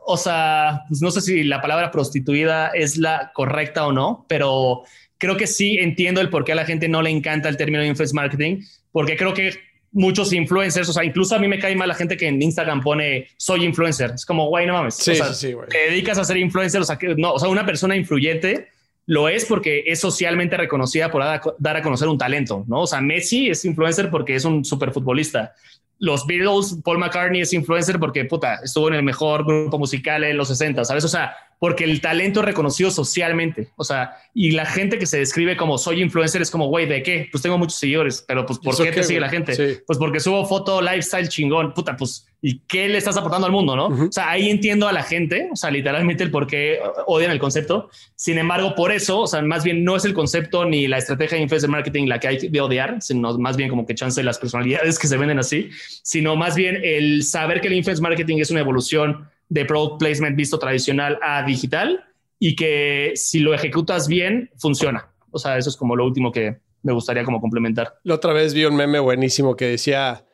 o 0.07 0.17
sea, 0.17 0.83
pues 0.89 1.01
no 1.03 1.11
sé 1.11 1.21
si 1.21 1.45
la 1.45 1.61
palabra 1.61 1.91
prostituida 1.91 2.69
es 2.69 2.97
la 2.97 3.31
correcta 3.35 3.87
o 3.87 3.93
no, 3.93 4.27
pero 4.29 4.83
creo 5.19 5.37
que 5.37 5.47
sí 5.47 5.79
entiendo 5.79 6.21
el 6.21 6.31
por 6.31 6.45
qué 6.45 6.53
a 6.53 6.57
la 6.57 6.65
gente 6.65 6.89
no 6.89 7.03
le 7.03 7.11
encanta 7.11 7.49
el 7.49 7.57
término 7.57 7.85
influence 7.85 8.15
marketing, 8.15 8.63
porque 8.91 9.17
creo 9.17 9.33
que 9.35 9.53
muchos 9.93 10.33
influencers, 10.33 10.89
o 10.89 10.93
sea, 10.93 11.05
incluso 11.05 11.37
a 11.37 11.39
mí 11.39 11.47
me 11.47 11.59
cae 11.59 11.77
mal 11.77 11.89
la 11.89 11.95
gente 11.95 12.17
que 12.17 12.27
en 12.27 12.41
Instagram 12.41 12.81
pone 12.81 13.29
soy 13.37 13.65
influencer. 13.65 14.13
Es 14.15 14.25
como, 14.25 14.49
güey, 14.49 14.67
no 14.67 14.73
mames. 14.73 14.97
Sí, 14.97 15.13
o 15.13 15.15
sea, 15.15 15.35
sí, 15.35 15.55
Te 15.69 15.91
dedicas 15.91 16.19
a 16.19 16.25
ser 16.25 16.39
influencer, 16.39 16.81
o 16.81 16.85
sea, 16.85 16.97
que, 16.97 17.15
no, 17.15 17.35
o 17.35 17.39
sea, 17.39 17.49
una 17.49 17.65
persona 17.67 17.95
influyente 17.95 18.69
lo 19.07 19.29
es 19.29 19.45
porque 19.45 19.85
es 19.87 20.01
socialmente 20.01 20.57
reconocida 20.57 21.11
por 21.11 21.23
dar 21.59 21.77
a, 21.77 21.83
conocer 21.83 22.09
un 22.09 22.19
talento, 22.19 22.65
¿no? 22.69 22.83
O 22.83 22.87
sea, 22.87 23.01
Messi 23.01 23.51
es 23.51 23.65
influencer 23.65 24.11
porque 24.11 24.35
es 24.35 24.45
un 24.45 24.65
superfutbolista 24.65 25.55
los 26.03 26.27
Beatles, 26.27 26.79
Paul 26.83 26.99
McCartney 26.99 27.43
es 27.43 27.53
influencer 27.53 28.01
porque 28.01 28.25
puta, 28.25 28.57
estuvo 28.57 28.89
en 28.89 28.95
el 28.95 29.05
mejor 29.05 29.45
grupo 29.47 29.79
musical 29.79 30.25
en 30.25 30.37
los 30.37 30.49
60, 30.49 30.85
¿sabes? 30.85 31.05
O 31.05 31.09
sea, 31.09 31.37
porque 31.63 31.85
el 31.85 32.01
talento 32.01 32.41
es 32.41 32.47
reconocido 32.47 32.91
socialmente. 32.91 33.69
O 33.77 33.85
sea, 33.85 34.17
y 34.35 34.51
la 34.51 34.67
gente 34.67 34.99
que 34.99 35.07
se 35.07 35.19
describe 35.19 35.57
como 35.57 35.79
soy 35.79 36.03
influencer 36.03 36.43
es 36.43 36.51
como, 36.51 36.67
güey, 36.67 36.87
¿de 36.87 37.05
qué? 37.05 37.29
Pues 37.31 37.41
tengo 37.41 37.57
muchos 37.57 37.79
seguidores, 37.79 38.25
pero 38.27 38.45
pues 38.45 38.59
¿por 38.59 38.77
qué 38.77 38.91
te 38.91 39.05
sigue 39.05 39.21
la 39.21 39.29
gente? 39.29 39.81
Pues 39.87 39.97
porque 39.97 40.19
subo 40.19 40.45
foto, 40.45 40.83
lifestyle 40.83 41.29
chingón, 41.29 41.73
puta, 41.73 41.97
pues 41.97 42.27
¿y 42.41 42.59
qué 42.67 42.89
le 42.89 42.99
estás 42.99 43.17
aportando 43.17 43.47
al 43.47 43.53
mundo, 43.53 43.77
no? 43.77 43.87
O 43.87 44.11
sea, 44.11 44.29
ahí 44.29 44.51
entiendo 44.51 44.89
a 44.89 44.93
la 44.93 45.05
gente, 45.05 45.51
o 45.53 45.55
sea, 45.55 45.71
literalmente 45.71 46.25
el 46.25 46.33
por 46.33 46.49
qué 46.49 46.81
odian 47.07 47.31
el 47.31 47.39
concepto. 47.39 47.91
Sin 48.17 48.39
embargo, 48.39 48.75
por 48.75 48.91
eso, 48.91 49.21
o 49.21 49.27
sea, 49.29 49.41
más 49.43 49.63
bien 49.63 49.85
no 49.85 49.95
es 49.95 50.05
el 50.05 50.15
concepto 50.15 50.65
ni 50.65 50.89
la 50.89 50.99
estrategia 50.99 51.37
de 51.37 51.45
influencer 51.45 51.71
marketing 51.71 52.09
la 52.09 52.19
que 52.19 52.27
hay 52.27 52.49
de 52.49 52.61
odiar, 52.61 53.01
sino 53.01 53.39
más 53.39 53.57
bien 53.57 53.71
como 53.71 53.87
que 53.87 53.95
chance 53.95 54.21
las 54.25 54.41
personalidades 54.41 54.99
que 54.99 55.07
se 55.07 55.17
venden 55.17 55.39
así, 55.39 55.71
sino 56.03 56.35
más 56.35 56.57
bien 56.57 56.81
el 56.83 57.23
saber 57.23 57.61
que 57.61 57.69
el 57.69 57.75
influencer 57.75 58.03
marketing 58.03 58.39
es 58.39 58.51
una 58.51 58.59
evolución 58.59 59.29
de 59.53 59.67
product 59.67 59.99
placement 59.99 60.35
visto 60.35 60.59
tradicional 60.59 61.19
a 61.23 61.45
digital 61.45 62.03
y 62.39 62.57
que 62.57 63.13
si 63.17 63.41
lo 63.41 63.53
ejecutas 63.53 64.09
bien, 64.09 64.51
funciona. 64.57 65.13
O 65.31 65.39
sea, 65.39 65.59
eso 65.59 65.69
es 65.69 65.77
como 65.77 65.95
lo 65.95 66.07
último 66.07 66.33
que 66.33 66.61
me 66.83 66.93
gustaría 66.95 67.23
como 67.23 67.39
complementar. 67.39 67.99
La 68.03 68.15
otra 68.15 68.33
vez 68.33 68.55
vi 68.55 68.65
un 68.65 68.75
meme 68.75 68.99
buenísimo 68.99 69.55
que 69.55 69.67
decía, 69.67 70.25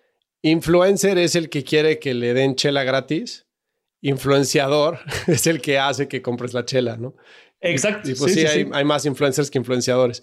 influencer 0.40 1.18
es 1.18 1.34
el 1.34 1.50
que 1.50 1.64
quiere 1.64 1.98
que 1.98 2.14
le 2.14 2.32
den 2.32 2.54
chela 2.54 2.84
gratis, 2.84 3.46
influenciador 4.02 5.00
es 5.26 5.48
el 5.48 5.60
que 5.60 5.80
hace 5.80 6.06
que 6.06 6.22
compres 6.22 6.54
la 6.54 6.64
chela, 6.64 6.96
¿no? 6.96 7.16
Exacto. 7.60 8.08
Y, 8.08 8.14
pues 8.14 8.34
sí, 8.34 8.46
hay, 8.46 8.68
hay 8.72 8.84
más 8.84 9.04
influencers 9.04 9.50
que 9.50 9.58
influenciadores. 9.58 10.22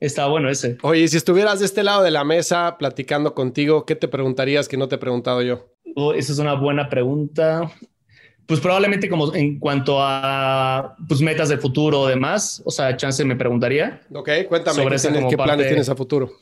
Está 0.00 0.26
bueno 0.26 0.50
ese. 0.50 0.76
Oye, 0.82 1.08
si 1.08 1.16
estuvieras 1.16 1.60
de 1.60 1.64
este 1.64 1.82
lado 1.82 2.02
de 2.02 2.10
la 2.10 2.24
mesa 2.24 2.76
platicando 2.78 3.34
contigo, 3.34 3.86
¿qué 3.86 3.96
te 3.96 4.06
preguntarías 4.06 4.68
que 4.68 4.76
no 4.76 4.86
te 4.86 4.96
he 4.96 4.98
preguntado 4.98 5.40
yo? 5.40 5.74
Oh, 5.96 6.12
esa 6.12 6.32
es 6.32 6.38
una 6.38 6.54
buena 6.54 6.90
pregunta. 6.90 7.72
Pues 8.48 8.60
probablemente 8.60 9.10
como 9.10 9.34
en 9.34 9.58
cuanto 9.58 9.98
a 10.00 10.96
pues, 11.06 11.20
metas 11.20 11.50
de 11.50 11.58
futuro 11.58 12.00
o 12.00 12.08
demás, 12.08 12.62
o 12.64 12.70
sea, 12.70 12.96
chance 12.96 13.22
me 13.22 13.36
preguntaría. 13.36 14.00
Ok, 14.10 14.30
cuéntame, 14.48 14.82
sobre 14.82 14.96
¿qué, 14.96 15.26
¿qué 15.28 15.36
planes 15.36 15.66
tienes 15.66 15.88
a 15.90 15.94
futuro? 15.94 16.32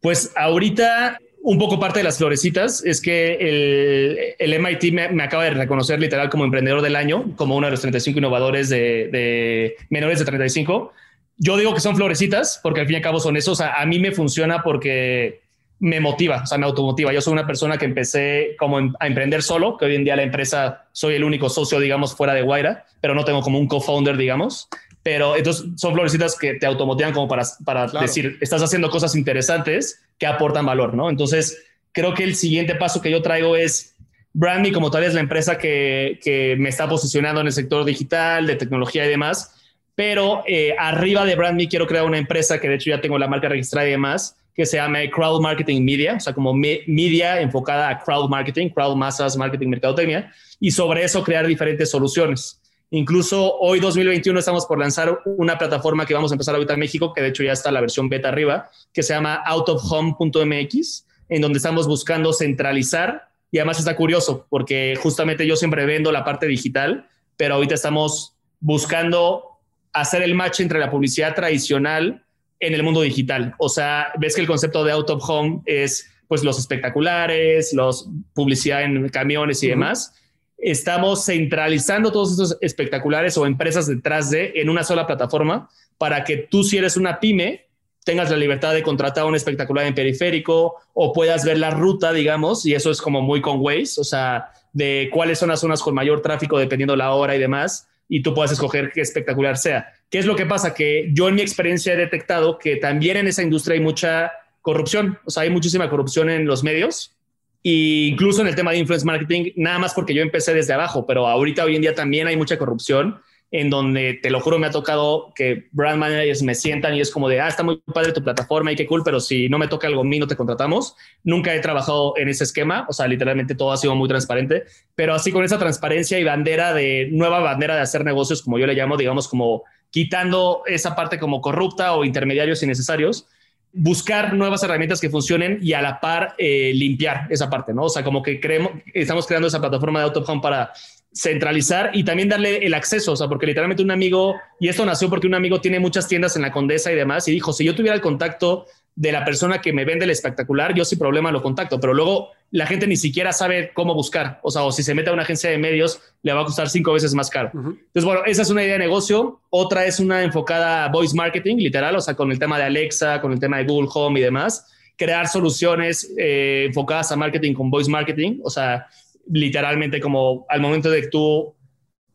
Pues 0.00 0.32
ahorita 0.36 1.18
un 1.42 1.58
poco 1.58 1.80
parte 1.80 1.98
de 1.98 2.04
las 2.04 2.18
florecitas 2.18 2.84
es 2.84 3.00
que 3.00 3.34
el, 3.34 4.36
el 4.38 4.60
MIT 4.60 4.92
me, 4.92 5.24
acaba 5.24 5.42
de 5.42 5.50
reconocer 5.50 5.98
literal 5.98 6.30
como 6.30 6.44
emprendedor 6.44 6.82
del 6.82 6.94
año, 6.94 7.34
como 7.34 7.56
uno 7.56 7.66
de 7.66 7.72
los 7.72 7.80
35 7.80 8.20
innovadores 8.20 8.68
de, 8.68 9.08
de 9.10 9.74
menores 9.90 10.20
de 10.20 10.24
35 10.24 10.92
yo 11.36 11.56
digo 11.56 11.74
que 11.74 11.80
son 11.80 11.96
florecitas 11.96 12.60
porque 12.62 12.80
al 12.80 12.86
fin 12.86 12.94
y 12.94 12.96
al 12.98 13.02
cabo 13.02 13.18
son 13.18 13.36
esos. 13.36 13.60
a 13.60 13.84
mí 13.86 13.98
me 13.98 14.12
funciona 14.12 14.62
porque 14.62 15.41
me 15.82 15.98
motiva, 15.98 16.42
o 16.44 16.46
sea, 16.46 16.58
me 16.58 16.64
automotiva. 16.64 17.12
Yo 17.12 17.20
soy 17.20 17.32
una 17.32 17.44
persona 17.44 17.76
que 17.76 17.86
empecé 17.86 18.54
como 18.56 18.78
em, 18.78 18.92
a 19.00 19.08
emprender 19.08 19.42
solo, 19.42 19.76
que 19.76 19.86
hoy 19.86 19.96
en 19.96 20.04
día 20.04 20.14
la 20.14 20.22
empresa 20.22 20.84
soy 20.92 21.16
el 21.16 21.24
único 21.24 21.48
socio, 21.48 21.80
digamos, 21.80 22.14
fuera 22.14 22.34
de 22.34 22.42
Guaira, 22.42 22.86
pero 23.00 23.16
no 23.16 23.24
tengo 23.24 23.42
como 23.42 23.58
un 23.58 23.66
co-founder, 23.66 24.16
digamos. 24.16 24.68
Pero 25.02 25.36
entonces 25.36 25.66
son 25.76 25.92
florecitas 25.94 26.38
que 26.38 26.54
te 26.54 26.66
automotivan 26.66 27.12
como 27.12 27.26
para, 27.26 27.42
para 27.64 27.88
decir, 27.88 28.38
estás 28.40 28.62
haciendo 28.62 28.90
cosas 28.90 29.16
interesantes 29.16 30.00
que 30.18 30.26
aportan 30.26 30.64
valor, 30.64 30.94
¿no? 30.94 31.10
Entonces, 31.10 31.60
creo 31.90 32.14
que 32.14 32.22
el 32.22 32.36
siguiente 32.36 32.76
paso 32.76 33.02
que 33.02 33.10
yo 33.10 33.20
traigo 33.20 33.56
es 33.56 33.96
Brandme 34.32 34.70
como 34.70 34.88
tal 34.92 35.02
es 35.02 35.14
la 35.14 35.20
empresa 35.20 35.58
que, 35.58 36.20
que 36.22 36.54
me 36.60 36.68
está 36.68 36.88
posicionando 36.88 37.40
en 37.40 37.48
el 37.48 37.52
sector 37.52 37.84
digital, 37.84 38.46
de 38.46 38.54
tecnología 38.54 39.04
y 39.04 39.08
demás 39.08 39.58
pero 39.94 40.42
eh, 40.46 40.74
arriba 40.78 41.24
de 41.24 41.36
BrandMe 41.36 41.68
quiero 41.68 41.86
crear 41.86 42.04
una 42.04 42.18
empresa 42.18 42.58
que 42.60 42.68
de 42.68 42.76
hecho 42.76 42.90
ya 42.90 43.00
tengo 43.00 43.18
la 43.18 43.28
marca 43.28 43.48
registrada 43.48 43.86
y 43.86 43.90
demás, 43.90 44.36
que 44.54 44.66
se 44.66 44.76
llama 44.76 44.98
Crowd 45.10 45.40
Marketing 45.40 45.82
Media, 45.82 46.14
o 46.14 46.20
sea, 46.20 46.32
como 46.32 46.52
media 46.54 47.40
enfocada 47.40 47.88
a 47.88 47.98
crowd 47.98 48.28
marketing, 48.28 48.68
crowd 48.68 48.96
masas, 48.96 49.36
marketing, 49.36 49.68
mercadotecnia, 49.68 50.32
y 50.60 50.70
sobre 50.70 51.04
eso 51.04 51.22
crear 51.22 51.46
diferentes 51.46 51.90
soluciones. 51.90 52.60
Incluso 52.90 53.56
hoy 53.58 53.80
2021 53.80 54.38
estamos 54.38 54.66
por 54.66 54.78
lanzar 54.78 55.20
una 55.24 55.56
plataforma 55.56 56.04
que 56.04 56.12
vamos 56.12 56.30
a 56.30 56.34
empezar 56.34 56.54
ahorita 56.54 56.74
en 56.74 56.80
México, 56.80 57.14
que 57.14 57.22
de 57.22 57.28
hecho 57.28 57.42
ya 57.42 57.52
está 57.52 57.72
la 57.72 57.80
versión 57.80 58.10
beta 58.10 58.28
arriba, 58.28 58.70
que 58.92 59.02
se 59.02 59.14
llama 59.14 59.36
outofhome.mx, 59.46 61.06
en 61.30 61.40
donde 61.40 61.56
estamos 61.56 61.88
buscando 61.88 62.34
centralizar 62.34 63.28
y 63.50 63.58
además 63.58 63.78
está 63.78 63.96
curioso 63.96 64.46
porque 64.50 64.98
justamente 65.00 65.46
yo 65.46 65.56
siempre 65.56 65.86
vendo 65.86 66.12
la 66.12 66.24
parte 66.24 66.46
digital, 66.46 67.08
pero 67.38 67.54
ahorita 67.54 67.74
estamos 67.74 68.34
buscando 68.60 69.58
hacer 69.92 70.22
el 70.22 70.34
match 70.34 70.60
entre 70.60 70.78
la 70.78 70.90
publicidad 70.90 71.34
tradicional 71.34 72.21
en 72.62 72.74
el 72.74 72.82
mundo 72.82 73.02
digital. 73.02 73.54
O 73.58 73.68
sea, 73.68 74.12
ves 74.18 74.34
que 74.36 74.40
el 74.40 74.46
concepto 74.46 74.84
de 74.84 74.92
out 74.92 75.10
of 75.10 75.28
home 75.28 75.60
es 75.66 76.08
pues 76.28 76.44
los 76.44 76.58
espectaculares, 76.58 77.74
los 77.74 78.08
publicidad 78.32 78.84
en 78.84 79.08
camiones 79.10 79.62
y 79.62 79.68
demás. 79.68 80.14
Estamos 80.56 81.26
centralizando 81.26 82.12
todos 82.12 82.32
esos 82.32 82.56
espectaculares 82.60 83.36
o 83.36 83.46
empresas 83.46 83.88
detrás 83.88 84.30
de 84.30 84.52
en 84.54 84.70
una 84.70 84.84
sola 84.84 85.06
plataforma 85.06 85.68
para 85.98 86.22
que 86.22 86.36
tú 86.36 86.62
si 86.62 86.78
eres 86.78 86.96
una 86.96 87.18
pyme 87.20 87.66
tengas 88.04 88.30
la 88.30 88.36
libertad 88.36 88.72
de 88.72 88.82
contratar 88.82 89.24
un 89.24 89.34
espectacular 89.34 89.86
en 89.86 89.94
periférico 89.94 90.76
o 90.94 91.12
puedas 91.12 91.44
ver 91.44 91.58
la 91.58 91.70
ruta, 91.70 92.12
digamos, 92.12 92.64
y 92.64 92.74
eso 92.74 92.90
es 92.90 93.00
como 93.00 93.20
muy 93.20 93.40
con 93.40 93.60
Waze, 93.60 94.00
o 94.00 94.04
sea, 94.04 94.52
de 94.72 95.08
cuáles 95.12 95.38
son 95.38 95.50
las 95.50 95.60
zonas 95.60 95.82
con 95.82 95.94
mayor 95.94 96.22
tráfico 96.22 96.58
dependiendo 96.58 96.96
la 96.96 97.12
hora 97.12 97.36
y 97.36 97.38
demás 97.38 97.88
y 98.14 98.20
tú 98.20 98.34
puedas 98.34 98.52
escoger 98.52 98.92
qué 98.92 99.00
espectacular 99.00 99.56
sea. 99.56 99.90
¿Qué 100.10 100.18
es 100.18 100.26
lo 100.26 100.36
que 100.36 100.44
pasa? 100.44 100.74
Que 100.74 101.08
yo 101.14 101.30
en 101.30 101.34
mi 101.34 101.40
experiencia 101.40 101.94
he 101.94 101.96
detectado 101.96 102.58
que 102.58 102.76
también 102.76 103.16
en 103.16 103.26
esa 103.26 103.42
industria 103.42 103.72
hay 103.76 103.80
mucha 103.80 104.30
corrupción, 104.60 105.18
o 105.24 105.30
sea, 105.30 105.44
hay 105.44 105.50
muchísima 105.50 105.88
corrupción 105.88 106.28
en 106.28 106.44
los 106.44 106.62
medios 106.62 107.16
e 107.64 108.08
incluso 108.10 108.42
en 108.42 108.48
el 108.48 108.54
tema 108.54 108.72
de 108.72 108.76
influence 108.76 109.06
marketing, 109.06 109.52
nada 109.56 109.78
más 109.78 109.94
porque 109.94 110.12
yo 110.12 110.20
empecé 110.20 110.52
desde 110.52 110.74
abajo, 110.74 111.06
pero 111.06 111.26
ahorita 111.26 111.64
hoy 111.64 111.74
en 111.74 111.80
día 111.80 111.94
también 111.94 112.26
hay 112.26 112.36
mucha 112.36 112.58
corrupción 112.58 113.18
en 113.52 113.68
donde 113.68 114.14
te 114.14 114.30
lo 114.30 114.40
juro 114.40 114.58
me 114.58 114.66
ha 114.66 114.70
tocado 114.70 115.30
que 115.34 115.68
brand 115.72 115.98
managers 115.98 116.42
me 116.42 116.54
sientan 116.54 116.94
y 116.94 117.00
es 117.00 117.10
como 117.10 117.28
de, 117.28 117.38
ah, 117.40 117.48
está 117.48 117.62
muy 117.62 117.82
padre 117.92 118.12
tu 118.12 118.24
plataforma 118.24 118.72
y 118.72 118.76
qué 118.76 118.86
cool, 118.86 119.02
pero 119.04 119.20
si 119.20 119.50
no 119.50 119.58
me 119.58 119.68
toca 119.68 119.86
algo 119.86 120.00
a 120.00 120.04
mí 120.04 120.18
no 120.18 120.26
te 120.26 120.36
contratamos. 120.36 120.96
Nunca 121.22 121.54
he 121.54 121.60
trabajado 121.60 122.14
en 122.16 122.30
ese 122.30 122.44
esquema, 122.44 122.86
o 122.88 122.94
sea, 122.94 123.06
literalmente 123.06 123.54
todo 123.54 123.70
ha 123.70 123.76
sido 123.76 123.94
muy 123.94 124.08
transparente, 124.08 124.64
pero 124.94 125.14
así 125.14 125.30
con 125.30 125.44
esa 125.44 125.58
transparencia 125.58 126.18
y 126.18 126.24
bandera 126.24 126.72
de, 126.72 127.10
nueva 127.12 127.40
bandera 127.40 127.76
de 127.76 127.82
hacer 127.82 128.06
negocios, 128.06 128.40
como 128.42 128.58
yo 128.58 128.66
le 128.66 128.74
llamo, 128.74 128.96
digamos, 128.96 129.28
como 129.28 129.64
quitando 129.90 130.62
esa 130.64 130.96
parte 130.96 131.18
como 131.18 131.42
corrupta 131.42 131.92
o 131.92 132.06
intermediarios 132.06 132.62
innecesarios, 132.62 133.28
buscar 133.74 134.32
nuevas 134.32 134.62
herramientas 134.62 134.98
que 134.98 135.10
funcionen 135.10 135.58
y 135.60 135.74
a 135.74 135.82
la 135.82 136.00
par 136.00 136.34
eh, 136.38 136.72
limpiar 136.74 137.26
esa 137.28 137.50
parte, 137.50 137.74
¿no? 137.74 137.84
O 137.84 137.88
sea, 137.90 138.02
como 138.02 138.22
que 138.22 138.40
creemos, 138.40 138.72
estamos 138.94 139.26
creando 139.26 139.48
esa 139.48 139.60
plataforma 139.60 139.98
de 139.98 140.06
AutoHome 140.06 140.40
para 140.40 140.72
centralizar 141.14 141.90
y 141.92 142.04
también 142.04 142.28
darle 142.28 142.64
el 142.64 142.74
acceso, 142.74 143.12
o 143.12 143.16
sea, 143.16 143.28
porque 143.28 143.46
literalmente 143.46 143.82
un 143.82 143.90
amigo, 143.90 144.36
y 144.58 144.68
esto 144.68 144.84
nació 144.86 145.10
porque 145.10 145.26
un 145.26 145.34
amigo 145.34 145.60
tiene 145.60 145.78
muchas 145.78 146.08
tiendas 146.08 146.36
en 146.36 146.42
la 146.42 146.52
Condesa 146.52 146.90
y 146.90 146.94
demás, 146.94 147.28
y 147.28 147.32
dijo, 147.32 147.52
si 147.52 147.64
yo 147.64 147.74
tuviera 147.74 147.94
el 147.94 148.00
contacto 148.00 148.66
de 148.94 149.12
la 149.12 149.24
persona 149.24 149.60
que 149.60 149.72
me 149.72 149.84
vende 149.84 150.04
el 150.04 150.10
espectacular, 150.10 150.74
yo 150.74 150.84
sin 150.84 150.98
problema 150.98 151.32
lo 151.32 151.42
contacto, 151.42 151.80
pero 151.80 151.94
luego 151.94 152.30
la 152.50 152.66
gente 152.66 152.86
ni 152.86 152.96
siquiera 152.96 153.32
sabe 153.32 153.72
cómo 153.72 153.94
buscar, 153.94 154.38
o 154.42 154.50
sea, 154.50 154.62
o 154.62 154.72
si 154.72 154.82
se 154.82 154.94
mete 154.94 155.10
a 155.10 155.12
una 155.14 155.22
agencia 155.22 155.48
de 155.48 155.56
medios, 155.56 156.00
le 156.22 156.32
va 156.32 156.42
a 156.42 156.44
costar 156.44 156.68
cinco 156.68 156.92
veces 156.92 157.14
más 157.14 157.30
caro. 157.30 157.50
Entonces, 157.54 158.04
bueno, 158.04 158.22
esa 158.26 158.42
es 158.42 158.50
una 158.50 158.62
idea 158.62 158.74
de 158.74 158.80
negocio, 158.80 159.40
otra 159.48 159.86
es 159.86 159.98
una 159.98 160.22
enfocada 160.22 160.84
a 160.84 160.88
voice 160.88 161.16
marketing, 161.16 161.56
literal, 161.56 161.96
o 161.96 162.00
sea, 162.00 162.14
con 162.14 162.30
el 162.30 162.38
tema 162.38 162.58
de 162.58 162.64
Alexa, 162.64 163.20
con 163.20 163.32
el 163.32 163.40
tema 163.40 163.58
de 163.58 163.64
Google 163.64 163.88
Home 163.94 164.20
y 164.20 164.22
demás, 164.22 164.66
crear 164.96 165.26
soluciones 165.26 166.12
eh, 166.18 166.64
enfocadas 166.66 167.10
a 167.12 167.16
marketing 167.16 167.54
con 167.54 167.70
voice 167.70 167.90
marketing, 167.90 168.40
o 168.44 168.50
sea, 168.50 168.86
literalmente 169.30 170.00
como 170.00 170.46
al 170.48 170.60
momento 170.60 170.90
de 170.90 171.08
tú 171.08 171.54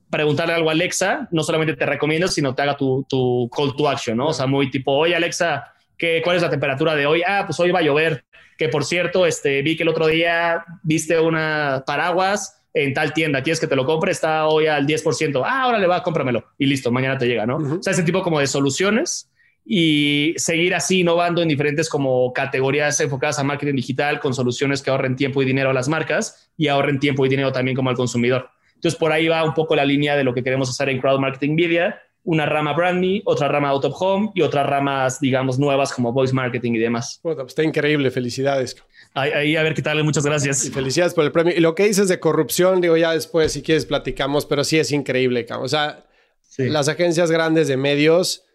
preguntarle 0.10 0.54
algo 0.54 0.70
a 0.70 0.74
Alexa, 0.74 1.28
no 1.32 1.44
solamente 1.44 1.76
te 1.76 1.86
recomiendo, 1.86 2.28
sino 2.28 2.56
te 2.56 2.62
haga 2.62 2.78
tu, 2.78 3.06
tu 3.10 3.50
call 3.56 3.76
to 3.76 3.90
action, 3.90 4.18
¿no? 4.18 4.28
O 4.28 4.34
sea, 4.34 4.48
muy 4.48 4.70
tipo, 4.70 4.94
oye 4.94 5.16
Alexa, 5.16 5.74
¿qué, 5.98 6.22
¿cuál 6.24 6.38
es 6.38 6.42
la 6.42 6.50
temperatura 6.50 6.96
de 6.96 7.06
hoy? 7.06 7.24
Ah, 7.28 7.44
pues 7.46 7.60
hoy 7.60 7.72
va 7.72 7.80
a 7.80 7.84
llover. 7.84 8.24
Que 8.58 8.70
por 8.70 8.86
cierto, 8.86 9.26
este, 9.26 9.62
vi 9.62 9.76
que 9.76 9.84
el 9.84 9.90
otro 9.90 10.08
día 10.08 10.64
viste 10.84 11.20
una 11.20 11.84
paraguas 11.86 12.66
en 12.74 12.94
tal 12.94 13.14
tienda, 13.14 13.42
quieres 13.42 13.60
que 13.60 13.68
te 13.68 13.76
lo 13.76 13.86
compre, 13.86 14.12
está 14.12 14.48
hoy 14.48 14.68
al 14.68 14.86
10%. 14.86 15.42
Ah, 15.46 15.64
ahora 15.64 15.80
le 15.80 15.88
va, 15.88 16.04
cómpramelo. 16.04 16.46
Y 16.58 16.66
listo, 16.66 16.92
mañana 16.92 17.18
te 17.18 17.28
llega, 17.28 17.46
¿no? 17.46 17.58
O 17.58 17.84
sea, 17.84 17.92
ese 17.92 18.04
tipo 18.04 18.22
como 18.22 18.40
de 18.40 18.48
soluciones 18.48 19.32
y 19.70 20.34
seguir 20.38 20.74
así 20.74 21.02
innovando 21.02 21.42
en 21.42 21.50
diferentes 21.50 21.90
como 21.90 22.32
categorías 22.32 23.02
enfocadas 23.02 23.38
a 23.38 23.44
marketing 23.44 23.76
digital 23.76 24.22
con 24.22 24.34
soluciones 24.34 24.82
que 24.82 24.90
ahorren 24.90 25.18
tiempo 25.18 25.42
y 25.42 25.46
dinero 25.46 25.72
a 25.72 25.74
las 25.74 25.90
marcas 25.90 26.50
y 26.56 26.70
ahorren 26.70 27.00
tiempo 27.00 27.26
y 27.26 27.30
dinero 27.30 27.52
también 27.52 27.76
como 27.76 27.90
al 27.90 27.98
consumidor. 27.98 28.50
Entonces 28.76 28.98
por 28.98 29.12
ahí 29.12 29.28
va 29.28 29.44
un 29.44 29.54
poco 29.54 29.76
la 29.76 29.84
línea 29.84 30.16
de 30.16 30.24
lo 30.24 30.34
que 30.34 30.42
queremos 30.42 30.70
hacer 30.70 30.88
en 30.88 31.02
Crowd 31.02 31.20
Marketing 31.20 31.54
Media, 31.54 32.02
una 32.24 32.46
rama 32.46 32.72
Brand 32.72 33.02
Me, 33.02 33.22
otra 33.26 33.50
rama 33.50 33.68
Out 33.70 33.86
of 33.86 33.96
Home 34.00 34.32
y 34.36 34.42
otras 34.42 34.66
ramas, 34.66 35.20
digamos, 35.20 35.60
nuevas 35.60 35.92
como 35.92 36.14
Voice 36.14 36.34
Marketing 36.34 36.74
y 36.74 36.80
demás. 36.80 37.20
Bueno, 37.22 37.42
pues 37.42 37.52
está 37.52 37.64
increíble, 37.64 38.10
felicidades. 38.10 38.78
Ahí, 39.14 39.58
a 39.58 39.64
ver 39.64 39.74
qué 39.74 39.82
tal, 39.82 40.02
muchas 40.04 40.26
gracias. 40.26 40.64
Y 40.66 40.70
felicidades 40.70 41.14
por 41.14 41.26
el 41.26 41.34
premio. 41.34 41.54
Y 41.54 41.60
lo 41.60 41.76
que 41.76 41.86
dices 41.86 42.08
de 42.08 42.22
corrupción, 42.22 42.80
digo, 42.80 42.96
ya 42.96 43.12
después 43.12 43.52
si 43.52 43.62
quieres 43.62 43.86
platicamos, 43.86 44.46
pero 44.46 44.64
sí 44.64 44.80
es 44.80 44.94
increíble. 44.94 45.46
O 45.60 45.68
sea, 45.68 46.06
las 46.58 46.88
agencias 46.88 47.32
grandes 47.32 47.68
de 47.68 47.76
medios 47.76 48.47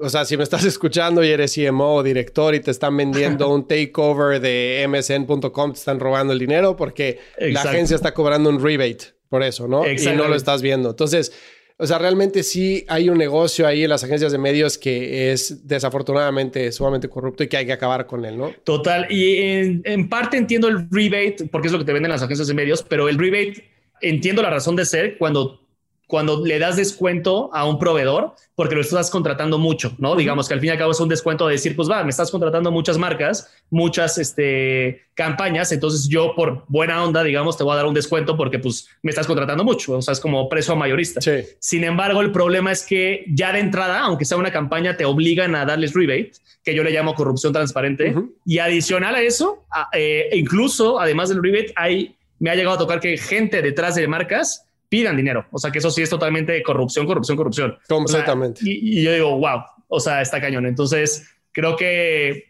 o 0.00 0.08
sea, 0.08 0.24
si 0.24 0.36
me 0.36 0.42
estás 0.42 0.64
escuchando 0.64 1.24
y 1.24 1.28
eres 1.28 1.54
CMO 1.54 1.96
o 1.96 2.02
director 2.02 2.54
y 2.54 2.60
te 2.60 2.70
están 2.70 2.96
vendiendo 2.96 3.48
un 3.54 3.66
takeover 3.66 4.40
de 4.40 4.86
msn.com, 4.88 5.72
te 5.72 5.78
están 5.78 6.00
robando 6.00 6.32
el 6.32 6.38
dinero 6.38 6.76
porque 6.76 7.18
la 7.38 7.62
agencia 7.62 7.96
está 7.96 8.14
cobrando 8.14 8.50
un 8.50 8.62
rebate 8.62 9.18
por 9.28 9.42
eso, 9.42 9.68
¿no? 9.68 9.86
Y 9.86 9.96
no 10.16 10.28
lo 10.28 10.34
estás 10.34 10.62
viendo. 10.62 10.90
Entonces, 10.90 11.32
o 11.76 11.86
sea, 11.86 11.98
realmente 11.98 12.42
sí 12.42 12.84
hay 12.88 13.08
un 13.08 13.18
negocio 13.18 13.66
ahí 13.66 13.84
en 13.84 13.90
las 13.90 14.02
agencias 14.02 14.32
de 14.32 14.38
medios 14.38 14.78
que 14.78 15.32
es 15.32 15.68
desafortunadamente 15.68 16.72
sumamente 16.72 17.08
corrupto 17.08 17.44
y 17.44 17.48
que 17.48 17.56
hay 17.56 17.66
que 17.66 17.72
acabar 17.72 18.06
con 18.06 18.24
él, 18.24 18.36
¿no? 18.36 18.52
Total. 18.64 19.06
Y 19.10 19.36
en, 19.36 19.82
en 19.84 20.08
parte 20.08 20.36
entiendo 20.36 20.68
el 20.68 20.88
rebate 20.90 21.46
porque 21.50 21.68
es 21.68 21.72
lo 21.72 21.78
que 21.78 21.84
te 21.84 21.92
venden 21.92 22.10
las 22.10 22.22
agencias 22.22 22.48
de 22.48 22.54
medios, 22.54 22.82
pero 22.82 23.08
el 23.08 23.18
rebate 23.18 23.64
entiendo 24.00 24.42
la 24.42 24.50
razón 24.50 24.74
de 24.76 24.86
ser 24.86 25.18
cuando 25.18 25.67
cuando 26.08 26.44
le 26.44 26.58
das 26.58 26.76
descuento 26.76 27.50
a 27.52 27.66
un 27.66 27.78
proveedor 27.78 28.34
porque 28.54 28.74
lo 28.74 28.80
estás 28.80 29.10
contratando 29.10 29.58
mucho, 29.58 29.94
¿no? 29.98 30.16
Digamos 30.16 30.48
que 30.48 30.54
al 30.54 30.60
fin 30.60 30.68
y 30.68 30.72
al 30.72 30.78
cabo 30.78 30.90
es 30.90 31.00
un 31.00 31.08
descuento 31.08 31.46
de 31.46 31.52
decir, 31.52 31.76
pues 31.76 31.88
va, 31.88 32.02
me 32.02 32.08
estás 32.08 32.30
contratando 32.30 32.72
muchas 32.72 32.96
marcas, 32.96 33.52
muchas 33.68 34.16
este, 34.16 35.02
campañas, 35.12 35.70
entonces 35.70 36.08
yo 36.08 36.34
por 36.34 36.64
buena 36.66 37.04
onda, 37.04 37.22
digamos, 37.22 37.58
te 37.58 37.62
voy 37.62 37.74
a 37.74 37.76
dar 37.76 37.86
un 37.86 37.92
descuento 37.92 38.38
porque 38.38 38.58
pues 38.58 38.88
me 39.02 39.10
estás 39.10 39.26
contratando 39.26 39.64
mucho, 39.64 39.98
o 39.98 40.02
sea, 40.02 40.12
es 40.12 40.18
como 40.18 40.48
precio 40.48 40.72
a 40.72 40.76
mayorista. 40.76 41.20
Sin 41.58 41.84
embargo, 41.84 42.22
el 42.22 42.32
problema 42.32 42.72
es 42.72 42.86
que 42.86 43.26
ya 43.28 43.52
de 43.52 43.60
entrada, 43.60 44.00
aunque 44.00 44.24
sea 44.24 44.38
una 44.38 44.50
campaña, 44.50 44.96
te 44.96 45.04
obligan 45.04 45.54
a 45.54 45.66
darles 45.66 45.92
rebate, 45.92 46.32
que 46.64 46.74
yo 46.74 46.82
le 46.82 46.90
llamo 46.90 47.14
corrupción 47.14 47.52
transparente, 47.52 48.14
y 48.46 48.60
adicional 48.60 49.14
a 49.14 49.20
eso, 49.20 49.66
eh, 49.92 50.30
incluso 50.32 50.98
además 50.98 51.28
del 51.28 51.42
rebate, 51.42 51.74
hay, 51.76 52.16
me 52.38 52.48
ha 52.48 52.54
llegado 52.54 52.76
a 52.76 52.78
tocar 52.78 52.98
que 52.98 53.18
gente 53.18 53.60
detrás 53.60 53.94
de 53.94 54.08
marcas 54.08 54.67
pidan 54.88 55.16
dinero. 55.16 55.46
O 55.50 55.58
sea, 55.58 55.70
que 55.70 55.78
eso 55.78 55.90
sí 55.90 56.02
es 56.02 56.10
totalmente 56.10 56.62
corrupción, 56.62 57.06
corrupción, 57.06 57.36
corrupción. 57.36 57.78
Completamente. 57.88 58.60
y, 58.64 59.02
yo 59.02 59.12
digo, 59.12 59.38
wow, 59.38 59.62
o 59.88 60.00
sea, 60.00 60.20
está 60.22 60.40
cañón. 60.40 60.66
Entonces, 60.66 61.28
creo 61.52 61.76
que 61.76 62.48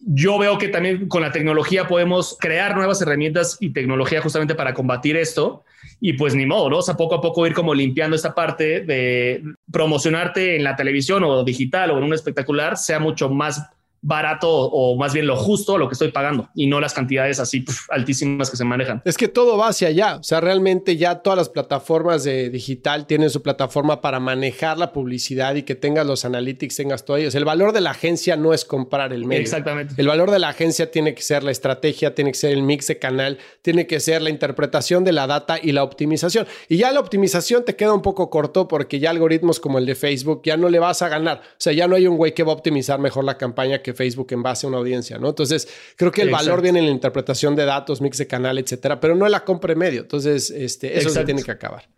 yo 0.00 0.38
veo 0.38 0.58
que 0.58 0.68
también 0.68 1.08
con 1.08 1.22
la 1.22 1.32
tecnología 1.32 1.88
podemos 1.88 2.36
crear 2.38 2.76
nuevas 2.76 3.02
herramientas 3.02 3.56
y 3.60 3.70
tecnología 3.70 4.20
justamente 4.20 4.54
para 4.54 4.74
combatir 4.74 5.16
esto. 5.16 5.64
Y 6.00 6.12
pues 6.12 6.34
ni 6.34 6.46
modo, 6.46 6.70
¿no? 6.70 6.78
O 6.78 6.82
sea, 6.82 6.96
poco 6.96 7.16
a 7.16 7.20
poco 7.20 7.46
ir 7.46 7.54
como 7.54 7.74
limpiando 7.74 8.14
esta 8.14 8.34
parte 8.34 8.80
de 8.80 9.42
promocionarte 9.70 10.56
en 10.56 10.64
la 10.64 10.76
televisión 10.76 11.24
o 11.24 11.42
digital 11.42 11.90
o 11.90 11.98
en 11.98 12.04
un 12.04 12.14
espectacular 12.14 12.76
sea 12.76 13.00
mucho 13.00 13.28
más 13.28 13.68
barato 14.00 14.48
o 14.50 14.96
más 14.96 15.12
bien 15.12 15.26
lo 15.26 15.36
justo 15.36 15.76
lo 15.78 15.88
que 15.88 15.94
estoy 15.94 16.12
pagando 16.12 16.48
y 16.54 16.66
no 16.66 16.80
las 16.80 16.94
cantidades 16.94 17.40
así 17.40 17.64
altísimas 17.90 18.50
que 18.50 18.56
se 18.56 18.64
manejan. 18.64 19.02
Es 19.04 19.16
que 19.16 19.28
todo 19.28 19.56
va 19.56 19.68
hacia 19.68 19.88
allá, 19.88 20.16
o 20.16 20.22
sea, 20.22 20.40
realmente 20.40 20.96
ya 20.96 21.16
todas 21.16 21.36
las 21.36 21.48
plataformas 21.48 22.24
de 22.24 22.50
digital 22.50 23.06
tienen 23.06 23.30
su 23.30 23.42
plataforma 23.42 24.00
para 24.00 24.20
manejar 24.20 24.78
la 24.78 24.92
publicidad 24.92 25.54
y 25.54 25.62
que 25.62 25.74
tengas 25.74 26.06
los 26.06 26.24
analytics, 26.24 26.76
tengas 26.76 27.04
todo 27.04 27.16
ello. 27.16 27.28
el 27.32 27.44
valor 27.44 27.72
de 27.72 27.80
la 27.80 27.90
agencia 27.90 28.36
no 28.36 28.54
es 28.54 28.64
comprar 28.64 29.12
el 29.12 29.24
medio. 29.24 29.42
Exactamente. 29.42 29.94
El 29.96 30.06
valor 30.06 30.30
de 30.30 30.38
la 30.38 30.48
agencia 30.48 30.90
tiene 30.90 31.14
que 31.14 31.22
ser 31.22 31.42
la 31.42 31.50
estrategia, 31.50 32.14
tiene 32.14 32.32
que 32.32 32.38
ser 32.38 32.52
el 32.52 32.62
mix 32.62 32.86
de 32.88 32.98
canal, 32.98 33.38
tiene 33.62 33.86
que 33.86 34.00
ser 34.00 34.22
la 34.22 34.30
interpretación 34.30 35.04
de 35.04 35.12
la 35.12 35.26
data 35.26 35.58
y 35.60 35.72
la 35.72 35.82
optimización. 35.82 36.46
Y 36.68 36.76
ya 36.76 36.92
la 36.92 37.00
optimización 37.00 37.64
te 37.64 37.76
queda 37.76 37.92
un 37.92 38.02
poco 38.02 38.30
corto 38.30 38.68
porque 38.68 38.98
ya 38.98 39.10
algoritmos 39.10 39.60
como 39.60 39.78
el 39.78 39.86
de 39.86 39.94
Facebook 39.94 40.42
ya 40.44 40.56
no 40.56 40.68
le 40.68 40.78
vas 40.78 41.02
a 41.02 41.08
ganar. 41.08 41.40
O 41.42 41.56
sea, 41.58 41.72
ya 41.72 41.88
no 41.88 41.96
hay 41.96 42.06
un 42.06 42.16
güey 42.16 42.34
que 42.34 42.42
va 42.42 42.52
a 42.52 42.54
optimizar 42.56 42.98
mejor 42.98 43.24
la 43.24 43.38
campaña 43.38 43.82
que 43.82 43.87
Facebook 43.94 44.28
en 44.30 44.42
base 44.42 44.66
a 44.66 44.68
una 44.68 44.78
audiencia, 44.78 45.18
¿no? 45.18 45.28
Entonces, 45.28 45.68
creo 45.96 46.10
que 46.10 46.22
el 46.22 46.30
valor 46.30 46.62
viene 46.62 46.78
en 46.80 46.86
la 46.86 46.92
interpretación 46.92 47.56
de 47.56 47.64
datos, 47.64 48.00
mix 48.00 48.18
de 48.18 48.26
canal, 48.26 48.58
etcétera, 48.58 49.00
pero 49.00 49.14
no 49.14 49.26
en 49.26 49.32
la 49.32 49.44
compra 49.44 49.74
medio. 49.74 50.02
Entonces, 50.02 50.50
este, 50.50 50.98
eso 50.98 51.10
se 51.10 51.24
tiene 51.24 51.42
que 51.42 51.50
acabar. 51.50 51.88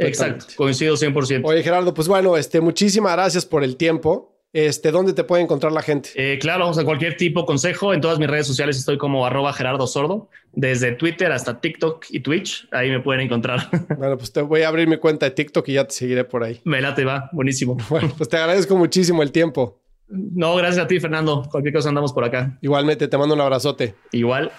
Exacto, 0.00 0.46
coincido 0.56 0.96
100%. 0.96 1.42
Oye, 1.44 1.62
Gerardo, 1.62 1.92
pues 1.92 2.08
bueno, 2.08 2.36
este, 2.36 2.60
muchísimas 2.60 3.12
gracias 3.12 3.44
por 3.44 3.62
el 3.62 3.76
tiempo. 3.76 4.30
Este, 4.54 4.92
¿Dónde 4.92 5.12
te 5.14 5.24
puede 5.24 5.42
encontrar 5.42 5.72
la 5.72 5.82
gente? 5.82 6.10
Eh, 6.14 6.38
claro, 6.38 6.68
o 6.68 6.74
sea, 6.74 6.84
cualquier 6.84 7.16
tipo 7.16 7.44
consejo. 7.44 7.92
En 7.92 8.00
todas 8.00 8.20
mis 8.20 8.30
redes 8.30 8.46
sociales 8.46 8.78
estoy 8.78 8.96
como 8.98 9.26
arroba 9.26 9.52
Gerardo 9.52 9.84
Sordo, 9.88 10.30
desde 10.52 10.92
Twitter 10.92 11.32
hasta 11.32 11.60
TikTok 11.60 12.06
y 12.10 12.20
Twitch. 12.20 12.68
Ahí 12.70 12.88
me 12.88 13.00
pueden 13.00 13.22
encontrar. 13.22 13.68
Bueno, 13.98 14.16
pues 14.16 14.32
te 14.32 14.42
voy 14.42 14.62
a 14.62 14.68
abrir 14.68 14.86
mi 14.86 14.98
cuenta 14.98 15.26
de 15.26 15.32
TikTok 15.32 15.68
y 15.68 15.72
ya 15.74 15.84
te 15.84 15.94
seguiré 15.94 16.24
por 16.24 16.44
ahí. 16.44 16.60
Me 16.64 16.80
late, 16.80 17.04
va. 17.04 17.28
Buenísimo. 17.32 17.76
Bueno, 17.88 18.12
pues 18.16 18.28
te 18.28 18.36
agradezco 18.36 18.76
muchísimo 18.76 19.22
el 19.22 19.32
tiempo. 19.32 19.80
No, 20.14 20.54
gracias 20.56 20.84
a 20.84 20.86
ti, 20.86 21.00
Fernando. 21.00 21.42
Cualquier 21.50 21.74
cosa 21.74 21.88
andamos 21.88 22.12
por 22.12 22.24
acá. 22.24 22.56
Igualmente, 22.62 23.08
te 23.08 23.18
mando 23.18 23.34
un 23.34 23.40
abrazote. 23.40 23.94
Igual. 24.12 24.52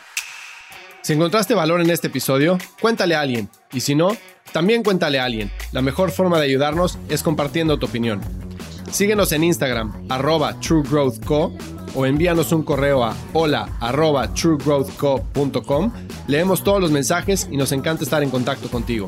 Si 1.01 1.13
encontraste 1.13 1.53
valor 1.53 1.81
en 1.81 1.89
este 1.89 2.07
episodio, 2.07 2.57
cuéntale 2.81 3.15
a 3.15 3.21
alguien. 3.21 3.49
Y 3.71 3.81
si 3.81 3.95
no, 3.95 4.17
también 4.51 4.83
cuéntale 4.83 5.19
a 5.19 5.25
alguien. 5.25 5.51
La 5.71 5.81
mejor 5.81 6.11
forma 6.11 6.39
de 6.39 6.45
ayudarnos 6.45 6.97
es 7.09 7.23
compartiendo 7.23 7.77
tu 7.77 7.85
opinión. 7.85 8.21
Síguenos 8.91 9.31
en 9.31 9.43
Instagram, 9.43 10.07
arroba 10.09 10.59
truegrowthco, 10.59 11.53
o 11.95 12.05
envíanos 12.05 12.51
un 12.51 12.63
correo 12.63 13.03
a 13.03 13.15
hola 13.33 13.69
arroba 13.79 14.33
truegrowthco.com. 14.33 15.91
Leemos 16.27 16.63
todos 16.63 16.81
los 16.81 16.91
mensajes 16.91 17.47
y 17.51 17.57
nos 17.57 17.71
encanta 17.71 18.03
estar 18.03 18.23
en 18.23 18.29
contacto 18.29 18.69
contigo. 18.69 19.07